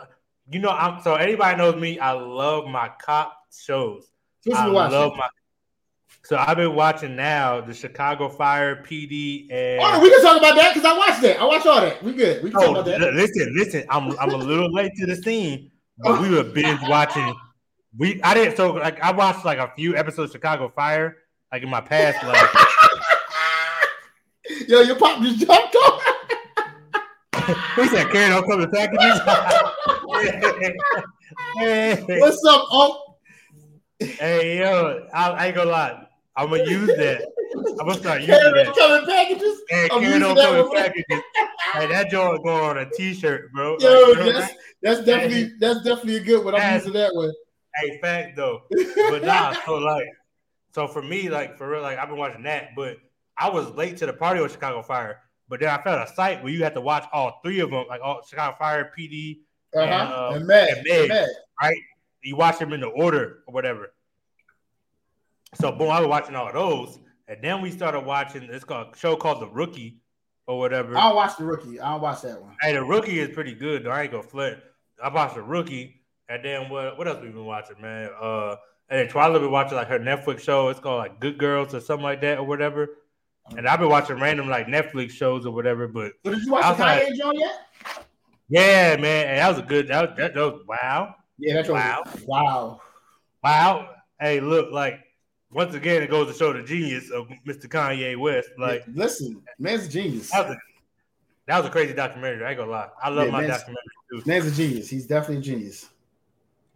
You 0.52 0.60
know, 0.60 0.70
I'm 0.70 1.02
so 1.02 1.16
anybody 1.16 1.58
knows 1.58 1.76
me. 1.76 1.98
I 1.98 2.12
love 2.12 2.68
my 2.68 2.92
cop 3.02 3.36
shows. 3.52 4.12
I 4.54 4.68
love 4.68 5.18
my. 5.18 5.28
So 6.24 6.38
I've 6.38 6.58
been 6.58 6.76
watching 6.76 7.16
now 7.16 7.62
the 7.62 7.74
Chicago 7.74 8.30
Fire 8.30 8.84
PD 8.84 9.52
and. 9.52 9.82
Oh, 9.84 10.00
we 10.00 10.12
can 10.12 10.22
talk 10.22 10.38
about 10.38 10.56
that 10.56 10.76
because 10.76 10.86
I 10.86 10.96
watched 10.96 11.22
that. 11.24 11.40
I 11.40 11.46
watched 11.46 11.66
all 11.66 11.82
that. 11.82 12.04
We 12.04 12.14
good. 12.14 12.44
We 12.44 12.52
can 12.52 12.60
oh, 12.60 12.74
talk 12.74 12.86
about 12.86 12.86
that. 12.86 13.14
Listen, 13.16 13.52
listen. 13.58 13.84
I'm 13.90 14.16
I'm 14.20 14.30
a 14.30 14.38
little 14.38 14.72
late 14.72 14.92
to 14.98 15.08
the 15.08 15.16
scene, 15.16 15.72
but 15.98 16.20
oh. 16.20 16.22
we 16.22 16.30
were 16.30 16.44
binge 16.44 16.82
watching 16.84 17.34
we 17.98 18.22
I 18.24 18.34
didn't 18.34 18.58
so 18.58 18.74
like 18.74 19.00
I 19.02 19.12
watched 19.12 19.46
like 19.46 19.58
a 19.58 19.72
few 19.76 19.96
episodes 19.96 20.32
of 20.32 20.38
Chicago 20.38 20.70
Fire 20.70 21.18
like 21.52 21.64
in 21.64 21.70
my 21.70 21.82
past 21.82 22.24
life. 22.26 22.68
Yo, 24.68 24.82
your 24.82 24.96
pop 24.96 25.22
just 25.22 25.40
jumped 25.40 25.76
off. 25.76 26.04
he 27.76 27.88
said, 27.88 28.10
"Karen, 28.12 28.32
don't 28.32 28.48
come 28.48 28.60
to 28.62 28.68
packages." 28.68 29.22
hey. 31.58 32.04
What's 32.20 32.44
up, 32.46 32.72
Unc? 32.72 32.96
Hey, 34.00 34.60
yo, 34.60 35.08
I, 35.14 35.30
I, 35.32 35.46
ain't 35.48 35.56
gonna 35.56 35.72
lie. 35.72 36.08
I'm 36.36 36.50
gonna 36.50 36.70
use 36.70 36.88
that. 36.88 37.26
I'm 37.80 37.88
gonna 37.88 37.96
start 37.96 38.22
using 38.22 38.36
Karen 38.36 38.54
that. 38.54 39.00
In 39.02 39.06
packages. 39.08 39.62
Hey, 39.70 39.90
Karen 39.90 40.22
don't 40.22 40.36
come 40.36 40.56
in 40.58 40.72
packages. 40.72 41.24
hey, 41.74 41.88
that 41.88 42.10
joint 42.12 42.44
going 42.44 42.64
on 42.64 42.78
a 42.78 42.90
t-shirt, 42.92 43.52
bro. 43.52 43.78
Yo, 43.80 44.14
like, 44.18 44.34
that's, 44.34 44.54
that's 44.82 45.06
definitely 45.06 45.54
that's 45.60 45.84
definitely 45.84 46.18
a 46.18 46.24
good 46.24 46.46
one. 46.46 46.56
I'm 46.56 46.76
using 46.76 46.94
that 46.94 47.16
one. 47.16 47.32
Hey, 47.78 48.00
fact 48.02 48.36
though, 48.36 48.64
but 49.10 49.24
nah. 49.26 49.54
so 49.66 49.76
like, 49.76 50.08
so 50.74 50.88
for 50.88 51.02
me, 51.02 51.30
like 51.30 51.58
for 51.58 51.70
real, 51.70 51.82
like 51.82 51.98
I've 51.98 52.10
been 52.10 52.18
watching 52.18 52.44
that, 52.44 52.70
but 52.76 52.98
I 53.38 53.50
was 53.50 53.70
late 53.72 53.98
to 53.98 54.06
the 54.06 54.14
party 54.14 54.42
with 54.42 54.52
Chicago 54.52 54.82
Fire. 54.82 55.22
But 55.48 55.60
then 55.60 55.70
I 55.70 55.82
found 55.84 56.02
a 56.02 56.12
site 56.14 56.42
where 56.42 56.52
you 56.52 56.64
had 56.64 56.74
to 56.74 56.82
watch 56.82 57.06
all 57.14 57.40
three 57.44 57.60
of 57.60 57.70
them, 57.70 57.86
like 57.88 58.02
all 58.02 58.22
Chicago 58.28 58.56
Fire, 58.58 58.92
PD, 58.98 59.40
uh-huh. 59.76 59.84
and, 59.84 60.14
uh, 60.14 60.32
and, 60.36 60.48
Med, 60.48 60.70
and 60.70 60.88
Med, 60.88 61.10
Med, 61.10 61.28
right? 61.62 61.78
You 62.24 62.36
watch 62.36 62.58
them 62.58 62.74
in 62.74 62.80
the 62.80 62.88
order 62.88 63.44
or 63.48 63.54
whatever. 63.54 63.94
So 65.56 65.72
boom, 65.72 65.90
I 65.90 66.00
was 66.00 66.10
watching 66.10 66.36
all 66.36 66.52
those, 66.52 67.00
and 67.28 67.44
then 67.44 67.62
we 67.62 67.72
started 67.72 68.02
watching. 68.02 68.44
It's 68.44 68.66
called 68.66 68.94
a 68.94 68.98
show 68.98 69.16
called 69.16 69.42
The 69.42 69.48
Rookie 69.48 70.00
or 70.48 70.60
whatever. 70.60 70.98
I'll 70.98 71.16
watch 71.16 71.38
The 71.38 71.46
Rookie. 71.46 71.80
I'll 71.80 72.00
watch 72.00 72.22
that 72.22 72.42
one. 72.42 72.56
Hey, 72.62 72.74
The 72.74 72.84
Rookie 72.84 73.20
is 73.20 73.30
pretty 73.30 73.54
good. 73.54 73.84
Though. 73.84 73.92
I 73.92 74.04
ain't 74.04 74.12
gonna 74.12 74.24
flip. 74.24 74.64
I 75.02 75.10
watched 75.10 75.36
The 75.36 75.44
Rookie, 75.44 76.02
and 76.30 76.44
then 76.44 76.70
what 76.70 76.98
what 76.98 77.08
else 77.08 77.22
we 77.22 77.30
been 77.30 77.46
watching, 77.46 77.82
man? 77.82 78.10
Uh 78.20 78.56
and 78.90 79.00
then 79.00 79.08
Twyla 79.08 79.40
been 79.40 79.52
watching 79.52 79.78
like 79.78 79.88
her 79.88 80.00
Netflix 80.00 80.42
show. 80.42 80.70
It's 80.70 80.80
called 80.80 81.00
like 81.00 81.20
Good 81.20 81.38
Girls 81.38 81.74
or 81.74 81.80
something 81.80 82.04
like 82.04 82.22
that 82.22 82.38
or 82.38 82.44
whatever. 82.44 82.90
And 83.56 83.68
I've 83.68 83.80
been 83.80 83.90
watching 83.90 84.20
random 84.20 84.50
like 84.50 84.68
Netflix 84.68 85.12
shows 85.12 85.46
or 85.46 85.52
whatever. 85.52 85.88
But 85.88 86.14
did 86.24 86.42
you 86.44 86.52
watch 86.52 86.78
the 86.78 86.84
Kanye 86.84 87.20
like, 87.24 87.40
yet? 87.40 87.66
Yeah, 88.48 88.96
man. 88.98 89.28
And 89.28 89.38
that 89.40 89.50
was 89.50 89.60
a 89.60 89.62
good. 89.64 89.88
That 89.88 90.10
was, 90.10 90.18
that, 90.18 90.34
that 90.34 90.40
was 90.40 90.62
wow. 90.68 91.16
Yeah, 91.38 91.56
that's 91.56 91.70
wow. 91.70 92.04
Wow. 92.26 92.82
Wow. 93.44 93.90
Hey, 94.20 94.40
look, 94.40 94.72
like 94.72 95.00
once 95.52 95.74
again, 95.74 96.04
it 96.04 96.10
goes 96.10 96.28
to 96.32 96.38
show 96.38 96.54
the 96.54 96.64
genius 96.64 97.10
of 97.12 97.28
Mr. 97.48 97.68
Kanye 97.68 98.18
West. 98.18 98.50
Like, 98.58 98.84
listen, 98.94 99.42
man's 99.60 99.86
a 99.86 99.90
genius. 99.90 100.32
That 100.32 100.48
was 100.48 100.58
a, 100.58 100.60
that 101.48 101.58
was 101.58 101.68
a 101.68 101.70
crazy 101.70 101.94
documentary. 101.94 102.46
I 102.46 102.50
ain't 102.50 102.58
gonna 102.58 102.72
lie. 102.72 102.90
I 103.02 103.10
love 103.10 103.28
yeah, 103.28 103.32
my 103.32 103.48
documentary 103.48 103.84
too. 104.12 104.24
Man's 104.26 104.48
a 104.48 104.52
genius. 104.52 104.90
He's 104.90 105.06
definitely 105.06 105.38
a 105.38 105.42
genius. 105.42 105.90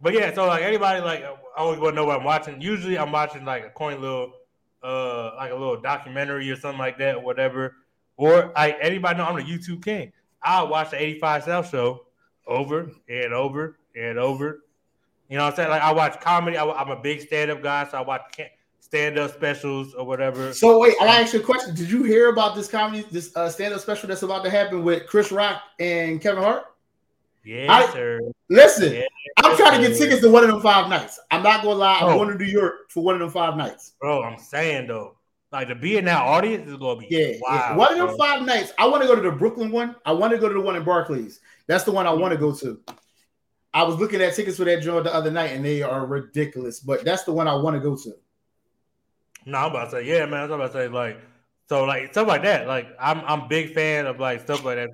But 0.00 0.14
yeah, 0.14 0.34
so 0.34 0.46
like 0.46 0.62
anybody 0.62 1.00
like 1.00 1.22
I 1.22 1.36
always 1.56 1.78
want 1.78 1.92
to 1.92 1.96
know 1.96 2.06
what 2.06 2.18
I'm 2.18 2.24
watching. 2.24 2.60
Usually 2.60 2.98
I'm 2.98 3.12
watching 3.12 3.44
like 3.44 3.64
a 3.64 3.70
coin 3.70 4.00
little 4.00 4.32
uh 4.82 5.32
like 5.36 5.50
a 5.50 5.54
little 5.54 5.80
documentary 5.80 6.50
or 6.50 6.56
something 6.56 6.78
like 6.78 6.98
that 6.98 7.16
or 7.16 7.22
whatever. 7.22 7.76
Or 8.16 8.52
like 8.54 8.78
anybody 8.80 9.18
know 9.18 9.24
I'm 9.24 9.36
the 9.36 9.42
YouTube 9.42 9.84
king. 9.84 10.12
I'll 10.42 10.68
watch 10.68 10.90
the 10.90 11.02
85 11.02 11.44
South 11.44 11.70
show 11.70 12.06
over 12.46 12.90
and 13.08 13.32
over 13.32 13.78
and 13.94 14.18
over. 14.18 14.60
You 15.28 15.36
know 15.36 15.44
what 15.44 15.50
I'm 15.52 15.56
saying? 15.56 15.70
Like 15.70 15.82
I 15.82 15.92
watch 15.92 16.20
comedy. 16.20 16.56
I, 16.56 16.64
am 16.64 16.90
a 16.90 17.00
big 17.00 17.20
stand-up 17.20 17.62
guy, 17.62 17.86
so 17.88 17.98
I 17.98 18.00
watch 18.00 18.22
stand-up 18.80 19.32
specials 19.32 19.94
or 19.94 20.04
whatever. 20.04 20.52
So 20.52 20.80
wait, 20.80 20.96
I 21.00 21.06
ask 21.06 21.32
you 21.32 21.40
a 21.40 21.42
question. 21.42 21.74
Did 21.74 21.90
you 21.90 22.02
hear 22.02 22.30
about 22.30 22.56
this 22.56 22.68
comedy, 22.68 23.06
this 23.10 23.34
uh, 23.36 23.48
stand-up 23.48 23.80
special 23.80 24.08
that's 24.08 24.22
about 24.22 24.44
to 24.44 24.50
happen 24.50 24.82
with 24.82 25.06
Chris 25.06 25.30
Rock 25.30 25.62
and 25.78 26.20
Kevin 26.20 26.42
Hart? 26.42 26.64
Yes, 27.44 27.70
I, 27.70 27.92
sir. 27.92 28.20
Listen, 28.50 28.92
yes, 28.92 29.08
I'm 29.38 29.56
trying 29.56 29.80
to 29.80 29.88
get 29.88 29.96
tickets 29.96 30.20
to 30.20 30.30
one 30.30 30.44
of 30.44 30.50
them 30.50 30.60
five 30.60 30.88
nights. 30.88 31.18
I'm 31.30 31.42
not 31.42 31.62
gonna 31.62 31.76
lie. 31.76 31.98
I'm 32.00 32.10
oh. 32.10 32.16
going 32.16 32.36
to 32.36 32.44
New 32.44 32.50
York 32.50 32.90
for 32.90 33.02
one 33.02 33.14
of 33.14 33.20
them 33.20 33.30
five 33.30 33.56
nights. 33.56 33.94
Bro, 34.00 34.22
I'm 34.24 34.38
saying 34.38 34.88
though, 34.88 35.16
like 35.50 35.68
to 35.68 35.74
be 35.74 35.96
in 35.96 36.04
that 36.04 36.22
audience 36.22 36.70
is 36.70 36.76
gonna 36.76 37.00
be 37.00 37.06
yeah. 37.08 37.32
yeah. 37.48 37.76
One 37.76 37.92
of 37.92 37.98
them 37.98 38.06
bro. 38.08 38.16
five 38.18 38.44
nights. 38.44 38.72
I 38.78 38.86
want 38.86 39.02
to 39.02 39.08
go 39.08 39.14
to 39.14 39.22
the 39.22 39.32
Brooklyn 39.32 39.70
one. 39.70 39.96
I 40.04 40.12
want 40.12 40.32
to 40.32 40.38
go 40.38 40.48
to 40.48 40.54
the 40.54 40.60
one 40.60 40.76
in 40.76 40.84
Barclays. 40.84 41.40
That's 41.66 41.84
the 41.84 41.92
one 41.92 42.06
I 42.06 42.12
want 42.12 42.32
to 42.32 42.38
go 42.38 42.54
to. 42.56 42.78
I 43.72 43.84
was 43.84 43.96
looking 43.96 44.20
at 44.20 44.34
tickets 44.34 44.58
for 44.58 44.64
that 44.64 44.82
joint 44.82 45.04
the 45.04 45.14
other 45.14 45.30
night, 45.30 45.52
and 45.52 45.64
they 45.64 45.80
are 45.80 46.04
ridiculous. 46.04 46.80
But 46.80 47.04
that's 47.04 47.24
the 47.24 47.32
one 47.32 47.48
I 47.48 47.54
want 47.54 47.74
to 47.74 47.80
go 47.80 47.96
to. 47.96 48.12
No, 49.46 49.58
I'm 49.58 49.70
about 49.70 49.86
to 49.86 49.90
say, 49.92 50.04
yeah, 50.04 50.26
man. 50.26 50.44
I'm 50.44 50.52
about 50.52 50.66
to 50.66 50.72
say, 50.72 50.88
like, 50.88 51.18
so 51.68 51.84
like 51.84 52.10
stuff 52.12 52.28
like 52.28 52.42
that. 52.42 52.66
Like, 52.66 52.88
I'm 53.00 53.20
I'm 53.20 53.48
big 53.48 53.72
fan 53.72 54.06
of 54.06 54.20
like 54.20 54.40
stuff 54.40 54.62
like 54.64 54.76
that 54.76 54.90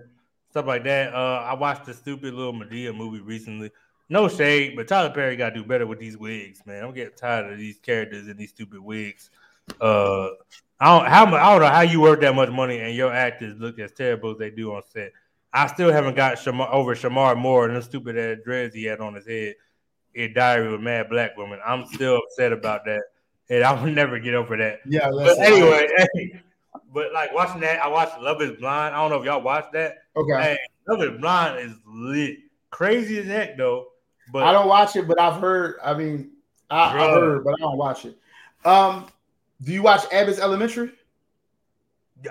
stuff 0.57 0.67
like 0.67 0.85
that. 0.85 1.15
Uh, 1.15 1.45
I 1.47 1.53
watched 1.53 1.85
the 1.85 1.93
stupid 1.93 2.33
little 2.33 2.55
Madea 2.55 2.97
movie 2.97 3.21
recently. 3.21 3.71
No 4.09 4.27
shade, 4.27 4.75
but 4.75 4.89
Tyler 4.89 5.11
Perry 5.11 5.37
got 5.37 5.51
to 5.51 5.57
do 5.57 5.65
better 5.65 5.87
with 5.87 5.99
these 5.99 6.17
wigs, 6.17 6.65
man. 6.65 6.83
I'm 6.83 6.95
getting 6.95 7.13
tired 7.15 7.53
of 7.53 7.59
these 7.59 7.79
characters 7.79 8.27
in 8.27 8.39
these 8.39 8.51
stupid 8.51 8.81
wigs. 8.81 9.29
Uh, 9.79 10.29
I 10.81 10.99
don't 10.99 11.07
how 11.07 11.27
I 11.27 11.53
don't 11.53 11.61
know 11.61 11.67
how 11.67 11.83
you 11.83 12.01
work 12.01 12.23
that 12.23 12.35
much 12.35 12.49
money 12.49 12.79
and 12.79 12.95
your 12.95 13.13
actors 13.13 13.59
look 13.59 13.79
as 13.79 13.93
terrible 13.93 14.31
as 14.31 14.39
they 14.39 14.51
do 14.51 14.75
on 14.75 14.83
set. 14.91 15.13
I 15.53 15.67
still 15.67 15.93
haven't 15.93 16.17
got 16.17 16.39
Shemar, 16.39 16.73
over 16.73 16.95
Shemar 16.95 17.37
Moore 17.37 17.67
and 17.67 17.77
the 17.77 17.83
stupid 17.83 18.17
ass 18.17 18.39
dreads 18.43 18.75
he 18.75 18.85
had 18.85 19.01
on 19.01 19.15
his 19.15 19.27
head 19.27 19.57
in 20.15 20.33
Diary 20.33 20.69
of 20.69 20.73
a 20.73 20.79
Mad 20.79 21.11
Black 21.11 21.37
Woman. 21.37 21.59
I'm 21.67 21.85
still 21.87 22.17
upset 22.17 22.53
about 22.53 22.87
that, 22.87 23.03
and 23.51 23.63
I 23.63 23.73
will 23.73 23.91
never 23.93 24.19
get 24.19 24.33
over 24.33 24.57
that. 24.57 24.81
Yeah, 24.87 25.11
but 25.11 25.39
anyway, 25.39 25.87
hey, 26.15 26.41
but 26.97 27.13
like 27.13 27.31
watching 27.35 27.61
that, 27.61 27.85
I 27.85 27.89
watched 27.89 28.19
Love 28.23 28.41
Is 28.41 28.53
Blind. 28.53 28.95
I 28.95 28.99
don't 29.03 29.11
know 29.11 29.19
if 29.19 29.27
y'all 29.27 29.43
watched 29.43 29.73
that. 29.75 29.99
Okay. 30.17 30.57
Love 30.89 31.03
Is 31.03 31.21
Blind 31.21 31.59
is 31.59 31.77
lit, 31.85 32.39
crazy 32.71 33.19
as 33.19 33.27
heck 33.27 33.59
though. 33.59 33.89
But 34.33 34.45
I 34.45 34.53
don't 34.53 34.67
watch 34.67 34.97
it, 34.97 35.07
but 35.07 35.21
I've 35.21 35.39
heard. 35.39 35.77
I 35.85 35.93
mean, 35.93 36.31
I, 36.71 36.89
have 36.89 37.11
heard, 37.11 37.45
but 37.45 37.53
I 37.53 37.57
don't 37.59 37.77
watch 37.77 38.07
it. 38.07 38.17
Um, 38.65 39.09
do 39.63 39.75
you 39.75 39.83
watch 39.83 40.11
Abbott's 40.11 40.39
Elementary? 40.39 40.91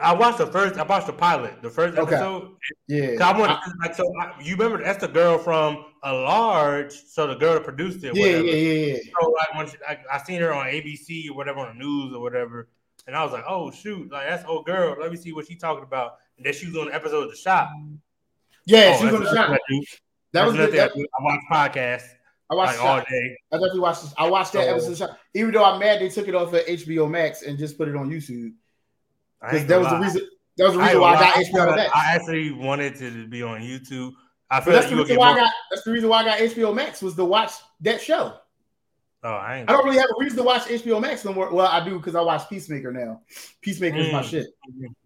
I 0.01 0.13
watched 0.16 0.39
the 0.39 0.47
first. 0.47 0.80
I 0.80 0.84
watched 0.84 1.05
the 1.05 1.13
pilot, 1.13 1.61
the 1.61 1.70
first 1.70 1.95
okay. 1.95 2.16
episode. 2.16 2.55
Yeah, 2.88 3.18
I 3.22 3.39
want 3.39 3.59
like 3.84 3.93
so. 3.93 4.11
I, 4.20 4.34
you 4.41 4.55
remember 4.55 4.84
that's 4.84 4.99
the 4.99 5.07
girl 5.07 5.38
from 5.38 5.86
a 6.01 6.11
large. 6.11 6.91
So 6.91 7.28
the 7.28 7.36
girl 7.36 7.53
that 7.53 7.66
produced 7.66 8.03
it. 8.03 8.16
Yeah, 8.16 8.39
whatever. 8.39 8.45
yeah, 8.45 8.53
yeah, 8.53 8.93
yeah. 8.93 8.99
So 9.22 9.30
like 9.30 9.55
when 9.55 9.68
she, 9.68 9.78
I, 9.88 9.99
I 10.11 10.18
seen 10.24 10.41
her 10.41 10.51
on 10.51 10.66
ABC 10.66 11.30
or 11.30 11.36
whatever 11.36 11.59
on 11.59 11.78
the 11.78 11.84
news 11.86 12.16
or 12.16 12.20
whatever. 12.20 12.68
And 13.07 13.15
I 13.15 13.23
was 13.23 13.33
like, 13.33 13.43
oh 13.47 13.71
shoot, 13.71 14.11
like 14.11 14.27
that's 14.27 14.45
old 14.45 14.65
girl. 14.65 14.95
Let 14.99 15.11
me 15.11 15.17
see 15.17 15.31
what 15.33 15.47
she 15.47 15.55
talking 15.55 15.83
about. 15.83 16.13
And 16.37 16.45
then 16.45 16.53
she 16.53 16.67
was 16.67 16.75
on 16.77 16.87
the 16.87 16.95
episode 16.95 17.23
of 17.23 17.29
the 17.31 17.37
shop. 17.37 17.69
Yeah, 18.65 18.93
Oh, 18.95 18.99
she 18.99 19.05
was 19.05 19.15
on 19.15 19.23
the 19.23 19.33
shop. 19.35 19.49
I. 19.51 19.81
That 20.33 20.45
was 20.45 20.55
nothing 20.55 20.73
I 20.73 20.77
That, 20.87 20.93
do. 20.95 21.05
I 21.19 21.23
watch 21.23 21.39
podcasts 21.51 22.07
I 22.51 22.55
watched 22.55 22.73
like 22.73 22.77
the 22.77 22.83
all 22.83 22.97
day. 22.99 23.37
I 23.53 23.55
definitely 23.55 23.79
watched. 23.79 24.01
This. 24.03 24.13
I 24.17 24.27
watched 24.29 24.53
that 24.53 24.65
So- 24.65 24.69
episode. 24.71 24.91
Of 24.91 24.97
the 24.99 25.07
shop. 25.07 25.19
Even 25.33 25.51
though 25.53 25.63
I'm 25.63 25.79
mad 25.79 26.01
they 26.01 26.09
took 26.09 26.27
it 26.27 26.35
off 26.35 26.53
of 26.53 26.65
HBO 26.65 27.09
Max 27.09 27.41
and 27.43 27.57
just 27.57 27.77
put 27.77 27.87
it 27.87 27.95
on 27.95 28.09
YouTube 28.09 28.53
because 29.41 29.65
that 29.67 29.79
was 29.79 29.89
the 29.89 29.97
reason. 29.97 30.21
That 30.57 30.63
was 30.65 30.73
the 30.73 30.79
reason 30.79 30.91
ain't 30.95 31.01
why 31.01 31.15
I 31.15 31.19
got. 31.19 31.35
HBO 31.35 31.75
Max. 31.75 31.91
I 31.95 32.15
actually 32.15 32.51
wanted 32.51 32.95
to 32.97 33.27
be 33.27 33.43
on 33.43 33.61
YouTube. 33.61 34.11
I 34.49 34.61
feel 34.61 34.73
that's 34.73 34.85
the 34.85 34.91
you 34.91 34.97
reason 35.01 35.15
get 35.15 35.19
why 35.19 35.31
I 35.31 35.35
got. 35.37 35.51
That's 35.71 35.83
the 35.83 35.91
reason 35.91 36.09
why 36.09 36.21
I 36.21 36.25
got 36.25 36.37
HBO 36.39 36.73
Max 36.73 37.01
was 37.01 37.15
to 37.15 37.25
watch 37.25 37.51
that 37.81 37.99
show. 38.01 38.35
Oh, 39.28 39.34
I 39.34 39.57
ain't. 39.57 39.69
I 39.69 39.73
don't 39.73 39.84
really 39.86 39.97
have 39.97 40.05
a 40.05 40.19
reason 40.23 40.38
to 40.38 40.43
watch 40.43 40.67
HBO 40.67 41.01
Max 41.01 41.26
no 41.26 41.34
more. 41.34 41.51
Well, 41.51 41.65
I 41.65 41.84
do 41.84 41.97
because 41.97 42.13
I 42.13 42.21
watch 42.21 42.47
Peacemaker 42.47 42.91
now. 42.91 43.21
Peacemaker 43.61 43.97
is 43.97 44.13
my 44.13 44.21
Mm. 44.21 44.30
shit. 44.30 44.47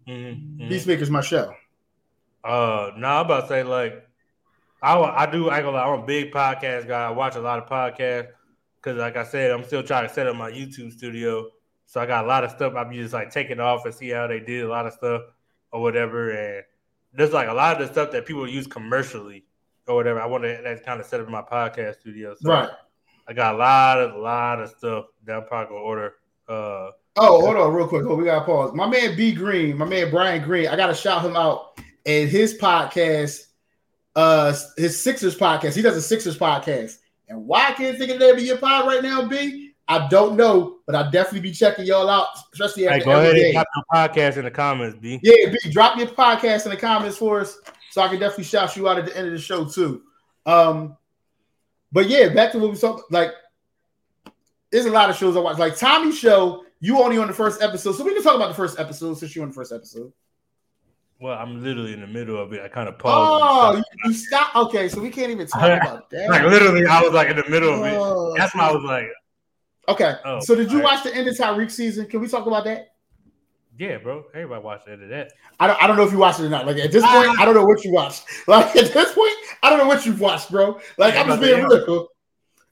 Mhm, 0.06 0.58
mhm. 0.58 0.68
Peacemaker's 0.68 1.08
my 1.10 1.22
show. 1.22 1.54
Uh, 2.44 2.90
no, 2.98 3.08
I'm 3.08 3.24
about 3.24 3.42
to 3.42 3.46
say 3.48 3.62
like, 3.62 4.06
I 4.82 4.98
I 4.98 5.24
do. 5.30 5.48
I 5.48 5.60
lie, 5.60 5.82
I'm 5.84 6.00
a 6.00 6.04
big 6.06 6.32
podcast 6.32 6.86
guy. 6.86 7.06
I 7.06 7.10
watch 7.10 7.36
a 7.36 7.40
lot 7.40 7.58
of 7.60 7.68
podcasts 7.68 8.28
because, 8.76 8.98
like 8.98 9.16
I 9.16 9.24
said, 9.24 9.50
I'm 9.52 9.64
still 9.64 9.82
trying 9.82 10.06
to 10.06 10.12
set 10.12 10.26
up 10.26 10.36
my 10.36 10.50
YouTube 10.50 10.92
studio. 10.92 11.46
So 11.86 12.00
I 12.00 12.06
got 12.06 12.24
a 12.24 12.28
lot 12.28 12.44
of 12.44 12.50
stuff. 12.50 12.74
I'm 12.76 12.92
just 12.92 13.14
like 13.14 13.30
taking 13.30 13.58
off 13.58 13.84
and 13.86 13.94
see 13.94 14.10
how 14.10 14.26
they 14.26 14.40
did 14.40 14.64
a 14.64 14.68
lot 14.68 14.86
of 14.86 14.92
stuff 14.92 15.22
or 15.72 15.80
whatever. 15.82 16.30
And 16.30 16.64
there's 17.12 17.32
like 17.32 17.48
a 17.48 17.52
lot 17.54 17.80
of 17.80 17.86
the 17.88 17.92
stuff 17.92 18.10
that 18.12 18.26
people 18.26 18.46
use 18.48 18.66
commercially 18.66 19.44
or 19.88 19.94
whatever. 19.96 20.20
I 20.20 20.26
want 20.26 20.44
to 20.44 20.60
that 20.62 20.84
kind 20.84 21.00
of 21.00 21.06
set 21.06 21.20
up 21.20 21.26
in 21.26 21.32
my 21.32 21.42
podcast 21.42 22.00
studio. 22.00 22.34
So 22.38 22.50
Right. 22.50 22.68
I 23.30 23.32
got 23.32 23.54
a 23.54 23.58
lot 23.58 24.00
of 24.00 24.20
lot 24.20 24.60
of 24.60 24.70
stuff 24.70 25.06
that 25.24 25.36
I'm 25.36 25.46
probably 25.46 25.68
gonna 25.68 25.84
order. 25.84 26.14
Uh, 26.48 26.90
Oh, 27.16 27.40
hold 27.40 27.56
on, 27.56 27.74
real 27.74 27.88
quick. 27.88 28.04
Oh, 28.06 28.14
we 28.14 28.24
gotta 28.24 28.44
pause. 28.44 28.72
My 28.72 28.86
man 28.86 29.16
B 29.16 29.32
Green, 29.32 29.76
my 29.76 29.84
man 29.84 30.10
Brian 30.10 30.42
Green. 30.42 30.68
I 30.68 30.76
gotta 30.76 30.94
shout 30.94 31.24
him 31.24 31.36
out 31.36 31.80
and 32.06 32.28
his 32.28 32.56
podcast, 32.58 33.46
uh, 34.16 34.54
his 34.76 35.00
Sixers 35.00 35.36
podcast. 35.36 35.74
He 35.74 35.82
does 35.82 35.96
a 35.96 36.02
Sixers 36.02 36.38
podcast. 36.38 36.98
And 37.28 37.46
why 37.46 37.68
I 37.68 37.72
can't 37.72 37.98
think 37.98 38.10
of 38.10 38.18
the 38.18 38.26
name 38.26 38.36
of 38.36 38.42
your 38.42 38.58
pod 38.58 38.86
right 38.86 39.02
now, 39.02 39.26
B? 39.26 39.72
I 39.86 40.08
don't 40.08 40.36
know, 40.36 40.78
but 40.86 40.94
I'll 40.94 41.10
definitely 41.10 41.40
be 41.40 41.52
checking 41.52 41.84
y'all 41.84 42.08
out, 42.08 42.28
especially 42.52 42.84
hey, 42.84 42.88
after 42.90 43.04
go 43.04 43.20
ahead 43.20 43.36
and 43.36 43.52
drop 43.54 43.66
your 43.74 43.84
podcast 43.92 44.36
in 44.36 44.44
the 44.44 44.50
comments, 44.50 44.96
B. 45.00 45.20
Yeah, 45.22 45.50
B, 45.50 45.70
drop 45.70 45.98
your 45.98 46.06
podcast 46.08 46.64
in 46.64 46.70
the 46.70 46.76
comments 46.76 47.16
for 47.16 47.40
us, 47.40 47.58
so 47.90 48.02
I 48.02 48.08
can 48.08 48.20
definitely 48.20 48.44
shout 48.44 48.76
you 48.76 48.88
out 48.88 48.98
at 48.98 49.06
the 49.06 49.16
end 49.16 49.26
of 49.26 49.32
the 49.32 49.38
show 49.38 49.64
too. 49.64 50.02
Um, 50.46 50.96
but 51.92 52.08
yeah, 52.08 52.28
back 52.28 52.52
to 52.52 52.58
what 52.58 52.70
we 52.70 52.76
talked. 52.76 53.10
Like, 53.12 53.32
there's 54.70 54.86
a 54.86 54.90
lot 54.90 55.10
of 55.10 55.16
shows 55.16 55.36
I 55.36 55.40
watch. 55.40 55.58
Like 55.58 55.76
Tommy 55.76 56.12
show, 56.12 56.64
you 56.80 56.98
only 57.02 57.18
on 57.18 57.26
the 57.26 57.32
first 57.34 57.62
episode, 57.62 57.92
so 57.92 58.04
we 58.04 58.14
can 58.14 58.22
talk 58.22 58.36
about 58.36 58.48
the 58.48 58.54
first 58.54 58.78
episode 58.78 59.14
since 59.14 59.34
you're 59.34 59.42
on 59.42 59.48
the 59.50 59.54
first 59.54 59.72
episode. 59.72 60.12
Well, 61.20 61.36
I'm 61.38 61.62
literally 61.62 61.92
in 61.92 62.00
the 62.00 62.06
middle 62.06 62.38
of 62.40 62.52
it. 62.54 62.62
I 62.62 62.68
kind 62.68 62.88
of 62.88 62.94
Oh, 62.94 62.98
paused. 62.98 63.78
you, 63.78 63.84
you 64.10 64.14
stop. 64.14 64.56
Okay, 64.56 64.88
so 64.88 65.00
we 65.02 65.10
can't 65.10 65.30
even 65.30 65.46
talk 65.46 65.62
about 65.82 66.08
that. 66.10 66.30
like 66.30 66.44
literally, 66.44 66.86
I 66.86 67.02
was 67.02 67.12
like 67.12 67.28
in 67.28 67.36
the 67.36 67.48
middle 67.50 67.74
of 67.74 67.84
it. 67.84 67.94
Oh, 67.98 68.34
That's 68.38 68.54
why 68.54 68.68
I 68.68 68.72
was 68.72 68.82
like, 68.84 69.06
okay. 69.88 70.14
Oh, 70.24 70.40
so 70.40 70.54
did 70.54 70.70
you 70.72 70.78
alright. 70.78 70.94
watch 70.94 71.04
the 71.04 71.14
end 71.14 71.28
of 71.28 71.36
Tariq 71.36 71.70
season? 71.70 72.06
Can 72.06 72.20
we 72.20 72.28
talk 72.28 72.46
about 72.46 72.64
that? 72.64 72.92
Yeah, 73.80 73.96
bro. 73.96 74.24
Everybody 74.34 74.62
watched 74.62 74.84
that. 74.86 74.98
that. 75.08 75.32
I 75.58 75.66
don't, 75.66 75.82
I 75.82 75.86
don't 75.86 75.96
know 75.96 76.02
if 76.02 76.12
you 76.12 76.18
watched 76.18 76.38
it 76.38 76.44
or 76.44 76.48
not. 76.50 76.66
Like 76.66 76.76
at 76.76 76.92
this 76.92 77.02
Ah. 77.02 77.24
point, 77.24 77.40
I 77.40 77.46
don't 77.46 77.54
know 77.54 77.64
what 77.64 77.82
you 77.82 77.90
watched. 77.92 78.24
Like 78.46 78.76
at 78.76 78.92
this 78.92 79.14
point, 79.14 79.32
I 79.62 79.70
don't 79.70 79.78
know 79.78 79.86
what 79.86 80.04
you've 80.04 80.20
watched, 80.20 80.50
bro. 80.50 80.78
Like 80.98 81.14
Yeah, 81.14 81.22
I'm 81.22 81.26
just 81.28 81.40
being 81.40 81.66
they- 81.66 81.76
real. 81.76 82.08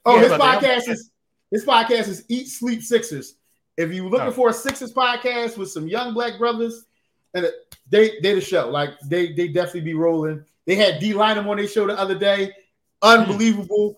Oh, 0.04 0.16
Yeah, 0.16 0.22
his 0.22 0.32
podcast 0.32 0.88
is 0.90 1.11
his 1.50 1.64
podcast 1.64 2.09
is 2.09 2.24
Eat 2.28 2.48
Sleep 2.48 2.82
Sixers. 2.82 3.36
If 3.78 3.90
you're 3.90 4.04
looking 4.11 4.26
Oh. 4.28 4.32
for 4.32 4.50
a 4.50 4.52
Sixers 4.52 4.92
podcast 4.92 5.56
with 5.56 5.70
some 5.70 5.88
young 5.88 6.12
black 6.12 6.36
brothers, 6.36 6.84
and 7.32 7.46
it- 7.46 7.54
they 7.88 8.20
they 8.20 8.34
the 8.34 8.42
show. 8.42 8.68
Like 8.68 8.90
they 9.06 9.32
they 9.32 9.48
definitely 9.48 9.80
be 9.80 9.94
rolling. 9.94 10.44
They 10.66 10.74
had 10.74 10.98
Dei 11.00 11.12
Lynam 11.14 11.46
on 11.48 11.56
their 11.56 11.66
show 11.68 11.86
the 11.86 11.98
other 11.98 12.18
day. 12.18 12.52
Unbelievable. 13.00 13.96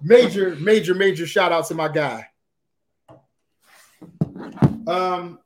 Major, 0.00 0.54
major, 0.60 0.94
major 0.94 1.26
shout 1.26 1.50
out 1.50 1.66
to 1.66 1.74
my 1.74 1.88
guy. 1.88 2.28
Um, 4.86 5.40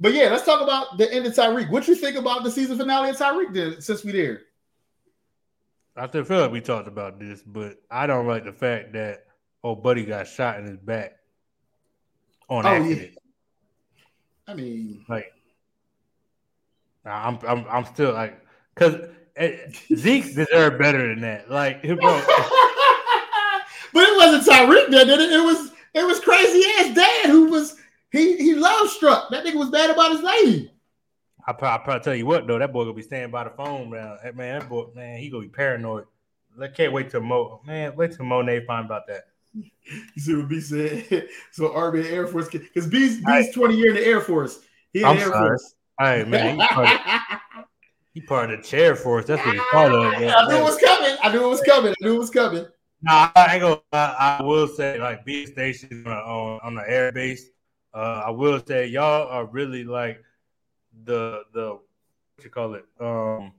but 0.00 0.12
yeah, 0.12 0.28
let's 0.30 0.44
talk 0.44 0.60
about 0.60 0.98
the 0.98 1.12
end 1.12 1.26
of 1.26 1.34
Tariq. 1.34 1.70
What 1.70 1.86
you 1.88 1.94
think 1.94 2.16
about 2.16 2.44
the 2.44 2.50
season 2.50 2.76
finale 2.76 3.10
of 3.10 3.16
Tariq 3.16 3.52
then, 3.54 3.80
since 3.80 4.04
we 4.04 4.12
there? 4.12 4.42
I 5.96 6.08
still 6.08 6.24
feel 6.24 6.40
like 6.40 6.50
we 6.50 6.60
talked 6.60 6.88
about 6.88 7.20
this, 7.20 7.40
but 7.42 7.76
I 7.90 8.06
don't 8.06 8.26
like 8.26 8.44
the 8.44 8.52
fact 8.52 8.92
that 8.94 9.26
old 9.62 9.82
buddy 9.82 10.04
got 10.04 10.26
shot 10.26 10.58
in 10.58 10.66
his 10.66 10.76
back 10.78 11.16
on 12.48 12.66
Oh, 12.66 12.72
yeah. 12.72 12.76
accident. 12.80 13.18
I 14.46 14.54
mean, 14.54 15.04
Like, 15.08 15.32
I'm, 17.06 17.38
I'm, 17.46 17.64
I'm 17.70 17.84
still 17.86 18.12
like, 18.12 18.38
cause 18.74 18.96
eh, 19.36 19.56
Zeke 19.94 20.34
deserved 20.34 20.78
better 20.78 21.08
than 21.08 21.20
that. 21.22 21.50
Like, 21.50 21.82
bro, 21.82 21.96
but 23.92 24.02
it 24.02 24.16
wasn't 24.16 24.46
Tariq 24.46 24.90
that 24.90 25.04
did 25.06 25.20
it. 25.20 25.32
It 25.32 25.44
was 25.44 25.70
it 25.94 26.04
was 26.04 26.18
crazy 26.20 26.62
ass 26.80 26.94
dad 26.94 27.26
who 27.30 27.46
was 27.50 27.76
he 28.14 28.36
he 28.36 28.54
love 28.54 28.88
struck. 28.88 29.30
That 29.30 29.44
nigga 29.44 29.56
was 29.56 29.70
bad 29.70 29.90
about 29.90 30.12
his 30.12 30.22
lady. 30.22 30.70
I 31.46 31.52
probably, 31.52 31.68
I 31.68 31.84
probably 31.84 32.04
tell 32.04 32.14
you 32.14 32.26
what 32.26 32.46
though, 32.46 32.58
that 32.58 32.72
boy 32.72 32.84
gonna 32.84 32.94
be 32.94 33.02
standing 33.02 33.30
by 33.30 33.44
the 33.44 33.50
phone, 33.50 33.90
man. 33.90 34.18
Hey, 34.22 34.32
Man, 34.32 34.60
that 34.60 34.68
boy, 34.68 34.86
man, 34.94 35.18
he 35.18 35.28
gonna 35.30 35.42
be 35.42 35.48
paranoid. 35.48 36.06
I 36.60 36.68
can't 36.68 36.92
wait 36.92 37.10
till 37.10 37.20
Mo, 37.20 37.60
man, 37.66 37.96
wait 37.96 38.12
till 38.12 38.24
Monet 38.24 38.64
find 38.66 38.86
about 38.86 39.06
that. 39.08 39.24
You 40.16 40.22
see 40.22 40.34
what 40.34 40.48
B 40.48 40.60
said? 40.60 41.28
So 41.52 41.74
Army 41.74 42.00
and 42.00 42.08
Air 42.08 42.26
Force 42.26 42.48
because 42.48 42.86
B's 42.86 43.18
B's 43.18 43.26
Right. 43.26 43.52
20 43.52 43.76
year 43.76 43.88
in 43.90 43.96
the 43.96 44.06
Air 44.06 44.20
Force. 44.20 44.60
He 44.92 45.00
in 45.00 45.06
I'm 45.06 45.18
Air 45.18 45.28
sorry. 45.28 45.48
Force. 45.50 45.74
Hey 46.00 46.24
man, 46.24 46.58
he 46.58 46.66
part, 46.66 46.88
of, 46.88 47.00
he 48.14 48.20
part 48.20 48.50
of 48.50 48.62
the 48.62 48.66
chair 48.66 48.96
force. 48.96 49.26
That's 49.26 49.44
what 49.44 49.54
he's 49.54 49.62
part 49.70 49.92
of. 49.92 50.12
man. 50.20 50.34
I 50.36 50.46
knew 50.48 50.56
it 50.56 50.64
was 50.64 50.78
coming. 50.78 51.16
I 51.22 51.32
knew 51.32 51.44
it 51.44 51.48
was 51.48 51.60
coming. 51.60 51.92
I 51.92 52.04
knew 52.04 52.14
it 52.14 52.18
was 52.18 52.30
coming. 52.30 52.66
Nah, 53.02 53.30
I 53.36 53.54
ain't 53.54 53.60
gonna. 53.60 53.80
I, 53.92 54.38
I 54.38 54.42
will 54.42 54.66
say, 54.66 54.98
like, 54.98 55.24
B 55.24 55.44
stationed 55.46 56.06
on, 56.06 56.16
on, 56.16 56.60
on 56.62 56.74
the 56.74 56.88
air 56.88 57.12
base, 57.12 57.50
uh, 57.94 58.24
I 58.26 58.30
will 58.30 58.60
say 58.66 58.86
y'all 58.86 59.28
are 59.28 59.46
really 59.46 59.84
like 59.84 60.22
the 61.04 61.42
the 61.52 61.78
what 62.34 62.44
you 62.44 62.50
call 62.50 62.74
it, 62.74 62.84
um, 63.00 63.52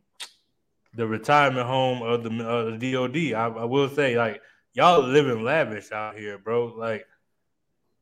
the 0.93 1.07
retirement 1.07 1.65
home 1.65 2.01
of 2.01 2.23
the 2.23 2.29
uh, 2.45 2.77
the 2.77 2.91
DoD. 2.91 3.33
I, 3.33 3.61
I 3.61 3.65
will 3.65 3.89
say, 3.89 4.17
like, 4.17 4.41
y'all 4.73 5.01
living 5.01 5.43
lavish 5.43 5.91
out 5.91 6.17
here, 6.17 6.37
bro. 6.37 6.65
Like, 6.65 7.05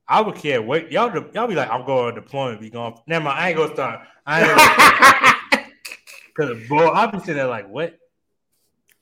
I 0.08 0.22
would 0.22 0.36
can't 0.36 0.66
wait. 0.66 0.92
Y'all, 0.92 1.14
y'all 1.34 1.48
be 1.48 1.56
like, 1.56 1.70
I'm 1.70 1.86
going 1.86 2.08
on 2.08 2.16
deployment. 2.16 2.62
Be 2.62 2.70
gone. 2.70 3.00
Never 3.08 3.26
mind. 3.26 3.40
I 3.40 3.50
ain't 3.50 3.58
gonna 3.58 3.74
start. 3.74 4.00
I 4.26 4.42
ain't 4.42 5.52
gonna, 5.52 5.66
Cause 6.38 6.68
boy, 6.68 6.88
I 6.88 7.06
be 7.08 7.20
sitting 7.20 7.36
there 7.36 7.48
like, 7.48 7.70
what? 7.70 8.00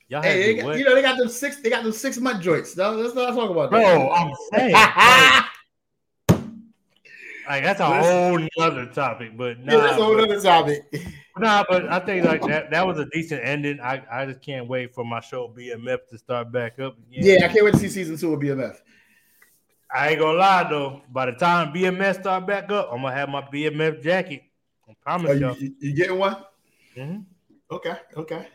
Y'all 0.10 0.22
hey, 0.22 0.56
got, 0.56 0.77
you 0.77 0.84
know 0.84 0.93
they 0.93 1.01
got 1.01 1.18
them 1.18 1.30
six. 1.30 1.61
They 1.61 1.69
got 1.69 1.84
them 1.84 1.93
six 1.93 2.18
month 2.18 2.43
joints. 2.43 2.76
No, 2.76 2.91
let's 2.91 3.15
not 3.15 3.34
talk 3.34 3.49
about 3.49 3.69
Bro. 3.69 4.10
I'm 4.10 4.34
saying, 4.51 4.73
like, 4.73 5.45
like, 7.52 7.64
that's 7.64 7.80
a 7.80 7.84
That's- 7.84 8.06
whole 8.06 8.48
nother 8.57 8.86
topic, 8.88 9.38
but 9.38 9.60
nah, 9.60 9.73
yeah, 9.73 9.80
that's 9.82 9.98
a 9.98 10.03
whole 10.03 10.15
but, 10.15 10.23
other 10.30 10.41
topic. 10.41 10.84
nah, 11.38 11.64
but 11.69 11.88
I 11.90 11.99
think 11.99 12.26
like 12.26 12.41
that 12.44 12.72
that 12.72 12.86
was 12.86 12.99
a 12.99 13.06
decent 13.06 13.41
ending. 13.44 13.80
I, 13.80 14.02
I 14.11 14.26
just 14.26 14.41
can't 14.41 14.68
wait 14.68 14.94
for 14.94 15.03
my 15.03 15.19
show 15.19 15.53
BMF 15.57 16.07
to 16.10 16.18
start 16.18 16.52
back 16.52 16.80
up 16.80 16.98
again. 17.10 17.40
Yeah, 17.40 17.45
I 17.45 17.49
can't 17.49 17.65
wait 17.65 17.73
to 17.73 17.80
see 17.80 17.90
season 17.90 18.18
two 18.18 18.34
of 18.34 18.40
BMF. 18.40 18.78
I 19.94 20.10
ain't 20.11 20.19
gonna 20.19 20.38
lie 20.38 20.68
though. 20.69 21.02
By 21.11 21.26
the 21.26 21.34
time 21.34 21.73
BMF 21.73 22.22
start 22.22 22.48
back 22.48 22.72
up, 22.72 22.90
I'm 22.91 23.02
gonna 23.02 23.14
have 23.14 23.30
my 23.30 23.41
BMF 23.41 24.02
jacket. 24.02 24.44
I 24.90 24.94
promise 25.02 25.32
Oh, 25.32 25.34
you, 25.34 25.40
y'all. 25.40 25.57
you, 25.57 25.94
getting 25.94 26.18
one? 26.18 26.38
Mhm. 26.95 27.26
Okay, 27.69 27.95
okay. 28.18 28.48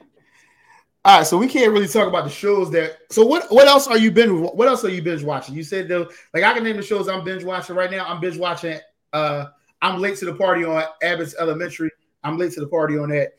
All 1.05 1.19
right, 1.19 1.27
so 1.27 1.39
we 1.39 1.47
can't 1.47 1.73
really 1.73 1.87
talk 1.87 2.09
about 2.09 2.25
the 2.25 2.31
shows 2.31 2.71
that. 2.73 2.99
So 3.13 3.25
what? 3.25 3.51
What 3.53 3.69
else 3.69 3.87
are 3.87 3.97
you 3.97 4.11
binge? 4.11 4.33
What 4.33 4.67
else 4.67 4.85
are 4.85 4.89
you 4.89 5.03
binge 5.03 5.23
watching? 5.23 5.55
You 5.55 5.63
said 5.63 5.87
though, 5.87 6.11
like 6.35 6.43
I 6.43 6.53
can 6.53 6.65
name 6.65 6.77
the 6.77 6.83
shows 6.83 7.07
I'm 7.09 7.23
binge 7.23 7.45
watching 7.45 7.77
right 7.77 7.91
now. 7.91 8.07
I'm 8.07 8.21
binge 8.21 8.37
watching. 8.39 8.79
Uh, 9.13 9.47
I'm 9.83 10.01
late 10.01 10.17
to 10.19 10.25
the 10.25 10.35
party 10.35 10.65
on 10.65 10.83
Abbott's 11.03 11.35
Elementary. 11.39 11.91
I'm 12.25 12.39
late 12.39 12.53
to 12.53 12.61
the 12.61 12.67
party 12.67 12.99
on 12.99 13.11
that. 13.11 13.33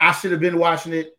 I 0.00 0.12
should 0.12 0.32
have 0.32 0.40
been 0.40 0.58
watching 0.58 0.92
it. 0.92 1.16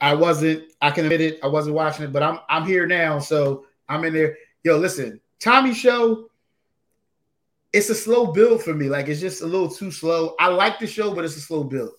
I 0.00 0.14
wasn't. 0.14 0.64
I 0.80 0.90
can 0.90 1.04
admit 1.04 1.20
it. 1.20 1.40
I 1.42 1.46
wasn't 1.48 1.76
watching 1.76 2.04
it, 2.04 2.12
but 2.12 2.22
I'm 2.22 2.38
I'm 2.48 2.66
here 2.66 2.86
now, 2.86 3.18
so 3.18 3.66
I'm 3.88 4.04
in 4.04 4.12
there. 4.12 4.36
Yo, 4.62 4.76
listen, 4.76 5.20
Tommy 5.40 5.74
show. 5.74 6.30
It's 7.72 7.90
a 7.90 7.94
slow 7.94 8.32
build 8.32 8.62
for 8.62 8.72
me. 8.72 8.88
Like 8.88 9.08
it's 9.08 9.20
just 9.20 9.42
a 9.42 9.46
little 9.46 9.68
too 9.68 9.90
slow. 9.90 10.36
I 10.38 10.48
like 10.48 10.78
the 10.78 10.86
show, 10.86 11.14
but 11.14 11.24
it's 11.24 11.36
a 11.36 11.40
slow 11.40 11.64
build. 11.64 11.90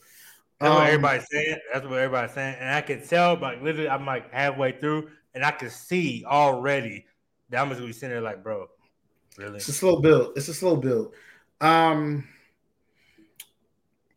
That's 0.59 0.69
what 0.73 0.81
Um, 0.81 0.87
everybody's 0.87 1.27
saying. 1.29 1.57
That's 1.73 1.85
what 1.85 1.99
everybody's 1.99 2.33
saying, 2.33 2.55
and 2.59 2.69
I 2.69 2.81
can 2.81 3.05
tell. 3.05 3.35
Like 3.37 3.61
literally, 3.61 3.89
I'm 3.89 4.05
like 4.05 4.31
halfway 4.31 4.71
through, 4.79 5.09
and 5.33 5.43
I 5.43 5.51
can 5.51 5.69
see 5.69 6.23
already 6.25 7.05
that 7.49 7.61
I'm 7.61 7.67
just 7.69 7.79
gonna 7.79 7.87
be 7.87 7.93
sitting 7.93 8.11
there 8.11 8.21
like, 8.21 8.41
bro, 8.41 8.67
really? 9.37 9.57
It's 9.57 9.67
a 9.67 9.73
slow 9.73 10.01
build. 10.01 10.33
It's 10.35 10.47
a 10.47 10.53
slow 10.53 10.75
build. 10.75 11.13
Um, 11.61 12.27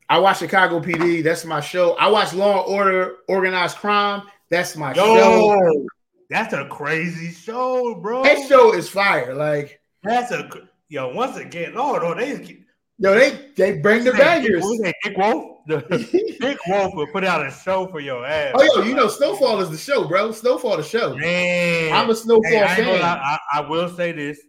I 0.08 0.18
watch 0.18 0.38
Chicago 0.38 0.80
PD. 0.80 1.22
That's 1.22 1.44
my 1.44 1.60
show. 1.60 1.92
I 1.94 2.08
watch 2.08 2.32
Law 2.32 2.64
and 2.64 2.74
Order, 2.74 3.16
Organized 3.28 3.76
Crime. 3.76 4.22
That's 4.50 4.76
my 4.76 4.94
show. 4.94 5.86
That's 6.30 6.52
a 6.52 6.66
crazy 6.66 7.32
show, 7.32 7.94
bro. 7.94 8.22
That 8.22 8.48
show 8.48 8.74
is 8.74 8.88
fire. 8.88 9.34
Like 9.34 9.80
That's 10.02 10.30
a 10.30 10.48
yo, 10.88 11.14
once 11.14 11.36
again, 11.36 11.74
Lord, 11.74 12.02
oh, 12.02 12.14
they 12.14 12.64
yo, 12.98 13.14
they 13.14 13.50
they 13.56 13.78
bring 13.78 14.04
the 14.04 14.12
bangers. 14.12 14.64
Dick 15.04 15.16
Wolf, 15.16 15.58
Dick 15.66 16.58
Wolf 16.66 16.94
will 16.94 17.06
put 17.08 17.24
out 17.24 17.46
a 17.46 17.50
show 17.50 17.86
for 17.86 18.00
your 18.00 18.26
ass. 18.26 18.52
Oh, 18.54 18.62
yo, 18.76 18.82
you 18.84 18.94
know, 18.94 19.08
Snowfall 19.08 19.60
is 19.60 19.70
the 19.70 19.78
show, 19.78 20.06
bro. 20.06 20.32
Snowfall 20.32 20.76
the 20.76 20.82
show. 20.82 21.16
Man, 21.16 21.94
I'm 21.94 22.10
a 22.10 22.14
Snowfall 22.14 22.50
hey, 22.50 22.62
I, 22.62 22.76
fan. 22.76 23.02
I, 23.02 23.38
I 23.54 23.60
will 23.60 23.88
say 23.88 24.12
this. 24.12 24.40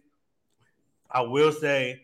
I 1.10 1.22
will 1.22 1.52
say, 1.52 2.02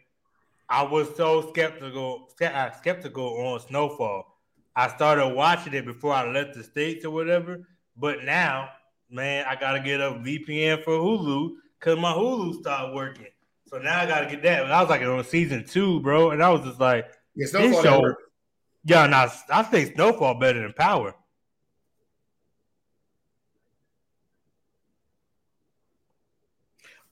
I 0.68 0.82
was 0.82 1.14
so 1.16 1.48
skeptical, 1.50 2.28
uh, 2.40 2.70
skeptical 2.72 3.38
on 3.38 3.60
Snowfall. 3.60 4.36
I 4.74 4.88
started 4.88 5.28
watching 5.28 5.74
it 5.74 5.86
before 5.86 6.12
I 6.12 6.30
left 6.30 6.54
the 6.54 6.64
states 6.64 7.04
or 7.04 7.10
whatever. 7.10 7.66
But 7.96 8.24
now, 8.24 8.70
man, 9.10 9.46
I 9.48 9.56
gotta 9.56 9.80
get 9.80 10.00
a 10.00 10.10
VPN 10.10 10.82
for 10.82 10.92
Hulu 10.92 11.52
because 11.78 11.98
my 11.98 12.12
Hulu 12.12 12.60
stopped 12.60 12.94
working. 12.94 13.26
So 13.68 13.78
now 13.78 14.00
I 14.00 14.06
gotta 14.06 14.26
get 14.26 14.42
that. 14.42 14.70
I 14.70 14.80
was 14.80 14.90
like 14.90 15.02
on 15.02 15.24
season 15.24 15.64
two, 15.64 16.00
bro, 16.00 16.30
and 16.30 16.42
I 16.42 16.50
was 16.50 16.62
just 16.62 16.80
like, 16.80 17.06
yeah, 17.34 17.46
Snowfall 17.46 17.82
show, 17.82 18.14
yeah, 18.84 19.06
now 19.06 19.30
I 19.50 19.62
think 19.64 19.94
Snowfall 19.94 20.38
better 20.38 20.60
than 20.60 20.72
Power. 20.72 21.14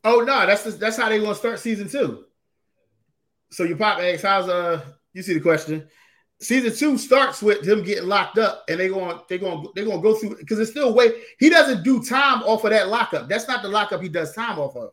Oh 0.05 0.21
no, 0.21 0.47
that's 0.47 0.65
just, 0.65 0.79
that's 0.79 0.97
how 0.97 1.09
they 1.09 1.19
gonna 1.19 1.35
start 1.35 1.59
season 1.59 1.89
two. 1.89 2.25
So 3.51 3.65
you 3.65 3.77
pop 3.77 3.99
eggs. 3.99 4.23
How's 4.23 4.49
uh? 4.49 4.83
You 5.13 5.23
see 5.23 5.35
the 5.35 5.41
question? 5.41 5.89
Season 6.41 6.75
two 6.77 6.99
starts 6.99 7.41
with 7.41 7.67
him 7.67 7.83
getting 7.83 8.09
locked 8.09 8.37
up, 8.37 8.65
and 8.69 8.79
they 8.79 8.89
going 8.89 9.19
they 9.29 9.39
going 9.39 9.67
they 9.75 9.85
gonna 9.85 10.03
go 10.03 10.15
through 10.15 10.37
because 10.37 10.59
it's 10.59 10.73
still 10.73 10.93
way 10.93 11.13
he 11.39 11.49
doesn't 11.49 11.85
do 11.85 12.05
time 12.05 12.43
off 12.43 12.65
of 12.65 12.71
that 12.71 12.89
lockup. 12.89 13.29
That's 13.29 13.49
not 13.49 13.63
the 13.63 13.69
lockup 13.69 14.03
he 14.03 14.09
does 14.09 14.35
time 14.35 14.59
off 14.59 14.77
of. 14.77 14.91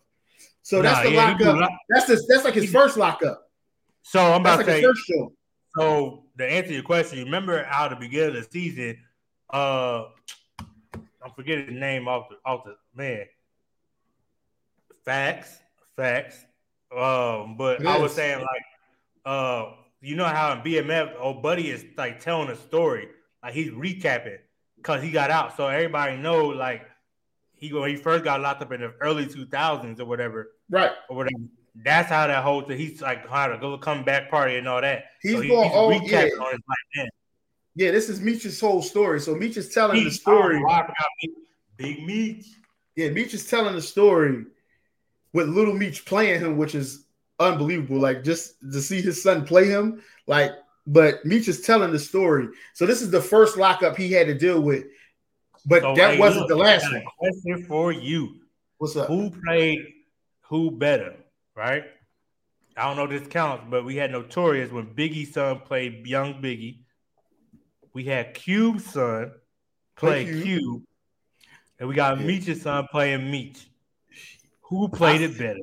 So 0.62 0.82
that's 0.82 1.00
nah, 1.00 1.04
the 1.04 1.16
yeah, 1.16 1.32
lockup. 1.32 1.56
Lock- 1.58 1.72
that's 1.90 2.08
his, 2.08 2.28
that's 2.28 2.46
like 2.46 2.54
his 2.54 2.72
first 2.72 2.96
lockup. 2.96 3.50
So 4.04 4.20
I'm 4.20 4.42
about 4.42 4.58
that's 4.58 4.82
to 4.82 4.88
like 4.88 4.96
say. 4.96 5.28
So 5.78 6.26
to 6.38 6.46
answer 6.46 6.74
your 6.74 6.84
question, 6.84 7.20
you 7.20 7.26
remember 7.26 7.64
how 7.64 7.88
the 7.88 7.96
beginning 7.96 8.36
of 8.36 8.44
the 8.44 8.52
season, 8.52 8.98
uh, 9.52 10.06
I'm 10.94 11.32
forgetting 11.36 11.68
the 11.68 11.80
name 11.80 12.08
off 12.08 12.30
the 12.30 12.38
off 12.46 12.64
the 12.66 12.76
man. 12.96 13.26
Facts, 15.06 15.60
facts. 15.96 16.46
Um, 16.96 17.56
but 17.58 17.86
I 17.86 17.98
was 17.98 18.14
saying 18.14 18.40
like, 18.40 18.64
uh, 19.26 19.72
you 20.02 20.16
know 20.16 20.26
how 20.26 20.54
in 20.54 20.60
BMF, 20.60 21.14
old 21.20 21.42
buddy 21.42 21.70
is 21.70 21.86
like 21.98 22.20
telling 22.20 22.50
a 22.50 22.56
story, 22.56 23.08
like 23.44 23.54
he's 23.54 23.70
recapping 23.70 24.40
because 24.78 25.02
he 25.02 25.12
got 25.12 25.32
out, 25.32 25.56
so 25.56 25.68
everybody 25.68 26.18
know 26.18 26.48
like 26.48 26.84
he 27.56 27.72
when 27.72 27.90
he 27.90 27.96
first 27.96 28.24
got 28.24 28.42
locked 28.42 28.62
up 28.62 28.72
in 28.72 28.82
the 28.82 28.94
early 29.00 29.26
2000s 29.26 30.00
or 30.00 30.06
whatever, 30.06 30.52
right? 30.70 30.92
Or 31.10 31.18
whatever. 31.18 31.44
That's 31.76 32.10
how 32.10 32.28
that 32.28 32.44
whole 32.44 32.62
thing. 32.64 32.78
He's 32.78 33.02
like 33.02 33.28
how 33.30 33.48
to 33.48 33.58
go 33.58 33.78
come 33.78 34.04
back 34.04 34.30
party 34.30 34.58
and 34.58 34.68
all 34.68 34.82
that. 34.82 35.06
He's 35.22 35.34
so 35.34 35.42
going 35.42 35.72
all 35.72 35.94
yeah. 35.94 36.24
on 36.24 36.52
his 36.52 36.62
life 36.68 37.10
Yeah, 37.76 37.92
this 37.92 38.10
is 38.10 38.20
Meech's 38.20 38.60
whole 38.60 38.82
story. 38.82 39.22
So 39.22 39.36
Meech 39.36 39.56
is 39.56 39.70
telling 39.70 39.98
Meech, 39.98 40.06
the 40.06 40.12
story. 40.12 40.62
Oh, 40.68 40.82
Big 41.78 42.06
Meech. 42.06 42.48
Yeah, 42.96 43.10
Meech 43.10 43.34
is 43.34 43.48
telling 43.48 43.76
the 43.76 43.82
story 43.82 44.46
with 45.34 45.50
Little 45.50 45.74
Meech 45.74 46.06
playing 46.06 46.42
him, 46.42 46.58
which 46.58 46.76
is 46.76 47.06
unbelievable. 47.40 47.98
Like 47.98 48.24
just 48.24 48.60
to 48.62 48.82
see 48.82 49.02
his 49.02 49.22
son 49.22 49.46
play 49.46 49.68
him, 49.68 50.02
like. 50.28 50.52
But 50.88 51.24
Meech 51.24 51.48
is 51.48 51.62
telling 51.62 51.92
the 51.92 52.00
story. 52.00 52.48
So 52.74 52.88
this 52.88 53.04
is 53.04 53.12
the 53.12 53.22
first 53.22 53.56
lockup 53.56 53.96
he 53.96 54.12
had 54.12 54.26
to 54.26 54.34
deal 54.34 54.60
with. 54.60 54.86
But 55.66 55.84
so, 55.84 55.94
that 55.96 56.16
hey, 56.16 56.20
wasn't 56.20 56.42
look, 56.42 56.50
the 56.50 56.56
last 56.56 56.92
one. 56.92 57.04
question 57.20 57.66
for 57.66 57.92
you. 57.92 58.42
What's 58.80 58.96
up? 58.96 59.08
Who 59.08 59.30
played 59.30 59.80
who 60.52 60.72
better? 60.72 61.16
Right. 61.56 61.84
I 62.76 62.84
don't 62.84 62.98
know 62.98 63.04
if 63.04 63.12
this 63.12 63.28
counts, 63.28 63.66
but 63.70 63.86
we 63.86 63.96
had 63.96 64.12
Notorious 64.12 64.72
when 64.72 64.88
Biggie's 64.88 65.34
son 65.34 65.60
played 65.60 66.08
Young 66.08 66.42
Biggie. 66.42 66.80
We 67.94 68.06
had 68.06 68.34
Cube's 68.34 68.86
son 68.86 69.32
play 69.96 70.26
Cube. 70.26 70.44
Cube. 70.44 70.84
And 71.80 71.90
we 71.90 71.96
got 71.96 72.20
yeah. 72.20 72.26
Meech's 72.26 72.64
son 72.64 72.88
playing 72.92 73.30
Meech. 73.30 73.70
Who 74.72 74.88
played 74.88 75.20
I, 75.20 75.26
it 75.26 75.38
better? 75.38 75.60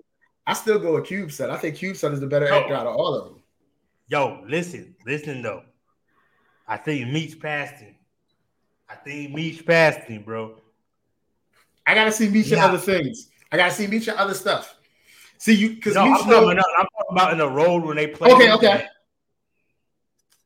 I 0.47 0.53
still 0.53 0.79
go 0.79 0.95
with 0.95 1.07
Cube 1.07 1.33
son. 1.33 1.51
I 1.51 1.57
think 1.57 1.77
Cube 1.77 1.97
son 1.97 2.13
is 2.13 2.21
the 2.21 2.27
better 2.27 2.47
yo, 2.47 2.61
actor 2.61 2.75
out 2.75 2.87
of 2.87 2.95
all 2.95 3.15
of 3.15 3.25
them. 3.25 3.43
Yo, 4.07 4.45
listen, 4.47 4.95
listen 5.07 5.41
though. 5.41 5.63
I 6.67 6.77
think 6.77 7.09
Meech 7.09 7.41
passed 7.41 7.81
him. 7.81 7.95
I 8.87 8.97
think 8.97 9.33
Meech 9.33 9.65
passed 9.65 10.01
him, 10.01 10.23
bro. 10.23 10.61
I 11.87 11.95
gotta 11.95 12.13
see 12.13 12.29
Meech 12.29 12.49
yeah. 12.49 12.57
and 12.57 12.65
other 12.67 12.79
things. 12.79 13.31
I 13.51 13.57
gotta 13.57 13.73
see 13.73 13.87
Meech 13.87 14.09
and 14.09 14.19
other 14.19 14.35
stuff. 14.35 14.77
See 15.39 15.55
you 15.55 15.71
because 15.71 15.95
no, 15.95 16.03
I'm, 16.03 16.13
I'm, 16.13 16.19
talking 16.19 16.61
about 17.11 17.33
in 17.33 17.39
the 17.39 17.49
road 17.49 17.85
when 17.85 17.97
they 17.97 18.09
play. 18.09 18.31
Okay, 18.31 18.53
okay. 18.53 18.87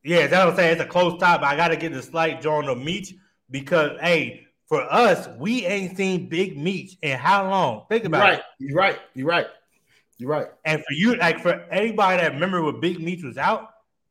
Yeah, 0.05 0.29
that's 0.29 0.45
what 0.45 0.51
I'm 0.51 0.57
saying. 0.57 0.73
It's 0.75 0.83
a 0.83 0.87
close 0.87 1.19
tie, 1.19 1.39
but 1.39 1.47
I 1.47 1.57
gotta 1.57 1.77
get 1.77 1.93
the 1.93 2.03
slight 2.03 2.41
joint 2.41 2.69
of 2.69 2.79
Meech 2.79 3.15
because 3.51 3.99
hey, 4.01 4.47
for 4.73 4.91
us, 4.91 5.29
we 5.39 5.67
ain't 5.67 5.99
seen 5.99 6.31
Big 6.31 6.57
Meech 6.57 6.97
in 7.03 7.19
how 7.19 7.47
long? 7.47 7.85
Think 7.91 8.07
about 8.07 8.23
right. 8.23 8.39
it. 8.39 8.45
You're 8.59 8.75
right. 8.75 8.99
You're 9.13 9.27
right. 9.27 9.47
You're 10.17 10.31
right. 10.31 10.47
And 10.65 10.81
for 10.81 10.95
you, 10.95 11.15
like 11.17 11.41
for 11.41 11.53
anybody 11.71 12.23
that 12.23 12.33
remember 12.33 12.63
when 12.63 12.81
Big 12.81 12.99
Meech 12.99 13.23
was 13.23 13.37
out, 13.37 13.69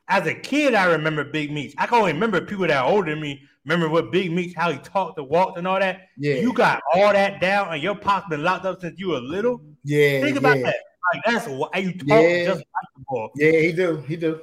as 0.07 0.27
a 0.27 0.35
kid, 0.35 0.75
I 0.75 0.85
remember 0.85 1.23
Big 1.23 1.51
Meech. 1.51 1.73
I 1.79 1.87
can 1.87 1.97
only 1.97 2.13
remember 2.13 2.41
people 2.41 2.67
that 2.67 2.77
are 2.77 2.87
older 2.87 3.09
than 3.09 3.19
me 3.19 3.41
remember 3.65 3.89
what 3.89 4.11
Big 4.11 4.31
Meech, 4.31 4.53
how 4.53 4.71
he 4.71 4.77
talked 4.77 5.17
and 5.17 5.27
walked 5.27 5.57
and 5.57 5.67
all 5.67 5.79
that. 5.79 6.09
Yeah. 6.15 6.35
You 6.35 6.53
got 6.53 6.79
all 6.93 7.11
that 7.11 7.41
down 7.41 7.73
and 7.73 7.81
your 7.81 7.95
pop's 7.95 8.29
been 8.29 8.43
locked 8.43 8.65
up 8.65 8.81
since 8.81 8.99
you 8.99 9.09
were 9.09 9.19
little. 9.19 9.63
Yeah. 9.83 10.21
Think 10.21 10.37
about 10.37 10.59
yeah. 10.59 10.65
that. 10.65 10.75
Like 11.11 11.23
that's 11.25 11.47
why 11.47 11.79
you 11.79 11.93
talk 11.93 12.07
yeah. 12.07 12.45
just 12.45 12.59
like 12.59 13.05
ball. 13.07 13.31
Yeah, 13.35 13.59
he 13.61 13.71
do. 13.71 13.97
He 14.07 14.15
do. 14.15 14.41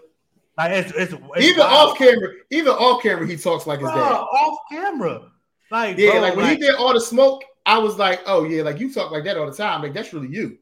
Like 0.56 0.72
it's, 0.72 0.90
it's, 0.96 1.12
it's 1.12 1.44
even 1.46 1.60
wild. 1.60 1.90
off 1.90 1.96
camera, 1.96 2.32
even 2.50 2.72
off 2.72 3.04
camera, 3.04 3.24
he 3.24 3.36
talks 3.36 3.68
like 3.68 3.78
his 3.78 3.88
bro, 3.88 3.94
dad. 3.94 4.14
Off 4.14 4.58
camera. 4.68 5.30
Like 5.70 5.98
yeah, 5.98 6.12
bro, 6.12 6.20
like 6.20 6.36
when 6.36 6.44
like, 6.46 6.58
he 6.58 6.66
did 6.66 6.74
all 6.76 6.94
the 6.94 7.00
smoke, 7.00 7.42
I 7.66 7.78
was 7.78 7.98
like, 7.98 8.20
oh 8.26 8.44
yeah, 8.44 8.62
like 8.62 8.80
you 8.80 8.92
talk 8.92 9.10
like 9.10 9.24
that 9.24 9.36
all 9.36 9.46
the 9.46 9.56
time. 9.56 9.82
Like 9.82 9.92
that's 9.92 10.12
really 10.12 10.28
you. 10.28 10.58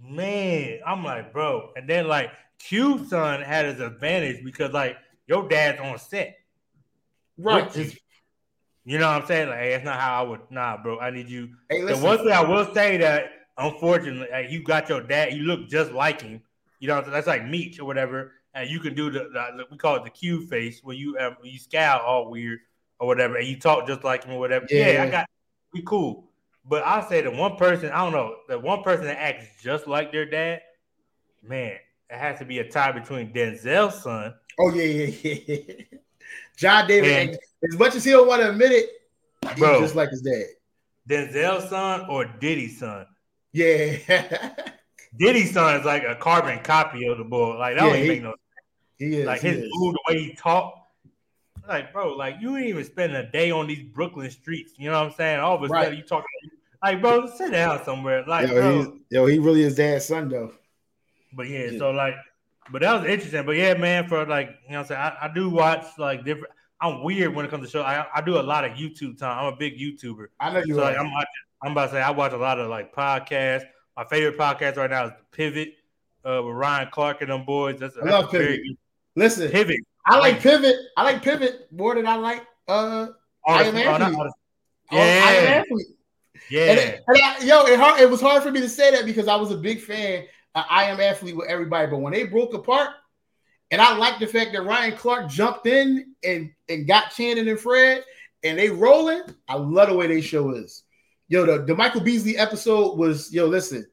Man, 0.00 0.80
I'm 0.86 1.04
like, 1.04 1.32
bro. 1.32 1.70
And 1.76 1.88
then 1.88 2.08
like 2.08 2.30
Cube 2.58 3.06
son 3.08 3.42
had 3.42 3.66
his 3.66 3.80
advantage 3.80 4.42
because 4.44 4.72
like 4.72 4.96
your 5.26 5.48
dad's 5.48 5.80
on 5.80 5.98
set. 5.98 6.38
Right. 7.36 7.74
you 8.84 8.98
know 8.98 9.08
what 9.12 9.22
I'm 9.22 9.26
saying? 9.26 9.48
Like, 9.48 9.58
hey, 9.58 9.70
that's 9.70 9.84
not 9.84 10.00
how 10.00 10.24
I 10.24 10.28
would 10.28 10.40
nah, 10.50 10.82
bro. 10.82 10.98
I 10.98 11.10
need 11.10 11.28
you. 11.28 11.50
Hey, 11.68 11.82
the 11.82 11.96
one 11.98 12.18
thing 12.18 12.32
I 12.32 12.42
will 12.42 12.72
say 12.72 12.96
that 12.98 13.32
unfortunately, 13.58 14.28
like, 14.30 14.50
you 14.50 14.62
got 14.62 14.88
your 14.88 15.02
dad, 15.02 15.34
you 15.34 15.42
look 15.42 15.68
just 15.68 15.92
like 15.92 16.22
him. 16.22 16.42
You 16.80 16.88
know, 16.88 17.00
that's 17.02 17.26
like 17.26 17.46
Meech 17.46 17.78
or 17.78 17.84
whatever. 17.84 18.32
And 18.54 18.68
you 18.68 18.80
can 18.80 18.94
do 18.94 19.10
the, 19.10 19.20
the 19.32 19.66
we 19.70 19.76
call 19.76 19.96
it 19.96 20.04
the 20.04 20.10
Cube 20.10 20.48
face 20.48 20.80
when 20.82 20.96
you 20.96 21.16
um, 21.18 21.36
you 21.42 21.58
scowl 21.58 22.00
all 22.00 22.30
weird 22.30 22.60
or 23.02 23.08
whatever, 23.08 23.36
and 23.36 23.48
you 23.48 23.58
talk 23.58 23.88
just 23.88 24.04
like 24.04 24.22
him 24.22 24.34
or 24.34 24.38
whatever. 24.38 24.64
Yeah, 24.70 24.92
yeah 24.92 25.02
I 25.02 25.10
got 25.10 25.26
we 25.74 25.82
cool. 25.82 26.30
But 26.64 26.84
I 26.84 27.04
say 27.08 27.20
the 27.20 27.32
one 27.32 27.56
person, 27.56 27.90
I 27.90 28.04
don't 28.04 28.12
know, 28.12 28.36
the 28.48 28.60
one 28.60 28.84
person 28.84 29.06
that 29.06 29.18
acts 29.18 29.60
just 29.60 29.88
like 29.88 30.12
their 30.12 30.24
dad, 30.24 30.60
man, 31.42 31.72
it 32.08 32.16
has 32.16 32.38
to 32.38 32.44
be 32.44 32.60
a 32.60 32.70
tie 32.70 32.92
between 32.92 33.32
Denzel's 33.32 34.04
son. 34.04 34.34
Oh 34.60 34.72
yeah, 34.72 34.84
yeah, 34.84 35.34
yeah. 35.46 35.74
John 36.56 36.86
David, 36.86 37.10
and, 37.10 37.38
as 37.68 37.76
much 37.76 37.96
as 37.96 38.04
he 38.04 38.12
don't 38.12 38.28
want 38.28 38.40
to 38.40 38.50
admit 38.50 38.70
it, 38.70 38.90
he's 39.48 39.58
bro, 39.58 39.80
just 39.80 39.96
like 39.96 40.10
his 40.10 40.22
dad. 40.22 40.44
Denzel's 41.08 41.70
son 41.70 42.06
or 42.08 42.24
Diddy's 42.24 42.78
son? 42.78 43.06
Yeah. 43.50 43.96
Diddy's 45.18 45.52
son 45.52 45.80
is 45.80 45.84
like 45.84 46.04
a 46.04 46.14
carbon 46.14 46.60
copy 46.60 47.04
of 47.06 47.18
the 47.18 47.24
boy. 47.24 47.58
Like 47.58 47.76
that 47.76 47.84
yeah, 47.84 47.92
don't 47.92 48.02
he, 48.02 48.08
make 48.08 48.22
no 48.22 48.30
sense. 48.30 48.38
He 48.98 49.16
is 49.16 49.26
like 49.26 49.40
his 49.40 49.68
mood, 49.72 49.96
the 49.96 50.14
way 50.14 50.20
he 50.20 50.34
talk. 50.34 50.81
Like, 51.68 51.92
bro, 51.92 52.14
like 52.14 52.36
you 52.40 52.56
ain't 52.56 52.66
even 52.66 52.84
spend 52.84 53.14
a 53.14 53.30
day 53.30 53.50
on 53.50 53.66
these 53.66 53.82
Brooklyn 53.82 54.30
streets. 54.30 54.72
You 54.76 54.90
know 54.90 54.98
what 54.98 55.10
I'm 55.10 55.14
saying? 55.14 55.40
All 55.40 55.56
of 55.56 55.62
a 55.62 55.68
sudden 55.68 55.96
you 55.96 56.02
talking 56.02 56.26
like, 56.82 57.00
bro, 57.00 57.26
sit 57.26 57.52
down 57.52 57.84
somewhere. 57.84 58.24
Like, 58.26 58.48
yo, 58.48 58.54
bro, 58.54 58.98
yo, 59.10 59.26
he 59.26 59.38
really 59.38 59.62
is 59.62 59.76
dad's 59.76 60.06
son 60.06 60.28
though. 60.28 60.52
But 61.32 61.48
yeah, 61.48 61.70
yeah, 61.70 61.78
so 61.78 61.90
like, 61.92 62.14
but 62.70 62.82
that 62.82 63.00
was 63.00 63.08
interesting. 63.08 63.46
But 63.46 63.56
yeah, 63.56 63.74
man, 63.74 64.08
for 64.08 64.26
like, 64.26 64.58
you 64.66 64.72
know, 64.72 64.80
I'm 64.80 64.86
saying 64.86 65.00
I, 65.00 65.16
I, 65.22 65.32
do 65.32 65.48
watch 65.48 65.86
like 65.98 66.24
different. 66.24 66.52
I'm 66.80 67.04
weird 67.04 67.34
when 67.34 67.44
it 67.44 67.50
comes 67.50 67.64
to 67.64 67.70
show. 67.70 67.82
I, 67.82 68.06
I 68.12 68.20
do 68.20 68.38
a 68.38 68.42
lot 68.42 68.64
of 68.64 68.72
YouTube 68.72 69.16
time. 69.18 69.38
I'm 69.38 69.52
a 69.52 69.56
big 69.56 69.78
YouTuber. 69.78 70.26
I 70.40 70.52
know 70.52 70.62
you. 70.64 70.74
So 70.74 70.80
like, 70.80 70.98
I'm 70.98 71.12
watching. 71.12 71.28
I'm 71.62 71.72
about 71.72 71.86
to 71.86 71.92
say 71.92 72.02
I 72.02 72.10
watch 72.10 72.32
a 72.32 72.36
lot 72.36 72.58
of 72.58 72.68
like 72.68 72.92
podcasts. 72.92 73.64
My 73.96 74.04
favorite 74.04 74.36
podcast 74.36 74.76
right 74.76 74.90
now 74.90 75.06
is 75.06 75.12
Pivot 75.30 75.74
uh, 76.24 76.42
with 76.42 76.56
Ryan 76.56 76.88
Clark 76.90 77.20
and 77.20 77.30
them 77.30 77.44
boys. 77.44 77.78
That's, 77.78 77.96
I 77.96 78.08
love 78.08 78.30
Pivot. 78.30 78.60
Listen, 79.14 79.50
Pivot. 79.50 79.80
I 80.06 80.18
like 80.18 80.40
Pivot. 80.40 80.76
I 80.96 81.04
like 81.04 81.22
Pivot 81.22 81.68
more 81.72 81.94
than 81.94 82.06
I 82.06 82.16
like 82.16 82.46
uh 82.68 83.08
I 83.46 83.64
am 83.64 83.76
athlete. 83.76 84.32
Yeah. 84.90 84.98
I 84.98 85.32
am 85.32 85.60
athlete. 85.60 85.86
Yeah. 86.50 86.72
And, 86.72 87.00
and 87.06 87.22
I, 87.22 87.44
yo, 87.44 87.64
it, 87.64 87.78
hard, 87.78 88.00
it 88.00 88.10
was 88.10 88.20
hard 88.20 88.42
for 88.42 88.50
me 88.50 88.60
to 88.60 88.68
say 88.68 88.90
that 88.90 89.06
because 89.06 89.28
I 89.28 89.36
was 89.36 89.50
a 89.50 89.56
big 89.56 89.80
fan 89.80 90.26
I 90.54 90.84
am 90.84 91.00
athlete 91.00 91.36
with 91.36 91.48
everybody. 91.48 91.86
But 91.90 91.98
when 91.98 92.12
they 92.12 92.24
broke 92.24 92.54
apart, 92.54 92.90
and 93.70 93.80
I 93.80 93.96
like 93.96 94.18
the 94.18 94.26
fact 94.26 94.52
that 94.52 94.64
Ryan 94.64 94.96
Clark 94.96 95.30
jumped 95.30 95.66
in 95.66 96.14
and, 96.22 96.52
and 96.68 96.86
got 96.86 97.10
Channing 97.12 97.48
and 97.48 97.58
Fred, 97.58 98.04
and 98.44 98.58
they 98.58 98.68
rolling. 98.68 99.22
I 99.48 99.54
love 99.56 99.88
the 99.88 99.94
way 99.94 100.06
they 100.06 100.20
show 100.20 100.50
is. 100.50 100.82
Yo, 101.28 101.46
the, 101.46 101.64
the 101.64 101.74
Michael 101.74 102.02
Beasley 102.02 102.36
episode 102.36 102.98
was, 102.98 103.32
yo, 103.32 103.46
listen, 103.46 103.86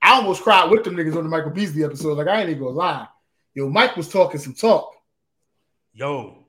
I 0.00 0.12
almost 0.12 0.42
cried 0.42 0.70
with 0.70 0.84
them 0.84 0.94
niggas 0.94 1.16
on 1.16 1.24
the 1.24 1.30
Michael 1.30 1.50
Beasley 1.50 1.82
episode. 1.82 2.18
Like 2.18 2.28
I 2.28 2.40
ain't 2.40 2.50
even 2.50 2.62
gonna 2.62 2.76
lie. 2.76 3.08
Yo, 3.54 3.68
Mike 3.68 3.96
was 3.96 4.08
talking 4.08 4.38
some 4.38 4.54
talk. 4.54 4.92
Yo, 5.96 6.44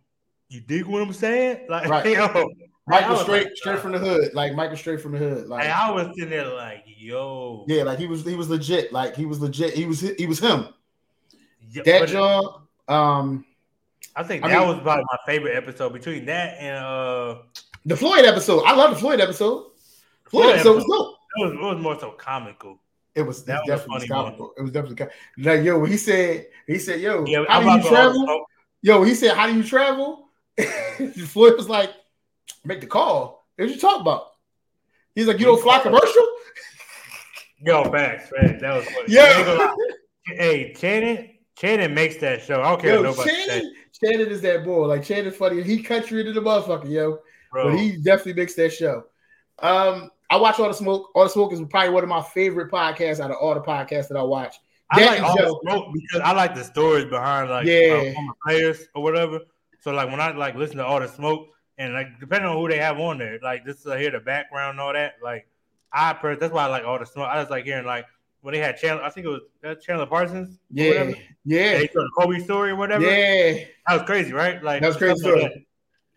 you 0.50 0.60
dig 0.60 0.86
what 0.86 1.02
I'm 1.02 1.14
saying? 1.14 1.68
Like, 1.70 1.88
Right. 1.88 2.06
yo, 2.18 2.50
I 2.92 3.10
was 3.10 3.22
straight 3.22 3.46
like, 3.46 3.56
straight 3.56 3.80
from 3.80 3.94
the 3.94 3.98
hood. 4.00 4.34
Like 4.34 4.54
Michael 4.54 4.76
straight 4.76 5.00
from 5.02 5.14
the 5.14 5.18
hood. 5.20 5.48
Like 5.48 5.66
I 5.68 5.90
was 5.90 6.08
sitting 6.16 6.30
there 6.30 6.54
like, 6.54 6.84
yo, 6.86 7.64
yeah, 7.68 7.84
like 7.84 7.98
he 7.98 8.08
was 8.08 8.26
he 8.26 8.36
was 8.36 8.50
legit. 8.50 8.92
Like 8.92 9.16
he 9.16 9.26
was 9.26 9.40
legit. 9.40 9.74
He 9.74 9.86
was 9.86 10.02
he 10.02 10.26
was 10.26 10.40
him. 10.40 10.68
yo, 11.72 11.84
That 11.84 12.10
job, 12.10 12.62
Um, 12.90 13.46
I 14.18 14.24
think 14.24 14.44
I 14.44 14.50
that 14.50 14.60
mean- 14.60 14.68
was 14.68 14.80
probably 14.84 15.06
my 15.10 15.18
favorite 15.26 15.56
episode 15.56 15.94
between 15.94 16.26
that 16.26 16.58
and 16.60 16.78
uh, 16.84 17.38
the 17.86 17.96
Floyd 17.96 18.26
episode. 18.26 18.64
I 18.66 18.76
love 18.76 18.92
the 18.92 18.98
Floyd 18.98 19.22
episode. 19.22 19.72
Floyd 20.30 20.44
Floyd 20.44 20.56
episode 20.56 20.76
was 20.76 20.84
dope. 20.86 21.16
it 21.38 21.44
was, 21.46 21.54
it 21.54 21.62
was 21.76 21.82
more 21.82 21.98
so 22.00 22.12
comical. 22.12 22.80
It 23.16 23.22
was, 23.24 23.44
That 23.46 23.62
it 23.66 23.72
was 23.72 23.80
definitely 23.80 24.08
funny 24.08 24.22
one. 24.22 24.26
comical. 24.26 24.54
It 24.58 24.62
was 24.62 24.72
definitely 24.72 24.96
com- 24.98 25.10
like 25.40 25.64
yo. 25.64 25.84
He 25.86 25.98
said 25.98 26.48
he 26.68 26.78
said 26.80 27.00
yo. 27.02 27.26
Yeah, 27.26 27.46
how 27.48 27.62
I'm 27.62 27.80
do 27.80 27.84
you 27.86 27.90
travel? 27.90 28.46
Yo, 28.82 29.04
he 29.04 29.14
said 29.14 29.36
how 29.36 29.48
do 29.48 29.56
you 29.56 29.64
travel? 29.64 30.30
Floyd 31.28 31.56
was 31.56 31.70
like, 31.70 31.92
make 32.66 32.82
the 32.82 32.88
call. 32.88 33.46
What 33.56 33.70
you 33.70 33.80
talk 33.80 34.02
about? 34.02 34.28
He's 35.16 35.28
like, 35.28 35.40
you 35.40 35.46
don't 35.46 35.62
fly 35.62 35.80
commercial? 35.80 36.28
Yo, 37.60 37.84
facts, 37.86 38.30
facts. 38.30 38.62
That 38.62 38.76
was 38.76 38.86
funny. 38.86 39.06
Yeah. 39.08 39.22
I 39.22 39.34
ain't 39.34 39.46
gonna 39.46 39.60
lie. 39.60 39.76
Hey, 40.28 40.74
Channing, 40.74 41.38
Channing 41.56 41.94
makes 41.94 42.18
that 42.18 42.44
show. 42.44 42.62
I 42.62 42.70
don't 42.70 42.82
care 42.82 42.96
Yo, 42.96 43.02
nobody 43.02 43.32
Channing, 43.32 43.74
Shannon 44.04 44.28
is 44.28 44.42
that 44.42 44.64
boy. 44.64 44.86
Like 44.86 45.04
Shannon's 45.04 45.36
funny. 45.36 45.64
He 45.64 45.82
country 45.82 46.24
to 46.24 46.34
the 46.34 46.42
motherfucker, 46.42 46.90
yo. 46.90 47.20
bro. 47.52 47.72
But 47.72 47.80
he 47.80 47.98
definitely 47.98 48.34
makes 48.34 48.54
that 48.56 48.72
show. 48.74 49.06
Um, 49.60 50.12
I 50.30 50.38
watch 50.38 50.60
All 50.60 50.68
the 50.68 50.74
Smoke. 50.74 51.10
All 51.16 51.24
the 51.24 51.30
Smoke 51.30 51.54
is 51.54 51.62
probably 51.70 51.92
one 51.92 52.04
of 52.04 52.10
my 52.10 52.22
favorite 52.22 52.72
podcasts 52.72 53.20
out 53.20 53.32
of 53.32 53.38
all 53.38 53.54
the 53.54 53.62
podcasts 53.62 54.10
that 54.10 54.18
I 54.18 54.24
watch. 54.24 54.56
I 54.90 55.06
like 55.06 55.22
all 55.22 55.36
the 55.36 55.60
smoke 55.64 55.94
because 55.94 56.22
I 56.22 56.32
like 56.34 56.56
the 56.56 56.64
stories 56.64 57.06
behind 57.06 57.50
like 57.50 57.66
Yeah. 57.66 57.94
uh, 58.10 58.14
former 58.14 58.34
players 58.46 58.88
or 58.96 59.04
whatever. 59.04 59.42
So 59.82 59.92
like 59.92 60.10
when 60.10 60.20
I 60.22 60.32
like 60.32 60.56
listen 60.56 60.78
to 60.78 60.86
all 60.86 61.00
the 61.00 61.08
smoke 61.08 61.48
and 61.78 61.94
like 61.94 62.20
depending 62.20 62.50
on 62.50 62.58
who 62.58 62.68
they 62.70 62.78
have 62.80 63.00
on 63.00 63.18
there, 63.18 63.38
like 63.44 63.66
just 63.66 63.84
to 63.84 63.98
hear 63.98 64.12
the 64.12 64.20
background 64.20 64.72
and 64.72 64.80
all 64.80 64.94
that, 64.94 65.16
like 65.22 65.48
I 65.92 66.14
per- 66.14 66.36
that's 66.36 66.54
why 66.54 66.64
I 66.64 66.68
like 66.68 66.84
all 66.86 67.00
the 67.00 67.06
smoke. 67.06 67.28
I 67.30 67.40
just 67.40 67.52
like 67.52 67.66
hearing 67.66 67.86
like 67.86 68.06
when 68.42 68.54
they 68.54 68.60
had 68.60 68.78
Chandler, 68.78 69.04
I 69.04 69.10
think 69.10 69.26
it 69.26 69.30
was 69.30 69.42
uh, 69.66 69.76
Chandler 69.76 70.06
Parsons. 70.06 70.58
Yeah, 70.72 70.88
whatever. 70.90 71.16
yeah, 71.44 71.78
They 71.80 71.88
told 71.88 72.06
the 72.06 72.12
Kobe 72.18 72.40
story 72.40 72.72
or 72.72 72.76
whatever. 72.76 73.04
yeah. 73.04 73.66
That 73.88 73.94
was 73.94 74.04
crazy, 74.04 74.32
right? 74.32 74.64
Like 74.64 74.82
That 74.82 74.88
was 74.88 74.98
crazy 74.98 75.12
like 75.14 75.20
story. 75.22 75.42
that. 75.44 75.54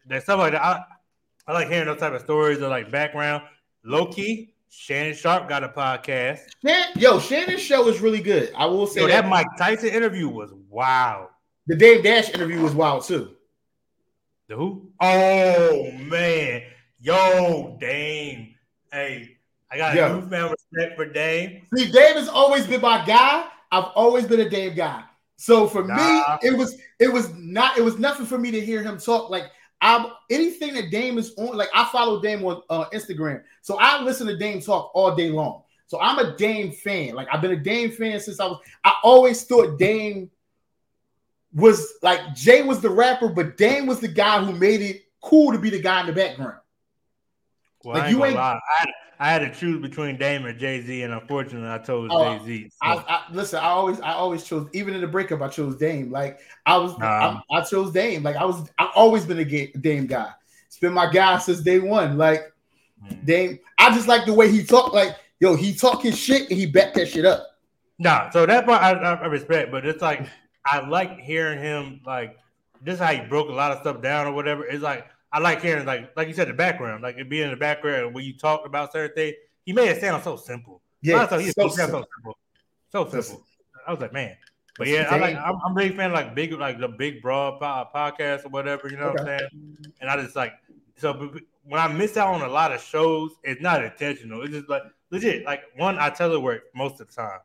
That 0.07 0.23
stuff 0.23 0.39
like 0.39 0.53
that. 0.53 0.63
I, 0.65 0.85
I 1.47 1.53
like 1.53 1.69
hearing 1.69 1.87
those 1.87 1.99
type 1.99 2.13
of 2.13 2.21
stories 2.21 2.61
or 2.61 2.69
like 2.69 2.91
background. 2.91 3.43
Low 3.85 4.07
key, 4.07 4.53
Shannon 4.71 5.15
Sharpe 5.15 5.49
got 5.49 5.65
a 5.65 5.69
podcast. 5.69 6.41
Yo, 6.97 7.19
Shannon's 7.19 7.61
show 7.61 7.89
is 7.89 8.01
really 8.01 8.21
good. 8.21 8.53
I 8.57 8.67
will 8.67 8.87
say 8.87 9.01
Yo, 9.01 9.09
that. 9.09 9.23
that 9.23 9.29
Mike 9.29 9.47
Tyson 9.59 9.89
interview 9.89 10.29
was 10.29 10.53
wild. 10.69 11.29
The 11.67 11.77
Dame 11.77 12.03
Dash 12.03 12.31
interview 12.33 12.61
was 12.63 12.73
wild 12.73 13.05
too. 13.05 13.35
The 14.49 14.57
who? 14.57 14.91
Oh 15.01 15.91
man, 15.93 16.63
yo, 17.01 17.77
Dame. 17.81 18.55
Hey, 18.93 19.37
I 19.71 19.77
got 19.77 19.95
Yo. 19.97 20.07
a 20.19 20.21
newfound 20.21 20.53
respect 20.73 20.97
for 20.97 21.07
Dame. 21.07 21.63
See, 21.77 21.91
Dame 21.91 22.17
has 22.17 22.29
always 22.29 22.67
been 22.67 22.81
my 22.81 23.05
guy. 23.05 23.47
I've 23.73 23.91
always 23.97 24.27
been 24.27 24.41
a 24.41 24.49
Dave 24.49 24.77
guy. 24.77 25.03
So 25.37 25.67
for 25.67 25.85
Nah. 25.85 26.39
me, 26.43 26.49
it 26.49 26.57
was 26.57 26.77
it 27.01 27.13
was 27.13 27.33
not 27.35 27.77
it 27.77 27.83
was 27.83 27.99
nothing 27.99 28.27
for 28.27 28.39
me 28.39 28.51
to 28.53 28.61
hear 28.61 28.83
him 28.83 28.99
talk. 28.99 29.31
Like 29.31 29.45
I'm 29.81 30.07
anything 30.29 30.75
that 30.75 30.91
Dame 30.91 31.19
is 31.19 31.33
on, 31.37 31.57
like 31.57 31.71
I 31.75 31.85
follow 31.87 32.21
Dame 32.21 32.45
on 32.45 32.63
uh, 32.69 32.85
Instagram, 32.91 33.43
so 33.63 33.79
I 33.79 34.03
listen 34.03 34.27
to 34.27 34.37
Dame 34.37 34.61
talk 34.61 34.91
all 34.95 35.15
day 35.15 35.31
long. 35.31 35.63
So 35.87 36.01
I'm 36.01 36.19
a 36.19 36.37
Dame 36.37 36.71
fan. 36.71 37.15
Like 37.15 37.29
I've 37.33 37.41
been 37.41 37.53
a 37.53 37.57
Dame 37.57 37.91
fan 37.91 38.21
since 38.21 38.39
I 38.41 38.47
was. 38.47 38.61
I 38.85 38.95
always 39.03 39.45
thought 39.45 39.79
Dame 39.79 40.31
was 41.53 41.95
like 42.03 42.35
Jay 42.35 42.63
was 42.63 42.81
the 42.81 42.91
rapper, 42.91 43.29
but 43.29 43.57
Dame 43.57 43.87
was 43.87 44.01
the 44.01 44.09
guy 44.09 44.43
who 44.45 44.53
made 44.53 44.83
it 44.83 45.03
cool 45.21 45.53
to 45.53 45.59
be 45.59 45.71
the 45.71 45.81
guy 45.81 46.01
in 46.01 46.07
the 46.07 46.13
background. 46.13 46.60
Well, 47.85 47.95
Like, 47.97 48.05
I 48.05 48.09
you 48.11 48.17
gonna 48.19 48.27
ain't- 48.31 48.39
I 48.39 48.61
had, 48.79 48.89
I 49.19 49.31
had 49.31 49.39
to 49.41 49.51
choose 49.59 49.81
between 49.81 50.17
Dame 50.17 50.47
and 50.47 50.59
Jay 50.59 50.81
Z, 50.83 51.03
and 51.03 51.13
unfortunately, 51.13 51.69
I 51.69 51.79
chose 51.79 52.09
Oh, 52.13 52.39
Jay 52.39 52.45
Z. 52.45 52.71
I, 52.83 52.95
I 52.97 53.23
listen. 53.33 53.59
I 53.59 53.69
always, 53.69 54.01
I 54.01 54.13
always 54.13 54.45
chose. 54.45 54.69
Even 54.73 54.95
in 54.95 55.01
the 55.01 55.07
breakup, 55.07 55.43
I 55.43 55.49
chose 55.49 55.77
Dame. 55.77 56.11
Like 56.11 56.41
I 56.67 56.77
was, 56.77 56.97
Nah. 56.99 57.41
I, 57.51 57.59
I 57.59 57.61
chose 57.63 57.93
Dame. 57.93 58.23
Like 58.23 58.37
I 58.37 58.45
was, 58.45 58.69
I've 58.79 58.91
always 58.95 59.25
been 59.25 59.39
a 59.39 59.45
ga- 59.45 59.73
Dame 59.81 60.07
guy. 60.07 60.31
It's 60.67 60.79
been 60.79 60.93
my 60.93 61.11
guy 61.11 61.39
since 61.39 61.61
day 61.61 61.79
one. 61.79 62.17
Like 62.19 62.53
Mm. 63.03 63.25
Dame, 63.25 63.59
I 63.79 63.95
just 63.95 64.09
like 64.09 64.27
the 64.27 64.35
way 64.35 64.51
he 64.51 64.63
talk. 64.63 64.93
Like 64.93 65.17
yo, 65.39 65.57
he 65.57 65.75
talk 65.75 66.03
his 66.03 66.19
shit 66.19 66.51
and 66.51 66.59
he 66.59 66.67
back 66.67 66.93
that 66.95 67.09
shit 67.09 67.25
up. 67.25 67.47
Nah, 67.99 68.29
so 68.29 68.45
that 68.45 68.67
part 68.67 68.83
I, 68.83 68.93
I 68.93 69.27
respect, 69.27 69.71
but 69.71 69.87
it's 69.87 70.03
like 70.03 70.27
I 70.67 70.87
like 70.87 71.19
hearing 71.19 71.59
him 71.61 72.03
like 72.05 72.37
just 72.85 73.01
how 73.01 73.11
he 73.13 73.27
broke 73.27 73.49
a 73.49 73.53
lot 73.53 73.73
of 73.73 73.79
stuff 73.81 74.03
down 74.03 74.27
or 74.27 74.33
whatever. 74.33 74.67
It's 74.67 74.83
like 74.83 75.07
I 75.33 75.39
like 75.39 75.63
hearing 75.63 75.87
like 75.87 76.17
like 76.17 76.29
you 76.29 76.35
said 76.35 76.49
the 76.49 76.55
background, 76.55 77.03
like 77.03 77.17
it 77.17 77.29
being 77.29 77.45
in 77.45 77.51
the 77.51 77.57
background 77.57 78.15
when 78.15 78.25
you 78.25 78.37
talk 78.37 78.67
about 78.67 78.93
certain 78.93 79.15
things. 79.15 79.37
He 79.65 79.73
made 79.73 79.89
it 79.89 80.01
sound 80.01 80.23
so 80.25 80.37
simple. 80.37 80.83
Yeah, 81.03 81.29
so, 81.29 81.39
he 81.39 81.51
so 81.51 81.69
so, 81.69 81.77
simple. 81.77 82.01
so 82.91 83.05
simple. 83.05 83.15
So 83.15 83.21
simple. 83.23 83.47
I 83.87 83.91
was 83.93 84.01
like, 84.01 84.13
man. 84.13 84.37
But 84.77 84.89
yeah, 84.89 85.09
I 85.11 85.19
like 85.19 85.37
I'm, 85.37 85.57
I'm 85.65 85.73
a 85.73 85.75
big 85.75 85.97
fan 85.97 86.07
of 86.11 86.13
like 86.13 86.35
big, 86.35 86.53
like 86.53 86.81
the 86.81 86.89
big 86.89 87.21
broad 87.23 87.61
po- 87.61 87.89
podcast 87.95 88.47
or 88.47 88.49
whatever. 88.49 88.89
You 88.89 88.97
know 88.97 89.11
what 89.11 89.21
I'm 89.21 89.27
saying? 89.27 89.77
And 90.01 90.11
I 90.11 90.21
just 90.23 90.37
like 90.37 90.55
so 90.97 91.35
when 91.65 91.81
I 91.81 91.89
miss 91.89 92.17
out 92.17 92.35
on 92.35 92.43
a 92.43 92.49
lot 92.49 92.73
of 92.73 92.81
shows, 92.83 93.33
it's 93.45 93.61
not 93.61 93.85
intentional. 93.85 94.43
It's 94.43 94.53
just 94.53 94.69
like 94.69 94.83
legit. 95.11 95.45
Like 95.45 95.63
one, 95.77 95.99
I 95.99 96.11
telework 96.11 96.61
most 96.75 97.01
of 97.01 97.09
the 97.09 97.15
time. 97.15 97.41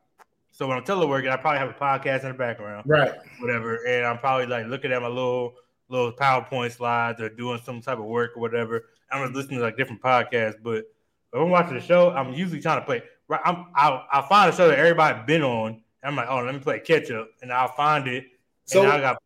So 0.52 0.66
when 0.66 0.78
I'm 0.78 0.84
teleworking, 0.84 1.30
I 1.30 1.36
probably 1.36 1.58
have 1.58 1.68
a 1.68 1.74
podcast 1.74 2.22
in 2.22 2.28
the 2.28 2.34
background, 2.34 2.84
Right. 2.86 3.12
whatever, 3.40 3.84
and 3.86 4.06
I'm 4.06 4.18
probably 4.18 4.46
like 4.46 4.66
looking 4.66 4.90
at 4.90 5.02
my 5.02 5.08
little 5.08 5.54
little 5.88 6.12
PowerPoint 6.12 6.72
slides 6.72 7.20
or 7.20 7.28
doing 7.28 7.60
some 7.64 7.80
type 7.80 7.98
of 7.98 8.04
work 8.04 8.32
or 8.36 8.40
whatever. 8.40 8.86
I'm 9.10 9.24
just 9.24 9.34
listening 9.34 9.58
to 9.58 9.64
like 9.64 9.76
different 9.76 10.02
podcasts, 10.02 10.56
but 10.62 10.78
if 10.78 11.40
I'm 11.40 11.50
watching 11.50 11.74
the 11.74 11.80
show, 11.80 12.10
I'm 12.10 12.32
usually 12.32 12.60
trying 12.60 12.80
to 12.80 12.86
play. 12.86 13.02
Right, 13.28 13.40
I'm 13.44 13.66
I'll, 13.74 14.06
I'll 14.10 14.26
find 14.26 14.52
a 14.52 14.56
show 14.56 14.68
that 14.68 14.78
everybody 14.78 15.18
been 15.26 15.42
on. 15.42 15.68
And 15.70 15.80
I'm 16.04 16.16
like, 16.16 16.28
oh, 16.28 16.44
let 16.44 16.54
me 16.54 16.60
play 16.60 16.80
catch 16.80 17.10
up, 17.10 17.28
and 17.42 17.52
I'll 17.52 17.72
find 17.72 18.06
it. 18.08 18.26
So, 18.64 18.82
and 18.82 18.92
I 18.92 19.00
got 19.00 19.18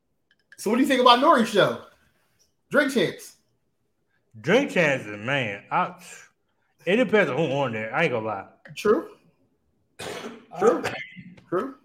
so 0.61 0.69
what 0.69 0.77
do 0.77 0.83
you 0.83 0.89
think 0.89 1.01
about 1.01 1.21
Nori's 1.21 1.49
show? 1.49 1.85
Drink 2.71 2.93
champs. 2.93 3.37
drink 4.43 4.71
chances, 4.71 5.19
man. 5.19 5.63
I, 5.71 5.95
it 6.85 6.97
depends 6.97 7.31
on 7.31 7.39
who 7.39 7.45
on 7.45 7.73
there. 7.73 7.95
I 7.95 8.03
ain't 8.03 8.13
gonna 8.13 8.27
lie. 8.27 8.47
True. 8.77 9.09
True. 10.59 10.83
True. 11.49 11.77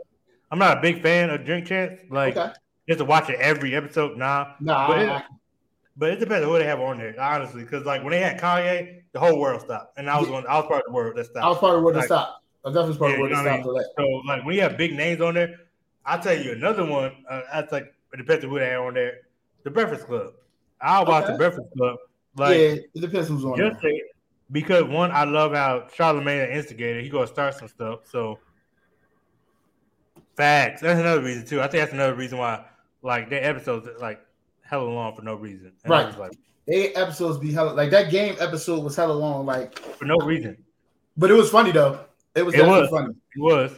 I'm 0.52 0.60
not 0.60 0.78
a 0.78 0.82
big 0.82 1.02
fan 1.02 1.30
of 1.30 1.46
Drink 1.46 1.68
Chance. 1.68 2.02
Like 2.10 2.36
Okay. 2.36 2.52
Just 2.88 3.00
to 3.00 3.06
watch 3.06 3.30
it 3.30 3.40
every 3.40 3.76
episode, 3.76 4.18
nah. 4.18 4.54
Nah. 4.60 4.88
But 4.88 5.00
it- 5.00 5.22
But 5.98 6.10
it 6.12 6.20
depends 6.20 6.46
on 6.46 6.52
who 6.52 6.58
they 6.60 6.66
have 6.66 6.82
on 6.82 6.98
there, 6.98 7.16
honestly. 7.18 7.64
Because 7.64 7.86
like 7.86 8.02
when 8.04 8.12
they 8.12 8.20
had 8.20 8.38
Kanye, 8.40 9.04
the 9.14 9.20
whole 9.20 9.40
world 9.40 9.62
stopped, 9.62 9.98
and 9.98 10.10
I 10.10 10.20
was 10.20 10.28
one. 10.28 10.46
I 10.46 10.58
was 10.58 10.66
part 10.68 10.80
of 10.82 10.88
the 10.88 10.92
world 10.92 11.16
that 11.16 11.26
stopped. 11.26 11.38
I 11.38 11.40
stopped. 11.42 11.50
was 11.54 11.58
part 11.70 11.76
of 11.78 11.84
where 11.84 11.94
to 11.94 12.00
Like- 12.00 12.06
stop. 12.08 12.44
I 12.66 12.70
definitely 12.70 12.98
part 12.98 13.10
Yeah, 13.12 13.14
of 13.14 13.18
the 13.18 13.22
world 13.22 13.32
that 13.46 13.62
stopped. 13.64 13.70
I 13.70 13.80
that. 13.80 13.90
So 13.98 14.08
like 14.28 14.46
when 14.46 14.56
you 14.56 14.62
have 14.62 14.78
big 14.78 14.94
names 14.94 15.22
on 15.22 15.36
there, 15.36 15.56
I'll 16.06 16.20
tell 16.20 16.38
you 16.38 16.52
another 16.52 16.84
one. 16.86 17.14
Uh, 17.30 17.42
that's 17.54 17.72
like 17.72 17.94
it 18.14 18.18
depends 18.18 18.44
on 18.44 18.50
who 18.52 18.60
they 18.60 18.68
have 18.72 18.82
on 18.82 18.94
there. 18.94 19.20
The 19.64 19.72
Breakfast 19.72 20.06
Club. 20.06 20.34
I'll 20.82 21.06
watch 21.06 21.24
Okay. 21.24 21.32
the 21.32 21.38
Breakfast 21.38 21.68
Club. 21.78 21.98
Like 22.36 22.58
yeah, 22.58 22.66
it 22.94 23.00
depends 23.00 23.30
who's 23.30 23.46
on 23.46 23.58
just 23.58 23.82
there. 23.82 23.92
say, 23.94 24.02
because 24.52 24.84
one, 24.84 25.12
I 25.12 25.24
love 25.24 25.54
how 25.54 25.88
Charlamagne 25.98 26.44
an 26.44 26.50
instigator. 26.52 27.00
He 27.00 27.08
gonna 27.08 27.26
start 27.28 27.54
some 27.54 27.70
stuff. 27.70 28.02
So 28.06 28.38
facts. 30.36 30.82
That's 30.82 31.00
another 31.00 31.22
reason 31.22 31.46
too. 31.46 31.62
I 31.62 31.68
think 31.68 31.82
that's 31.84 31.94
another 31.94 32.16
reason 32.16 32.38
why 32.38 32.66
like 33.06 33.30
their 33.30 33.44
episodes 33.44 33.88
like 34.02 34.20
hella 34.62 34.84
long 34.90 35.16
for 35.16 35.22
no 35.22 35.36
reason. 35.36 35.72
And 35.84 35.92
Right. 35.92 36.18
like 36.20 36.34
Eight 36.68 36.94
episodes 36.98 37.38
be 37.38 37.52
hella 37.54 37.72
like 37.74 37.92
that 37.92 38.10
game 38.10 38.36
episode 38.40 38.84
was 38.84 38.96
hella 38.96 39.14
long, 39.14 39.46
like, 39.46 39.78
for 39.78 40.06
no 40.06 40.18
reason. 40.18 40.58
but 41.16 41.30
it 41.30 41.36
was 41.36 41.50
funny 41.52 41.72
though. 41.72 42.00
It 42.36 42.44
was 42.44 42.56
It 42.56 42.58
definitely 42.58 42.82
was. 42.82 42.90
funny. 42.90 43.14
It 43.36 43.40
was. 43.40 43.72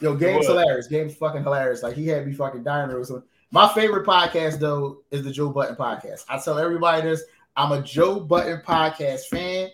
Yo, 0.00 0.14
game's 0.16 0.38
was. 0.38 0.46
hilarious. 0.48 0.86
Game's 0.86 1.14
fucking 1.14 1.42
hilarious. 1.42 1.82
Like 1.82 1.94
he 1.94 2.08
had 2.08 2.26
me 2.26 2.32
fucking 2.32 2.62
dying 2.64 2.90
or 2.90 3.04
something. 3.04 3.28
My 3.52 3.68
favorite 3.74 4.06
podcast 4.06 4.58
though 4.58 5.02
is 5.10 5.22
the 5.22 5.30
Joe 5.30 5.50
Budden 5.50 5.76
podcast. 5.76 6.24
I 6.30 6.38
tell 6.38 6.58
everybody 6.58 7.02
this. 7.02 7.22
I'm 7.56 7.72
a 7.72 7.82
Joe 7.82 8.20
Budden 8.20 8.62
podcast 8.66 9.26
fan. 9.26 9.68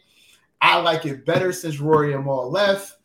I 0.60 0.80
like 0.80 1.06
it 1.06 1.24
better 1.24 1.52
since 1.52 1.78
Rory 1.78 2.14
and 2.14 2.24
Mal 2.24 2.50
left. 2.50 2.96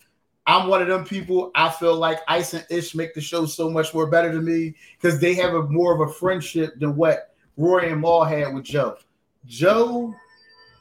I'm 0.47 0.67
one 0.67 0.81
of 0.81 0.87
them 0.87 1.05
people. 1.05 1.51
I 1.55 1.69
feel 1.69 1.95
like 1.95 2.19
Ice 2.27 2.53
and 2.53 2.65
Ish 2.69 2.95
make 2.95 3.13
the 3.13 3.21
show 3.21 3.45
so 3.45 3.69
much 3.69 3.93
more 3.93 4.07
better 4.07 4.31
to 4.31 4.41
me 4.41 4.75
because 4.99 5.19
they 5.19 5.35
have 5.35 5.53
a 5.53 5.63
more 5.63 5.93
of 5.93 6.09
a 6.09 6.13
friendship 6.13 6.79
than 6.79 6.95
what 6.95 7.33
Rory 7.57 7.91
and 7.91 8.01
Mal 8.01 8.23
had 8.23 8.53
with 8.53 8.63
Joe. 8.63 8.97
Joe, 9.45 10.13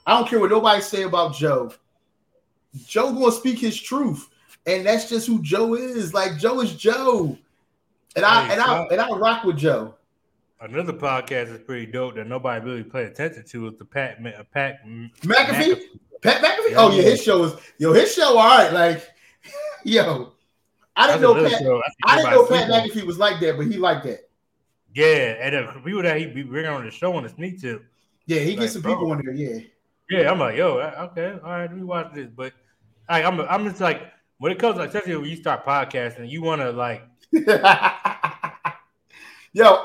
I 0.07 0.17
don't 0.17 0.29
care 0.29 0.41
what 0.41 0.51
nobody 0.51 0.81
say 0.81 1.03
about 1.03 1.35
Joe. 1.35 1.73
Joe 2.87 3.13
gonna 3.13 3.33
speak 3.33 3.59
his 3.59 3.81
truth, 3.81 4.29
and 4.67 4.87
that's 4.87 5.09
just 5.09 5.27
who 5.27 5.43
Joe 5.43 5.75
is. 5.75 6.15
Like 6.15 6.39
Joe 6.39 6.61
is 6.61 6.75
Joe, 6.75 7.37
and 8.17 8.25
I 8.25 8.47
Hey, 8.47 8.53
and 8.53 8.63
I 8.63 8.85
and 8.85 9.01
I 9.01 9.09
rock 9.11 9.45
with 9.45 9.59
Joe. 9.59 9.95
Another 10.61 10.93
podcast 10.93 11.55
is 11.55 11.61
pretty 11.61 11.87
dope 11.87 12.17
that 12.17 12.27
nobody 12.27 12.65
really 12.65 12.85
paid 12.85 13.07
attention 13.07 13.45
to 13.45 13.69
is 13.69 13.79
the 13.79 13.85
Pat 13.85 14.19
uh, 14.25 14.43
Pat 14.53 14.85
McAfee, 14.87 15.81
Pat 16.23 16.43
McAfee. 16.43 16.75
Oh 16.77 16.93
yeah, 16.95 17.03
his 17.03 17.23
show 17.23 17.45
is 17.45 17.55
yo. 17.79 17.93
His 17.93 18.15
show, 18.15 18.37
all 18.37 18.59
right. 18.59 18.73
Like 18.73 19.09
yo, 19.85 20.33
I 20.97 21.07
didn't 21.07 21.23
know 21.23 21.35
Pat. 21.35 21.63
I 22.07 22.17
didn't 22.17 22.31
know 22.33 22.47
Pat 22.47 22.69
McAfee 22.71 23.05
was 23.05 23.19
like 23.19 23.41
that, 23.41 23.57
but 23.57 23.67
he 23.67 23.77
liked 23.77 24.05
that. 24.05 24.29
Yeah, 24.95 25.37
and 25.41 25.55
the 25.55 25.81
people 25.81 26.03
that 26.03 26.19
he 26.19 26.27
be 26.27 26.43
bringing 26.43 26.71
on 26.71 26.85
the 26.85 26.91
show 26.91 27.15
on 27.15 27.23
the 27.23 27.29
sneak 27.29 27.61
tip. 27.61 27.85
Yeah, 28.27 28.41
he 28.41 28.57
gets 28.57 28.73
some 28.73 28.83
bro. 28.83 28.95
people 28.95 29.13
on 29.13 29.23
there. 29.25 29.35
Yeah. 29.35 29.61
Yeah, 30.11 30.31
I'm 30.31 30.41
like, 30.41 30.57
yo, 30.57 30.81
okay, 30.81 31.39
all 31.45 31.51
right, 31.51 31.63
let 31.63 31.77
me 31.77 31.85
watch 31.85 32.13
this. 32.13 32.29
But 32.35 32.53
like, 33.09 33.25
I'm, 33.25 33.41
I'm 33.43 33.65
just 33.65 33.81
like, 33.81 34.13
when 34.39 34.51
it 34.51 34.59
comes, 34.59 34.77
like, 34.77 34.89
especially 34.89 35.17
when 35.17 35.31
you 35.31 35.37
start 35.37 35.65
podcasting, 35.65 36.29
you 36.29 36.43
want 36.43 36.61
to 36.63 36.73
like. 36.73 37.03
yo, 37.33 37.45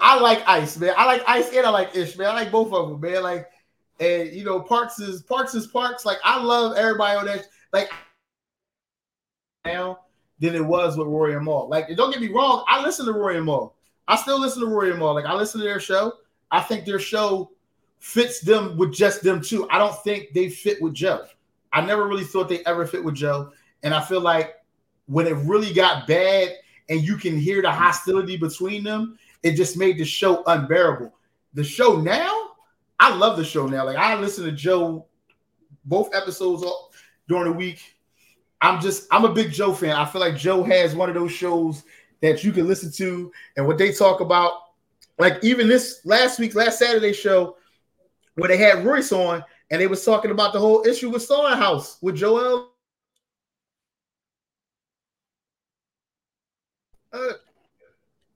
I 0.02 0.20
like 0.20 0.48
Ice, 0.48 0.78
man. 0.78 0.96
I 0.98 1.06
like 1.06 1.24
Ice 1.28 1.50
and 1.50 1.66
I 1.66 1.70
like 1.70 1.96
Ish, 1.96 2.18
man. 2.18 2.30
I 2.30 2.34
like 2.34 2.52
both 2.52 2.74
of 2.74 2.90
them, 2.90 3.00
man. 3.00 3.22
Like, 3.22 3.48
and 4.00 4.32
you 4.32 4.44
know, 4.44 4.60
Parks 4.62 5.00
is 5.00 5.22
Parks 5.22 5.54
is 5.54 5.68
Parks. 5.68 6.06
Like, 6.06 6.18
I 6.24 6.42
love 6.42 6.76
everybody 6.76 7.18
on 7.18 7.26
that. 7.26 7.46
Like, 7.72 7.92
now 9.66 10.00
than 10.40 10.56
it 10.56 10.64
was 10.66 10.98
with 10.98 11.08
Rory 11.08 11.36
and 11.36 11.46
Mal. 11.46 11.68
Like, 11.70 11.88
don't 11.96 12.12
get 12.12 12.22
me 12.22 12.30
wrong, 12.30 12.64
I 12.68 12.82
listen 12.82 13.06
to 13.06 13.14
Rory 13.14 13.38
and 13.38 13.46
Mal. 13.46 13.76
I 14.08 14.16
still 14.16 14.40
listen 14.40 14.62
to 14.62 14.68
Rory 14.68 14.92
and 14.92 15.00
Mal. 15.00 15.14
Like, 15.14 15.26
I 15.26 15.34
listen 15.34 15.60
to 15.62 15.66
their 15.66 15.80
show. 15.80 16.14
I 16.52 16.62
think 16.62 16.86
their 16.86 17.00
show 17.00 17.52
fits 18.00 18.40
them 18.42 18.78
with 18.78 18.94
just 18.94 19.24
them 19.24 19.42
too. 19.42 19.68
I 19.72 19.80
don't 19.80 20.02
think 20.04 20.34
they 20.34 20.50
fit 20.50 20.82
with 20.82 20.94
Joe. 20.94 21.26
I 21.74 21.82
never 21.82 22.08
really 22.08 22.24
thought 22.24 22.48
they 22.48 22.64
ever 22.66 22.86
fit 22.86 23.04
with 23.04 23.16
Joe. 23.16 23.52
And 23.84 23.94
I 23.94 24.02
feel 24.02 24.22
like 24.22 24.56
when 25.08 25.28
it 25.28 25.36
really 25.38 25.74
got 25.74 26.08
bad 26.08 26.50
and 26.90 27.02
you 27.02 27.18
can 27.18 27.38
hear 27.38 27.62
the 27.62 27.72
hostility 27.72 28.38
between 28.38 28.84
them, 28.84 29.18
it 29.44 29.56
just 29.56 29.78
made 29.78 29.98
the 29.98 30.06
show 30.06 30.44
unbearable. 30.46 31.14
The 31.54 31.64
show 31.64 32.00
now, 32.00 32.52
I 33.00 33.16
love 33.16 33.38
the 33.38 33.46
show 33.46 33.68
now. 33.68 33.86
Like 33.86 33.98
I 33.98 34.16
listen 34.16 34.46
to 34.46 34.52
Joe 34.52 35.06
both 35.86 36.14
episodes 36.14 36.64
during 37.28 37.46
the 37.46 37.58
week. 37.58 37.95
I'm 38.62 38.82
just 38.82 39.08
I'm 39.12 39.26
a 39.26 39.34
big 39.34 39.52
Joe 39.52 39.74
fan. 39.74 39.96
I 39.96 40.06
feel 40.06 40.22
like 40.22 40.38
Joe 40.38 40.64
has 40.64 40.96
one 40.96 41.10
of 41.10 41.16
those 41.16 41.32
shows 41.32 41.84
that 42.22 42.44
you 42.44 42.52
can 42.52 42.68
listen 42.68 42.92
to 42.94 43.32
and 43.58 43.68
what 43.68 43.78
they 43.78 43.92
talk 43.92 44.22
about. 44.22 44.54
Like 45.18 45.44
even 45.44 45.68
this 45.68 46.02
last 46.06 46.40
week, 46.40 46.56
last 46.56 46.80
Saturday 46.80 47.14
show, 47.14 47.58
where 48.36 48.48
they 48.48 48.58
had 48.58 48.86
Royce 48.86 49.12
on 49.12 49.44
and 49.72 49.82
they 49.82 49.88
was 49.88 50.04
talking 50.06 50.32
about 50.32 50.54
the 50.54 50.60
whole 50.60 50.86
issue 50.86 51.10
with 51.10 51.28
House 51.28 51.98
with 52.02 52.16
Joel. 52.16 52.72
Uh, 57.12 57.34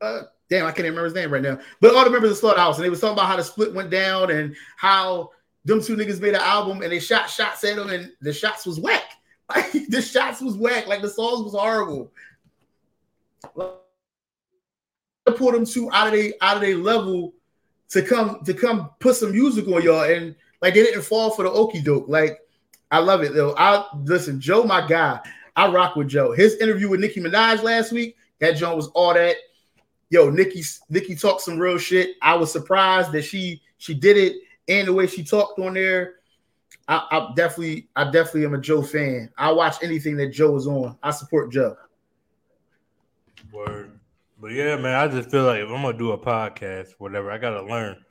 uh, 0.02 0.22
damn, 0.50 0.66
I 0.66 0.72
can't 0.72 0.86
remember 0.86 1.04
his 1.04 1.14
name 1.14 1.32
right 1.32 1.42
now. 1.42 1.60
But 1.82 1.94
all 1.96 2.06
the 2.06 2.10
members 2.10 2.32
of 2.32 2.38
Slaughterhouse, 2.38 2.78
and 2.78 2.86
they 2.86 2.90
was 2.90 3.02
talking 3.02 3.14
about 3.14 3.28
how 3.28 3.36
the 3.36 3.44
split 3.44 3.74
went 3.74 3.90
down 3.90 4.32
and 4.32 4.56
how 4.78 5.32
them 5.66 5.82
two 5.82 5.96
niggas 5.96 6.22
made 6.22 6.34
an 6.34 6.42
album 6.42 6.82
and 6.82 6.92
they 6.92 7.00
shot 7.00 7.30
shots 7.30 7.64
at 7.64 7.76
them 7.76 7.90
and 7.90 8.12
the 8.22 8.32
shots 8.32 8.66
was 8.66 8.80
whack. 8.80 9.09
Like 9.56 9.88
the 9.88 10.02
shots 10.02 10.42
was 10.42 10.56
whack. 10.56 10.88
Like 10.88 11.02
the 11.02 11.10
songs 11.10 11.44
was 11.44 11.54
horrible. 11.54 12.12
Put 15.26 15.54
them 15.54 15.66
two 15.66 15.92
out 15.92 16.08
of 16.08 16.14
their 16.14 16.34
out 16.42 16.58
of 16.58 16.62
their 16.62 16.78
level 16.78 17.34
to 17.90 18.02
come 18.02 18.44
to 18.46 18.54
come 18.54 18.92
put 19.00 19.16
some 19.16 19.32
music 19.32 19.68
on 19.68 19.82
y'all, 19.82 20.04
and 20.04 20.36
like 20.62 20.74
they 20.76 20.84
didn't 20.84 21.02
fall 21.02 21.32
for 21.32 21.44
the 21.44 21.52
okey 21.52 21.82
doke. 21.82 22.08
Like 22.08 22.40
I 22.92 23.00
love 23.00 23.24
it 23.24 23.34
though. 23.34 23.56
I 23.58 23.86
listen, 24.04 24.40
Joe, 24.40 24.64
my 24.64 24.86
guy. 24.86 25.20
I 25.56 25.68
rock 25.70 25.96
with 25.96 26.08
Joe. 26.08 26.32
His 26.32 26.56
interview 26.56 26.90
with 26.90 27.02
Nicki 27.02 27.20
Minaj 27.20 27.64
last 27.64 27.92
week, 27.92 28.16
that 28.40 28.56
Joe 28.56 28.76
was 28.76 28.88
all 28.90 29.14
that. 29.14 29.36
Yo, 30.10 30.30
Nicki, 30.30 30.64
Nicki 30.90 31.16
talked 31.16 31.42
some 31.42 31.60
real 31.60 31.78
shit. 31.78 32.16
I 32.22 32.36
was 32.36 32.52
surprised 32.52 33.12
that 33.12 33.24
she 33.24 33.62
she 33.78 33.94
did 33.94 34.18
it 34.18 34.38
and 34.68 34.88
the 34.88 34.94
way 34.94 35.08
she 35.08 35.24
talked 35.24 35.60
on 35.60 35.74
there. 35.74 36.19
I, 36.90 37.06
I 37.12 37.34
definitely, 37.36 37.88
I 37.96 38.06
definitely 38.06 38.46
am 38.46 38.56
a 38.56 38.60
Joe 38.60 38.82
fan. 38.82 39.30
I 39.38 39.52
watch 39.52 39.76
anything 39.84 40.18
that 40.18 40.30
Joe 40.30 40.56
is 40.56 40.66
on. 40.66 40.98
I 41.04 41.12
support 41.12 41.52
Joe. 41.52 41.78
Word. 43.54 44.00
But 44.42 44.52
yeah, 44.52 44.76
man, 44.76 44.96
I 44.96 45.08
just 45.08 45.30
feel 45.30 45.44
like 45.44 45.62
if 45.62 45.70
I'm 45.70 45.84
gonna 45.84 45.98
do 45.98 46.12
a 46.14 46.18
podcast, 46.18 46.94
whatever, 46.98 47.30
I 47.30 47.38
gotta 47.38 47.62
learn. 47.62 48.04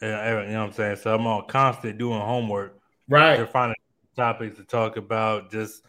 And 0.00 0.46
you 0.48 0.52
know 0.52 0.60
what 0.60 0.66
I'm 0.68 0.72
saying? 0.72 0.96
So 0.96 1.14
I'm 1.14 1.26
on 1.28 1.46
constant 1.46 1.96
doing 1.96 2.20
homework. 2.20 2.78
Right. 3.08 3.36
To 3.36 3.46
find 3.46 3.74
topics 4.16 4.56
to 4.56 4.64
talk 4.64 4.96
about, 4.96 5.50
just 5.50 5.84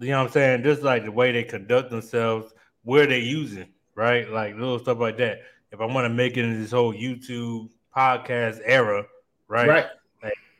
you 0.00 0.08
know 0.08 0.18
what 0.18 0.26
I'm 0.26 0.32
saying, 0.32 0.62
just 0.64 0.82
like 0.82 1.04
the 1.04 1.12
way 1.12 1.30
they 1.30 1.44
conduct 1.44 1.90
themselves, 1.90 2.52
where 2.82 3.06
they 3.06 3.20
using, 3.20 3.68
right? 3.94 4.28
Like 4.28 4.54
little 4.54 4.80
stuff 4.80 4.98
like 4.98 5.16
that. 5.18 5.42
If 5.70 5.80
I 5.80 5.86
want 5.86 6.06
to 6.06 6.10
make 6.10 6.36
it 6.36 6.44
in 6.44 6.60
this 6.60 6.72
whole 6.72 6.92
YouTube 6.92 7.70
podcast 7.96 8.60
era, 8.64 9.04
right? 9.46 9.68
Right. 9.68 9.86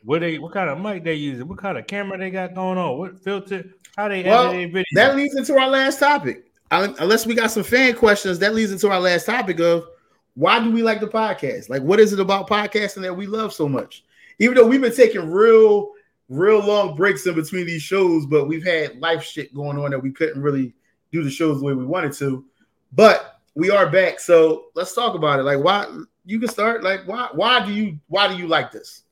What 0.04 0.20
they 0.20 0.38
what 0.38 0.52
kind 0.52 0.68
of 0.68 0.80
mic 0.80 1.04
they 1.04 1.14
using? 1.14 1.46
What 1.48 1.58
kind 1.58 1.78
of 1.78 1.86
camera 1.86 2.18
they 2.18 2.30
got 2.30 2.54
going 2.54 2.78
on? 2.78 2.98
What 2.98 3.22
filter? 3.22 3.64
How 3.96 4.08
they 4.08 4.22
well, 4.22 4.50
edit 4.50 4.72
video? 4.72 4.84
That 4.94 5.16
leads 5.16 5.36
into 5.36 5.58
our 5.58 5.68
last 5.68 5.98
topic 5.98 6.52
unless 6.72 7.26
we 7.26 7.34
got 7.34 7.50
some 7.50 7.62
fan 7.62 7.94
questions, 7.94 8.38
that 8.38 8.54
leads 8.54 8.72
into 8.72 8.88
our 8.88 9.00
last 9.00 9.26
topic 9.26 9.60
of 9.60 9.86
why 10.34 10.58
do 10.58 10.70
we 10.70 10.82
like 10.82 11.00
the 11.00 11.06
podcast? 11.06 11.68
Like, 11.68 11.82
what 11.82 12.00
is 12.00 12.12
it 12.12 12.20
about 12.20 12.48
podcasting 12.48 13.02
that 13.02 13.14
we 13.14 13.26
love 13.26 13.52
so 13.52 13.68
much? 13.68 14.04
Even 14.38 14.56
though 14.56 14.66
we've 14.66 14.80
been 14.80 14.94
taking 14.94 15.30
real, 15.30 15.90
real 16.30 16.60
long 16.60 16.96
breaks 16.96 17.26
in 17.26 17.34
between 17.34 17.66
these 17.66 17.82
shows, 17.82 18.24
but 18.24 18.48
we've 18.48 18.64
had 18.64 18.98
life 19.00 19.22
shit 19.22 19.54
going 19.54 19.78
on 19.78 19.90
that 19.90 20.02
we 20.02 20.10
couldn't 20.10 20.40
really 20.40 20.72
do 21.12 21.22
the 21.22 21.30
shows 21.30 21.60
the 21.60 21.66
way 21.66 21.74
we 21.74 21.84
wanted 21.84 22.14
to. 22.14 22.44
But 22.92 23.40
we 23.54 23.70
are 23.70 23.90
back, 23.90 24.18
so 24.18 24.66
let's 24.74 24.94
talk 24.94 25.14
about 25.14 25.40
it. 25.40 25.42
Like, 25.42 25.62
why 25.62 25.86
you 26.24 26.40
can 26.40 26.48
start? 26.48 26.82
Like, 26.82 27.06
why? 27.06 27.28
Why 27.32 27.64
do 27.64 27.72
you? 27.72 27.98
Why 28.08 28.28
do 28.28 28.36
you 28.36 28.48
like 28.48 28.72
this? 28.72 29.02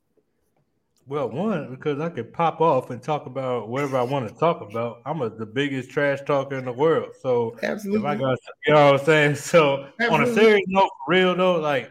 Well, 1.07 1.29
one 1.29 1.71
because 1.71 1.99
I 1.99 2.09
could 2.09 2.33
pop 2.33 2.61
off 2.61 2.91
and 2.91 3.03
talk 3.03 3.27
about 3.27 3.69
whatever 3.69 3.97
I 3.97 4.03
want 4.03 4.29
to 4.29 4.35
talk 4.35 4.61
about. 4.61 5.03
I'm 5.05 5.23
a, 5.23 5.31
the 5.31 5.47
biggest 5.47 5.91
trash 5.91 6.21
talker 6.25 6.57
in 6.57 6.65
the 6.65 6.73
world, 6.73 7.15
so 7.21 7.57
absolutely, 7.63 8.01
if 8.01 8.07
I 8.07 8.15
got 8.15 8.39
you 8.67 8.75
know 8.75 8.93
what 8.93 9.01
I'm 9.01 9.07
saying. 9.07 9.35
So 9.37 9.89
absolutely. 9.99 10.17
on 10.17 10.23
a 10.23 10.35
serious 10.35 10.65
note, 10.69 10.91
for 11.05 11.13
real 11.13 11.35
though, 11.35 11.57
like 11.57 11.91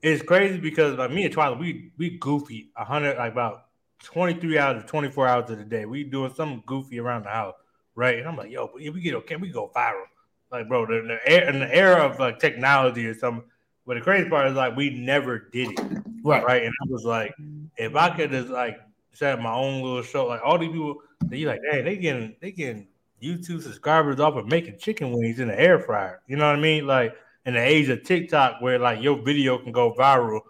it's 0.00 0.22
crazy 0.22 0.58
because 0.58 0.96
like 0.96 1.10
me 1.10 1.24
and 1.24 1.34
Twyla, 1.34 1.58
we 1.58 1.90
we 1.98 2.16
goofy 2.18 2.70
a 2.76 2.84
hundred 2.84 3.18
like 3.18 3.32
about 3.32 3.66
23 4.04 4.58
hours 4.58 4.82
of 4.82 4.88
24 4.88 5.28
hours 5.28 5.50
of 5.50 5.58
the 5.58 5.64
day. 5.64 5.84
We 5.84 6.04
doing 6.04 6.32
something 6.32 6.62
goofy 6.66 7.00
around 7.00 7.24
the 7.24 7.30
house, 7.30 7.56
right? 7.94 8.18
And 8.18 8.28
I'm 8.28 8.36
like, 8.36 8.50
yo, 8.50 8.70
if 8.76 8.94
we 8.94 9.00
get 9.00 9.14
okay, 9.14 9.36
we 9.36 9.48
go 9.48 9.70
viral. 9.74 10.04
Like, 10.50 10.68
bro, 10.68 10.86
the, 10.86 11.18
the, 11.26 11.48
in 11.48 11.58
the 11.58 11.74
era 11.74 12.06
of 12.06 12.18
like 12.18 12.38
technology 12.38 13.06
or 13.06 13.14
something. 13.14 13.44
But 13.86 13.94
the 13.94 14.00
crazy 14.00 14.28
part 14.28 14.48
is 14.48 14.54
like 14.54 14.76
we 14.76 14.90
never 14.90 15.38
did 15.38 15.72
it, 15.72 15.80
right? 16.24 16.44
Right, 16.44 16.62
and 16.62 16.72
I 16.82 16.86
was 16.88 17.04
like 17.04 17.34
if 17.76 17.94
I 17.96 18.10
could 18.10 18.30
just 18.30 18.48
like 18.48 18.78
set 19.12 19.40
my 19.40 19.52
own 19.52 19.82
little 19.82 20.02
show, 20.02 20.26
like 20.26 20.40
all 20.44 20.58
these 20.58 20.70
people, 20.70 20.96
they 21.26 21.44
like, 21.44 21.60
hey, 21.70 21.82
they 21.82 21.96
getting 21.96 22.36
they 22.40 22.52
getting 22.52 22.88
YouTube 23.22 23.62
subscribers 23.62 24.20
off 24.20 24.36
of 24.36 24.46
making 24.46 24.78
chicken 24.78 25.12
wings 25.12 25.40
in 25.40 25.48
the 25.48 25.58
air 25.58 25.78
fryer. 25.78 26.20
You 26.26 26.36
know 26.36 26.46
what 26.46 26.56
I 26.56 26.60
mean? 26.60 26.86
Like 26.86 27.14
in 27.44 27.54
the 27.54 27.60
age 27.60 27.88
of 27.88 28.02
TikTok, 28.04 28.60
where 28.60 28.78
like 28.78 29.02
your 29.02 29.20
video 29.22 29.58
can 29.58 29.72
go 29.72 29.94
viral 29.94 30.40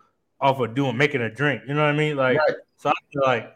off 0.40 0.60
of 0.60 0.74
doing 0.74 0.96
making 0.96 1.22
a 1.22 1.30
drink. 1.30 1.62
You 1.66 1.74
know 1.74 1.82
what 1.82 1.94
I 1.94 1.96
mean? 1.96 2.16
Like, 2.16 2.38
right. 2.38 2.56
so 2.76 2.90
I 2.90 2.94
feel 3.12 3.22
like 3.24 3.52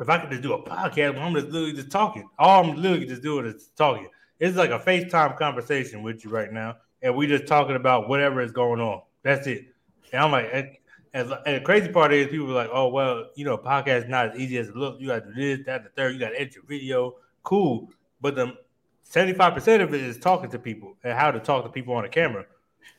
if 0.00 0.08
I 0.08 0.18
could 0.18 0.30
just 0.30 0.42
do 0.42 0.52
a 0.52 0.62
podcast, 0.62 1.18
I'm 1.18 1.34
just 1.34 1.48
literally 1.48 1.72
just 1.72 1.90
talking. 1.90 2.28
All 2.38 2.64
I'm 2.64 2.76
literally 2.76 3.06
just 3.06 3.22
doing 3.22 3.46
is 3.46 3.70
talking. 3.76 4.08
It's 4.38 4.56
like 4.56 4.70
a 4.70 4.78
FaceTime 4.78 5.38
conversation 5.38 6.02
with 6.02 6.24
you 6.24 6.30
right 6.30 6.52
now, 6.52 6.76
and 7.02 7.14
we 7.14 7.26
just 7.26 7.46
talking 7.46 7.76
about 7.76 8.08
whatever 8.08 8.40
is 8.40 8.52
going 8.52 8.80
on. 8.80 9.02
That's 9.22 9.46
it. 9.46 9.66
And 10.12 10.22
I'm 10.22 10.32
like, 10.32 10.81
and, 11.14 11.32
and, 11.46 11.56
the 11.56 11.60
crazy 11.60 11.88
part 11.88 12.12
is 12.12 12.28
people 12.28 12.50
are 12.50 12.54
like, 12.54 12.70
oh 12.72 12.88
well, 12.88 13.26
you 13.34 13.44
know, 13.44 13.58
podcast 13.58 14.04
is 14.04 14.08
not 14.08 14.30
as 14.30 14.40
easy 14.40 14.58
as 14.58 14.68
it 14.68 14.76
looks. 14.76 15.00
You 15.00 15.08
got 15.08 15.24
to 15.24 15.34
do 15.34 15.56
this, 15.56 15.66
that, 15.66 15.84
the 15.84 15.90
third. 15.90 16.14
You 16.14 16.20
got 16.20 16.30
to 16.30 16.40
edit 16.40 16.54
your 16.54 16.64
video. 16.64 17.16
Cool, 17.42 17.90
but 18.20 18.34
the 18.34 18.54
seventy 19.02 19.34
five 19.34 19.54
percent 19.54 19.82
of 19.82 19.92
it 19.92 20.00
is 20.00 20.18
talking 20.18 20.50
to 20.50 20.58
people 20.58 20.96
and 21.04 21.12
how 21.12 21.30
to 21.30 21.40
talk 21.40 21.64
to 21.64 21.70
people 21.70 21.94
on 21.94 22.04
the 22.04 22.08
camera, 22.08 22.46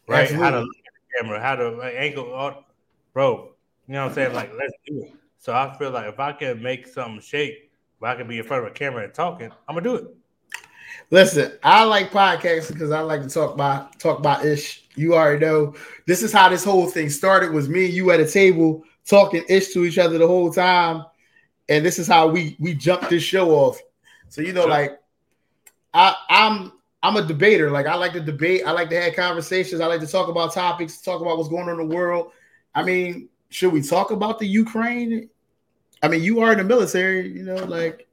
right? 0.08 0.24
Absolutely. 0.24 0.46
How 0.46 0.52
to 0.52 0.60
look 0.60 0.78
at 0.78 0.94
the 0.94 1.24
camera, 1.24 1.42
how 1.42 1.56
to 1.56 1.70
like, 1.72 1.96
angle, 1.96 2.34
all, 2.34 2.66
bro. 3.14 3.52
You 3.88 3.94
know 3.94 4.04
what 4.04 4.10
I'm 4.10 4.16
saying? 4.16 4.34
Like, 4.34 4.52
let's 4.58 4.74
do 4.86 5.04
it. 5.04 5.14
So 5.38 5.54
I 5.54 5.76
feel 5.78 5.92
like 5.92 6.08
if 6.08 6.20
I 6.20 6.32
can 6.34 6.62
make 6.62 6.88
something 6.88 7.20
shake, 7.20 7.72
where 8.00 8.12
I 8.12 8.16
can 8.16 8.28
be 8.28 8.38
in 8.38 8.44
front 8.44 8.66
of 8.66 8.72
a 8.72 8.74
camera 8.74 9.04
and 9.04 9.14
talking, 9.14 9.50
I'm 9.68 9.76
gonna 9.76 9.82
do 9.82 9.96
it. 9.96 10.06
Listen, 11.12 11.52
I 11.64 11.84
like 11.84 12.12
podcasts 12.12 12.72
because 12.72 12.92
I 12.92 13.02
like 13.02 13.22
to 13.22 13.30
talk 13.30 13.54
about 13.54 14.00
talk 14.00 14.20
about 14.20 14.46
ish. 14.46 14.88
You 14.96 15.16
already 15.16 15.46
know 15.46 15.76
this 16.08 16.24
is 16.24 16.32
how 16.32 16.50
this 16.50 16.64
whole 16.64 16.88
thing 16.88 17.10
started. 17.10 17.52
Was 17.52 17.70
me 17.70 17.86
and 17.86 17.94
you 17.94 18.12
at 18.12 18.20
a 18.20 18.30
table 18.30 18.84
talking 19.06 19.44
ish 19.50 19.74
to 19.74 19.86
each 19.86 19.98
other 19.98 20.18
the 20.18 20.28
whole 20.28 20.52
time, 20.52 21.06
and 21.70 21.86
this 21.86 22.00
is 22.00 22.08
how 22.08 22.28
we 22.28 22.56
we 22.60 22.74
jumped 22.74 23.10
this 23.10 23.24
show 23.24 23.52
off. 23.52 23.80
So 24.30 24.42
you 24.42 24.54
know, 24.54 24.66
like 24.66 25.00
I 25.94 26.16
I'm 26.30 26.74
I'm 27.04 27.18
a 27.18 27.22
debater. 27.26 27.70
Like 27.70 27.86
I 27.86 27.96
like 27.96 28.14
to 28.14 28.22
debate. 28.22 28.64
I 28.66 28.72
like 28.72 28.90
to 28.90 29.02
have 29.02 29.16
conversations. 29.16 29.82
I 29.82 29.88
like 29.88 30.02
to 30.02 30.08
talk 30.08 30.30
about 30.30 30.54
topics, 30.54 31.02
talk 31.02 31.22
about 31.22 31.38
what's 31.38 31.50
going 31.50 31.70
on 31.70 31.80
in 31.80 31.90
the 31.90 31.96
world. 31.96 32.32
I 32.74 32.84
mean, 32.84 33.30
should 33.50 33.74
we 33.74 33.82
talk 33.82 34.12
about 34.12 34.40
the 34.40 34.48
Ukraine? 34.48 35.30
I 36.02 36.08
mean, 36.08 36.24
you 36.24 36.42
are 36.42 36.52
in 36.52 36.58
the 36.58 36.64
military, 36.64 37.32
you 37.32 37.44
know, 37.44 37.56
like 37.56 38.08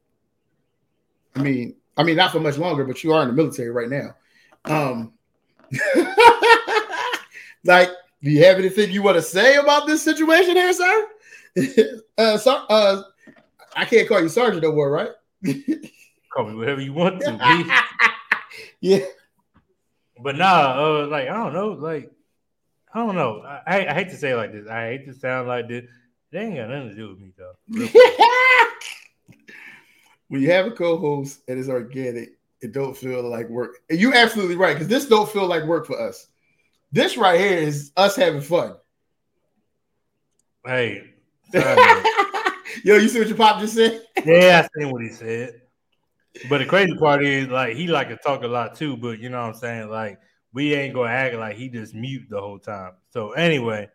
I 1.34 1.42
mean, 1.42 1.76
I 2.00 2.02
mean, 2.02 2.16
not 2.16 2.32
for 2.32 2.40
much 2.40 2.56
longer, 2.56 2.84
but 2.84 3.04
you 3.04 3.12
are 3.12 3.20
in 3.20 3.28
the 3.28 3.34
military 3.34 3.68
right 3.68 3.90
now. 3.90 4.16
Um, 4.64 5.12
like, 7.64 7.90
do 8.22 8.30
you 8.30 8.42
have 8.42 8.56
anything 8.56 8.90
you 8.90 9.02
want 9.02 9.16
to 9.16 9.22
say 9.22 9.56
about 9.56 9.86
this 9.86 10.02
situation 10.02 10.56
here, 10.56 10.72
sir? 10.72 11.08
uh, 12.16 12.38
so, 12.38 12.64
uh, 12.70 13.02
I 13.76 13.84
can't 13.84 14.08
call 14.08 14.22
you 14.22 14.30
sergeant 14.30 14.62
no 14.62 14.72
more, 14.72 14.90
right? 14.90 15.10
Call 16.32 16.46
me 16.46 16.54
whatever 16.54 16.80
you 16.80 16.94
want 16.94 17.20
to. 17.20 17.82
yeah. 18.80 19.04
But 20.22 20.36
nah, 20.36 21.02
uh, 21.02 21.06
like 21.06 21.28
I 21.28 21.34
don't 21.34 21.52
know, 21.52 21.70
like 21.70 22.10
I 22.94 23.04
don't 23.04 23.16
know. 23.16 23.42
I, 23.44 23.88
I 23.88 23.94
hate 23.94 24.10
to 24.10 24.16
say 24.16 24.30
it 24.30 24.36
like 24.36 24.52
this. 24.52 24.68
I 24.68 24.86
hate 24.90 25.06
to 25.06 25.14
sound 25.14 25.48
like 25.48 25.68
this. 25.68 25.86
They 26.30 26.38
ain't 26.38 26.56
got 26.56 26.68
nothing 26.70 26.90
to 26.90 26.94
do 26.94 27.08
with 27.08 27.18
me 27.18 27.32
though. 27.36 27.56
When 30.30 30.40
you 30.40 30.50
have 30.52 30.66
a 30.66 30.70
co-host 30.70 31.40
and 31.48 31.58
it's 31.58 31.68
organic, 31.68 32.38
it 32.60 32.70
don't 32.70 32.96
feel 32.96 33.28
like 33.28 33.48
work. 33.48 33.78
And 33.90 33.98
you're 33.98 34.14
absolutely 34.14 34.54
right 34.54 34.74
because 34.74 34.86
this 34.86 35.08
don't 35.08 35.28
feel 35.28 35.46
like 35.46 35.64
work 35.64 35.86
for 35.86 36.00
us. 36.00 36.28
This 36.92 37.16
right 37.16 37.38
here 37.38 37.58
is 37.58 37.90
us 37.96 38.14
having 38.14 38.40
fun. 38.40 38.76
Hey, 40.64 41.14
yo, 41.52 42.94
you 42.94 43.08
see 43.08 43.18
what 43.18 43.26
your 43.26 43.36
pop 43.36 43.60
just 43.60 43.74
said? 43.74 44.04
yeah, 44.24 44.64
I 44.64 44.80
seen 44.80 44.92
what 44.92 45.02
he 45.02 45.08
said. 45.08 45.62
But 46.48 46.58
the 46.58 46.66
crazy 46.66 46.94
part 46.94 47.24
is, 47.24 47.48
like, 47.48 47.74
he 47.74 47.88
like 47.88 48.08
to 48.10 48.16
talk 48.16 48.44
a 48.44 48.46
lot 48.46 48.76
too. 48.76 48.96
But 48.96 49.18
you 49.18 49.30
know 49.30 49.40
what 49.40 49.48
I'm 49.48 49.54
saying? 49.54 49.90
Like, 49.90 50.20
we 50.52 50.74
ain't 50.74 50.94
gonna 50.94 51.10
act 51.10 51.34
like 51.34 51.56
he 51.56 51.68
just 51.68 51.92
mute 51.92 52.26
the 52.30 52.40
whole 52.40 52.60
time. 52.60 52.92
So 53.08 53.32
anyway, 53.32 53.88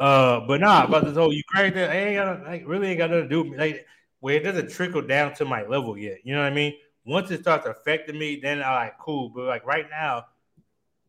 uh, 0.00 0.40
but 0.46 0.60
nah, 0.60 0.84
about 0.84 1.04
this 1.04 1.16
whole 1.16 1.32
Ukraine 1.32 1.74
thing, 1.74 1.90
ain't 1.90 2.16
got 2.16 2.42
like 2.44 2.66
really 2.66 2.88
ain't 2.88 2.98
got 2.98 3.10
nothing 3.10 3.24
to 3.24 3.28
do 3.28 3.42
with 3.42 3.52
me. 3.52 3.58
Like, 3.58 3.86
where 4.24 4.36
it 4.36 4.42
doesn't 4.42 4.70
trickle 4.70 5.02
down 5.02 5.34
to 5.34 5.44
my 5.44 5.66
level 5.66 5.98
yet. 5.98 6.16
You 6.24 6.34
know 6.34 6.40
what 6.40 6.50
I 6.50 6.54
mean? 6.54 6.72
Once 7.04 7.30
it 7.30 7.42
starts 7.42 7.66
affecting 7.66 8.18
me, 8.18 8.40
then 8.42 8.62
I 8.62 8.74
like 8.74 8.98
cool. 8.98 9.28
But 9.28 9.44
like 9.44 9.66
right 9.66 9.84
now, 9.90 10.24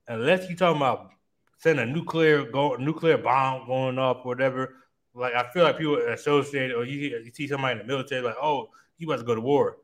unless 0.06 0.50
you 0.50 0.56
talking 0.58 0.82
about 0.82 1.12
sending 1.58 1.88
a 1.88 1.94
nuclear 1.94 2.44
go 2.44 2.76
nuclear 2.76 3.18
bomb 3.18 3.68
going 3.68 3.98
up 3.98 4.26
or 4.26 4.26
whatever, 4.26 4.74
like 5.14 5.34
I 5.34 5.50
feel 5.54 5.64
like 5.64 5.78
people 5.78 5.96
associate 5.96 6.74
or 6.74 6.84
you, 6.84 7.18
you 7.24 7.32
see 7.34 7.48
somebody 7.48 7.80
in 7.80 7.88
the 7.88 7.94
military 7.94 8.22
like, 8.22 8.36
oh, 8.42 8.68
you 8.98 9.08
about 9.08 9.20
to 9.20 9.24
go 9.24 9.34
to 9.34 9.40
war. 9.40 9.78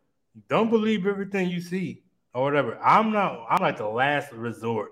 Don't 0.50 0.70
believe 0.70 1.08
everything 1.08 1.50
you 1.50 1.62
see 1.62 2.04
or 2.34 2.44
whatever. 2.44 2.78
I'm 2.80 3.14
not. 3.14 3.46
I'm 3.50 3.62
like 3.62 3.78
the 3.78 3.88
last 3.88 4.34
resort 4.34 4.92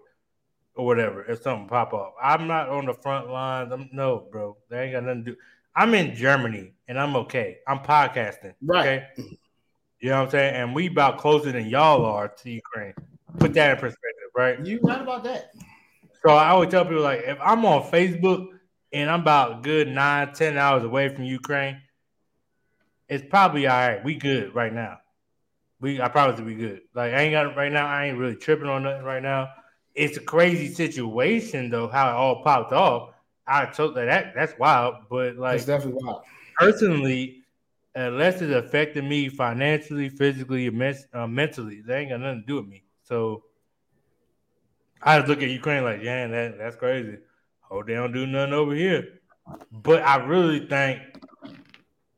or 0.75 0.85
whatever 0.85 1.25
if 1.25 1.41
something 1.41 1.67
pop 1.67 1.93
up. 1.93 2.15
I'm 2.23 2.47
not 2.47 2.69
on 2.69 2.85
the 2.85 2.93
front 2.93 3.29
lines. 3.29 3.73
I'm 3.73 3.89
no, 3.91 4.29
bro. 4.31 4.55
That 4.69 4.83
ain't 4.83 4.93
got 4.93 5.03
nothing 5.03 5.25
to 5.25 5.31
do. 5.31 5.37
I'm 5.79 5.93
in 5.93 6.13
Germany 6.13 6.73
and 6.89 6.99
I'm 6.99 7.15
okay. 7.15 7.59
I'm 7.65 7.79
podcasting. 7.79 8.53
Right. 8.61 8.85
Okay. 8.85 9.07
You 10.01 10.09
know 10.09 10.17
what 10.17 10.25
I'm 10.25 10.29
saying? 10.29 10.55
And 10.55 10.75
we 10.75 10.87
about 10.87 11.17
closer 11.17 11.53
than 11.53 11.67
y'all 11.67 12.03
are 12.03 12.27
to 12.27 12.51
Ukraine. 12.51 12.93
Put 13.37 13.53
that 13.53 13.71
in 13.71 13.77
perspective, 13.77 14.29
right? 14.35 14.65
You 14.65 14.81
right 14.83 14.99
about 14.99 15.23
that. 15.23 15.51
So 16.21 16.33
I 16.33 16.49
always 16.49 16.69
tell 16.69 16.83
people 16.83 17.01
like 17.01 17.21
if 17.25 17.37
I'm 17.41 17.63
on 17.63 17.83
Facebook 17.83 18.47
and 18.91 19.09
I'm 19.09 19.21
about 19.21 19.63
good 19.63 19.87
nine, 19.87 20.33
ten 20.33 20.57
hours 20.57 20.83
away 20.83 21.15
from 21.15 21.23
Ukraine, 21.23 21.81
it's 23.07 23.23
probably 23.29 23.65
all 23.65 23.77
right. 23.77 24.03
We 24.03 24.15
good 24.15 24.53
right 24.53 24.73
now. 24.73 24.97
We 25.79 26.01
I 26.01 26.09
promise 26.09 26.39
to 26.39 26.45
be 26.45 26.55
good. 26.55 26.81
Like 26.93 27.13
I 27.13 27.21
ain't 27.21 27.31
got 27.31 27.55
right 27.55 27.71
now. 27.71 27.87
I 27.87 28.07
ain't 28.07 28.17
really 28.17 28.35
tripping 28.35 28.67
on 28.67 28.83
nothing 28.83 29.05
right 29.05 29.23
now. 29.23 29.47
It's 29.95 30.17
a 30.17 30.21
crazy 30.21 30.73
situation 30.73 31.69
though, 31.69 31.87
how 31.87 32.09
it 32.09 32.15
all 32.15 32.43
popped 32.43 32.73
off. 32.73 33.11
I 33.49 33.65
told 33.65 33.95
that, 33.95 34.05
that 34.05 34.33
that's 34.35 34.57
wild, 34.59 34.95
but 35.09 35.35
like 35.37 35.57
it's 35.57 35.65
definitely 35.65 36.03
wild. 36.03 36.21
Personally, 36.57 37.43
unless 37.95 38.41
it's 38.41 38.53
affecting 38.53 39.09
me 39.09 39.29
financially, 39.29 40.09
physically, 40.09 40.67
uh, 41.13 41.27
mentally, 41.27 41.81
that 41.81 41.97
ain't 41.97 42.11
got 42.11 42.19
nothing 42.19 42.41
to 42.41 42.47
do 42.47 42.55
with 42.57 42.67
me. 42.67 42.83
So 43.03 43.43
I 45.01 45.17
just 45.17 45.29
look 45.29 45.41
at 45.41 45.49
Ukraine 45.49 45.83
like, 45.83 46.03
yeah, 46.03 46.27
that, 46.27 46.57
that's 46.57 46.75
crazy. 46.75 47.17
Oh, 47.71 47.83
they 47.83 47.93
don't 47.93 48.11
do 48.11 48.27
nothing 48.27 48.53
over 48.53 48.73
here. 48.73 49.19
But 49.71 50.03
I 50.03 50.17
really 50.17 50.67
think 50.67 51.01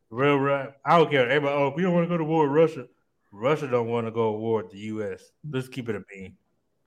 real, 0.09 0.37
real 0.37 0.73
I 0.83 0.97
don't 0.97 1.09
care. 1.09 1.29
Everybody, 1.29 1.55
oh, 1.55 1.73
we 1.75 1.83
don't 1.83 1.93
want 1.93 2.05
to 2.05 2.09
go 2.09 2.17
to 2.17 2.23
war 2.23 2.47
with 2.47 2.51
Russia. 2.51 2.87
Russia 3.31 3.67
don't 3.67 3.87
want 3.87 4.07
to 4.07 4.11
go 4.11 4.33
to 4.33 4.37
war 4.37 4.63
with 4.63 4.71
the 4.71 4.79
U.S. 4.79 5.31
Let's 5.49 5.69
keep 5.69 5.87
it 5.87 5.95
a 5.95 6.01
bean. 6.09 6.35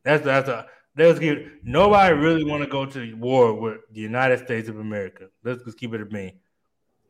That's 0.02 0.22
that's 0.24 0.48
a 0.48 0.66
let's 0.96 1.18
keep 1.18 1.64
nobody 1.64 2.14
really 2.14 2.44
want 2.44 2.62
to 2.62 2.68
go 2.68 2.86
to 2.86 3.14
war 3.14 3.54
with 3.54 3.78
the 3.92 4.00
United 4.00 4.44
States 4.44 4.68
of 4.68 4.78
America. 4.78 5.28
Let's 5.42 5.64
just 5.64 5.78
keep 5.78 5.94
it 5.94 6.00
a 6.00 6.06
bean. 6.06 6.38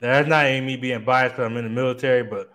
That's 0.00 0.28
not 0.28 0.44
me 0.44 0.76
being 0.76 1.04
biased 1.04 1.36
because 1.36 1.50
I'm 1.50 1.56
in 1.56 1.64
the 1.64 1.70
military, 1.70 2.24
but 2.24 2.50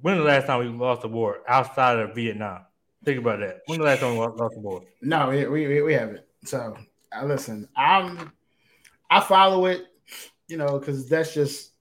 when 0.00 0.16
the 0.16 0.24
last 0.24 0.46
time 0.46 0.60
we 0.60 0.66
lost 0.66 1.04
a 1.04 1.08
war 1.08 1.40
outside 1.46 1.98
of 1.98 2.14
Vietnam? 2.14 2.62
Think 3.04 3.18
about 3.18 3.40
that. 3.40 3.60
When 3.66 3.78
the 3.78 3.84
last 3.84 4.00
time 4.00 4.12
we 4.12 4.18
lost 4.18 4.56
a 4.56 4.60
war? 4.60 4.82
No, 5.02 5.28
we 5.28 5.46
we, 5.46 5.82
we 5.82 5.92
haven't. 5.92 6.20
So 6.44 6.76
listen, 7.24 7.68
I'm 7.76 8.32
I 9.10 9.20
follow 9.20 9.66
it, 9.66 9.86
you 10.48 10.56
know, 10.56 10.78
because 10.78 11.08
that's 11.08 11.34
just 11.34 11.72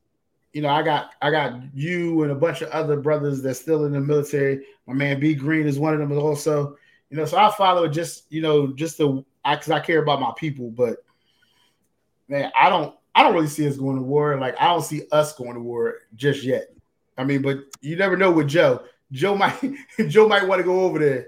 you 0.53 0.61
know, 0.61 0.69
I 0.69 0.81
got 0.81 1.11
I 1.21 1.29
got 1.29 1.61
you 1.73 2.23
and 2.23 2.31
a 2.31 2.35
bunch 2.35 2.61
of 2.61 2.69
other 2.69 2.99
brothers 2.99 3.41
that's 3.41 3.59
still 3.59 3.85
in 3.85 3.91
the 3.91 3.99
military. 3.99 4.65
My 4.87 4.93
man 4.93 5.19
B 5.19 5.35
Green 5.35 5.67
is 5.67 5.79
one 5.79 5.93
of 5.93 5.99
them 5.99 6.17
also. 6.17 6.77
You 7.09 7.17
know, 7.17 7.25
so 7.25 7.37
I 7.37 7.51
follow 7.51 7.83
it 7.85 7.89
just, 7.89 8.31
you 8.31 8.41
know, 8.41 8.67
just 8.67 8.97
to 8.97 9.25
because 9.43 9.71
I 9.71 9.79
care 9.79 10.01
about 10.01 10.21
my 10.21 10.31
people, 10.37 10.69
but 10.69 10.97
man, 12.27 12.51
I 12.59 12.69
don't 12.69 12.95
I 13.15 13.23
don't 13.23 13.33
really 13.33 13.47
see 13.47 13.67
us 13.67 13.77
going 13.77 13.97
to 13.97 14.03
war. 14.03 14.39
Like 14.39 14.55
I 14.59 14.67
don't 14.67 14.83
see 14.83 15.03
us 15.11 15.33
going 15.35 15.55
to 15.55 15.59
war 15.59 15.95
just 16.15 16.43
yet. 16.43 16.67
I 17.17 17.23
mean, 17.23 17.41
but 17.41 17.59
you 17.81 17.95
never 17.95 18.15
know 18.15 18.31
with 18.31 18.47
Joe. 18.47 18.83
Joe 19.11 19.35
might 19.35 19.59
Joe 20.07 20.27
might 20.27 20.47
want 20.47 20.59
to 20.59 20.63
go 20.63 20.81
over 20.81 20.99
there. 20.99 21.27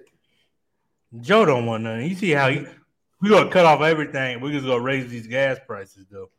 Joe 1.19 1.45
don't 1.45 1.65
want 1.65 1.83
nothing. 1.83 2.07
You 2.07 2.15
see 2.15 2.31
how 2.31 2.49
he 2.49 2.65
we 3.21 3.29
gonna 3.29 3.49
cut 3.49 3.65
off 3.65 3.81
everything. 3.81 4.39
We 4.39 4.51
just 4.51 4.65
gonna 4.65 4.81
raise 4.81 5.09
these 5.09 5.27
gas 5.27 5.59
prices 5.65 6.05
though. 6.09 6.29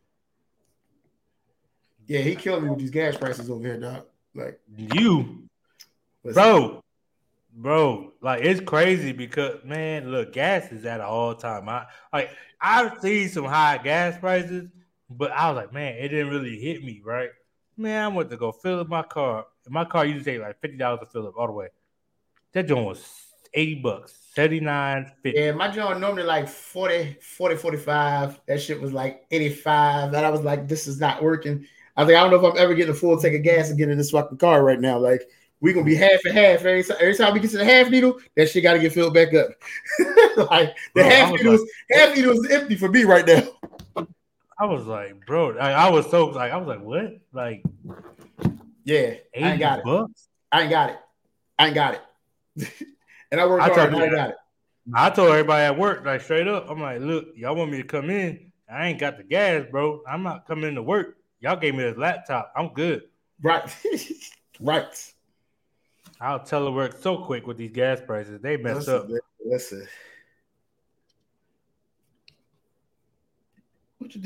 Yeah, 2.06 2.20
he 2.20 2.34
killed 2.34 2.64
me 2.64 2.70
with 2.70 2.80
these 2.80 2.90
gas 2.90 3.16
prices 3.16 3.48
over 3.48 3.64
here, 3.64 3.78
dog. 3.78 4.06
Like 4.34 4.60
you, 4.76 5.48
listen. 6.24 6.42
bro, 6.42 6.81
bro. 7.54 8.12
Like 8.20 8.42
it's 8.42 8.60
crazy 8.60 9.12
because 9.12 9.64
man, 9.64 10.10
look, 10.10 10.32
gas 10.32 10.70
is 10.72 10.84
at 10.84 11.00
an 11.00 11.06
all 11.06 11.34
time. 11.34 11.68
I 11.68 11.86
like 12.12 12.30
I've 12.60 13.00
seen 13.00 13.28
some 13.28 13.44
high 13.44 13.78
gas 13.78 14.18
prices, 14.18 14.68
but 15.10 15.30
I 15.32 15.50
was 15.50 15.56
like, 15.56 15.72
man, 15.72 15.94
it 15.94 16.08
didn't 16.08 16.30
really 16.30 16.58
hit 16.58 16.82
me, 16.82 17.02
right? 17.04 17.30
Man, 17.76 18.04
I 18.04 18.08
went 18.08 18.30
to 18.30 18.36
go 18.36 18.52
fill 18.52 18.80
up 18.80 18.88
my 18.88 19.02
car. 19.02 19.46
My 19.68 19.84
car 19.84 20.04
used 20.04 20.24
to 20.24 20.32
take 20.32 20.40
like 20.40 20.60
fifty 20.60 20.76
dollars 20.76 21.00
to 21.00 21.06
fill 21.06 21.26
up 21.26 21.34
all 21.36 21.46
the 21.46 21.52
way. 21.52 21.68
That 22.52 22.68
joint 22.68 22.86
was 22.86 23.22
80 23.54 23.74
bucks, 23.76 24.14
79, 24.34 25.12
50. 25.22 25.38
Yeah, 25.38 25.52
my 25.52 25.68
joint 25.68 26.00
normally 26.00 26.22
like 26.22 26.48
40, 26.48 27.16
40, 27.20 27.56
45. 27.56 28.40
That 28.46 28.60
shit 28.60 28.80
was 28.80 28.92
like 28.92 29.24
85. 29.30 30.12
And 30.12 30.26
I 30.26 30.30
was 30.30 30.42
like, 30.42 30.68
this 30.68 30.86
is 30.86 31.00
not 31.00 31.22
working. 31.22 31.66
I 31.96 32.04
think 32.04 32.16
I 32.16 32.22
don't 32.22 32.30
know 32.30 32.46
if 32.46 32.54
I'm 32.54 32.60
ever 32.60 32.74
getting 32.74 32.92
a 32.92 32.96
full 32.96 33.18
tank 33.18 33.34
of 33.34 33.42
gas 33.42 33.68
and 33.68 33.78
getting 33.78 33.98
this 33.98 34.10
fucking 34.10 34.38
car 34.38 34.64
right 34.64 34.80
now. 34.80 34.98
Like 34.98 35.28
we're 35.62 35.72
gonna 35.72 35.86
be 35.86 35.94
half 35.94 36.24
and 36.24 36.36
half 36.36 36.64
every 36.64 36.82
time. 36.82 36.96
Every 37.00 37.14
time 37.14 37.32
we 37.32 37.40
get 37.40 37.52
to 37.52 37.58
the 37.58 37.64
half 37.64 37.88
needle, 37.88 38.18
that 38.36 38.50
shit 38.50 38.64
got 38.64 38.72
to 38.74 38.80
get 38.80 38.92
filled 38.92 39.14
back 39.14 39.32
up. 39.32 39.50
like 40.50 40.76
the 40.94 41.02
bro, 41.02 41.04
half 41.04 41.32
needle, 41.32 41.52
like, 41.52 41.68
half 41.92 42.16
needle 42.16 42.32
is 42.32 42.50
empty 42.50 42.74
for 42.74 42.88
me 42.88 43.04
right 43.04 43.24
now. 43.24 43.44
I 44.58 44.66
was 44.66 44.86
like, 44.86 45.24
bro, 45.24 45.56
I, 45.56 45.70
I, 45.70 45.88
was 45.88 46.10
so 46.10 46.26
like, 46.26 46.52
I 46.52 46.56
was 46.56 46.66
like, 46.66 46.82
what? 46.82 47.16
Like, 47.32 47.62
yeah, 48.84 49.14
I 49.34 49.52
ain't 49.52 49.60
got 49.60 49.84
bucks? 49.84 50.10
it. 50.10 50.56
I 50.56 50.62
ain't 50.62 50.70
got 50.70 50.90
it. 50.90 50.98
I 51.58 51.66
ain't 51.66 51.74
got 51.74 51.94
it. 51.94 52.02
and 53.30 53.40
I 53.40 53.46
worked 53.46 53.62
I 53.62 53.68
hard. 53.68 53.94
I 53.94 54.08
got 54.08 54.30
it. 54.30 54.36
I 54.92 55.10
told 55.10 55.30
everybody 55.30 55.62
at 55.62 55.78
work, 55.78 56.04
like 56.04 56.22
straight 56.22 56.48
up, 56.48 56.68
I'm 56.68 56.80
like, 56.80 57.00
look, 57.00 57.28
y'all 57.36 57.54
want 57.54 57.70
me 57.70 57.78
to 57.78 57.86
come 57.86 58.10
in? 58.10 58.50
I 58.68 58.88
ain't 58.88 58.98
got 58.98 59.16
the 59.16 59.22
gas, 59.22 59.64
bro. 59.70 60.02
I'm 60.08 60.24
not 60.24 60.46
coming 60.46 60.74
to 60.74 60.82
work. 60.82 61.18
Y'all 61.38 61.56
gave 61.56 61.76
me 61.76 61.84
this 61.84 61.96
laptop. 61.96 62.52
I'm 62.56 62.72
good. 62.72 63.02
Right. 63.40 63.62
right. 64.60 65.11
I'll 66.22 66.38
telework 66.38 67.02
so 67.02 67.18
quick 67.18 67.48
with 67.48 67.56
these 67.56 67.72
gas 67.72 68.00
prices. 68.00 68.40
They 68.40 68.56
messed 68.56 68.86
listen, 68.86 68.94
up. 68.94 69.08
Listen. 69.44 69.88
What 73.98 74.14
you 74.14 74.22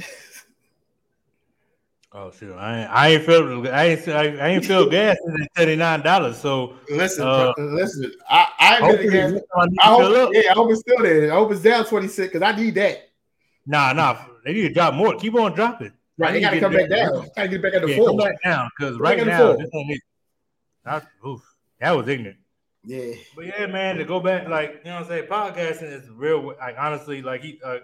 Oh 2.12 2.30
shoot! 2.30 2.54
I 2.54 2.80
ain't, 2.80 2.90
I 2.90 3.08
ain't 3.08 3.24
feel 3.24 3.68
I 3.68 3.84
ain't 3.84 4.08
I, 4.08 4.48
ain't 4.48 4.64
feel 4.64 4.88
gas 4.88 5.16
at 5.40 5.48
thirty 5.54 5.76
nine 5.76 6.00
dollars. 6.00 6.38
So 6.38 6.76
listen, 6.88 7.26
uh, 7.26 7.52
listen. 7.58 8.12
I 8.28 8.46
I, 8.58 8.80
gas, 8.80 9.32
I 9.80 9.88
hope, 9.88 10.30
yeah, 10.32 10.50
I 10.50 10.52
hope 10.54 10.70
it's 10.70 10.80
still 10.80 11.02
there. 11.02 11.32
I 11.32 11.34
hope 11.34 11.52
it's 11.52 11.60
down 11.60 11.84
twenty 11.84 12.08
six 12.08 12.32
because 12.32 12.42
I 12.42 12.56
need 12.56 12.74
that. 12.76 13.10
Nah, 13.66 13.92
nah, 13.92 14.18
they 14.44 14.52
need 14.52 14.62
to 14.62 14.72
drop 14.72 14.94
more. 14.94 15.14
Keep 15.16 15.34
on 15.34 15.52
dropping. 15.54 15.92
Right, 16.16 16.32
they 16.32 16.40
got 16.40 16.50
to 16.50 16.60
come 16.60 16.72
back 16.72 16.88
down. 16.88 17.12
Got 17.36 17.42
to 17.42 17.48
get 17.48 17.62
back 17.62 17.74
at 17.74 17.82
the 17.82 17.88
yeah, 17.88 18.04
Come 18.04 18.16
back 18.16 18.42
down 18.42 18.70
because 18.78 18.98
right 18.98 19.26
now 19.26 19.56
this 19.56 19.68
one 19.70 19.90
is, 19.90 20.00
that, 20.84 21.06
oof, 21.26 21.42
that 21.80 21.92
was 21.92 22.08
ignorant. 22.08 22.38
Yeah, 22.84 23.14
but 23.34 23.46
yeah, 23.46 23.66
man, 23.66 23.96
to 23.96 24.04
go 24.04 24.20
back, 24.20 24.48
like 24.48 24.82
you 24.84 24.90
know, 24.90 25.00
what 25.00 25.04
I'm 25.04 25.08
saying, 25.08 25.26
podcasting 25.26 25.92
is 25.92 26.08
real. 26.10 26.54
Like 26.58 26.76
honestly, 26.78 27.20
like 27.20 27.42
he, 27.42 27.60
uh, 27.64 27.78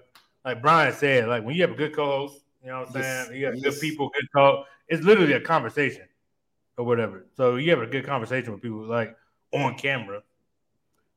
like 0.44 0.62
Brian 0.62 0.93
said, 0.93 1.28
like 1.28 1.44
when 1.44 1.56
you 1.56 1.62
have 1.62 1.73
a 1.73 1.74
good 1.74 1.94
co-host, 1.94 2.44
you 2.62 2.69
know 2.70 2.81
what 2.81 2.90
I'm 2.90 3.02
yes, 3.02 3.27
saying, 3.27 3.40
you 3.40 3.47
have 3.47 3.56
yes. 3.56 3.64
good 3.64 3.81
people, 3.81 4.10
good 4.14 4.28
talk. 4.35 4.66
It's 4.89 5.02
literally 5.05 5.32
a 5.32 5.40
conversation 5.40 6.05
or 6.78 6.85
whatever. 6.85 7.27
So 7.36 7.56
you 7.56 7.70
have 7.70 7.81
a 7.81 7.86
good 7.86 8.06
conversation 8.06 8.52
with 8.52 8.62
people, 8.62 8.86
like 8.86 9.16
on 9.52 9.77
camera. 9.77 10.23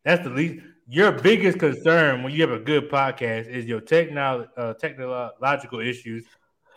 That's 0.04 0.24
the 0.24 0.30
least. 0.30 0.64
Your 0.88 1.12
biggest 1.12 1.58
concern 1.58 2.22
when 2.22 2.32
you 2.34 2.42
have 2.42 2.52
a 2.52 2.60
good 2.60 2.92
podcast 2.92 3.48
is 3.48 3.66
your 3.66 3.82
techno, 3.82 4.48
uh, 4.56 4.74
technological 4.76 5.80
issues 5.80 6.26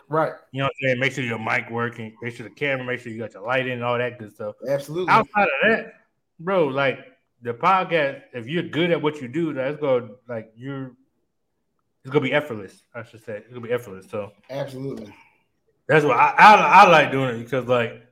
Right. 0.09 0.33
You 0.51 0.59
know 0.59 0.65
what 0.65 0.71
I'm 0.81 0.87
saying? 0.87 0.99
Make 0.99 1.11
sure 1.13 1.23
your 1.23 1.39
mic 1.39 1.69
working, 1.69 2.15
make 2.21 2.35
sure 2.35 2.43
the 2.43 2.53
camera, 2.53 2.83
make 2.83 2.99
sure 2.99 3.11
you 3.11 3.19
got 3.19 3.33
your 3.33 3.43
light 3.43 3.67
in 3.67 3.73
and 3.73 3.83
all 3.83 3.97
that 3.97 4.17
good 4.17 4.33
stuff. 4.33 4.55
Absolutely. 4.67 5.11
Outside 5.11 5.43
of 5.43 5.69
that, 5.69 5.93
bro, 6.39 6.65
like 6.65 6.99
the 7.43 7.53
podcast, 7.53 8.23
if 8.33 8.47
you're 8.47 8.63
good 8.63 8.89
at 8.89 9.01
what 9.01 9.21
you 9.21 9.27
do, 9.27 9.53
that's 9.53 9.79
going 9.79 10.15
like 10.27 10.51
you're 10.55 10.93
it's 12.03 12.11
gonna 12.11 12.23
be 12.23 12.33
effortless. 12.33 12.81
I 12.93 13.03
should 13.03 13.23
say 13.23 13.37
it's 13.37 13.49
gonna 13.49 13.61
be 13.61 13.71
effortless. 13.71 14.09
So 14.09 14.31
absolutely, 14.49 15.13
that's 15.85 16.03
what 16.03 16.17
I, 16.17 16.33
I, 16.37 16.55
I 16.55 16.89
like 16.89 17.11
doing 17.11 17.35
it 17.35 17.43
because 17.43 17.67
like 17.67 18.03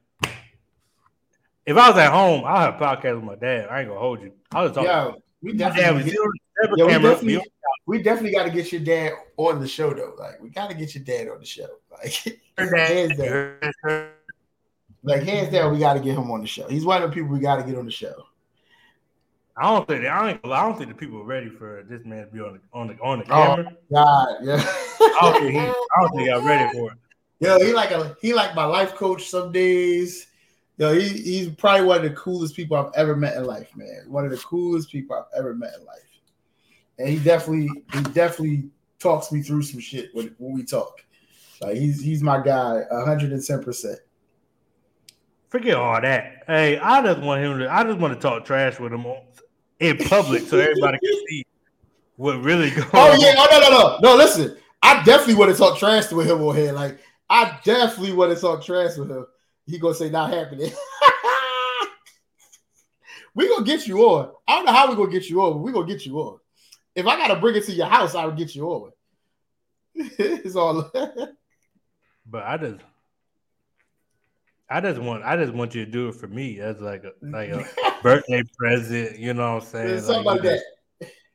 if 1.65 1.76
I 1.76 1.90
was 1.90 1.98
at 1.98 2.11
home, 2.11 2.44
I'll 2.45 2.72
have 2.72 2.80
a 2.80 2.86
podcast 2.86 3.15
with 3.15 3.24
my 3.24 3.36
dad. 3.36 3.69
I 3.69 3.80
ain't 3.80 3.90
gonna 3.90 3.99
hold 3.99 4.22
you. 4.22 4.34
I 4.52 4.61
was 4.61 4.72
talking. 4.72 4.90
Yeah, 4.90 5.11
we 5.41 5.53
definitely, 5.53 6.11
yeah, 6.11 6.22
we 6.72 6.88
definitely, 6.88 7.41
we 7.88 8.04
definitely 8.04 8.34
got 8.34 8.44
to 8.44 8.52
get 8.52 8.72
your 8.72 8.82
dad 8.82 9.14
on 9.38 9.60
the 9.60 9.68
show 9.68 9.94
though. 9.94 10.14
Like 10.20 10.40
we 10.42 10.50
got 10.50 10.70
to 10.70 10.76
get 10.76 10.94
your 10.94 11.04
dad 11.04 11.30
on 11.30 11.40
the 11.40 11.46
show. 11.46 11.68
Like 12.60 12.72
hands 12.76 13.18
down, 13.18 14.10
like 15.04 15.24
hands 15.24 15.52
down, 15.52 15.72
we 15.72 15.80
got 15.80 15.94
to 15.94 16.00
get 16.00 16.18
him 16.18 16.32
on 16.32 16.42
the 16.42 16.48
show. 16.48 16.68
He's 16.68 16.86
one 16.86 17.04
of 17.04 17.10
the 17.10 17.14
people 17.14 17.30
we 17.30 17.40
got 17.40 17.58
to 17.58 17.64
get 17.64 17.78
on 17.78 17.86
the 17.86 17.92
show. 17.92 18.14
I 19.56 19.70
don't 19.70 19.88
think 19.88 20.06
I 20.06 20.34
don't, 20.34 20.52
I 20.52 20.64
don't 20.64 20.76
think 20.76 20.90
the 20.90 20.96
people 20.96 21.20
are 21.20 21.24
ready 21.24 21.50
for 21.50 21.84
this 21.88 22.04
man 22.04 22.26
to 22.26 22.32
be 22.32 22.40
on 22.40 22.54
the 22.54 22.60
on 22.74 22.88
the 22.88 22.98
on 23.00 23.20
the 23.20 23.26
oh, 23.26 23.28
camera. 23.28 23.72
Oh, 23.72 23.94
God, 23.94 24.28
yeah. 24.44 24.64
I 25.00 25.20
don't 25.22 25.40
think 25.40 25.52
he, 25.52 25.60
I 25.60 25.74
don't 26.00 26.16
think 26.16 26.30
I'm 26.30 26.46
ready 26.46 26.78
for 26.78 26.92
it. 26.92 26.98
Yo, 27.40 27.60
he 27.60 27.74
like 27.74 27.92
a 27.92 28.18
he 28.22 28.34
like 28.34 28.56
my 28.56 28.66
life 28.66 28.96
coach 28.96 29.30
some 29.30 29.52
days. 29.52 30.28
Yo, 30.78 30.94
he, 30.94 31.08
he's 31.10 31.50
probably 31.50 31.86
one 31.86 31.98
of 31.98 32.04
the 32.04 32.16
coolest 32.16 32.56
people 32.56 32.78
I've 32.78 32.94
ever 32.96 33.16
met 33.16 33.36
in 33.36 33.46
life, 33.46 33.70
man. 33.76 34.06
One 34.08 34.26
of 34.26 34.32
the 34.32 34.38
coolest 34.38 34.92
people 34.92 35.16
I've 35.16 35.40
ever 35.40 35.54
met 35.54 35.74
in 35.80 35.86
life. 35.86 36.07
And 36.99 37.10
he 37.10 37.19
definitely 37.19 37.69
he 37.94 38.02
definitely 38.02 38.69
talks 38.99 39.32
me 39.32 39.41
through 39.41 39.64
some 39.64 39.80
shit 39.80 40.10
when, 40.14 40.36
when 40.38 40.53
we 40.53 40.64
talk. 40.64 41.03
Like 41.61 41.78
he's 41.78 42.02
he's 42.02 42.22
my 42.22 42.41
guy, 42.41 42.84
hundred 42.91 43.32
and 43.32 43.44
ten 43.44 43.64
percent. 43.64 43.99
Forget 45.49 45.76
all 45.76 46.02
that. 46.02 46.44
Hey, 46.45 46.78
I 46.78 47.02
just 47.02 47.22
want 47.22 47.41
him 47.41 47.60
to. 47.60 47.72
I 47.72 47.84
just 47.84 47.99
want 47.99 48.14
to 48.14 48.19
talk 48.19 48.45
trash 48.45 48.80
with 48.80 48.91
him 48.91 49.06
in 49.80 49.98
public 49.98 50.44
so 50.44 50.60
everybody 50.60 50.99
can 50.99 51.28
see 51.28 51.45
what 52.18 52.44
really 52.44 52.72
goes. 52.72 52.86
Oh, 52.94 53.11
on. 53.11 53.11
Oh 53.11 53.15
yeah, 53.19 53.36
oh 53.38 53.48
no 53.52 53.60
no 53.60 53.69
no 53.69 53.99
no. 54.02 54.15
Listen, 54.18 54.57
I 54.82 55.03
definitely 55.03 55.36
want 55.36 55.52
to 55.52 55.57
talk 55.57 55.78
trash 55.78 56.11
with 56.11 56.30
him 56.30 56.41
on 56.41 56.56
here. 56.56 56.74
Like 56.74 56.99
I 57.30 57.60
definitely 57.64 58.14
want 58.14 58.36
to 58.36 58.41
talk 58.41 58.64
trash 58.64 58.98
with 58.98 59.10
him. 59.10 59.26
He 59.65 59.80
gonna 59.80 59.95
say 59.95 60.10
not 60.10 60.32
happening. 60.32 60.72
we 63.34 63.48
gonna 63.48 63.65
get 63.65 63.88
you 63.88 63.99
on. 63.99 64.34
I 64.48 64.56
don't 64.56 64.65
know 64.65 64.74
how 64.74 64.90
we 64.90 64.95
gonna 64.95 65.11
get 65.11 65.30
you 65.30 65.41
on, 65.41 65.53
but 65.53 65.60
we 65.60 65.72
gonna 65.72 65.88
get 65.88 66.06
you 66.06 66.19
on. 66.19 66.40
If 66.98 67.06
I 67.06 67.15
gotta 67.15 67.40
bring 67.40 67.56
it 67.56 67.64
to 67.65 67.72
your 67.72 67.86
house, 67.86 68.15
I 68.15 68.26
will 68.26 68.34
get 68.34 68.56
you 68.56 68.68
on. 68.69 68.91
it's 69.95 70.56
all. 70.56 70.90
but 72.26 72.44
I 72.44 72.57
just, 72.57 72.82
I 74.68 74.82
just 74.82 74.99
want, 74.99 75.24
I 75.24 75.38
just 75.38 75.53
want 75.53 75.76
you 75.76 75.86
to 75.86 75.91
do 75.91 76.07
it 76.07 76.15
for 76.15 76.28
me 76.28 76.60
as 76.60 76.82
like 76.82 77.03
a 77.03 77.11
like 77.22 77.49
a 77.49 77.64
birthday 78.02 78.41
present. 78.57 79.19
You 79.19 79.36
know 79.36 79.53
what 79.53 79.64
I'm 79.64 79.69
saying? 79.69 80.02
Something 80.02 80.26
like, 80.26 80.44
like 80.44 80.49
that. 80.49 80.64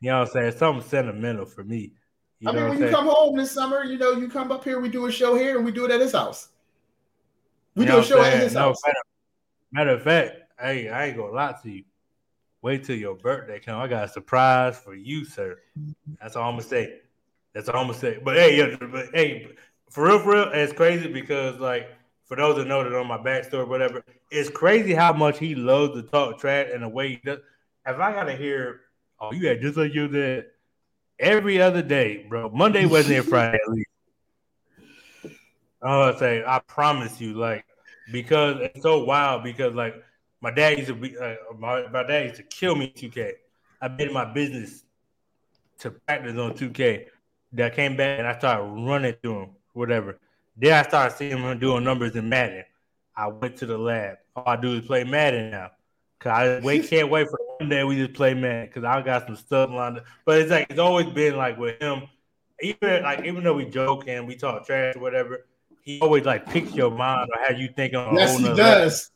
You 0.00 0.10
know 0.10 0.18
what 0.18 0.28
I'm 0.28 0.32
saying? 0.32 0.52
Something 0.58 0.88
sentimental 0.88 1.46
for 1.46 1.62
me. 1.62 1.92
You 2.40 2.50
I 2.50 2.54
mean, 2.54 2.68
when 2.70 2.78
you 2.80 2.88
come 2.88 3.06
home 3.06 3.36
this 3.36 3.52
summer, 3.52 3.84
you 3.84 3.98
know, 3.98 4.10
you 4.10 4.28
come 4.28 4.50
up 4.50 4.64
here, 4.64 4.80
we 4.80 4.88
do 4.88 5.06
a 5.06 5.12
show 5.12 5.36
here, 5.36 5.56
and 5.56 5.64
we 5.64 5.70
do 5.70 5.84
it 5.84 5.92
at 5.92 6.00
his 6.00 6.10
house. 6.10 6.48
We 7.76 7.84
you 7.84 7.92
do 7.92 7.98
a 7.98 8.04
show 8.04 8.20
at 8.20 8.42
his 8.42 8.54
no, 8.54 8.60
house. 8.62 8.82
Matter, 8.84 8.98
matter 9.70 9.90
of 9.90 10.02
fact, 10.02 10.38
hey, 10.60 10.88
I 10.88 11.06
ain't 11.06 11.16
gonna 11.16 11.32
lie 11.32 11.54
to 11.62 11.70
you. 11.70 11.84
Wait 12.62 12.84
till 12.84 12.96
your 12.96 13.16
birthday 13.16 13.58
come. 13.58 13.80
I 13.80 13.88
got 13.88 14.04
a 14.04 14.08
surprise 14.08 14.78
for 14.78 14.94
you, 14.94 15.24
sir. 15.24 15.58
That's 16.20 16.36
all 16.36 16.48
I'm 16.48 16.54
gonna 16.54 16.62
say. 16.62 17.00
That's 17.52 17.68
all 17.68 17.80
I'm 17.80 17.88
gonna 17.88 17.98
say. 17.98 18.18
But 18.22 18.36
hey, 18.36 18.56
yeah, 18.56 18.76
but 18.80 19.08
hey, 19.12 19.48
for 19.90 20.04
real, 20.06 20.20
for 20.20 20.32
real, 20.32 20.50
it's 20.52 20.72
crazy 20.72 21.08
because 21.08 21.58
like 21.58 21.90
for 22.24 22.36
those 22.36 22.56
that 22.56 22.68
know 22.68 22.84
that 22.84 22.96
on 22.96 23.08
my 23.08 23.18
backstory, 23.18 23.66
whatever, 23.66 24.04
it's 24.30 24.48
crazy 24.48 24.94
how 24.94 25.12
much 25.12 25.38
he 25.38 25.54
loves 25.56 25.94
to 25.94 26.02
talk 26.02 26.38
trash 26.38 26.68
and 26.72 26.82
the 26.82 26.88
way 26.88 27.08
he 27.10 27.16
does. 27.24 27.40
If 27.84 27.98
I 27.98 28.12
gotta 28.12 28.36
hear, 28.36 28.82
oh, 29.20 29.32
you 29.32 29.48
had 29.48 29.60
just 29.60 29.76
like 29.76 29.92
you 29.92 30.06
did 30.06 30.44
every 31.18 31.60
other 31.60 31.82
day, 31.82 32.26
bro. 32.28 32.48
Monday, 32.50 32.86
Wednesday, 32.86 33.16
and 33.16 33.26
Friday 33.26 33.58
at 33.64 33.72
least. 33.72 33.88
I 35.82 36.14
say, 36.16 36.44
I 36.46 36.60
promise 36.60 37.20
you, 37.20 37.34
like, 37.34 37.64
because 38.12 38.58
it's 38.60 38.82
so 38.82 39.04
wild. 39.04 39.42
Because 39.42 39.74
like, 39.74 39.94
my 40.42 40.50
dad 40.50 40.76
used 40.76 40.88
to 40.88 40.94
be, 40.94 41.16
uh, 41.16 41.36
my, 41.56 41.86
my 41.88 42.02
dad 42.02 42.24
used 42.24 42.36
to 42.36 42.42
kill 42.42 42.74
me 42.74 42.92
2K. 42.94 43.32
I 43.80 43.88
made 43.88 44.12
my 44.12 44.24
business 44.24 44.84
to 45.78 45.92
practice 45.92 46.36
on 46.36 46.54
2K. 46.54 47.06
That 47.52 47.76
came 47.76 47.96
back 47.96 48.18
and 48.18 48.26
I 48.26 48.36
started 48.36 48.64
running 48.64 49.14
through 49.22 49.42
him, 49.42 49.50
whatever. 49.72 50.18
Then 50.56 50.72
I 50.72 50.88
started 50.88 51.16
seeing 51.16 51.38
him 51.38 51.58
doing 51.58 51.84
numbers 51.84 52.16
in 52.16 52.28
Madden. 52.28 52.64
I 53.16 53.28
went 53.28 53.56
to 53.58 53.66
the 53.66 53.78
lab. 53.78 54.18
All 54.34 54.44
I 54.46 54.56
do 54.56 54.74
is 54.74 54.84
play 54.84 55.04
Madden 55.04 55.50
now. 55.50 55.70
Cause 56.18 56.32
I 56.32 56.60
wait, 56.64 56.86
can't 56.90 57.10
wait 57.10 57.28
for 57.28 57.38
one 57.58 57.68
day 57.68 57.84
we 57.84 57.96
just 57.96 58.14
play 58.14 58.34
Madden. 58.34 58.70
Cause 58.72 58.84
I 58.84 59.00
got 59.02 59.26
some 59.26 59.36
stuff 59.36 59.70
lined 59.70 59.98
up. 59.98 60.04
But 60.24 60.40
it's 60.40 60.50
like 60.50 60.66
it's 60.70 60.78
always 60.80 61.06
been 61.06 61.36
like 61.36 61.58
with 61.58 61.80
him. 61.80 62.08
Even 62.60 63.02
like 63.02 63.24
even 63.24 63.44
though 63.44 63.54
we 63.54 63.66
joke 63.66 64.04
and 64.08 64.26
we 64.26 64.34
talk 64.34 64.66
trash 64.66 64.96
or 64.96 65.00
whatever, 65.00 65.46
he 65.82 66.00
always 66.00 66.24
like 66.24 66.46
picks 66.46 66.74
your 66.74 66.90
mind 66.90 67.28
or 67.34 67.44
how 67.44 67.52
you 67.54 67.68
think 67.76 67.94
on 67.94 68.16
yes, 68.16 68.38
he 68.38 68.44
does. 68.44 69.11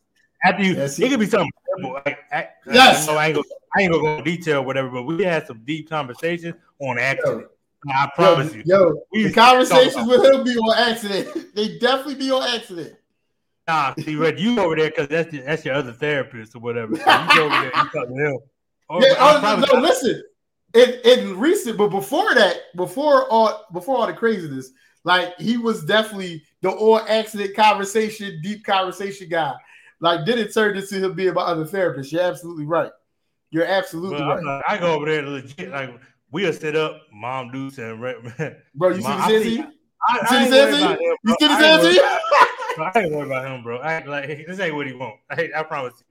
After 0.47 0.63
you, 0.63 0.75
yes, 0.75 0.99
it 1.01 1.09
could 1.09 1.19
be 1.19 1.27
something 1.27 1.51
simple. 1.75 1.95
Like, 1.95 2.19
I, 2.31 2.49
yes, 2.71 3.09
I, 3.09 3.15
I, 3.15 3.27
ain't 3.27 3.35
gonna, 3.35 3.47
I 3.77 3.83
ain't 3.83 3.93
gonna 3.93 4.19
go 4.19 4.23
detail, 4.23 4.65
whatever. 4.65 4.89
But 4.91 5.03
we 5.03 5.25
had 5.25 5.47
some 5.47 5.63
deep 5.65 5.91
conversations 5.91 6.55
on 6.79 6.99
accident. 6.99 7.49
Yo, 7.85 7.93
I 7.93 8.11
promise 8.15 8.55
yo, 8.55 9.03
you. 9.13 9.23
Yo, 9.23 9.29
the 9.29 9.33
conversations 9.33 10.09
with 10.09 10.25
him 10.25 10.45
be 10.45 10.57
on 10.57 10.79
accident. 10.79 11.47
they 11.55 11.79
definitely 11.79 12.15
be 12.15 12.31
on 12.31 12.45
accident. 12.45 12.95
Nah, 13.67 13.95
see, 13.99 14.15
Red, 14.15 14.39
you 14.39 14.61
over 14.61 14.77
there 14.77 14.91
because 14.91 15.09
that's 15.09 15.33
your, 15.33 15.45
that's 15.45 15.65
your 15.65 15.75
other 15.75 15.93
therapist 15.93 16.55
or 16.55 16.61
whatever. 16.61 16.95
So 16.95 17.03
you 17.03 17.43
over 17.43 17.49
there, 17.49 17.65
you 17.65 17.91
talking 17.91 18.17
to 18.17 18.27
him. 18.27 18.39
Or, 18.89 19.03
yeah, 19.03 19.15
oh, 19.19 19.65
no, 19.73 19.81
listen. 19.81 20.23
In, 20.73 21.01
in 21.05 21.41
recent, 21.41 21.77
but 21.77 21.89
before 21.89 22.37
that, 22.37 22.57
before 22.77 23.29
all 23.29 23.67
before 23.73 23.97
all 23.97 24.07
the 24.07 24.13
craziness, 24.13 24.71
like 25.03 25.37
he 25.41 25.57
was 25.57 25.85
definitely 25.85 26.45
the 26.63 26.71
all 26.71 27.01
accident 27.01 27.57
conversation, 27.57 28.41
deep 28.45 28.65
conversation 28.65 29.29
guy. 29.29 29.55
Like, 30.01 30.27
did 30.27 30.39
it 30.39 30.53
turn 30.53 30.77
into 30.77 30.97
him 30.97 31.15
being 31.15 31.35
my 31.35 31.43
other 31.43 31.65
therapist? 31.65 32.13
You're 32.13 32.23
absolutely 32.23 32.67
right. 32.67 32.93
You're 33.51 33.65
absolutely 33.65 34.21
right. 34.21 34.43
Like, 34.43 34.65
I 34.69 34.79
go 34.79 34.95
over 34.95 35.07
there 35.07 35.23
legit. 35.23 35.71
Like, 35.71 35.99
we'll 36.31 36.53
set 36.53 36.77
up 36.77 37.01
Mom 37.13 37.51
Deuce 37.51 37.79
and 37.79 37.99
bro. 37.99 38.91
You 38.91 39.03
Mom, 39.03 39.29
see 39.29 39.39
the 39.39 39.63
Cincy? 39.63 39.67
You 40.21 40.29
see 40.29 40.51
the? 40.51 40.99
You 41.25 41.37
see 41.39 41.49
the? 41.49 42.21
I 42.79 42.93
ain't 42.97 43.13
worried 43.13 43.27
about 43.27 43.47
him, 43.47 43.63
bro. 43.63 43.79
I 43.79 44.05
like 44.05 44.47
this 44.47 44.61
ain't 44.61 44.75
what 44.75 44.87
he 44.87 44.93
want. 44.93 45.17
I, 45.31 45.49
I 45.57 45.63
promise 45.63 45.95
you. 45.99 46.05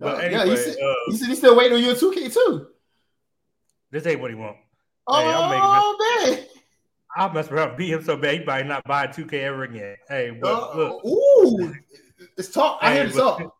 But 0.00 0.16
uh, 0.16 0.18
anyway, 0.18 0.46
yeah, 0.46 0.50
you 0.50 0.56
see, 0.56 0.70
uh, 0.70 0.94
you 1.08 1.16
see, 1.16 1.26
he's 1.26 1.38
still 1.38 1.56
waiting 1.56 1.76
on 1.76 1.82
you 1.82 1.90
in 1.90 1.96
2K 1.96 2.32
too. 2.32 2.66
This 3.90 4.06
ain't 4.06 4.20
what 4.20 4.30
he 4.30 4.34
want. 4.34 4.56
Oh 5.06 5.20
hey, 5.20 6.34
man. 6.34 6.46
I'll 7.16 7.32
mess 7.32 7.50
around, 7.50 7.76
beat 7.76 7.90
him 7.90 8.04
so 8.04 8.16
bad 8.16 8.40
he 8.40 8.44
might 8.44 8.66
not 8.66 8.84
buy 8.84 9.06
2K 9.06 9.34
ever 9.34 9.64
again. 9.64 9.96
Hey, 10.08 10.30
but 10.40 10.52
uh, 10.52 10.76
look. 10.76 11.04
Ooh, 11.04 11.74
it's 12.36 12.50
talk. 12.50 12.78
I 12.82 12.94
hear 12.94 13.08
the 13.08 13.18
talk. 13.18 13.56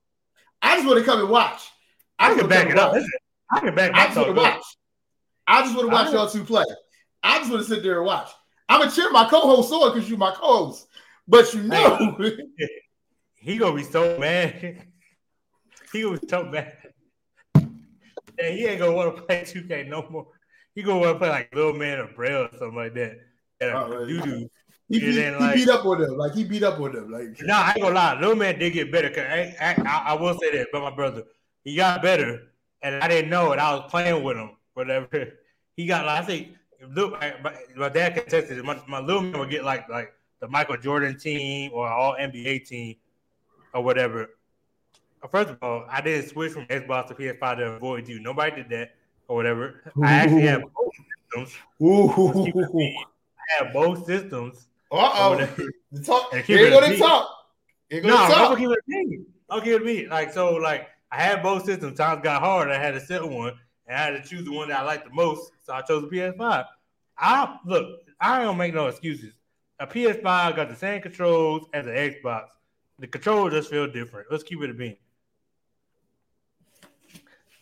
I 0.63 0.77
just 0.77 0.87
want 0.87 0.99
to 0.99 1.05
come 1.05 1.21
and 1.21 1.29
watch. 1.29 1.71
I, 2.19 2.33
I 2.33 2.35
can 2.35 2.49
back 2.49 2.69
it 2.69 2.79
up. 2.79 2.95
I 3.51 3.61
can 3.61 3.75
back 3.75 3.93
I 3.95 4.07
just 4.07 4.17
want 4.17 4.29
to 4.29 4.35
watch. 4.35 4.63
I 5.47 5.63
just 5.63 5.75
want 5.75 5.89
to 5.89 5.93
watch 5.93 6.13
y'all 6.13 6.29
two 6.29 6.45
play. 6.45 6.65
I 7.23 7.39
just 7.39 7.51
want 7.51 7.63
to 7.63 7.69
sit 7.69 7.83
there 7.83 7.99
and 7.99 8.07
watch. 8.07 8.31
I'm 8.69 8.81
gonna 8.81 8.93
cheer 8.93 9.11
my 9.11 9.29
co-host 9.29 9.73
on 9.73 9.93
because 9.93 10.09
you're 10.09 10.19
my 10.19 10.31
co-host. 10.31 10.87
But 11.27 11.53
you 11.55 11.63
know, 11.63 12.17
he 13.35 13.57
gonna 13.59 13.75
be 13.75 13.83
so 13.83 14.19
mad. 14.19 14.87
he 15.93 16.03
gonna 16.03 16.19
be 16.19 16.29
so 16.29 16.45
mad. 16.45 16.77
Yeah, 18.39 18.51
he 18.51 18.67
ain't 18.67 18.79
gonna 18.79 18.93
want 18.93 19.17
to 19.17 19.23
play 19.23 19.43
2K 19.43 19.89
no 19.89 20.07
more. 20.09 20.29
He 20.75 20.83
gonna 20.83 21.01
want 21.01 21.15
to 21.15 21.19
play 21.19 21.29
like 21.31 21.55
Little 21.55 21.73
Man 21.73 21.99
or 21.99 22.07
Braille 22.07 22.45
or 22.45 22.51
something 22.59 22.77
like 22.77 22.95
that. 22.95 23.19
oh, 23.63 24.05
you 24.05 24.21
do. 24.23 24.49
He, 24.91 24.99
beat, 24.99 25.31
like, 25.39 25.55
he 25.55 25.65
beat 25.65 25.71
up 25.71 25.87
on 25.87 26.01
them. 26.01 26.17
Like 26.17 26.35
he 26.35 26.43
beat 26.43 26.63
up 26.65 26.81
on 26.81 26.93
them. 26.93 27.13
Like 27.13 27.41
no, 27.43 27.47
nah, 27.47 27.61
I 27.61 27.69
ain't 27.77 27.81
gonna 27.81 27.95
lie. 27.95 28.19
Little 28.19 28.35
man 28.35 28.59
did 28.59 28.73
get 28.73 28.91
better. 28.91 29.09
Cause 29.09 29.25
I, 29.25 29.55
I, 29.61 30.03
I, 30.09 30.15
will 30.15 30.37
say 30.41 30.51
that 30.51 30.69
about 30.71 30.83
my 30.83 30.97
brother. 30.97 31.23
He 31.63 31.77
got 31.77 32.03
better, 32.03 32.49
and 32.83 32.97
I 32.97 33.07
didn't 33.07 33.31
know 33.31 33.53
it. 33.53 33.61
I 33.61 33.73
was 33.73 33.89
playing 33.89 34.25
with 34.25 34.37
him. 34.37 34.51
Whatever. 34.75 35.09
He 35.77 35.87
got. 35.87 36.05
Like, 36.05 36.23
I 36.23 36.27
think. 36.27 36.49
Little, 36.95 37.11
my, 37.11 37.55
my 37.77 37.89
dad 37.89 38.15
contested 38.15 38.59
it. 38.59 38.65
My, 38.65 38.79
my 38.89 39.01
little 39.01 39.23
man 39.23 39.39
would 39.39 39.49
get 39.49 39.65
like 39.65 39.89
like 39.89 40.13
the 40.41 40.49
Michael 40.49 40.77
Jordan 40.77 41.19
team 41.19 41.71
or 41.73 41.89
all 41.89 42.17
NBA 42.21 42.67
team 42.67 42.97
or 43.73 43.83
whatever. 43.83 44.31
First 45.31 45.51
of 45.51 45.59
all, 45.63 45.87
I 45.89 46.01
didn't 46.01 46.29
switch 46.29 46.53
from 46.53 46.67
Xbox 46.67 47.09
to 47.09 47.15
PS5 47.15 47.57
to 47.59 47.65
avoid 47.73 48.09
you. 48.09 48.19
Nobody 48.19 48.57
did 48.57 48.71
that 48.71 48.95
or 49.29 49.37
whatever. 49.37 49.83
Ooh. 49.97 50.05
I 50.05 50.13
actually 50.13 50.43
have 50.43 50.63
both 50.75 50.95
systems. 51.45 51.59
Ooh. 51.81 52.97
I 53.39 53.65
have 53.65 53.73
both 53.73 54.05
systems 54.05 54.67
uh 54.91 55.11
oh. 55.15 55.49
The 55.93 56.03
talk. 56.03 56.35
Here 56.35 56.59
you 56.59 56.71
go 56.71 56.81
to 56.81 56.97
talk. 56.99 57.31
Here 57.89 58.03
no, 58.03 58.17
I'll 58.17 58.57
give 58.57 58.71
it 58.71 58.79
me. 58.87 59.21
I'll 59.49 59.61
give 59.61 59.83
it 59.83 59.85
me. 59.85 60.07
Like 60.07 60.33
so, 60.33 60.55
like 60.55 60.89
I 61.11 61.21
had 61.21 61.43
both 61.43 61.65
systems. 61.65 61.99
Times 61.99 62.23
got 62.23 62.41
hard. 62.41 62.71
I 62.71 62.79
had 62.79 62.95
to 62.95 63.01
set 63.01 63.25
one, 63.29 63.55
and 63.87 63.97
I 63.97 64.01
had 64.01 64.23
to 64.23 64.29
choose 64.29 64.45
the 64.45 64.53
one 64.53 64.69
that 64.69 64.81
I 64.81 64.85
liked 64.85 65.05
the 65.05 65.15
most. 65.15 65.53
So 65.63 65.73
I 65.73 65.83
chose 65.83 66.03
the 66.03 66.09
PS5. 66.09 66.67
I 67.19 67.59
look. 67.67 68.01
I 68.21 68.43
don't 68.43 68.57
make 68.57 68.75
no 68.75 68.87
excuses. 68.87 69.35
A 69.81 69.87
PS5 69.87 70.57
got 70.57 70.69
the 70.69 70.77
same 70.77 71.01
controls 71.03 71.67
as 71.73 71.87
an 71.87 71.95
Xbox. 71.95 72.47
The 72.99 73.07
controller 73.07 73.51
just 73.51 73.71
feel 73.71 73.91
different. 73.91 74.29
Let's 74.31 74.45
keep 74.45 74.61
it 74.63 74.71
a 74.71 74.75
bean. 74.75 74.97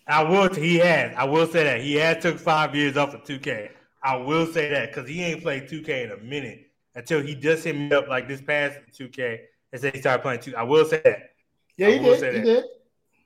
I 0.07 0.23
will. 0.25 0.53
He 0.53 0.77
has. 0.79 1.15
I 1.17 1.25
will 1.25 1.47
say 1.47 1.65
that 1.65 1.81
he 1.81 1.95
has 1.95 2.23
took 2.23 2.39
five 2.39 2.75
years 2.75 2.97
off 2.97 3.15
of 3.15 3.23
2K. 3.25 3.71
I 4.03 4.17
will 4.17 4.47
say 4.47 4.69
that 4.71 4.89
because 4.89 5.09
he 5.09 5.23
ain't 5.23 5.43
played 5.43 5.69
2K 5.69 6.05
in 6.05 6.13
a 6.13 6.17
minute 6.19 6.68
until 6.99 7.23
he 7.23 7.37
just 7.37 7.63
hit 7.65 7.77
me 7.77 7.93
up 7.93 8.09
like 8.09 8.27
this 8.27 8.43
past 8.43 8.77
2K 8.99 9.39
and 9.73 9.81
said 9.81 9.95
he 9.95 10.01
started 10.01 10.21
playing 10.21 10.41
2. 10.41 10.57
I 10.57 10.65
will 10.65 10.85
say 10.85 11.01
that. 11.05 11.31
Yeah, 11.77 11.91
he 11.91 11.99
did. 12.01 12.35
He 12.35 12.41
did. 12.41 12.65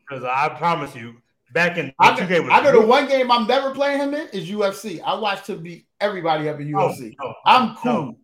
Because 0.06 0.24
I 0.24 0.50
promise 0.50 0.94
you, 0.94 1.14
back 1.54 1.78
in 1.78 1.90
I, 1.98 2.10
2K 2.10 2.50
I 2.50 2.62
know 2.62 2.82
the 2.82 2.86
one 2.86 3.08
game 3.08 3.30
I'm 3.30 3.46
never 3.46 3.74
playing 3.74 3.98
him 3.98 4.12
in 4.12 4.28
is 4.28 4.50
UFC. 4.50 5.00
I 5.02 5.18
watched 5.18 5.48
him 5.48 5.62
beat 5.62 5.86
everybody 6.00 6.50
up 6.50 6.60
in 6.60 6.68
UFC. 6.68 7.16
No, 7.18 7.28
no, 7.28 7.34
I'm 7.46 7.76
cool. 7.76 7.92
No. 7.92 8.16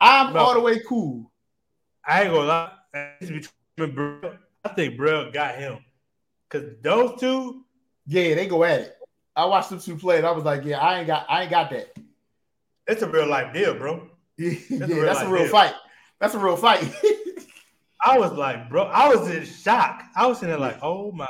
I'm 0.00 0.36
all 0.36 0.54
the 0.54 0.60
way 0.60 0.78
cool. 0.86 1.32
I 2.06 2.22
ain't 2.22 2.32
gonna 2.32 2.46
lie. 2.46 2.70
I 4.64 4.68
think 4.76 4.96
bro 4.96 5.32
got 5.32 5.56
him. 5.56 5.78
Cause 6.50 6.62
those 6.82 7.18
two, 7.18 7.64
yeah, 8.06 8.36
they 8.36 8.46
go 8.46 8.62
at 8.62 8.80
it. 8.80 8.96
I 9.34 9.44
watched 9.46 9.70
them 9.70 9.80
two 9.80 9.96
play, 9.96 10.18
and 10.18 10.26
I 10.26 10.30
was 10.30 10.44
like, 10.44 10.64
yeah, 10.64 10.78
I 10.78 10.98
ain't 10.98 11.08
got, 11.08 11.26
I 11.28 11.42
ain't 11.42 11.50
got 11.50 11.70
that. 11.70 11.96
It's 12.86 13.02
a 13.02 13.08
real 13.08 13.26
life 13.26 13.52
deal, 13.52 13.74
bro. 13.74 14.08
Yeah, 14.36 14.54
that's 14.70 14.90
a 14.90 14.94
real, 14.94 15.04
that's 15.04 15.20
a 15.22 15.28
real 15.28 15.48
fight. 15.48 15.74
That's 16.20 16.34
a 16.34 16.38
real 16.38 16.56
fight. 16.56 16.82
I 18.04 18.18
was 18.18 18.32
like, 18.32 18.68
bro, 18.68 18.84
I 18.84 19.08
was 19.14 19.30
in 19.30 19.44
shock. 19.44 20.02
I 20.14 20.26
was 20.26 20.38
sitting 20.38 20.50
there 20.50 20.58
like, 20.58 20.78
oh 20.82 21.12
my, 21.12 21.28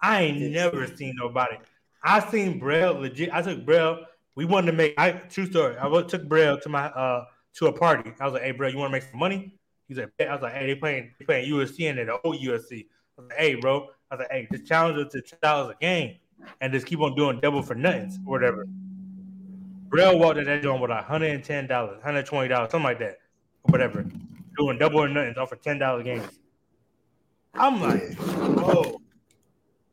I 0.00 0.22
ain't 0.22 0.52
never 0.52 0.86
seen 0.86 1.14
nobody. 1.18 1.56
I 2.02 2.20
seen 2.30 2.58
Braille 2.58 2.94
legit. 2.94 3.30
I 3.32 3.42
took 3.42 3.64
Braille. 3.64 4.04
We 4.34 4.44
wanted 4.44 4.72
to 4.72 4.76
make. 4.76 4.94
I 4.98 5.12
true 5.12 5.46
story. 5.46 5.76
I 5.80 6.02
took 6.02 6.28
Braille 6.28 6.60
to 6.60 6.68
my 6.68 6.86
uh 6.86 7.24
to 7.54 7.66
a 7.66 7.72
party. 7.72 8.12
I 8.20 8.24
was 8.24 8.34
like, 8.34 8.42
hey, 8.42 8.50
bro, 8.52 8.68
you 8.68 8.78
want 8.78 8.90
to 8.90 8.92
make 8.92 9.08
some 9.08 9.18
money? 9.18 9.58
He's 9.88 9.98
like, 9.98 10.10
I 10.20 10.32
was 10.32 10.42
like, 10.42 10.54
hey, 10.54 10.66
they 10.66 10.74
playing 10.74 11.12
they 11.18 11.24
playing 11.24 11.50
UFC 11.50 11.88
and 11.88 11.98
the 11.98 12.18
old 12.22 12.36
UFC. 12.36 12.86
I 13.18 13.22
was 13.22 13.30
like, 13.30 13.38
hey, 13.38 13.54
bro. 13.54 13.88
I 14.10 14.14
was 14.14 14.20
like, 14.20 14.30
hey, 14.30 14.48
just 14.52 14.66
challenge 14.66 14.98
it 14.98 15.10
to 15.12 15.22
two 15.22 15.36
dollars 15.42 15.74
a 15.74 15.80
game 15.80 16.16
and 16.60 16.72
just 16.72 16.86
keep 16.86 17.00
on 17.00 17.14
doing 17.14 17.40
double 17.40 17.62
for 17.62 17.74
nothings 17.74 18.18
or 18.26 18.32
whatever. 18.32 18.66
Braille 19.94 20.18
walked 20.18 20.38
in 20.38 20.46
that 20.46 20.60
joint 20.60 20.82
with 20.82 20.90
$110, 20.90 21.68
$120, 21.68 22.48
something 22.58 22.82
like 22.82 22.98
that, 22.98 23.18
or 23.62 23.70
whatever, 23.70 24.04
doing 24.58 24.76
double 24.76 24.98
or 24.98 25.08
nothings 25.08 25.36
off 25.36 25.50
for 25.50 25.56
$10 25.56 26.02
games. 26.02 26.26
I'm 27.54 27.80
like, 27.80 28.16
oh, 28.58 29.00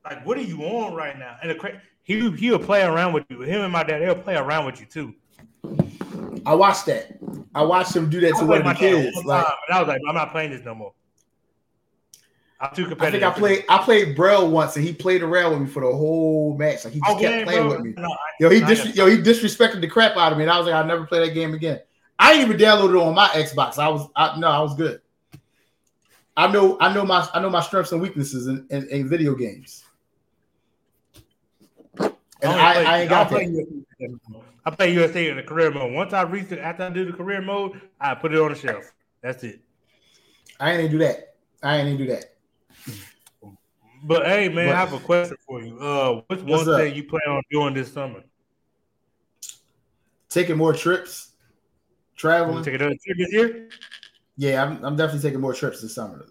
like, 0.04 0.26
what 0.26 0.40
are 0.40 0.42
you 0.42 0.64
on 0.64 0.96
right 0.96 1.20
now? 1.20 1.38
And 1.44 1.52
the, 1.52 1.80
he, 2.02 2.32
he'll 2.32 2.58
play 2.58 2.82
around 2.82 3.14
with 3.14 3.26
you. 3.30 3.42
Him 3.42 3.62
and 3.62 3.72
my 3.72 3.84
dad, 3.84 4.02
they'll 4.02 4.16
play 4.16 4.36
around 4.36 4.66
with 4.66 4.80
you 4.80 4.88
too. 4.88 5.14
I 6.48 6.56
watched 6.56 6.88
that. 6.88 7.20
I 7.54 7.62
watched 7.62 7.96
him 7.96 8.10
do 8.10 8.22
that 8.22 8.34
to 8.40 8.46
one 8.48 8.58
of 8.58 8.66
the 8.66 8.74
kids. 8.74 9.16
Like, 9.24 9.46
I 9.70 9.80
was 9.80 9.88
like, 9.88 10.02
I'm 10.10 10.16
not 10.16 10.32
playing 10.32 10.50
this 10.50 10.66
no 10.66 10.74
more. 10.74 10.94
I'm 12.62 12.76
too 12.76 12.88
competitive. 12.88 13.24
I 13.24 13.32
think 13.32 13.38
I 13.38 13.40
played 13.40 13.66
I 13.70 13.84
played 13.84 14.16
Braille 14.16 14.48
once 14.48 14.76
and 14.76 14.86
he 14.86 14.94
played 14.94 15.24
around 15.24 15.52
with 15.52 15.62
me 15.62 15.68
for 15.68 15.82
the 15.82 15.92
whole 15.92 16.56
match. 16.58 16.86
Like 16.86 16.94
he 16.94 17.00
just 17.00 17.12
oh, 17.12 17.20
kept 17.20 17.46
playing 17.46 17.68
bro. 17.68 17.70
with 17.70 17.82
me. 17.82 17.94
No, 17.98 18.08
I, 18.08 18.18
yo, 18.40 18.50
he 18.50 18.62
dis- 18.62 18.96
yo, 18.96 19.08
he 19.08 19.18
disrespected 19.18 19.82
the 19.82 19.88
crap 19.88 20.16
out 20.16 20.32
of 20.32 20.38
me. 20.38 20.44
And 20.44 20.52
I 20.52 20.60
was 20.60 20.68
like, 20.68 20.76
I'll 20.76 20.86
never 20.86 21.08
play 21.08 21.26
that 21.26 21.34
game 21.34 21.56
again. 21.56 21.80
I 22.20 22.34
didn't 22.34 22.52
even 22.52 22.62
download 22.62 22.92
it 22.92 23.02
on 23.02 23.16
my 23.16 23.30
Xbox. 23.30 23.80
I 23.80 23.90
was 23.90 24.08
I, 24.16 24.38
no, 24.40 24.48
I 24.48 24.60
was 24.60 24.76
good. 24.76 25.02
I 26.38 26.52
know 26.52 26.78
I 26.80 26.94
know 26.94 27.04
my 27.04 27.28
I 27.34 27.40
know 27.40 27.50
my 27.50 27.62
strengths 27.62 27.94
and 27.94 28.02
weaknesses 28.02 28.46
in, 28.46 28.68
in, 28.70 28.88
in 28.90 29.10
video 29.10 29.34
games. 29.34 29.84
And 31.98 32.14
I, 32.44 32.74
play, 32.74 32.86
I, 32.86 33.02
ain't 33.02 33.10
got 33.10 33.28
play 33.28 33.46
that. 33.48 33.84
I 34.66 34.72
play 34.72 34.94
USA 34.94 35.30
in 35.30 35.38
the 35.38 35.44
career 35.44 35.72
mode. 35.72 35.94
Once 35.94 36.14
I 36.14 36.22
reach 36.24 36.52
it, 36.52 36.60
after 36.60 36.84
I 36.84 36.90
do 36.90 37.06
the 37.06 37.14
career 37.14 37.42
mode, 37.42 37.82
I 38.00 38.14
put 38.14 38.34
it 38.34 38.40
on 38.40 38.50
the 38.50 38.56
shelf. 38.56 38.92
That's 39.22 39.44
it. 39.44 39.62
I 40.60 40.74
ain't 40.74 40.92
do 40.92 41.00
that. 41.00 41.36
I 41.64 41.78
ain't 41.78 41.98
do 41.98 42.06
that. 42.08 42.26
But 44.04 44.26
hey, 44.26 44.50
man, 44.50 44.68
but, 44.68 44.76
I 44.76 44.80
have 44.80 44.94
a 44.94 45.00
question 45.00 45.38
for 45.48 45.62
you. 45.62 45.78
Uh, 45.78 46.22
what's, 46.28 46.44
one 46.44 46.66
thing 46.66 46.96
you 46.96 47.04
plan 47.04 47.22
on 47.28 47.42
doing 47.52 47.74
this 47.74 47.94
summer? 47.94 48.24
Taking 50.30 50.58
more 50.58 50.74
trips, 50.74 51.34
traveling. 52.16 52.64
Take 52.64 52.76
another 52.76 52.96
trip 53.04 53.18
this 53.18 53.34
year? 53.34 53.70
Yeah, 54.38 54.64
I'm, 54.64 54.84
I'm 54.84 54.96
definitely 54.96 55.22
taking 55.22 55.42
more 55.42 55.54
trips 55.54 55.82
this 55.82 55.94
summer. 55.94 56.26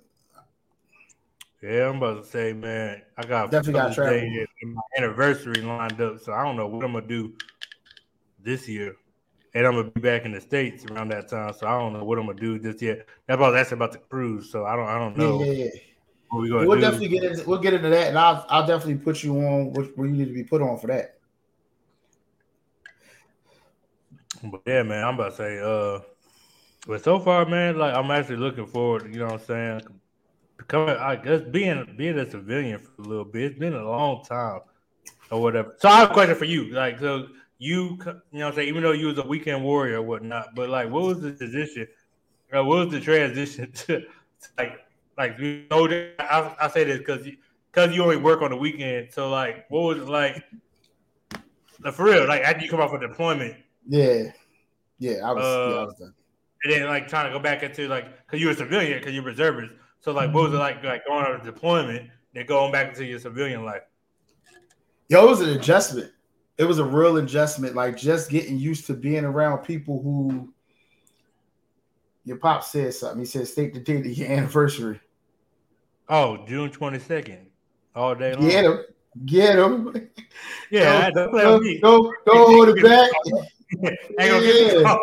Yeah, 1.62 1.90
I'm 1.90 1.98
about 1.98 2.24
to 2.24 2.28
say, 2.28 2.55
man, 2.55 3.02
I 3.18 3.22
got 3.22 3.51
definitely 3.51 3.80
got 3.80 3.94
travel. 3.94 4.47
My 4.62 4.80
anniversary 4.97 5.60
lined 5.62 6.01
up, 6.01 6.18
so 6.18 6.32
I 6.32 6.42
don't 6.42 6.56
know 6.56 6.66
what 6.66 6.84
I'm 6.84 6.94
gonna 6.94 7.06
do 7.06 7.34
this 8.42 8.66
year. 8.66 8.97
And 9.55 9.66
I'm 9.66 9.74
gonna 9.74 9.90
be 9.90 10.01
back 10.01 10.24
in 10.24 10.32
the 10.32 10.40
states 10.40 10.86
around 10.86 11.10
that 11.10 11.28
time, 11.28 11.52
so 11.52 11.66
I 11.66 11.78
don't 11.78 11.92
know 11.92 12.02
what 12.02 12.18
I'm 12.18 12.26
gonna 12.26 12.40
do 12.40 12.59
this 12.59 12.80
year. 12.80 13.05
That's 13.26 13.36
about 13.36 13.51
that's 13.51 13.72
about 13.72 13.92
the 13.92 13.98
cruise, 13.98 14.51
so 14.51 14.64
I 14.64 14.74
don't 14.74 14.88
I 14.88 14.98
don't 14.98 15.16
know. 15.16 15.44
Yeah, 15.44 15.52
yeah, 15.52 15.64
yeah. 15.64 15.80
We 16.32 16.52
we'll 16.52 16.77
do. 16.77 16.81
definitely 16.81 17.09
get 17.09 17.24
into 17.24 17.48
we'll 17.48 17.59
get 17.59 17.74
into 17.74 17.89
that, 17.89 18.09
and 18.09 18.19
I'll 18.19 18.47
I'll 18.48 18.66
definitely 18.66 19.02
put 19.02 19.23
you 19.23 19.36
on 19.39 19.73
where 19.73 20.07
you 20.07 20.15
need 20.15 20.28
to 20.28 20.35
be 20.35 20.44
put 20.44 20.62
on 20.62 20.78
for 20.78 20.86
that. 20.86 21.16
But 24.44 24.62
yeah, 24.65 24.82
man, 24.85 25.05
I'm 25.05 25.15
about 25.15 25.31
to 25.31 25.36
say, 25.36 25.59
uh, 25.59 26.01
but 26.86 27.02
so 27.02 27.19
far, 27.19 27.44
man, 27.47 27.78
like 27.78 27.94
I'm 27.94 28.11
actually 28.11 28.36
looking 28.36 28.66
forward. 28.66 29.12
You 29.12 29.20
know 29.20 29.27
what 29.27 29.40
I'm 29.40 29.47
saying? 29.47 29.81
Becoming, 30.57 30.97
I 30.97 31.16
guess, 31.16 31.43
being 31.43 31.94
being 31.97 32.19
a 32.19 32.31
civilian 32.31 32.78
for 32.78 33.02
a 33.02 33.05
little 33.05 33.24
bit. 33.24 33.51
It's 33.51 33.59
been 33.59 33.74
a 33.74 33.85
long 33.85 34.23
time, 34.24 34.61
or 35.32 35.43
whatever. 35.43 35.74
So 35.78 35.89
I 35.89 35.98
have 35.98 36.11
a 36.11 36.15
question 36.15 36.36
for 36.36 36.44
you. 36.44 36.66
Like, 36.73 37.01
so 37.01 37.27
you, 37.59 37.98
you 37.98 37.98
know, 37.98 38.15
what 38.31 38.47
I'm 38.47 38.55
saying, 38.55 38.69
even 38.69 38.82
though 38.82 38.93
you 38.93 39.09
was 39.09 39.19
a 39.19 39.27
weekend 39.27 39.65
warrior 39.65 39.98
or 39.98 40.02
whatnot, 40.02 40.55
but 40.55 40.70
like, 40.70 40.90
what 40.90 41.02
was 41.02 41.20
the 41.20 41.32
position? 41.32 41.89
Uh, 42.52 42.65
what 42.65 42.86
was 42.86 42.90
the 42.90 43.01
transition 43.01 43.70
to, 43.74 44.01
to 44.01 44.07
like 44.57 44.78
like 45.20 45.38
you 45.38 45.64
know, 45.70 45.86
I, 46.18 46.56
I 46.62 46.68
say 46.68 46.84
this 46.84 46.98
because 46.98 47.28
because 47.70 47.94
you 47.94 48.02
only 48.02 48.16
work 48.16 48.40
on 48.40 48.51
the 48.51 48.56
weekend. 48.56 49.12
So 49.12 49.28
like, 49.28 49.70
what 49.70 49.82
was 49.82 49.98
it 49.98 50.09
like? 50.09 50.42
Like, 51.82 51.92
for 51.92 52.06
real, 52.06 52.26
like 52.26 52.40
after 52.40 52.64
you 52.64 52.70
come 52.70 52.80
off 52.80 52.94
of 52.94 53.02
deployment. 53.02 53.55
Yeah, 53.86 54.32
yeah, 54.98 55.16
I 55.22 55.32
was. 55.32 55.44
Uh, 55.44 55.68
yeah, 55.70 55.80
I 55.80 55.84
was 55.84 55.94
done. 55.98 56.14
And 56.64 56.72
then 56.72 56.86
like 56.86 57.06
trying 57.06 57.26
to 57.26 57.32
go 57.32 57.38
back 57.38 57.62
into 57.62 57.86
like 57.86 58.06
because 58.24 58.40
you 58.40 58.47
were 58.47 58.55
a 58.55 58.56
civilian, 58.56 58.98
because 58.98 59.12
you're 59.12 59.22
reservist. 59.22 59.74
So 60.01 60.12
like, 60.12 60.32
what 60.32 60.44
was 60.44 60.55
it 60.55 60.56
like 60.56 60.82
like 60.82 61.06
going 61.06 61.26
on 61.26 61.38
a 61.38 61.44
deployment, 61.44 62.09
then 62.32 62.47
going 62.47 62.72
back 62.72 62.88
into 62.88 63.05
your 63.05 63.18
civilian 63.18 63.62
life? 63.62 63.82
Yo, 65.10 65.22
it 65.22 65.28
was 65.28 65.42
an 65.42 65.51
adjustment. 65.51 66.10
It 66.56 66.64
was 66.64 66.78
a 66.78 66.84
real 66.84 67.18
adjustment, 67.18 67.74
like 67.74 67.98
just 67.98 68.30
getting 68.30 68.56
used 68.56 68.86
to 68.86 68.94
being 68.94 69.26
around 69.26 69.59
people 69.64 70.01
who. 70.02 70.55
Your 72.24 72.38
pop 72.38 72.64
said 72.64 72.94
something. 72.94 73.18
He 73.18 73.26
said, 73.26 73.48
"State 73.48 73.74
the 73.74 73.80
date 73.80 74.06
of 74.06 74.06
your 74.06 74.30
anniversary." 74.30 74.98
Oh, 76.11 76.45
June 76.45 76.70
twenty 76.70 76.99
second, 76.99 77.47
all 77.95 78.16
day 78.16 78.35
long. 78.35 78.49
Get 78.49 78.65
him, 78.65 78.85
get 79.24 79.59
him. 79.59 80.11
Yeah, 80.73 81.11
don't, 81.11 81.32
don't, 81.32 81.81
don't, 81.81 82.15
don't 82.24 82.55
hold 82.55 82.69
it 82.69 82.81
back. 82.81 83.11
yeah. 84.19 84.39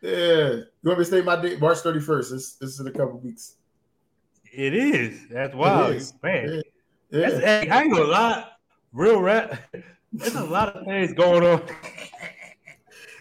yeah. 0.00 0.48
You 0.52 0.64
want 0.84 0.98
me 1.00 1.04
to 1.04 1.04
say 1.04 1.20
my 1.20 1.34
date? 1.34 1.60
March 1.60 1.78
thirty 1.78 1.98
first. 1.98 2.30
This, 2.30 2.54
this 2.54 2.70
is 2.70 2.80
in 2.80 2.86
a 2.86 2.92
couple 2.92 3.18
weeks. 3.18 3.56
It 4.52 4.72
is. 4.72 5.26
That's 5.28 5.52
wild, 5.52 5.96
is. 5.96 6.14
man. 6.22 6.48
Yeah. 6.48 6.60
yeah. 7.10 7.28
That's, 7.28 7.44
hey, 7.44 7.68
I 7.68 7.82
ain't 7.82 7.92
gonna 7.92 8.04
lie. 8.04 8.44
Real 8.92 9.20
rap. 9.20 9.60
There's 10.12 10.36
a 10.36 10.44
lot 10.44 10.76
of 10.76 10.86
things 10.86 11.12
going 11.12 11.42
on. 11.42 11.62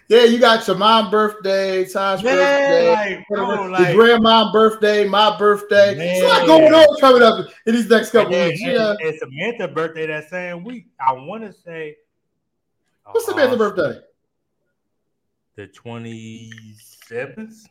Yeah, 0.07 0.23
you 0.26 0.40
got 0.40 0.68
your 0.68 0.77
mom 0.77 1.10
birthday, 1.10 1.84
Todd's 1.86 2.22
yeah, 2.22 2.36
birthday, 2.36 3.15
like, 3.18 3.27
bro, 3.27 3.68
like, 3.68 3.95
grandma 3.95 4.52
birthday, 4.52 5.07
my 5.07 5.36
birthday. 5.38 5.95
Man. 5.95 6.07
It's 6.07 6.23
a 6.23 6.27
lot 6.27 6.45
going 6.45 6.73
on 6.73 6.99
coming 6.99 7.23
up 7.23 7.48
in 7.65 7.73
these 7.73 7.90
next 7.90 8.11
couple 8.11 8.36
and, 8.36 8.49
weeks. 8.49 8.61
Yeah, 8.61 8.94
it's 8.99 9.19
Samantha's 9.19 9.73
birthday 9.73 10.06
that 10.06 10.30
same 10.30 10.64
week. 10.64 10.88
I 10.99 11.14
want 11.14 11.44
to 11.44 11.52
say, 11.52 11.98
what's 13.06 13.27
uh, 13.27 13.32
Samantha's 13.32 13.57
birthday? 13.57 13.99
The 15.56 15.68
twenty 15.68 16.52
seventh. 17.07 17.65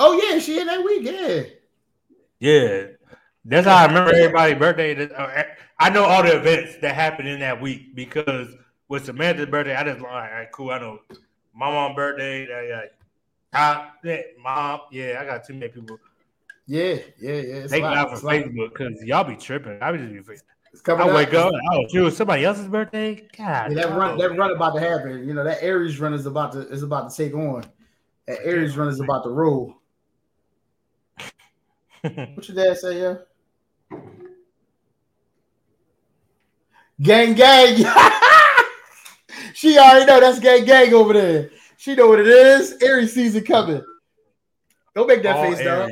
Oh 0.00 0.20
yeah, 0.20 0.40
she 0.40 0.58
in 0.58 0.66
that 0.66 0.84
week. 0.84 1.02
Yeah, 1.04 1.42
yeah. 2.40 2.86
That's 3.44 3.68
how 3.68 3.76
I 3.76 3.86
remember 3.86 4.12
everybody's 4.12 4.58
birthday. 4.58 5.08
Uh, 5.14 5.44
I 5.78 5.90
know 5.90 6.04
all 6.04 6.24
the 6.24 6.36
events 6.36 6.78
that 6.82 6.96
happened 6.96 7.28
in 7.28 7.38
that 7.38 7.60
week 7.60 7.94
because 7.94 8.48
with 8.88 9.04
Samantha's 9.04 9.46
birthday, 9.46 9.76
I 9.76 9.84
just 9.84 10.00
like, 10.00 10.10
all 10.10 10.18
right, 10.18 10.50
cool. 10.50 10.70
I 10.70 10.78
know 10.80 10.98
my 11.56 11.70
mom 11.70 11.94
birthday. 11.94 12.46
Yeah, 12.48 12.62
yeah. 12.62 13.86
yeah, 14.04 14.20
mom. 14.42 14.80
Yeah, 14.92 15.18
I 15.20 15.24
got 15.24 15.44
too 15.44 15.54
many 15.54 15.68
people. 15.68 15.98
Yeah, 16.66 16.98
yeah, 17.18 17.32
yeah. 17.32 17.66
Thank 17.66 17.82
God 17.82 18.10
for 18.10 18.26
Facebook 18.26 18.72
because 18.72 19.02
y'all 19.02 19.24
be 19.24 19.36
tripping. 19.36 19.78
I 19.80 19.92
be 19.92 19.98
just 19.98 20.28
be. 20.28 20.36
I 20.88 21.14
wake 21.14 21.32
up. 21.32 21.52
Oh, 21.72 21.86
it 22.06 22.10
somebody 22.12 22.44
else's 22.44 22.68
birthday. 22.68 23.26
God, 23.36 23.72
yeah, 23.72 23.86
that 23.86 23.96
run, 23.96 24.18
that 24.18 24.36
run 24.36 24.50
about 24.50 24.74
to 24.74 24.80
happen. 24.80 25.26
You 25.26 25.32
know, 25.32 25.44
that 25.44 25.62
Aries 25.62 25.98
run 25.98 26.12
is 26.12 26.26
about 26.26 26.52
to 26.52 26.68
is 26.68 26.82
about 26.82 27.10
to 27.10 27.16
take 27.16 27.34
on. 27.34 27.64
That 28.26 28.40
Aries 28.44 28.76
run 28.76 28.88
is 28.88 29.00
about 29.00 29.24
to 29.24 29.30
roll. 29.30 29.76
what 32.02 32.48
your 32.48 32.56
dad 32.56 32.76
say, 32.76 33.00
yeah? 33.00 33.14
Gang, 37.00 37.34
gang. 37.34 37.84
She 39.56 39.78
already 39.78 40.04
know 40.04 40.20
that's 40.20 40.38
gang 40.38 40.66
gang 40.66 40.92
over 40.92 41.14
there. 41.14 41.50
She 41.78 41.94
know 41.94 42.08
what 42.08 42.20
it 42.20 42.26
is. 42.26 42.76
Aries 42.82 43.14
season 43.14 43.42
coming. 43.42 43.82
Don't 44.94 45.06
make 45.06 45.22
that 45.22 45.36
All 45.36 45.44
face, 45.44 45.64
dog. 45.64 45.90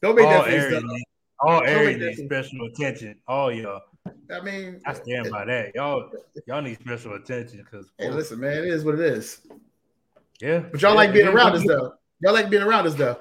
Don't 0.00 0.14
make 0.14 0.26
All 0.26 0.30
that 0.30 0.44
face, 0.44 0.72
dog. 0.72 1.00
All 1.40 1.62
Aries 1.64 1.96
need 1.96 2.24
special 2.24 2.66
attention. 2.66 3.16
All 3.26 3.52
y'all. 3.52 3.80
I 4.30 4.40
mean, 4.42 4.80
I 4.86 4.92
stand 4.92 5.28
by 5.28 5.44
that. 5.44 5.74
Y'all, 5.74 6.08
y'all 6.46 6.62
need 6.62 6.78
special 6.78 7.14
attention 7.14 7.64
because. 7.64 7.90
Hey, 7.98 8.10
listen, 8.10 8.38
man, 8.38 8.58
it 8.58 8.66
is 8.66 8.84
what 8.84 8.94
it 8.94 9.00
is. 9.00 9.40
Yeah, 10.40 10.60
but 10.60 10.80
y'all 10.80 10.92
yeah, 10.92 10.96
like 10.96 11.12
being 11.12 11.26
around 11.26 11.56
us 11.56 11.66
though. 11.66 11.94
Y'all 12.20 12.32
like 12.32 12.48
being 12.48 12.62
around 12.62 12.86
us 12.86 12.94
though. 12.94 13.18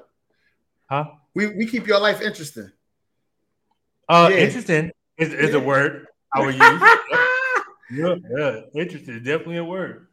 Huh? 0.87 1.05
We 1.33 1.47
we 1.47 1.65
keep 1.65 1.87
your 1.87 1.99
life 1.99 2.21
interesting. 2.21 2.71
Uh, 4.07 4.29
yeah. 4.31 4.37
interesting 4.37 4.91
is, 5.17 5.33
is 5.33 5.49
yeah. 5.49 5.57
a 5.57 5.63
word 5.63 6.05
I 6.31 6.41
would 6.41 6.53
use. 6.53 7.29
yeah, 7.93 8.15
yeah, 8.37 8.59
interesting, 8.73 9.17
definitely 9.23 9.57
a 9.57 9.63
word. 9.63 10.07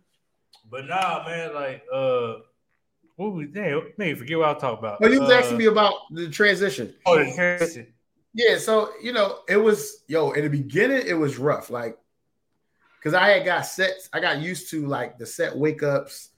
But 0.71 0.87
nah, 0.87 1.25
man, 1.27 1.55
like 1.55 1.83
uh. 1.93 2.35
What 3.17 3.35
was 3.35 3.49
damn? 3.53 3.83
Man, 3.99 4.17
forget 4.17 4.39
what 4.39 4.49
I 4.49 4.53
was 4.53 4.63
talking 4.63 4.79
about. 4.79 4.99
Oh, 5.03 5.07
you 5.07 5.21
was 5.21 5.29
uh, 5.29 5.35
asking 5.35 5.59
me 5.59 5.67
about 5.67 5.93
the 6.11 6.31
transition. 6.31 6.95
Oh, 7.05 7.19
the 7.19 7.31
transition. 7.35 7.93
Yeah, 8.33 8.57
so 8.57 8.93
you 9.03 9.13
know, 9.13 9.41
it 9.47 9.59
was 9.59 10.05
yo 10.07 10.31
in 10.31 10.45
the 10.45 10.49
beginning, 10.49 11.03
it 11.07 11.15
was 11.15 11.37
rough, 11.37 11.69
like 11.69 11.99
because 12.99 13.15
I 13.15 13.29
had 13.29 13.45
got 13.45 13.63
sets, 13.67 14.09
I 14.13 14.21
got 14.21 14.41
used 14.41 14.71
to 14.71 14.87
like 14.87 15.19
the 15.19 15.27
set 15.27 15.57
wake 15.57 15.83
ups, 15.83 16.31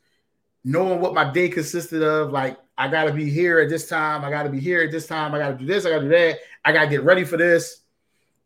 knowing 0.64 1.00
what 1.00 1.14
my 1.14 1.30
day 1.30 1.48
consisted 1.48 2.02
of. 2.02 2.30
Like, 2.30 2.58
I 2.78 2.88
gotta 2.88 3.12
be 3.12 3.28
here 3.28 3.60
at 3.60 3.68
this 3.68 3.88
time, 3.88 4.24
I 4.24 4.30
gotta 4.30 4.48
be 4.48 4.60
here 4.60 4.82
at 4.82 4.90
this 4.90 5.06
time, 5.06 5.34
I 5.34 5.38
gotta 5.38 5.56
do 5.56 5.66
this, 5.66 5.84
I 5.84 5.90
gotta 5.90 6.02
do 6.02 6.08
that, 6.08 6.38
I 6.64 6.72
gotta 6.72 6.88
get 6.88 7.02
ready 7.02 7.24
for 7.24 7.36
this. 7.36 7.80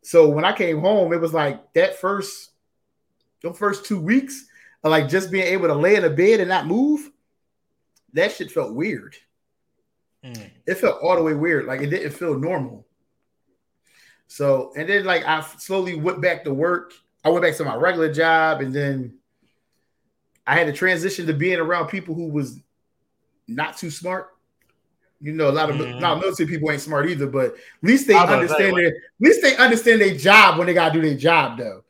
So 0.03 0.29
when 0.29 0.45
I 0.45 0.53
came 0.53 0.81
home, 0.81 1.13
it 1.13 1.21
was 1.21 1.33
like 1.33 1.73
that 1.75 1.97
first, 1.97 2.51
the 3.53 3.59
first 3.59 3.85
two 3.85 4.01
weeks 4.01 4.47
of 4.85 4.91
like 4.91 5.09
just 5.09 5.31
being 5.31 5.47
able 5.47 5.69
to 5.69 5.75
lay 5.75 5.97
in 5.97 6.05
a 6.05 6.11
bed 6.11 6.41
and 6.41 6.49
not 6.49 6.67
move 6.67 7.11
that 8.17 8.33
shit 8.33 8.51
felt 8.51 8.75
weird. 8.75 9.15
Mm. 10.25 10.51
It 10.67 10.75
felt 10.75 11.01
all 11.03 11.17
the 11.17 11.23
way 11.23 11.35
weird. 11.35 11.67
Like 11.67 11.83
it 11.83 11.91
didn't 11.91 12.13
feel 12.13 12.39
normal. 12.39 12.87
So, 14.27 14.73
and 14.77 14.89
then 14.89 15.05
like 15.05 15.25
I 15.27 15.43
slowly 15.59 15.95
went 15.95 16.21
back 16.21 16.43
to 16.45 16.53
work. 16.53 16.93
I 17.25 17.29
went 17.29 17.45
back 17.45 17.57
to 17.57 17.65
my 17.65 17.77
regular 17.77 18.13
job, 18.13 18.61
and 18.61 18.75
then 18.75 19.19
I 20.47 20.55
had 20.55 20.67
to 20.67 20.73
transition 20.73 21.27
to 21.27 21.33
being 21.33 21.59
around 21.59 21.89
people 21.89 22.15
who 22.15 22.29
was 22.29 22.59
not 23.47 23.77
too 23.77 23.91
smart. 23.91 24.29
You 25.21 25.33
know, 25.33 25.49
a 25.49 25.53
lot 25.53 25.71
of 25.71 25.77
mm-hmm. 25.77 26.03
a 26.03 26.17
military 26.17 26.49
people 26.49 26.71
ain't 26.71 26.81
smart 26.81 27.09
either, 27.09 27.27
but 27.27 27.53
at 27.53 27.55
least 27.83 28.07
they 28.07 28.15
understand 28.15 28.77
their 28.77 28.89
at 28.89 28.95
least 29.21 29.43
they 29.43 29.57
understand 29.57 30.01
their 30.01 30.17
job 30.17 30.59
when 30.59 30.67
they 30.67 30.75
gotta 30.75 30.95
do 30.95 31.07
their 31.07 31.17
job 31.17 31.59
though. 31.59 31.85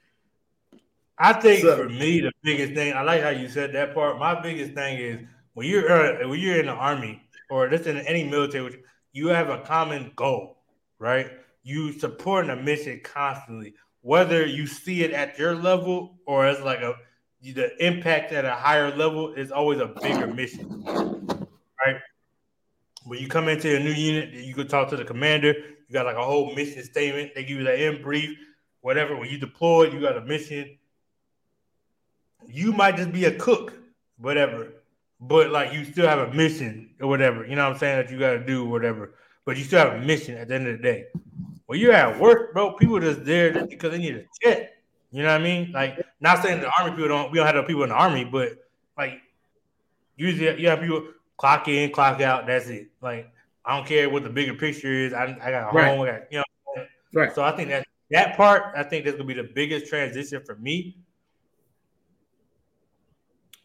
I 1.19 1.33
think 1.33 1.63
so, 1.63 1.77
for 1.77 1.89
me, 1.89 2.21
the 2.21 2.33
biggest 2.43 2.75
thing 2.75 2.93
I 2.93 3.03
like 3.03 3.23
how 3.23 3.31
you 3.31 3.49
said 3.49 3.73
that 3.73 3.95
part. 3.95 4.19
My 4.19 4.41
biggest 4.41 4.73
thing 4.73 4.99
is 4.99 5.21
when 5.55 5.67
you're 5.67 5.91
uh, 5.91 6.29
when 6.29 6.39
you're 6.39 6.61
in 6.61 6.67
the 6.67 6.73
army 6.73 7.23
or 7.51 7.69
just 7.69 7.87
in 7.87 7.99
any 7.99 8.25
military, 8.25 8.83
you 9.13 9.29
have 9.29 9.49
a 9.49 9.61
common 9.61 10.13
goal, 10.17 10.59
right? 10.99 11.31
You 11.63 11.93
supporting 11.93 12.51
a 12.51 12.57
mission 12.57 13.01
constantly, 13.03 13.75
whether 14.03 14.45
you 14.45 14.67
see 14.67 15.03
it 15.05 15.13
at 15.13 15.39
your 15.39 15.55
level 15.55 16.19
or 16.27 16.47
as 16.47 16.61
like 16.61 16.81
a 16.81 16.95
the 17.41 17.71
impact 17.85 18.33
at 18.33 18.45
a 18.45 18.53
higher 18.53 18.95
level 18.95 19.33
is 19.35 19.51
always 19.51 19.81
a 19.81 19.87
bigger 19.87 20.27
mission, 20.27 20.85
right? 21.85 21.97
When 23.05 23.21
you 23.21 23.29
come 23.29 23.49
into 23.49 23.75
a 23.75 23.79
new 23.79 23.93
unit, 23.93 24.35
you 24.35 24.55
could 24.55 24.69
talk 24.69 24.89
to 24.91 24.97
the 24.97 25.05
commander. 25.05 25.55
You 25.89 25.93
got 25.93 26.07
like 26.07 26.17
a 26.17 26.25
whole 26.25 26.55
mission 26.55 26.83
statement. 26.83 27.33
They 27.35 27.45
give 27.45 27.59
you 27.59 27.65
that 27.65 27.79
in 27.81 28.03
brief, 28.03 28.37
whatever. 28.81 29.17
When 29.17 29.31
you 29.31 29.39
deploy, 29.39 29.91
you 29.91 30.01
got 30.01 30.17
a 30.17 30.23
mission. 30.23 30.77
You 32.49 32.73
might 32.73 32.97
just 32.97 33.13
be 33.13 33.25
a 33.25 33.37
cook, 33.37 33.75
whatever 34.19 34.73
but 35.21 35.51
like 35.51 35.73
you 35.73 35.85
still 35.85 36.09
have 36.09 36.19
a 36.19 36.33
mission 36.33 36.91
or 37.01 37.09
whatever. 37.09 37.47
You 37.47 37.57
know 37.57 37.65
what 37.65 37.75
I'm 37.75 37.79
saying 37.79 37.97
that 37.97 38.13
you 38.13 38.19
got 38.19 38.33
to 38.33 38.45
do 38.45 38.65
whatever. 38.65 39.15
But 39.45 39.57
you 39.57 39.65
still 39.65 39.79
have 39.79 39.95
a 39.95 40.05
mission 40.05 40.37
at 40.37 40.49
the 40.49 40.55
end 40.55 40.67
of 40.67 40.77
the 40.77 40.83
day. 40.83 41.07
When 41.67 41.79
you're 41.79 41.93
at 41.93 42.19
work, 42.19 42.53
bro, 42.53 42.73
people 42.73 43.01
just 43.01 43.25
there 43.25 43.53
just 43.53 43.71
because 43.71 43.93
they 43.93 43.99
need 43.99 44.17
a 44.17 44.25
check. 44.43 44.71
You 45.13 45.23
know 45.23 45.31
what 45.31 45.41
I 45.41 45.45
mean? 45.45 45.73
Like, 45.73 46.05
not 46.21 46.43
saying 46.43 46.61
the 46.61 46.71
army 46.79 46.91
people 46.91 47.09
don't. 47.09 47.31
We 47.31 47.39
don't 47.39 47.47
have 47.47 47.55
no 47.55 47.63
people 47.63 47.85
in 47.85 47.91
the 47.91 47.95
army, 47.95 48.25
but 48.25 48.53
like, 48.99 49.21
usually 50.17 50.61
you 50.61 50.69
have 50.69 50.81
people 50.81 51.09
clock 51.37 51.69
in, 51.69 51.91
clock 51.93 52.21
out. 52.21 52.47
That's 52.47 52.69
it. 52.69 52.89
Like, 53.01 53.33
I 53.65 53.77
don't 53.77 53.87
care 53.87 54.11
what 54.11 54.25
the 54.25 54.31
bigger 54.31 54.55
picture 54.55 54.93
is. 54.93 55.13
I, 55.13 55.37
I 55.43 55.51
got 55.51 55.73
a 55.73 55.77
right. 55.77 55.97
home. 55.97 56.01
I 56.03 56.07
got, 56.07 56.33
you 56.33 56.39
know. 56.39 56.85
Right. 57.13 57.35
So 57.35 57.43
I 57.43 57.53
think 57.53 57.71
that 57.71 57.87
that 58.11 58.37
part, 58.37 58.75
I 58.77 58.83
think 58.83 59.05
that's 59.05 59.17
gonna 59.17 59.27
be 59.27 59.35
the 59.35 59.51
biggest 59.55 59.87
transition 59.87 60.43
for 60.45 60.57
me 60.57 60.97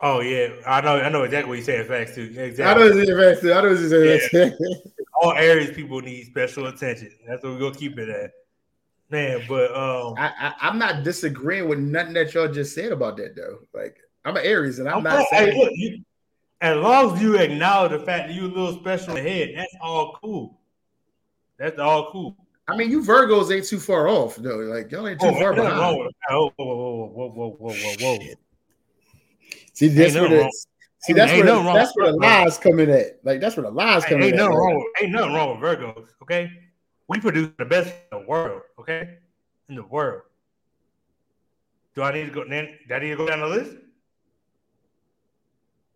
Oh 0.04 0.20
yeah, 0.20 0.50
I 0.66 0.82
know. 0.82 0.98
I 0.98 1.10
know 1.10 1.24
exactly 1.24 1.50
what 1.50 1.56
you're 1.58 1.66
saying. 1.66 1.88
Facts 1.88 2.16
too. 2.16 2.34
Exactly. 2.36 2.64
I 2.64 2.74
know 2.74 2.96
what 2.96 3.08
you're 3.08 3.22
facts 3.22 3.42
too. 3.42 3.54
I 3.54 3.62
know 3.62 3.70
what 3.70 3.80
you're 3.80 4.20
saying. 4.20 4.54
Yeah. 4.60 4.68
All 5.22 5.34
areas 5.34 5.76
people 5.76 6.02
need 6.02 6.26
special 6.26 6.66
attention. 6.66 7.12
That's 7.28 7.44
what 7.44 7.54
we're 7.54 7.60
gonna 7.60 7.76
keep 7.76 8.00
it 8.00 8.10
at, 8.10 8.32
man. 9.12 9.44
But 9.48 9.70
um, 9.76 10.16
I, 10.18 10.54
I 10.60 10.70
am 10.70 10.80
not 10.80 11.04
disagreeing 11.04 11.70
with 11.70 11.78
nothing 11.78 12.14
that 12.14 12.34
y'all 12.34 12.48
just 12.48 12.74
said 12.74 12.92
about 12.92 13.18
that 13.18 13.36
though. 13.36 13.60
Like 13.76 13.98
I'm 14.26 14.36
an 14.36 14.44
Aries, 14.44 14.80
and 14.80 14.90
I'm, 14.90 14.98
I'm 14.98 15.04
not 15.04 15.28
saying. 15.30 15.52
Hey, 15.52 15.64
look, 15.64 15.72
you, 15.76 16.04
as 16.62 16.78
long 16.78 17.16
as 17.16 17.22
you 17.22 17.38
acknowledge 17.38 17.92
the 17.92 18.00
fact 18.00 18.28
that 18.28 18.34
you're 18.34 18.46
a 18.46 18.48
little 18.48 18.80
special 18.80 19.18
ahead, 19.18 19.52
that's 19.56 19.76
all 19.82 20.18
cool. 20.24 20.60
That's 21.60 21.78
all 21.78 22.12
cool. 22.12 22.36
I 22.68 22.76
mean, 22.76 22.90
you 22.90 23.02
Virgos 23.02 23.56
ain't 23.56 23.68
too 23.68 23.80
far 23.80 24.08
off 24.08 24.36
though. 24.38 24.58
Like 24.58 24.92
y'all 24.92 25.08
ain't 25.08 25.20
too 25.20 25.28
oh, 25.28 25.40
far 25.40 25.54
behind. 25.54 25.78
Whoa, 25.78 26.10
whoa, 26.30 26.52
whoa, 26.56 26.76
whoa, 27.14 27.30
whoa, 27.30 27.50
whoa, 27.50 27.74
whoa, 27.74 28.18
whoa. 28.18 28.36
See, 29.82 29.88
that's 29.88 30.14
where 30.14 30.30
the, 30.30 30.52
see 31.00 31.14
that's 31.14 31.32
where 31.32 31.44
the, 31.44 31.74
that's 31.74 31.92
where 31.96 32.12
the 32.12 32.18
lies 32.20 32.60
coming 32.60 32.92
at. 32.92 33.18
Like 33.24 33.42
that's 33.42 33.58
where 33.58 33.64
the 33.64 33.72
lies 33.72 34.06
coming 34.06 34.26
ain't 34.26 34.34
at. 34.36 34.38
Nothing 34.38 34.56
wrong 34.56 34.76
with, 34.76 35.04
ain't 35.04 35.12
nothing 35.12 35.34
wrong 35.34 35.60
with 35.60 35.80
Virgos. 35.80 36.08
Okay, 36.22 36.52
we 37.08 37.20
produce 37.20 37.50
the 37.58 37.66
best 37.66 37.88
in 38.12 38.20
the 38.20 38.28
world. 38.28 38.62
Okay, 38.80 39.18
in 39.70 39.76
the 39.76 39.84
world. 39.84 40.22
Do 41.96 42.04
I 42.04 42.14
need 42.14 42.26
to 42.26 42.32
go? 42.32 42.48
Then, 42.48 42.78
do 42.88 42.94
I 42.94 43.00
need 43.00 43.10
to 43.10 43.16
go 43.16 43.26
down 43.26 43.40
the 43.40 43.48
list? 43.48 43.72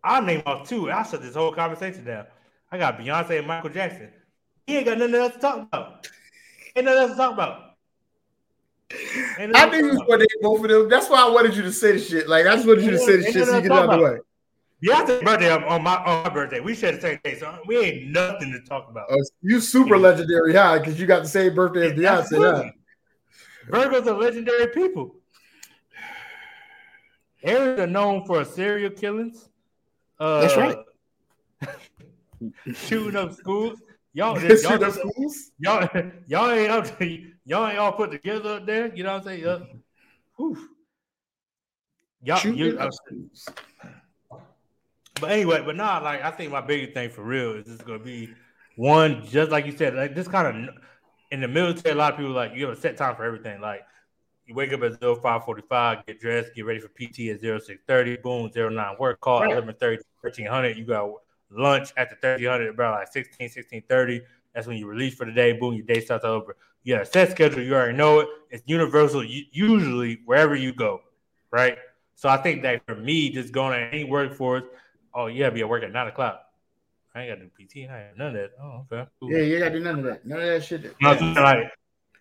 I'll 0.03 0.23
name 0.23 0.41
off 0.47 0.67
two. 0.67 0.89
I'll 0.89 1.03
shut 1.03 1.21
this 1.21 1.35
whole 1.35 1.51
conversation 1.51 2.03
down. 2.03 2.25
I 2.71 2.79
got 2.79 2.97
Beyonce 2.97 3.37
and 3.37 3.45
Michael 3.45 3.69
Jackson. 3.69 4.09
He 4.65 4.77
ain't 4.77 4.87
got 4.87 4.97
nothing 4.97 5.13
else 5.13 5.33
to 5.33 5.39
talk 5.39 5.57
about. 5.57 6.07
Ain't 6.75 6.85
nothing 6.85 7.01
else 7.01 7.11
to 7.11 7.17
talk 7.17 7.33
about. 7.33 7.74
I 8.91 9.69
knew 9.69 9.77
you 9.77 9.89
was 9.89 10.03
going 10.07 10.19
to 10.19 10.27
both 10.41 10.63
of 10.63 10.69
them. 10.69 10.89
That's 10.89 11.09
why 11.09 11.25
I 11.25 11.29
wanted 11.29 11.55
you 11.55 11.63
to 11.63 11.73
say 11.73 11.93
the 11.93 11.99
shit. 11.99 12.29
Like 12.29 12.45
I 12.45 12.55
just 12.55 12.67
wanted 12.67 12.85
you 12.85 12.91
to 12.91 12.99
say 12.99 13.17
the 13.17 13.23
shit 13.23 13.47
so 13.47 13.55
you 13.55 13.63
get 13.63 13.71
out 13.71 13.89
of 13.89 13.99
the 13.99 14.05
way. 14.05 14.17
Beyonce's 14.83 15.23
birthday 15.23 15.51
on 15.51 15.83
my 15.83 15.95
on 15.95 16.23
my 16.23 16.29
birthday. 16.29 16.59
We 16.59 16.75
share 16.75 16.91
the 16.91 17.01
same 17.01 17.19
day, 17.23 17.37
so 17.37 17.57
we 17.65 17.77
ain't 17.77 18.11
nothing 18.11 18.51
to 18.51 18.59
talk 18.61 18.89
about. 18.89 19.07
Oh, 19.09 19.23
you 19.41 19.59
super 19.59 19.95
yeah. 19.95 20.01
legendary, 20.01 20.53
huh? 20.53 20.79
Because 20.79 20.99
you 20.99 21.07
got 21.07 21.23
the 21.23 21.29
same 21.29 21.55
birthday 21.55 21.91
as 21.91 21.93
Beyonce, 21.93 22.37
huh? 22.37 22.71
Virgos 23.69 24.05
are 24.05 24.13
legendary 24.13 24.67
people. 24.67 25.15
Aries 27.41 27.79
are 27.79 27.87
known 27.87 28.25
for 28.25 28.43
serial 28.43 28.91
killings. 28.91 29.49
Uh, 30.19 30.41
That's 30.41 30.57
right. 30.57 30.77
shooting 32.75 33.15
up 33.15 33.33
schools. 33.33 33.81
Y'all, 34.13 34.39
y'all, 34.41 34.79
y'all, 34.79 34.93
y'all, 35.59 36.11
y'all 36.27 36.51
ain't 36.51 36.71
up 36.71 36.97
to, 36.99 37.31
y'all 37.45 37.67
ain't 37.67 37.77
all 37.77 37.93
put 37.93 38.11
together 38.11 38.55
up 38.55 38.65
there. 38.65 38.93
You 38.93 39.03
know 39.03 39.13
what 39.13 39.21
I'm 39.21 39.23
saying? 39.23 39.45
Uh, 39.45 39.65
whew. 40.37 40.69
Y'all, 42.21 42.45
you, 42.47 42.77
uh, 42.79 42.89
but 45.21 45.31
anyway, 45.31 45.61
but 45.63 45.75
not 45.75 46.03
like 46.03 46.23
I 46.23 46.31
think 46.31 46.51
my 46.51 46.61
biggest 46.61 46.93
thing 46.93 47.09
for 47.09 47.23
real 47.23 47.53
is 47.53 47.65
just 47.65 47.85
gonna 47.85 47.99
be 47.99 48.33
one, 48.75 49.25
just 49.27 49.51
like 49.51 49.65
you 49.65 49.77
said, 49.77 49.95
like 49.95 50.15
this 50.15 50.27
kind 50.27 50.67
of 50.67 50.75
in 51.31 51.41
the 51.41 51.47
military, 51.47 51.93
a 51.93 51.97
lot 51.97 52.13
of 52.13 52.17
people 52.17 52.33
like 52.33 52.53
you 52.55 52.65
have 52.67 52.77
a 52.77 52.81
set 52.81 52.97
time 52.97 53.15
for 53.15 53.23
everything. 53.23 53.61
Like 53.61 53.81
you 54.45 54.55
wake 54.55 54.73
up 54.73 54.81
at 54.83 54.99
0545, 54.99 56.05
get 56.05 56.19
dressed, 56.19 56.55
get 56.55 56.65
ready 56.65 56.79
for 56.79 56.89
PT 56.89 57.29
at 57.29 57.41
0630, 57.41 58.17
boom, 58.17 58.51
09 58.55 58.95
work 58.99 59.19
call, 59.21 59.41
right. 59.41 59.49
1130, 59.49 60.03
1300, 60.21 60.77
you 60.77 60.85
got 60.85 61.09
lunch 61.51 61.93
at 61.95 62.09
the 62.09 62.15
1300 62.15 62.69
about 62.69 62.99
like 62.99 63.07
16, 63.11 63.45
1630. 63.45 64.21
That's 64.55 64.65
when 64.67 64.77
you 64.77 64.87
release 64.87 65.13
for 65.13 65.25
the 65.25 65.31
day. 65.31 65.53
Boom, 65.53 65.75
your 65.75 65.85
day 65.85 65.99
starts 65.99 66.25
over. 66.25 66.55
You 66.83 66.95
got 66.95 67.03
a 67.03 67.05
set 67.05 67.29
schedule. 67.31 67.61
You 67.61 67.75
already 67.75 67.97
know 67.97 68.21
it. 68.21 68.27
It's 68.49 68.63
universal, 68.65 69.23
usually 69.23 70.21
wherever 70.25 70.55
you 70.55 70.73
go, 70.73 71.01
right? 71.51 71.77
So 72.15 72.29
I 72.29 72.37
think 72.37 72.63
that 72.63 72.81
for 72.87 72.95
me, 72.95 73.29
just 73.29 73.51
going 73.51 73.73
to 73.73 73.85
any 73.93 74.05
workforce, 74.05 74.63
oh, 75.13 75.27
yeah, 75.27 75.49
be 75.49 75.61
at 75.61 75.69
work 75.69 75.83
at 75.83 75.91
nine 75.91 76.07
o'clock. 76.07 76.41
I 77.13 77.23
ain't 77.23 77.31
got 77.31 77.43
to 77.43 77.49
do 77.49 77.85
PT. 77.85 77.89
I 77.89 78.07
ain't 78.07 78.17
none 78.17 78.27
of 78.27 78.33
that. 78.33 78.51
Oh, 78.61 78.85
okay. 78.91 79.09
Cool. 79.19 79.31
Yeah, 79.31 79.39
you 79.39 79.59
got 79.59 79.69
to 79.69 79.77
do 79.77 79.83
none 79.83 79.99
of 79.99 80.05
that. 80.05 80.25
None 80.25 80.39
of 80.39 80.45
that 80.45 80.63
shit. 80.63 80.83
You 80.83 80.89
know 81.01 81.09
what 81.09 81.21
I'm 81.21 81.33
saying? 81.33 81.35
Like, 81.35 81.57
you 81.57 81.63
know 81.63 81.69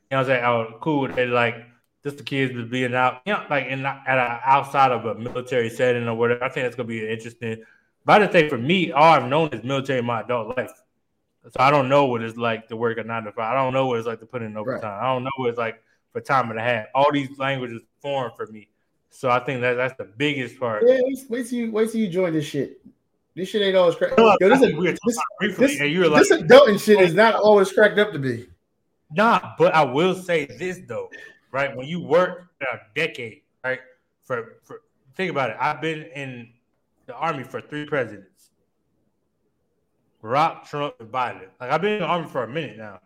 what 0.08 0.18
I'm 0.18 0.26
saying? 0.26 0.44
Oh, 0.44 0.78
cool. 0.80 1.08
They 1.08 1.26
like 1.26 1.56
just 2.02 2.18
the 2.18 2.22
kids 2.24 2.52
just 2.52 2.70
being 2.70 2.94
out, 2.94 3.22
you 3.26 3.32
know, 3.32 3.44
like 3.48 3.66
in 3.66 3.86
at 3.86 4.18
a, 4.18 4.40
outside 4.44 4.92
of 4.92 5.04
a 5.04 5.14
military 5.14 5.70
setting 5.70 6.06
or 6.08 6.14
whatever. 6.14 6.44
I 6.44 6.48
think 6.48 6.64
that's 6.64 6.76
gonna 6.76 6.88
be 6.88 7.08
interesting 7.08 7.62
but 8.04 8.20
I 8.20 8.24
just 8.26 8.32
say 8.32 8.48
for 8.48 8.58
me, 8.58 8.92
all 8.92 9.14
I've 9.14 9.28
known 9.28 9.48
is 9.48 9.64
military 9.64 10.02
my 10.02 10.20
adult 10.20 10.56
life. 10.56 10.70
So 11.50 11.60
I 11.60 11.70
don't 11.70 11.88
know 11.88 12.06
what 12.06 12.22
it's 12.22 12.36
like 12.36 12.68
to 12.68 12.76
work 12.76 12.98
a 12.98 13.04
nine 13.04 13.24
to 13.24 13.32
five. 13.32 13.52
I 13.52 13.62
don't 13.62 13.74
know 13.74 13.86
what 13.86 13.98
it's 13.98 14.06
like 14.06 14.20
to 14.20 14.26
put 14.26 14.42
in 14.42 14.56
overtime. 14.56 14.82
Right. 14.82 15.02
I 15.02 15.12
don't 15.12 15.24
know 15.24 15.30
what 15.36 15.50
it's 15.50 15.58
like 15.58 15.82
for 16.12 16.20
time 16.20 16.50
and 16.50 16.58
a 16.58 16.62
half. 16.62 16.86
All 16.94 17.12
these 17.12 17.38
languages 17.38 17.82
foreign 18.00 18.32
for 18.36 18.46
me. 18.46 18.68
So 19.10 19.30
I 19.30 19.40
think 19.40 19.60
that 19.60 19.74
that's 19.74 19.96
the 19.96 20.04
biggest 20.04 20.58
part. 20.58 20.84
Yeah, 20.86 21.00
wait 21.28 21.48
till 21.48 21.58
you 21.58 21.70
wait 21.70 21.90
till 21.90 22.00
you 22.00 22.08
join 22.08 22.32
this 22.32 22.46
shit. 22.46 22.80
This 23.36 23.48
shit 23.48 23.62
ain't 23.62 23.76
always 23.76 23.96
cracked. 23.96 24.18
Yo, 24.18 24.30
this, 24.40 24.60
is, 24.60 24.72
this, 24.72 25.18
briefly, 25.38 25.66
this, 25.66 25.80
and 25.80 25.90
you 25.90 26.08
like, 26.08 26.26
this 26.26 26.32
adulting 26.32 26.80
shit 26.80 27.00
is 27.00 27.12
oh. 27.12 27.16
not 27.16 27.34
always 27.34 27.72
cracked 27.72 27.98
up 27.98 28.12
to 28.12 28.18
be. 28.18 28.48
Nah, 29.12 29.52
but 29.58 29.74
I 29.74 29.82
will 29.84 30.14
say 30.14 30.46
this 30.46 30.80
though, 30.88 31.10
right? 31.52 31.76
When 31.76 31.86
you 31.86 32.00
work 32.00 32.48
a 32.62 32.78
decade, 32.94 33.42
right? 33.62 33.80
For 34.22 34.56
for 34.62 34.82
think 35.14 35.30
about 35.30 35.50
it. 35.50 35.56
I've 35.60 35.80
been 35.80 36.02
in 36.14 36.48
the 37.06 37.14
army 37.14 37.44
for 37.44 37.60
three 37.60 37.86
presidents. 37.86 38.33
Barack, 40.24 40.66
Trump, 40.68 40.94
and 41.00 41.10
Biden. 41.10 41.48
Like 41.60 41.70
I've 41.70 41.82
been 41.82 41.92
in 41.92 42.00
the 42.00 42.06
army 42.06 42.26
for 42.28 42.44
a 42.44 42.48
minute 42.48 42.78
now. 42.78 43.00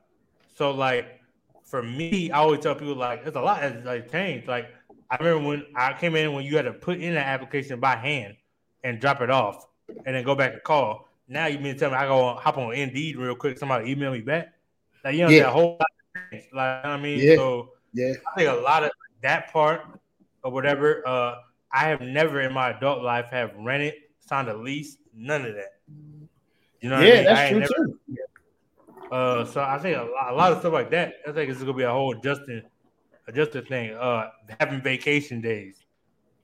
So 0.56 0.70
like 0.70 1.20
for 1.64 1.82
me, 1.82 2.30
I 2.30 2.38
always 2.38 2.60
tell 2.60 2.74
people 2.76 2.94
like 2.94 3.22
it's 3.26 3.36
a 3.36 3.40
lot 3.40 3.60
has 3.60 3.84
like 3.84 4.10
changed. 4.10 4.46
Like 4.46 4.70
I 5.10 5.16
remember 5.16 5.48
when 5.48 5.66
I 5.74 5.94
came 5.94 6.14
in 6.14 6.32
when 6.32 6.44
you 6.44 6.56
had 6.56 6.66
to 6.66 6.72
put 6.72 6.98
in 6.98 7.12
an 7.12 7.18
application 7.18 7.80
by 7.80 7.96
hand 7.96 8.36
and 8.84 9.00
drop 9.00 9.20
it 9.20 9.30
off 9.30 9.66
and 10.06 10.14
then 10.14 10.22
go 10.22 10.36
back 10.36 10.52
and 10.52 10.62
call. 10.62 11.08
Now 11.26 11.46
you 11.46 11.58
mean 11.58 11.74
to 11.74 11.78
tell 11.78 11.90
me 11.90 11.96
I 11.96 12.06
go 12.06 12.20
on, 12.20 12.40
hop 12.40 12.56
on 12.56 12.72
Indeed 12.72 13.16
real 13.16 13.34
quick, 13.34 13.58
somebody 13.58 13.90
email 13.90 14.12
me 14.12 14.20
back. 14.20 14.54
Like 15.04 15.14
you 15.14 15.22
know 15.22 15.28
yeah. 15.28 15.42
that 15.44 15.52
whole 15.52 15.78
lot 15.80 15.88
of 16.32 16.40
like 16.54 16.84
I 16.84 16.96
mean, 16.98 17.18
yeah. 17.18 17.34
so 17.34 17.70
yeah, 17.94 18.12
I 18.32 18.38
think 18.38 18.50
a 18.50 18.60
lot 18.62 18.84
of 18.84 18.92
that 19.22 19.52
part 19.52 19.82
or 20.44 20.52
whatever. 20.52 21.06
Uh 21.06 21.36
I 21.70 21.88
have 21.88 22.00
never 22.00 22.40
in 22.40 22.52
my 22.54 22.70
adult 22.70 23.02
life 23.02 23.26
have 23.30 23.54
rented, 23.56 23.94
signed 24.20 24.48
a 24.48 24.56
lease, 24.56 24.96
none 25.12 25.44
of 25.44 25.54
that. 25.54 25.77
You 26.80 26.90
know, 26.90 27.00
yeah, 27.00 27.12
I 27.12 27.14
mean? 27.14 27.24
that's 27.24 27.40
I 27.40 27.50
true 27.50 27.60
never, 27.60 27.74
too. 27.74 27.98
Uh, 29.10 29.44
so 29.44 29.60
I 29.62 29.78
think 29.78 29.96
a 29.96 30.02
lot, 30.02 30.32
a 30.32 30.34
lot 30.34 30.52
of 30.52 30.58
stuff 30.60 30.72
like 30.72 30.90
that. 30.90 31.14
I 31.26 31.32
think 31.32 31.50
it's 31.50 31.60
gonna 31.60 31.72
be 31.72 31.82
a 31.82 31.90
whole 31.90 32.16
adjusting, 32.16 32.62
adjusting 33.26 33.64
thing. 33.64 33.94
Uh, 33.94 34.30
having 34.60 34.80
vacation 34.80 35.40
days 35.40 35.84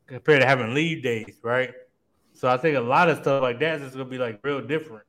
compared 0.06 0.40
to 0.40 0.46
having 0.46 0.74
leave 0.74 1.02
days, 1.02 1.38
right? 1.42 1.72
So 2.32 2.48
I 2.48 2.56
think 2.56 2.76
a 2.76 2.80
lot 2.80 3.08
of 3.08 3.18
stuff 3.18 3.42
like 3.42 3.60
that 3.60 3.80
is 3.80 3.92
gonna 3.92 4.04
be 4.06 4.18
like 4.18 4.40
real 4.42 4.60
different 4.60 5.04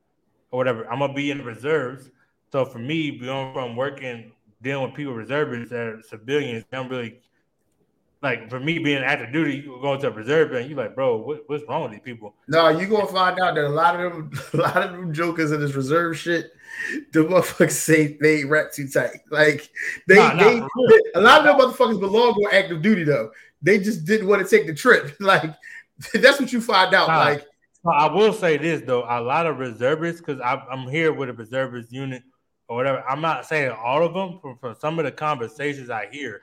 or 0.51 0.57
whatever. 0.57 0.89
I'm 0.91 0.99
gonna 0.99 1.13
be 1.13 1.31
in 1.31 1.43
reserves. 1.43 2.09
So 2.51 2.65
for 2.65 2.79
me, 2.79 3.17
going 3.17 3.53
from 3.53 3.75
working 3.75 4.31
dealing 4.61 4.85
with 4.85 4.93
people 4.95 5.13
reservists 5.13 5.69
that 5.71 5.87
are 5.87 6.01
civilians, 6.01 6.65
they 6.69 6.77
don't 6.77 6.89
really 6.89 7.21
like 8.25 8.49
for 8.49 8.59
me 8.59 8.79
being 8.79 9.03
active 9.03 9.31
duty, 9.31 9.57
you 9.57 9.77
going 9.81 10.01
to 10.01 10.07
a 10.07 10.11
reserve 10.11 10.51
and 10.53 10.67
you're 10.67 10.77
like, 10.77 10.95
bro, 10.95 11.17
what, 11.17 11.43
what's 11.47 11.63
wrong 11.69 11.83
with 11.83 11.91
these 11.91 12.01
people? 12.01 12.35
No, 12.47 12.69
you 12.69 12.87
gonna 12.87 13.05
find 13.05 13.39
out 13.39 13.53
that 13.53 13.65
a 13.65 13.69
lot 13.69 13.99
of 13.99 14.11
them, 14.11 14.31
a 14.53 14.57
lot 14.57 14.77
of 14.77 14.91
them 14.91 15.13
jokers 15.13 15.51
in 15.51 15.61
this 15.61 15.75
reserve 15.75 16.17
shit, 16.17 16.51
the 17.13 17.19
motherfuckers 17.19 17.71
say 17.71 18.17
they 18.19 18.41
ain't 18.41 18.73
too 18.73 18.87
tight. 18.87 19.19
Like 19.29 19.69
they, 20.07 20.15
Nah, 20.15 20.33
nah, 20.33 20.43
they, 20.89 20.99
a 21.13 21.21
lot 21.21 21.39
of 21.39 21.45
them 21.45 21.59
motherfuckers 21.59 21.99
belong 21.99 22.31
on 22.31 22.51
active 22.51 22.81
duty 22.81 23.03
though. 23.03 23.29
They 23.61 23.77
just 23.77 24.05
didn't 24.05 24.27
want 24.27 24.41
to 24.41 24.57
take 24.57 24.65
the 24.65 24.73
trip. 24.73 25.15
Like 25.19 25.53
that's 26.13 26.39
what 26.39 26.51
you 26.51 26.61
find 26.61 26.93
out. 26.93 27.07
Nah. 27.07 27.19
Like 27.19 27.45
I 27.87 28.07
will 28.11 28.33
say 28.33 28.57
this 28.57 28.81
though, 28.81 29.03
a 29.07 29.21
lot 29.21 29.45
of 29.45 29.59
reservists, 29.59 30.19
because 30.19 30.41
I'm 30.43 30.89
here 30.89 31.13
with 31.13 31.29
a 31.29 31.33
reservist 31.33 31.91
unit 31.91 32.23
or 32.67 32.77
whatever. 32.77 33.03
I'm 33.07 33.21
not 33.21 33.45
saying 33.45 33.71
all 33.71 34.03
of 34.03 34.15
them, 34.15 34.39
from, 34.41 34.57
from 34.57 34.75
some 34.79 34.97
of 34.97 35.05
the 35.05 35.11
conversations 35.11 35.91
I 35.91 36.07
hear, 36.11 36.41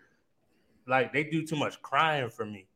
like 0.86 1.12
they 1.12 1.24
do 1.24 1.46
too 1.46 1.56
much 1.56 1.80
crying 1.82 2.28
for 2.30 2.44
me 2.44 2.66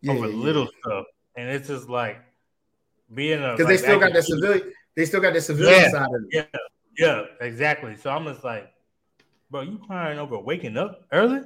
yeah, 0.00 0.12
over 0.12 0.26
little 0.28 0.68
stuff, 0.80 1.06
and 1.36 1.48
it's 1.50 1.68
just 1.68 1.88
like 1.88 2.20
being 3.14 3.42
a 3.42 3.52
because 3.52 3.66
they 3.66 3.76
still 3.76 3.98
got 3.98 4.12
that 4.12 4.24
civilian. 4.24 4.72
They 4.96 5.04
still 5.04 5.20
got 5.20 5.34
that 5.34 5.42
civilian 5.42 5.80
Yeah. 5.80 5.90
side 5.90 6.06
of 6.06 6.22
it. 6.30 6.48
Yeah, 6.52 6.58
yeah, 6.98 7.22
exactly. 7.40 7.96
So 7.96 8.10
I'm 8.10 8.24
just 8.24 8.44
like, 8.44 8.72
bro, 9.50 9.62
you 9.62 9.78
crying 9.86 10.18
over 10.18 10.38
waking 10.38 10.76
up 10.76 11.06
early? 11.12 11.42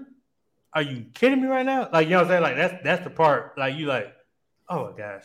Are 0.74 0.82
you 0.82 1.04
kidding 1.12 1.42
me 1.42 1.48
right 1.48 1.66
now? 1.66 1.88
Like 1.92 2.06
you 2.06 2.12
know 2.12 2.18
what 2.18 2.24
I'm 2.24 2.30
saying? 2.30 2.42
Like 2.42 2.56
that's 2.56 2.84
that's 2.84 3.04
the 3.04 3.10
part. 3.10 3.58
Like 3.58 3.76
you 3.76 3.86
like, 3.86 4.14
oh 4.68 4.90
my 4.90 4.96
gosh, 4.96 5.24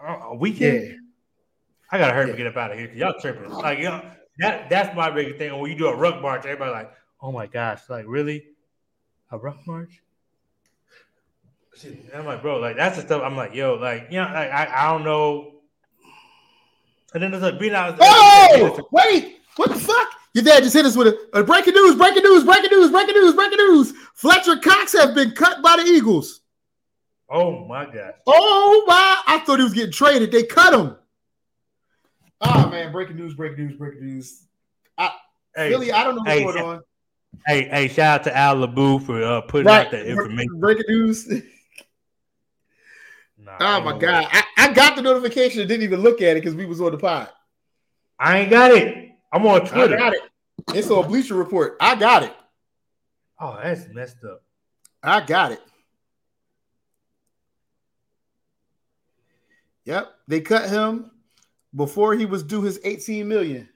a 0.00 0.34
weekend. 0.34 0.82
Yeah. 0.82 0.92
I 1.90 1.98
gotta 1.98 2.12
hurry 2.12 2.26
Yeah. 2.26 2.28
and 2.30 2.38
get 2.38 2.46
up 2.46 2.56
out 2.56 2.72
of 2.72 2.78
here. 2.78 2.92
Y'all 2.94 3.14
tripping. 3.20 3.48
Like, 3.50 3.78
you 3.78 3.84
know, 3.84 4.04
that 4.38 4.68
that's 4.70 4.94
my 4.94 5.10
biggest 5.10 5.38
thing. 5.38 5.58
When 5.58 5.70
you 5.70 5.76
do 5.76 5.88
a 5.88 5.96
ruck 5.96 6.20
march, 6.22 6.44
everybody 6.44 6.70
like, 6.70 6.92
oh 7.20 7.32
my 7.32 7.46
gosh, 7.46 7.80
like 7.88 8.04
really? 8.06 8.44
A 9.30 9.38
ruck 9.38 9.66
march? 9.66 10.02
Shit, 11.76 11.96
I'm 12.14 12.24
like, 12.24 12.42
bro, 12.42 12.58
like 12.58 12.76
that's 12.76 12.96
the 12.96 13.02
stuff. 13.02 13.22
I'm 13.22 13.36
like, 13.36 13.54
yo, 13.54 13.74
like, 13.74 14.08
you 14.10 14.16
know, 14.16 14.24
like, 14.24 14.50
I, 14.50 14.68
I 14.74 14.92
don't 14.92 15.04
know. 15.04 15.52
And 17.14 17.22
then 17.22 17.30
there's 17.30 17.42
like 17.42 17.58
being 17.58 17.74
out. 17.74 17.96
Oh, 18.00 18.88
wait, 18.90 19.38
what 19.56 19.68
the 19.68 19.76
fuck? 19.76 20.08
Your 20.34 20.44
dad 20.44 20.62
just 20.62 20.74
hit 20.74 20.84
us 20.84 20.96
with 20.96 21.08
a, 21.08 21.40
a 21.40 21.44
breaking 21.44 21.74
news, 21.74 21.96
breaking 21.96 22.22
news, 22.22 22.44
breaking 22.44 22.70
news, 22.70 22.90
breaking 22.90 23.14
news, 23.14 23.34
breaking 23.34 23.58
news. 23.58 23.92
Fletcher 24.14 24.56
Cox 24.56 24.92
has 24.92 25.14
been 25.14 25.32
cut 25.32 25.62
by 25.62 25.76
the 25.76 25.84
Eagles. 25.84 26.40
Oh 27.30 27.64
my 27.66 27.84
god. 27.84 28.14
Oh 28.26 28.84
my! 28.86 29.22
I 29.26 29.38
thought 29.40 29.58
he 29.58 29.64
was 29.64 29.74
getting 29.74 29.92
traded. 29.92 30.32
They 30.32 30.44
cut 30.44 30.74
him. 30.74 30.96
Oh 32.40 32.68
man, 32.68 32.92
breaking 32.92 33.16
news, 33.16 33.34
breaking 33.34 33.66
news, 33.66 33.76
breaking 33.76 34.04
news. 34.04 34.44
Hey, 35.58 35.70
Really, 35.70 35.90
I 35.90 36.04
don't 36.04 36.14
know 36.14 36.20
what's 36.22 36.32
hey, 36.32 36.44
going 36.44 36.56
on. 36.56 36.82
Hey, 37.46 37.68
hey, 37.68 37.88
shout 37.88 38.20
out 38.20 38.24
to 38.24 38.36
Al 38.36 38.56
LaBou 38.56 39.04
for 39.04 39.22
uh, 39.22 39.40
putting 39.42 39.66
Right, 39.66 39.86
out 39.86 39.92
that 39.92 40.06
information. 40.06 40.58
breaking 40.60 40.84
news. 40.88 41.30
Nah, 43.40 43.56
Oh 43.60 43.80
my 43.80 43.96
god. 43.96 44.26
I, 44.32 44.42
I 44.56 44.72
got 44.72 44.96
the 44.96 45.02
notification 45.02 45.60
and 45.60 45.68
didn't 45.68 45.84
even 45.84 46.00
look 46.00 46.20
at 46.20 46.36
it 46.36 46.42
because 46.42 46.56
we 46.56 46.66
was 46.66 46.80
on 46.80 46.90
the 46.90 46.98
pod. 46.98 47.28
I 48.18 48.40
ain't 48.40 48.50
got 48.50 48.72
it. 48.72 49.10
I'm 49.32 49.46
on 49.46 49.64
Twitter. 49.64 49.94
I 49.94 49.98
got 49.98 50.12
it. 50.12 50.20
It's 50.74 50.90
on 50.90 51.06
Bleacher 51.06 51.34
Report. 51.36 51.76
I 51.80 51.94
got 51.94 52.24
it. 52.24 52.34
Oh, 53.40 53.56
that's 53.62 53.86
messed 53.94 54.16
up. 54.24 54.42
I 55.04 55.24
got 55.24 55.52
it. 55.52 55.60
Yep, 59.84 60.12
they 60.26 60.40
cut 60.40 60.68
him 60.68 61.10
before 61.74 62.14
he 62.14 62.26
was 62.26 62.42
due 62.42 62.62
his 62.62 62.80
18 62.84 63.26
million. 63.26 63.68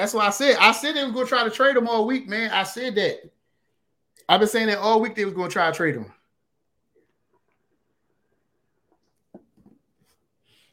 That's 0.00 0.14
why 0.14 0.26
I 0.26 0.30
said 0.30 0.56
I 0.58 0.72
said 0.72 0.96
they 0.96 1.04
were 1.04 1.10
gonna 1.10 1.26
try 1.26 1.44
to 1.44 1.50
trade 1.50 1.76
him 1.76 1.86
all 1.86 2.06
week, 2.06 2.26
man. 2.26 2.50
I 2.52 2.62
said 2.62 2.94
that. 2.94 3.30
I've 4.26 4.40
been 4.40 4.48
saying 4.48 4.68
that 4.68 4.78
all 4.78 4.98
week 4.98 5.14
they 5.14 5.26
was 5.26 5.34
gonna 5.34 5.50
try 5.50 5.70
to 5.70 5.76
trade 5.76 5.94
him. 5.94 6.10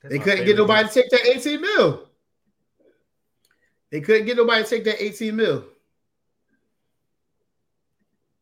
That's 0.02 0.14
They 0.14 0.20
couldn't 0.20 0.46
get 0.46 0.56
nobody 0.56 0.88
to 0.88 0.94
take 0.94 1.10
that 1.10 1.26
18 1.26 1.60
mil. 1.60 2.08
They 3.92 4.00
couldn't 4.00 4.28
get 4.28 4.38
nobody 4.38 4.64
to 4.64 4.70
take 4.70 4.86
that 4.86 5.04
18 5.04 5.36
mil. 5.36 5.66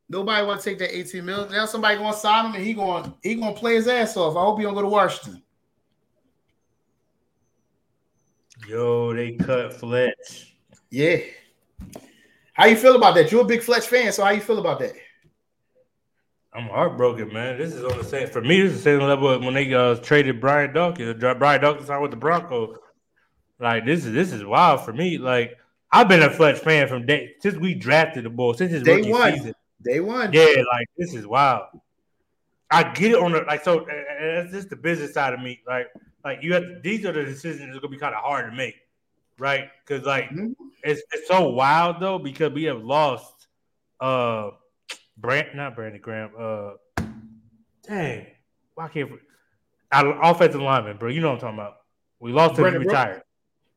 Nobody 0.08 0.46
want 0.46 0.62
to 0.62 0.70
take 0.70 0.78
that 0.78 0.96
18 0.96 1.26
mil. 1.26 1.50
Now 1.50 1.66
somebody 1.66 1.98
gonna 1.98 2.16
sign 2.16 2.46
him 2.46 2.54
and 2.54 2.64
he 2.64 2.76
going 2.76 3.12
he 3.24 3.34
gonna 3.34 3.56
play 3.56 3.74
his 3.74 3.88
ass 3.88 4.16
off. 4.18 4.38
I 4.38 4.42
hope 4.42 4.60
he 4.60 4.64
don't 4.66 4.76
go 4.76 4.84
to 4.84 4.88
Washington. 4.88 5.42
Yo, 8.68 9.16
they 9.16 9.32
cut 9.34 9.74
Fletch. 9.74 10.55
Yeah. 10.96 11.18
How 12.54 12.68
you 12.68 12.78
feel 12.78 12.96
about 12.96 13.16
that? 13.16 13.30
You're 13.30 13.42
a 13.42 13.46
big 13.46 13.62
Fletch 13.62 13.86
fan, 13.86 14.14
so 14.14 14.24
how 14.24 14.32
you 14.32 14.40
feel 14.40 14.60
about 14.60 14.80
that? 14.80 14.94
I'm 16.54 16.70
heartbroken, 16.70 17.34
man. 17.34 17.58
This 17.58 17.74
is 17.74 17.84
on 17.84 17.98
the 17.98 18.04
same 18.06 18.30
for 18.30 18.40
me. 18.40 18.62
This 18.62 18.72
is 18.72 18.78
the 18.78 18.84
same 18.84 19.02
level 19.02 19.38
when 19.42 19.54
they 19.54 19.74
uh, 19.74 19.96
traded 19.96 20.40
Brian 20.40 20.74
Dawkins. 20.74 21.20
Brian 21.20 21.60
Dawkins 21.60 21.88
signed 21.88 22.02
with 22.02 22.12
the 22.12 22.18
Broncos. 22.18 22.78
Like 23.60 23.86
this 23.86 24.06
is 24.06 24.14
this 24.14 24.32
is 24.32 24.46
wild 24.46 24.86
for 24.86 24.94
me. 24.94 25.18
Like 25.18 25.58
I've 25.92 26.08
been 26.08 26.24
a 26.24 26.30
Fletch 26.30 26.60
fan 26.60 26.88
from 26.88 27.06
day 27.06 27.36
since 27.42 27.58
we 27.58 27.76
drafted 27.76 28.24
the 28.24 28.30
ball 28.30 28.54
since 28.54 28.72
his 28.72 28.84
Day 28.84 28.96
rookie 28.96 29.12
one. 29.12 29.34
season. 29.34 29.54
Day 29.84 30.00
one. 30.00 30.32
Yeah, 30.32 30.46
like 30.72 30.88
this 30.98 31.14
is 31.14 31.28
wild. 31.28 31.64
I 32.72 32.84
get 32.94 33.12
it 33.12 33.18
on 33.20 33.34
the 33.34 33.42
like 33.42 33.66
so. 33.66 33.80
uh, 33.80 33.84
uh, 33.84 33.86
That's 34.36 34.52
just 34.54 34.70
the 34.70 34.78
business 34.78 35.14
side 35.14 35.34
of 35.34 35.42
me. 35.42 35.62
Like 35.68 35.88
like 36.24 36.42
you 36.42 36.54
have 36.54 36.64
to, 36.64 36.80
these 36.82 37.06
are 37.06 37.12
the 37.12 37.26
decisions 37.26 37.68
that's 37.68 37.80
gonna 37.80 37.90
be 37.90 37.98
kind 37.98 38.16
of 38.16 38.22
hard 38.22 38.50
to 38.50 38.56
make, 38.56 38.76
right? 39.38 39.70
Because 39.86 40.06
like 40.06 40.30
Mhm. 40.30 40.56
it's 40.84 41.02
it's 41.14 41.28
so 41.28 41.50
wild 41.50 42.00
though 42.00 42.20
because 42.20 42.52
we 42.54 42.64
have 42.64 42.84
lost 42.84 43.48
uh 44.00 44.52
Brand 45.18 45.50
not 45.56 45.76
Brandon 45.76 46.02
Graham 46.02 46.32
uh 46.38 46.72
dang 47.88 48.26
why 48.76 48.88
can't 48.90 49.12
we, 49.12 49.18
our 49.92 50.22
offensive 50.24 50.62
lineman 50.62 50.98
bro 50.98 51.10
you 51.10 51.22
know 51.22 51.30
what 51.30 51.36
I'm 51.36 51.40
talking 51.42 51.60
about 51.60 51.78
we 52.20 52.32
lost 52.32 52.58
him 52.60 52.66
retired 52.66 53.22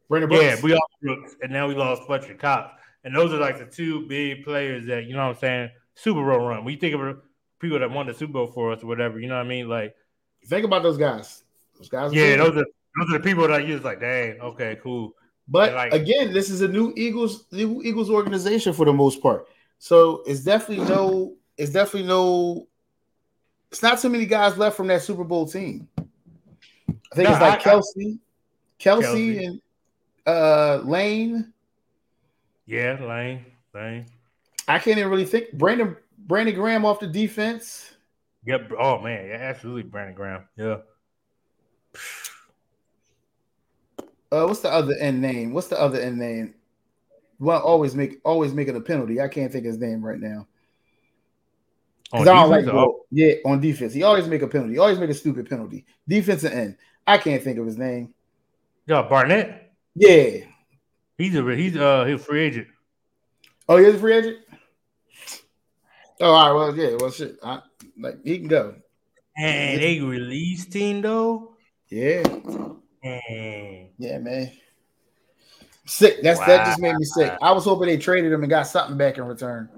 Brandon 0.09 0.29
Brooks. 0.31 0.45
yeah 0.45 0.57
we 0.63 0.73
lost 0.73 0.93
Brooks 1.03 1.37
and 1.43 1.53
now 1.53 1.69
we 1.69 1.75
lost 1.75 2.03
Fletcher 2.05 2.35
Cox 2.35 2.73
and 3.05 3.15
those 3.15 3.33
are 3.33 3.39
like 3.39 3.59
the 3.59 3.67
two 3.67 4.07
big 4.09 4.45
players 4.45 4.87
that 4.87 5.05
you 5.05 5.13
know 5.15 5.27
what 5.27 5.37
I'm 5.37 5.41
saying 5.41 5.71
Super 5.95 6.21
Bowl 6.25 6.47
run 6.47 6.67
you 6.69 6.77
think 6.77 6.95
of 6.95 7.21
people 7.61 7.79
that 7.79 7.91
won 7.91 8.07
the 8.07 8.15
Super 8.15 8.33
Bowl 8.33 8.47
for 8.49 8.73
us 8.73 8.83
or 8.83 8.87
whatever 8.87 9.21
you 9.21 9.29
know 9.29 9.37
what 9.37 9.47
I 9.47 9.49
mean 9.49 9.69
like 9.69 9.95
Think 10.47 10.65
about 10.65 10.83
those 10.83 10.97
guys. 10.97 11.43
Those 11.77 11.89
guys. 11.89 12.13
yeah 12.13 12.37
those 12.37 12.57
are 12.57 12.65
those 12.97 13.11
are 13.11 13.19
the 13.19 13.21
people 13.21 13.47
that 13.49 13.63
you 13.67 13.75
just 13.75 13.85
like 13.85 14.01
dang 14.01 14.41
okay 14.41 14.79
cool 14.83 15.13
But 15.49 15.73
like- 15.75 15.93
again, 15.95 16.33
this 16.33 16.51
is 16.51 16.61
a 16.61 16.69
new 16.69 16.93
Eagles 16.97 17.45
new 17.53 17.83
Eagles 17.83 18.11
organization 18.11 18.73
for 18.73 18.85
the 18.85 18.93
most 18.93 19.23
part. 19.23 19.47
So 19.79 20.23
it's 20.27 20.41
definitely 20.41 20.85
no, 20.87 21.35
it's 21.57 21.73
definitely 21.73 22.09
no, 22.09 22.67
it's 23.71 23.83
not 23.83 23.99
too 23.99 24.09
many 24.09 24.27
guys 24.27 24.59
left 24.59 24.77
from 24.77 24.89
that 24.89 25.03
Super 25.03 25.25
Bowl 25.25 25.47
team. 25.47 25.89
I 25.99 27.15
think 27.15 27.29
No, 27.29 27.33
it's 27.35 27.41
like 27.41 27.67
I- 27.67 27.71
I- 27.71 27.75
Kelce, 27.75 28.19
Kelce, 28.79 29.03
Kelce. 29.03 29.47
and 29.47 29.61
uh 30.27 30.83
Lane. 30.85 31.53
yeah 32.67 32.99
Lane 33.01 33.45
Lane 33.75 34.05
I 34.67 34.79
can't 34.79 34.99
even 34.99 35.11
really 35.11 35.25
think. 35.25 35.53
Brandon 35.53 35.97
Brandon 36.27 36.55
Graham 36.55 36.85
off 36.85 37.01
the 37.01 37.07
defense. 37.07 37.95
yep 38.45 38.71
oh 38.79 39.01
man 39.01 39.27
yeah 39.29 39.37
absolutely 39.37 39.85
Brandon 39.85 40.15
Graham 40.15 40.43
yeah 40.57 40.77
Uh, 44.31 44.45
what's 44.47 44.61
the 44.61 44.71
other 44.71 44.95
end 44.95 45.21
name? 45.21 45.53
What's 45.53 45.69
the 45.69 45.81
other 45.81 46.01
end 46.01 46.19
name? 46.19 46.55
well, 47.39 47.61
always 47.61 47.95
make 47.95 48.19
always 48.25 48.53
making 48.53 48.77
a 48.77 48.81
penalty. 48.81 49.21
I 49.21 49.29
can't 49.29 49.53
think 49.53 49.65
his 49.65 49.79
name 49.79 50.05
right 50.05 50.19
now. 50.19 50.47
I 52.13 52.25
don't 52.25 52.51
like 52.51 52.65
bro, 52.65 53.05
yeah 53.11 53.35
on 53.45 53.61
defense. 53.61 53.93
He 53.93 54.03
always 54.03 54.27
make 54.27 54.43
a 54.43 54.49
penalty. 54.49 54.75
He 54.75 54.79
always 54.79 54.99
make 54.99 55.11
a 55.11 55.15
stupid 55.15 55.49
penalty. 55.49 55.85
Defensive 56.09 56.53
end. 56.53 56.77
I 57.07 57.19
can't 57.19 57.43
think 57.43 57.59
of 57.59 57.67
his 57.67 57.79
name. 57.79 58.15
Yeah, 58.87 59.03
Barnett. 59.03 59.73
Yeah, 59.95 60.45
he's 61.17 61.37
a 61.37 61.55
he's 61.55 61.77
uh 61.77 62.05
he's 62.05 62.17
a 62.17 62.19
free 62.19 62.41
agent. 62.41 62.69
Oh, 63.69 63.77
he's 63.77 63.95
a 63.95 63.99
free 63.99 64.15
agent. 64.15 64.39
Oh, 66.21 66.33
all 66.33 66.47
right. 66.47 66.53
Well, 66.55 66.77
yeah. 66.77 66.97
Well, 66.99 67.11
shit. 67.11 67.37
I, 67.43 67.61
like 67.99 68.25
he 68.25 68.39
can 68.39 68.49
go. 68.49 68.75
And 69.37 69.81
they 69.81 70.01
released 70.01 70.75
him 70.75 71.03
though. 71.03 71.55
Yeah. 71.89 72.23
Mm. 73.05 73.89
Yeah, 73.99 74.19
man. 74.19 74.51
Sick. 75.87 76.23
That's 76.23 76.39
wow. 76.41 76.47
that 76.47 76.67
just 76.67 76.81
made 76.81 76.95
me 76.97 77.05
sick. 77.05 77.33
I 77.41 77.53
was 77.53 77.65
hoping 77.65 77.89
they 77.89 77.97
traded 77.97 78.33
him 78.33 78.43
and 78.43 78.51
got 78.51 78.65
something 78.65 78.99
back 78.99 79.19
in 79.19 79.25
return. 79.25 79.69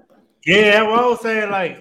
Yeah, 0.44 0.82
well, 0.82 1.04
I 1.04 1.08
was 1.08 1.20
saying 1.20 1.50
like, 1.50 1.80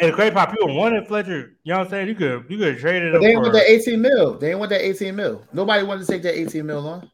and 0.00 0.10
the 0.10 0.14
crazy 0.14 0.30
part, 0.30 0.50
people 0.50 0.74
wanted 0.74 1.06
Fletcher. 1.06 1.56
You 1.64 1.72
know 1.72 1.78
what 1.78 1.84
I'm 1.86 1.90
saying? 1.90 2.08
You 2.08 2.14
could 2.14 2.46
you 2.48 2.56
could 2.56 2.78
trade 2.78 3.02
it. 3.02 3.12
But 3.12 3.20
they 3.20 3.36
want 3.36 3.52
that 3.52 3.68
18 3.68 4.00
mil. 4.00 4.38
They 4.38 4.48
didn't 4.48 4.60
want 4.60 4.70
that 4.70 4.84
18 4.84 5.14
mil. 5.14 5.44
Nobody 5.52 5.84
wanted 5.84 6.06
to 6.06 6.12
take 6.12 6.22
that 6.22 6.38
18 6.38 6.64
mil 6.64 6.86
on. 6.86 7.10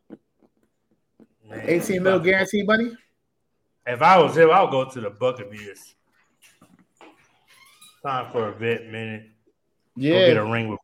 Man, 1.49 1.65
18 1.65 2.03
mil 2.03 2.21
guaranteed 2.21 2.67
money. 2.67 2.93
If 3.87 4.03
I 4.03 4.19
was 4.19 4.37
him, 4.37 4.51
I 4.51 4.63
would 4.63 4.71
go 4.71 4.89
to 4.89 5.01
the 5.01 5.11
Buccaneers. 5.11 5.95
Time 8.05 8.31
for 8.33 8.49
a 8.49 8.53
vet 8.53 8.87
minute. 8.87 9.31
Yeah. 9.97 10.13
Go 10.13 10.27
get 10.27 10.37
a 10.37 10.45
ring 10.45 10.69
with. 10.69 10.81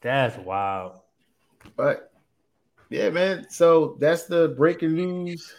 That's 0.00 0.36
wild. 0.38 1.00
But 1.76 2.12
yeah, 2.90 3.10
man. 3.10 3.46
So 3.50 3.96
that's 3.98 4.24
the 4.24 4.54
breaking 4.56 4.94
news. 4.94 5.52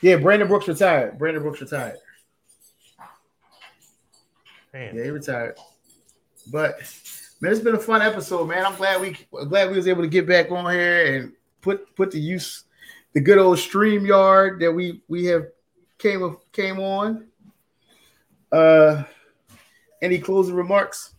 Yeah, 0.00 0.16
Brandon 0.16 0.48
Brooks 0.48 0.68
retired. 0.68 1.18
Brandon 1.18 1.42
Brooks 1.42 1.60
retired. 1.60 1.96
Man. 4.72 4.94
Yeah, 4.94 5.04
he 5.04 5.10
retired. 5.10 5.56
But 6.50 6.78
man, 7.40 7.52
it's 7.52 7.60
been 7.60 7.74
a 7.74 7.80
fun 7.80 8.02
episode, 8.02 8.48
man. 8.48 8.64
I'm 8.64 8.76
glad 8.76 9.00
we 9.00 9.16
glad 9.48 9.70
we 9.70 9.76
was 9.76 9.88
able 9.88 10.02
to 10.02 10.08
get 10.08 10.26
back 10.26 10.50
on 10.50 10.70
here 10.72 11.16
and 11.16 11.32
put 11.60 11.94
put 11.96 12.10
the 12.10 12.20
use 12.20 12.64
the 13.12 13.20
good 13.20 13.38
old 13.38 13.58
StreamYard 13.58 14.60
that 14.60 14.72
we 14.72 15.02
we 15.08 15.24
have 15.26 15.46
came 15.98 16.36
came 16.52 16.78
on. 16.78 17.26
Uh 18.52 19.02
any 20.00 20.18
closing 20.18 20.54
remarks? 20.54 21.14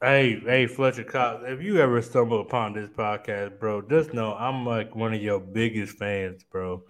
Hey, 0.00 0.38
hey, 0.38 0.68
Fletcher 0.68 1.02
Cox, 1.02 1.42
if 1.44 1.60
you 1.60 1.80
ever 1.80 2.00
stumble 2.02 2.40
upon 2.40 2.72
this 2.72 2.88
podcast, 2.88 3.58
bro, 3.58 3.82
just 3.82 4.14
know 4.14 4.32
I'm 4.32 4.64
like 4.64 4.94
one 4.94 5.12
of 5.12 5.20
your 5.20 5.40
biggest 5.40 5.98
fans, 5.98 6.44
bro. 6.44 6.84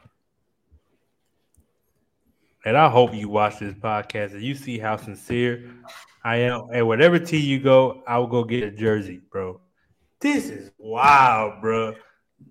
And 2.66 2.76
I 2.76 2.90
hope 2.90 3.14
you 3.14 3.30
watch 3.30 3.60
this 3.60 3.72
podcast 3.72 4.32
and 4.32 4.42
you 4.42 4.54
see 4.54 4.78
how 4.78 4.98
sincere 4.98 5.70
I 6.22 6.36
am. 6.36 6.66
And 6.70 6.86
whatever 6.86 7.18
team 7.18 7.46
you 7.46 7.60
go, 7.60 8.02
I 8.06 8.18
will 8.18 8.26
go 8.26 8.44
get 8.44 8.62
a 8.64 8.70
jersey, 8.70 9.22
bro. 9.32 9.58
This 10.20 10.50
is 10.50 10.70
wild, 10.76 11.62
bro. 11.62 11.94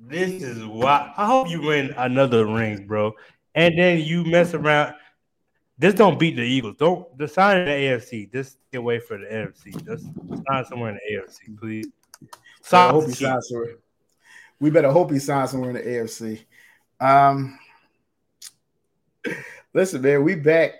This 0.08 0.42
is 0.42 0.66
wild. 0.66 1.12
I 1.18 1.28
hope 1.28 1.52
you 1.52 1.62
win 1.62 1.94
another 1.98 2.48
ring, 2.48 2.88
bro. 2.88 3.14
And 3.54 3.78
then 3.78 4.00
you 4.00 4.24
mess 4.24 4.56
around 4.56 4.96
just 5.80 5.98
don't 5.98 6.20
beat 6.20 6.36
the 6.36 6.44
Eagles. 6.44 6.76
Don't 6.78 7.08
sign 7.30 7.60
in 7.60 7.66
the 7.66 7.72
AFC. 7.72 8.32
Just 8.32 8.58
get 8.72 8.80
away 8.80 8.99
for 8.99 9.18
the 9.18 9.26
NFC. 9.26 9.74
Just 9.86 10.06
sign 10.48 10.66
somewhere 10.66 10.91
in 10.91 10.95
the 10.95 11.18
AFC, 11.18 11.58
please. 11.58 11.88
I 12.72 12.90
hope 12.90 13.06
he 13.06 13.14
signs 13.14 13.49
somewhere. 13.49 13.76
We 14.60 14.72
better 14.72 14.91
hope 14.91 15.12
he 15.12 15.20
signs 15.20 15.52
somewhere 15.52 15.70
in 15.70 15.76
the 15.76 15.84
AFC. 15.84 16.44
Um, 16.99 17.60
listen, 19.74 20.02
man, 20.02 20.24
we 20.24 20.36
back. 20.36 20.72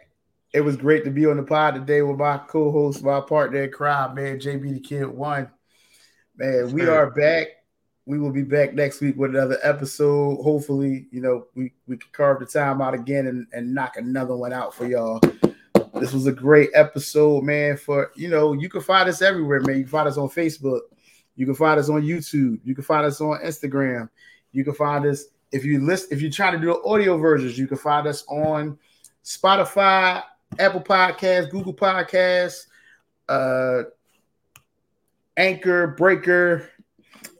It 0.53 0.61
was 0.61 0.78
great 0.78 1.03
to 1.03 1.11
be 1.11 1.28
on 1.28 1.38
the 1.38 1.44
pod 1.44 1.76
today 1.76 2.02
with 2.02 2.18
my 2.18 2.40
co-host, 2.40 3.03
my 3.03 3.22
partner 3.22 3.64
in 3.64 3.72
crime, 3.72 4.15
man, 4.15 4.40
JB 4.40 4.74
the 4.74 4.80
Kid 4.80 5.06
One. 5.06 5.52
Man, 6.36 6.72
we 6.72 6.88
are 6.88 7.11
back 7.11 7.48
we 8.08 8.18
will 8.18 8.32
be 8.32 8.42
back 8.42 8.74
next 8.74 9.02
week 9.02 9.18
with 9.18 9.32
another 9.32 9.60
episode. 9.64 10.42
Hopefully, 10.42 11.08
you 11.12 11.20
know, 11.20 11.46
we, 11.56 11.74
we 11.88 11.98
can 11.98 12.10
carve 12.14 12.40
the 12.40 12.46
time 12.46 12.82
out 12.82 12.94
again 12.94 13.28
and, 13.28 13.46
and 13.52 13.74
knock 13.74 13.98
another 13.98 14.36
one 14.36 14.54
out 14.54 14.74
for 14.74 14.88
y'all. 14.88 15.20
This 16.00 16.14
was 16.14 16.26
a 16.26 16.32
great 16.32 16.70
episode, 16.74 17.44
man. 17.44 17.76
For 17.76 18.12
you 18.16 18.30
know, 18.30 18.54
you 18.54 18.70
can 18.70 18.80
find 18.80 19.10
us 19.10 19.22
everywhere, 19.22 19.60
man. 19.60 19.76
You 19.76 19.84
can 19.84 19.92
find 19.92 20.08
us 20.08 20.18
on 20.18 20.30
Facebook, 20.30 20.82
you 21.36 21.46
can 21.46 21.54
find 21.54 21.78
us 21.80 21.90
on 21.90 22.02
YouTube, 22.02 22.62
you 22.64 22.74
can 22.74 22.84
find 22.84 23.06
us 23.06 23.20
on 23.20 23.42
Instagram, 23.42 24.10
you 24.54 24.64
can 24.64 24.74
find 24.74 25.06
us 25.06 25.26
if 25.52 25.66
you 25.66 25.84
list 25.84 26.12
if 26.12 26.22
you're 26.22 26.32
trying 26.32 26.54
to 26.54 26.60
do 26.60 26.82
audio 26.86 27.18
versions, 27.18 27.58
you 27.58 27.68
can 27.68 27.78
find 27.78 28.08
us 28.08 28.24
on 28.30 28.80
Spotify, 29.26 30.24
Apple 30.60 30.82
Podcasts, 30.82 31.52
Google 31.52 31.74
Podcasts, 31.74 32.68
uh 33.28 33.84
Anchor, 35.36 35.88
Breaker, 35.88 36.70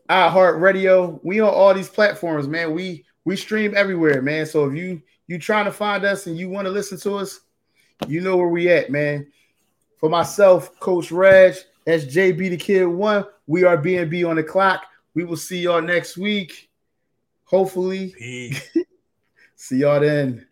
iHeartRadio. 0.09 1.19
We 1.23 1.39
on 1.41 1.49
all 1.49 1.73
these 1.73 1.89
platforms, 1.89 2.47
man. 2.47 2.73
We 2.73 3.05
we 3.25 3.35
stream 3.35 3.75
everywhere, 3.75 4.21
man. 4.21 4.45
So 4.45 4.65
if 4.65 4.75
you 4.75 5.01
you 5.27 5.38
trying 5.38 5.65
to 5.65 5.71
find 5.71 6.05
us 6.05 6.27
and 6.27 6.38
you 6.38 6.49
want 6.49 6.65
to 6.65 6.71
listen 6.71 6.97
to 6.99 7.15
us, 7.15 7.41
you 8.07 8.21
know 8.21 8.38
where 8.38 8.47
we 8.47 8.69
at, 8.69 8.89
man. 8.89 9.27
For 9.97 10.09
myself, 10.09 10.79
Coach 10.79 11.11
Reg, 11.11 11.55
that's 11.85 12.05
JB 12.05 12.49
the 12.49 12.57
Kid 12.57 12.85
One. 12.85 13.25
We 13.47 13.63
are 13.63 13.77
BNB 13.77 14.27
on 14.27 14.35
the 14.38 14.43
clock. 14.43 14.85
We 15.13 15.23
will 15.23 15.38
see 15.38 15.59
y'all 15.59 15.81
next 15.81 16.17
week. 16.17 16.69
Hopefully. 17.45 18.13
see 19.55 19.77
y'all 19.77 19.99
then. 19.99 20.46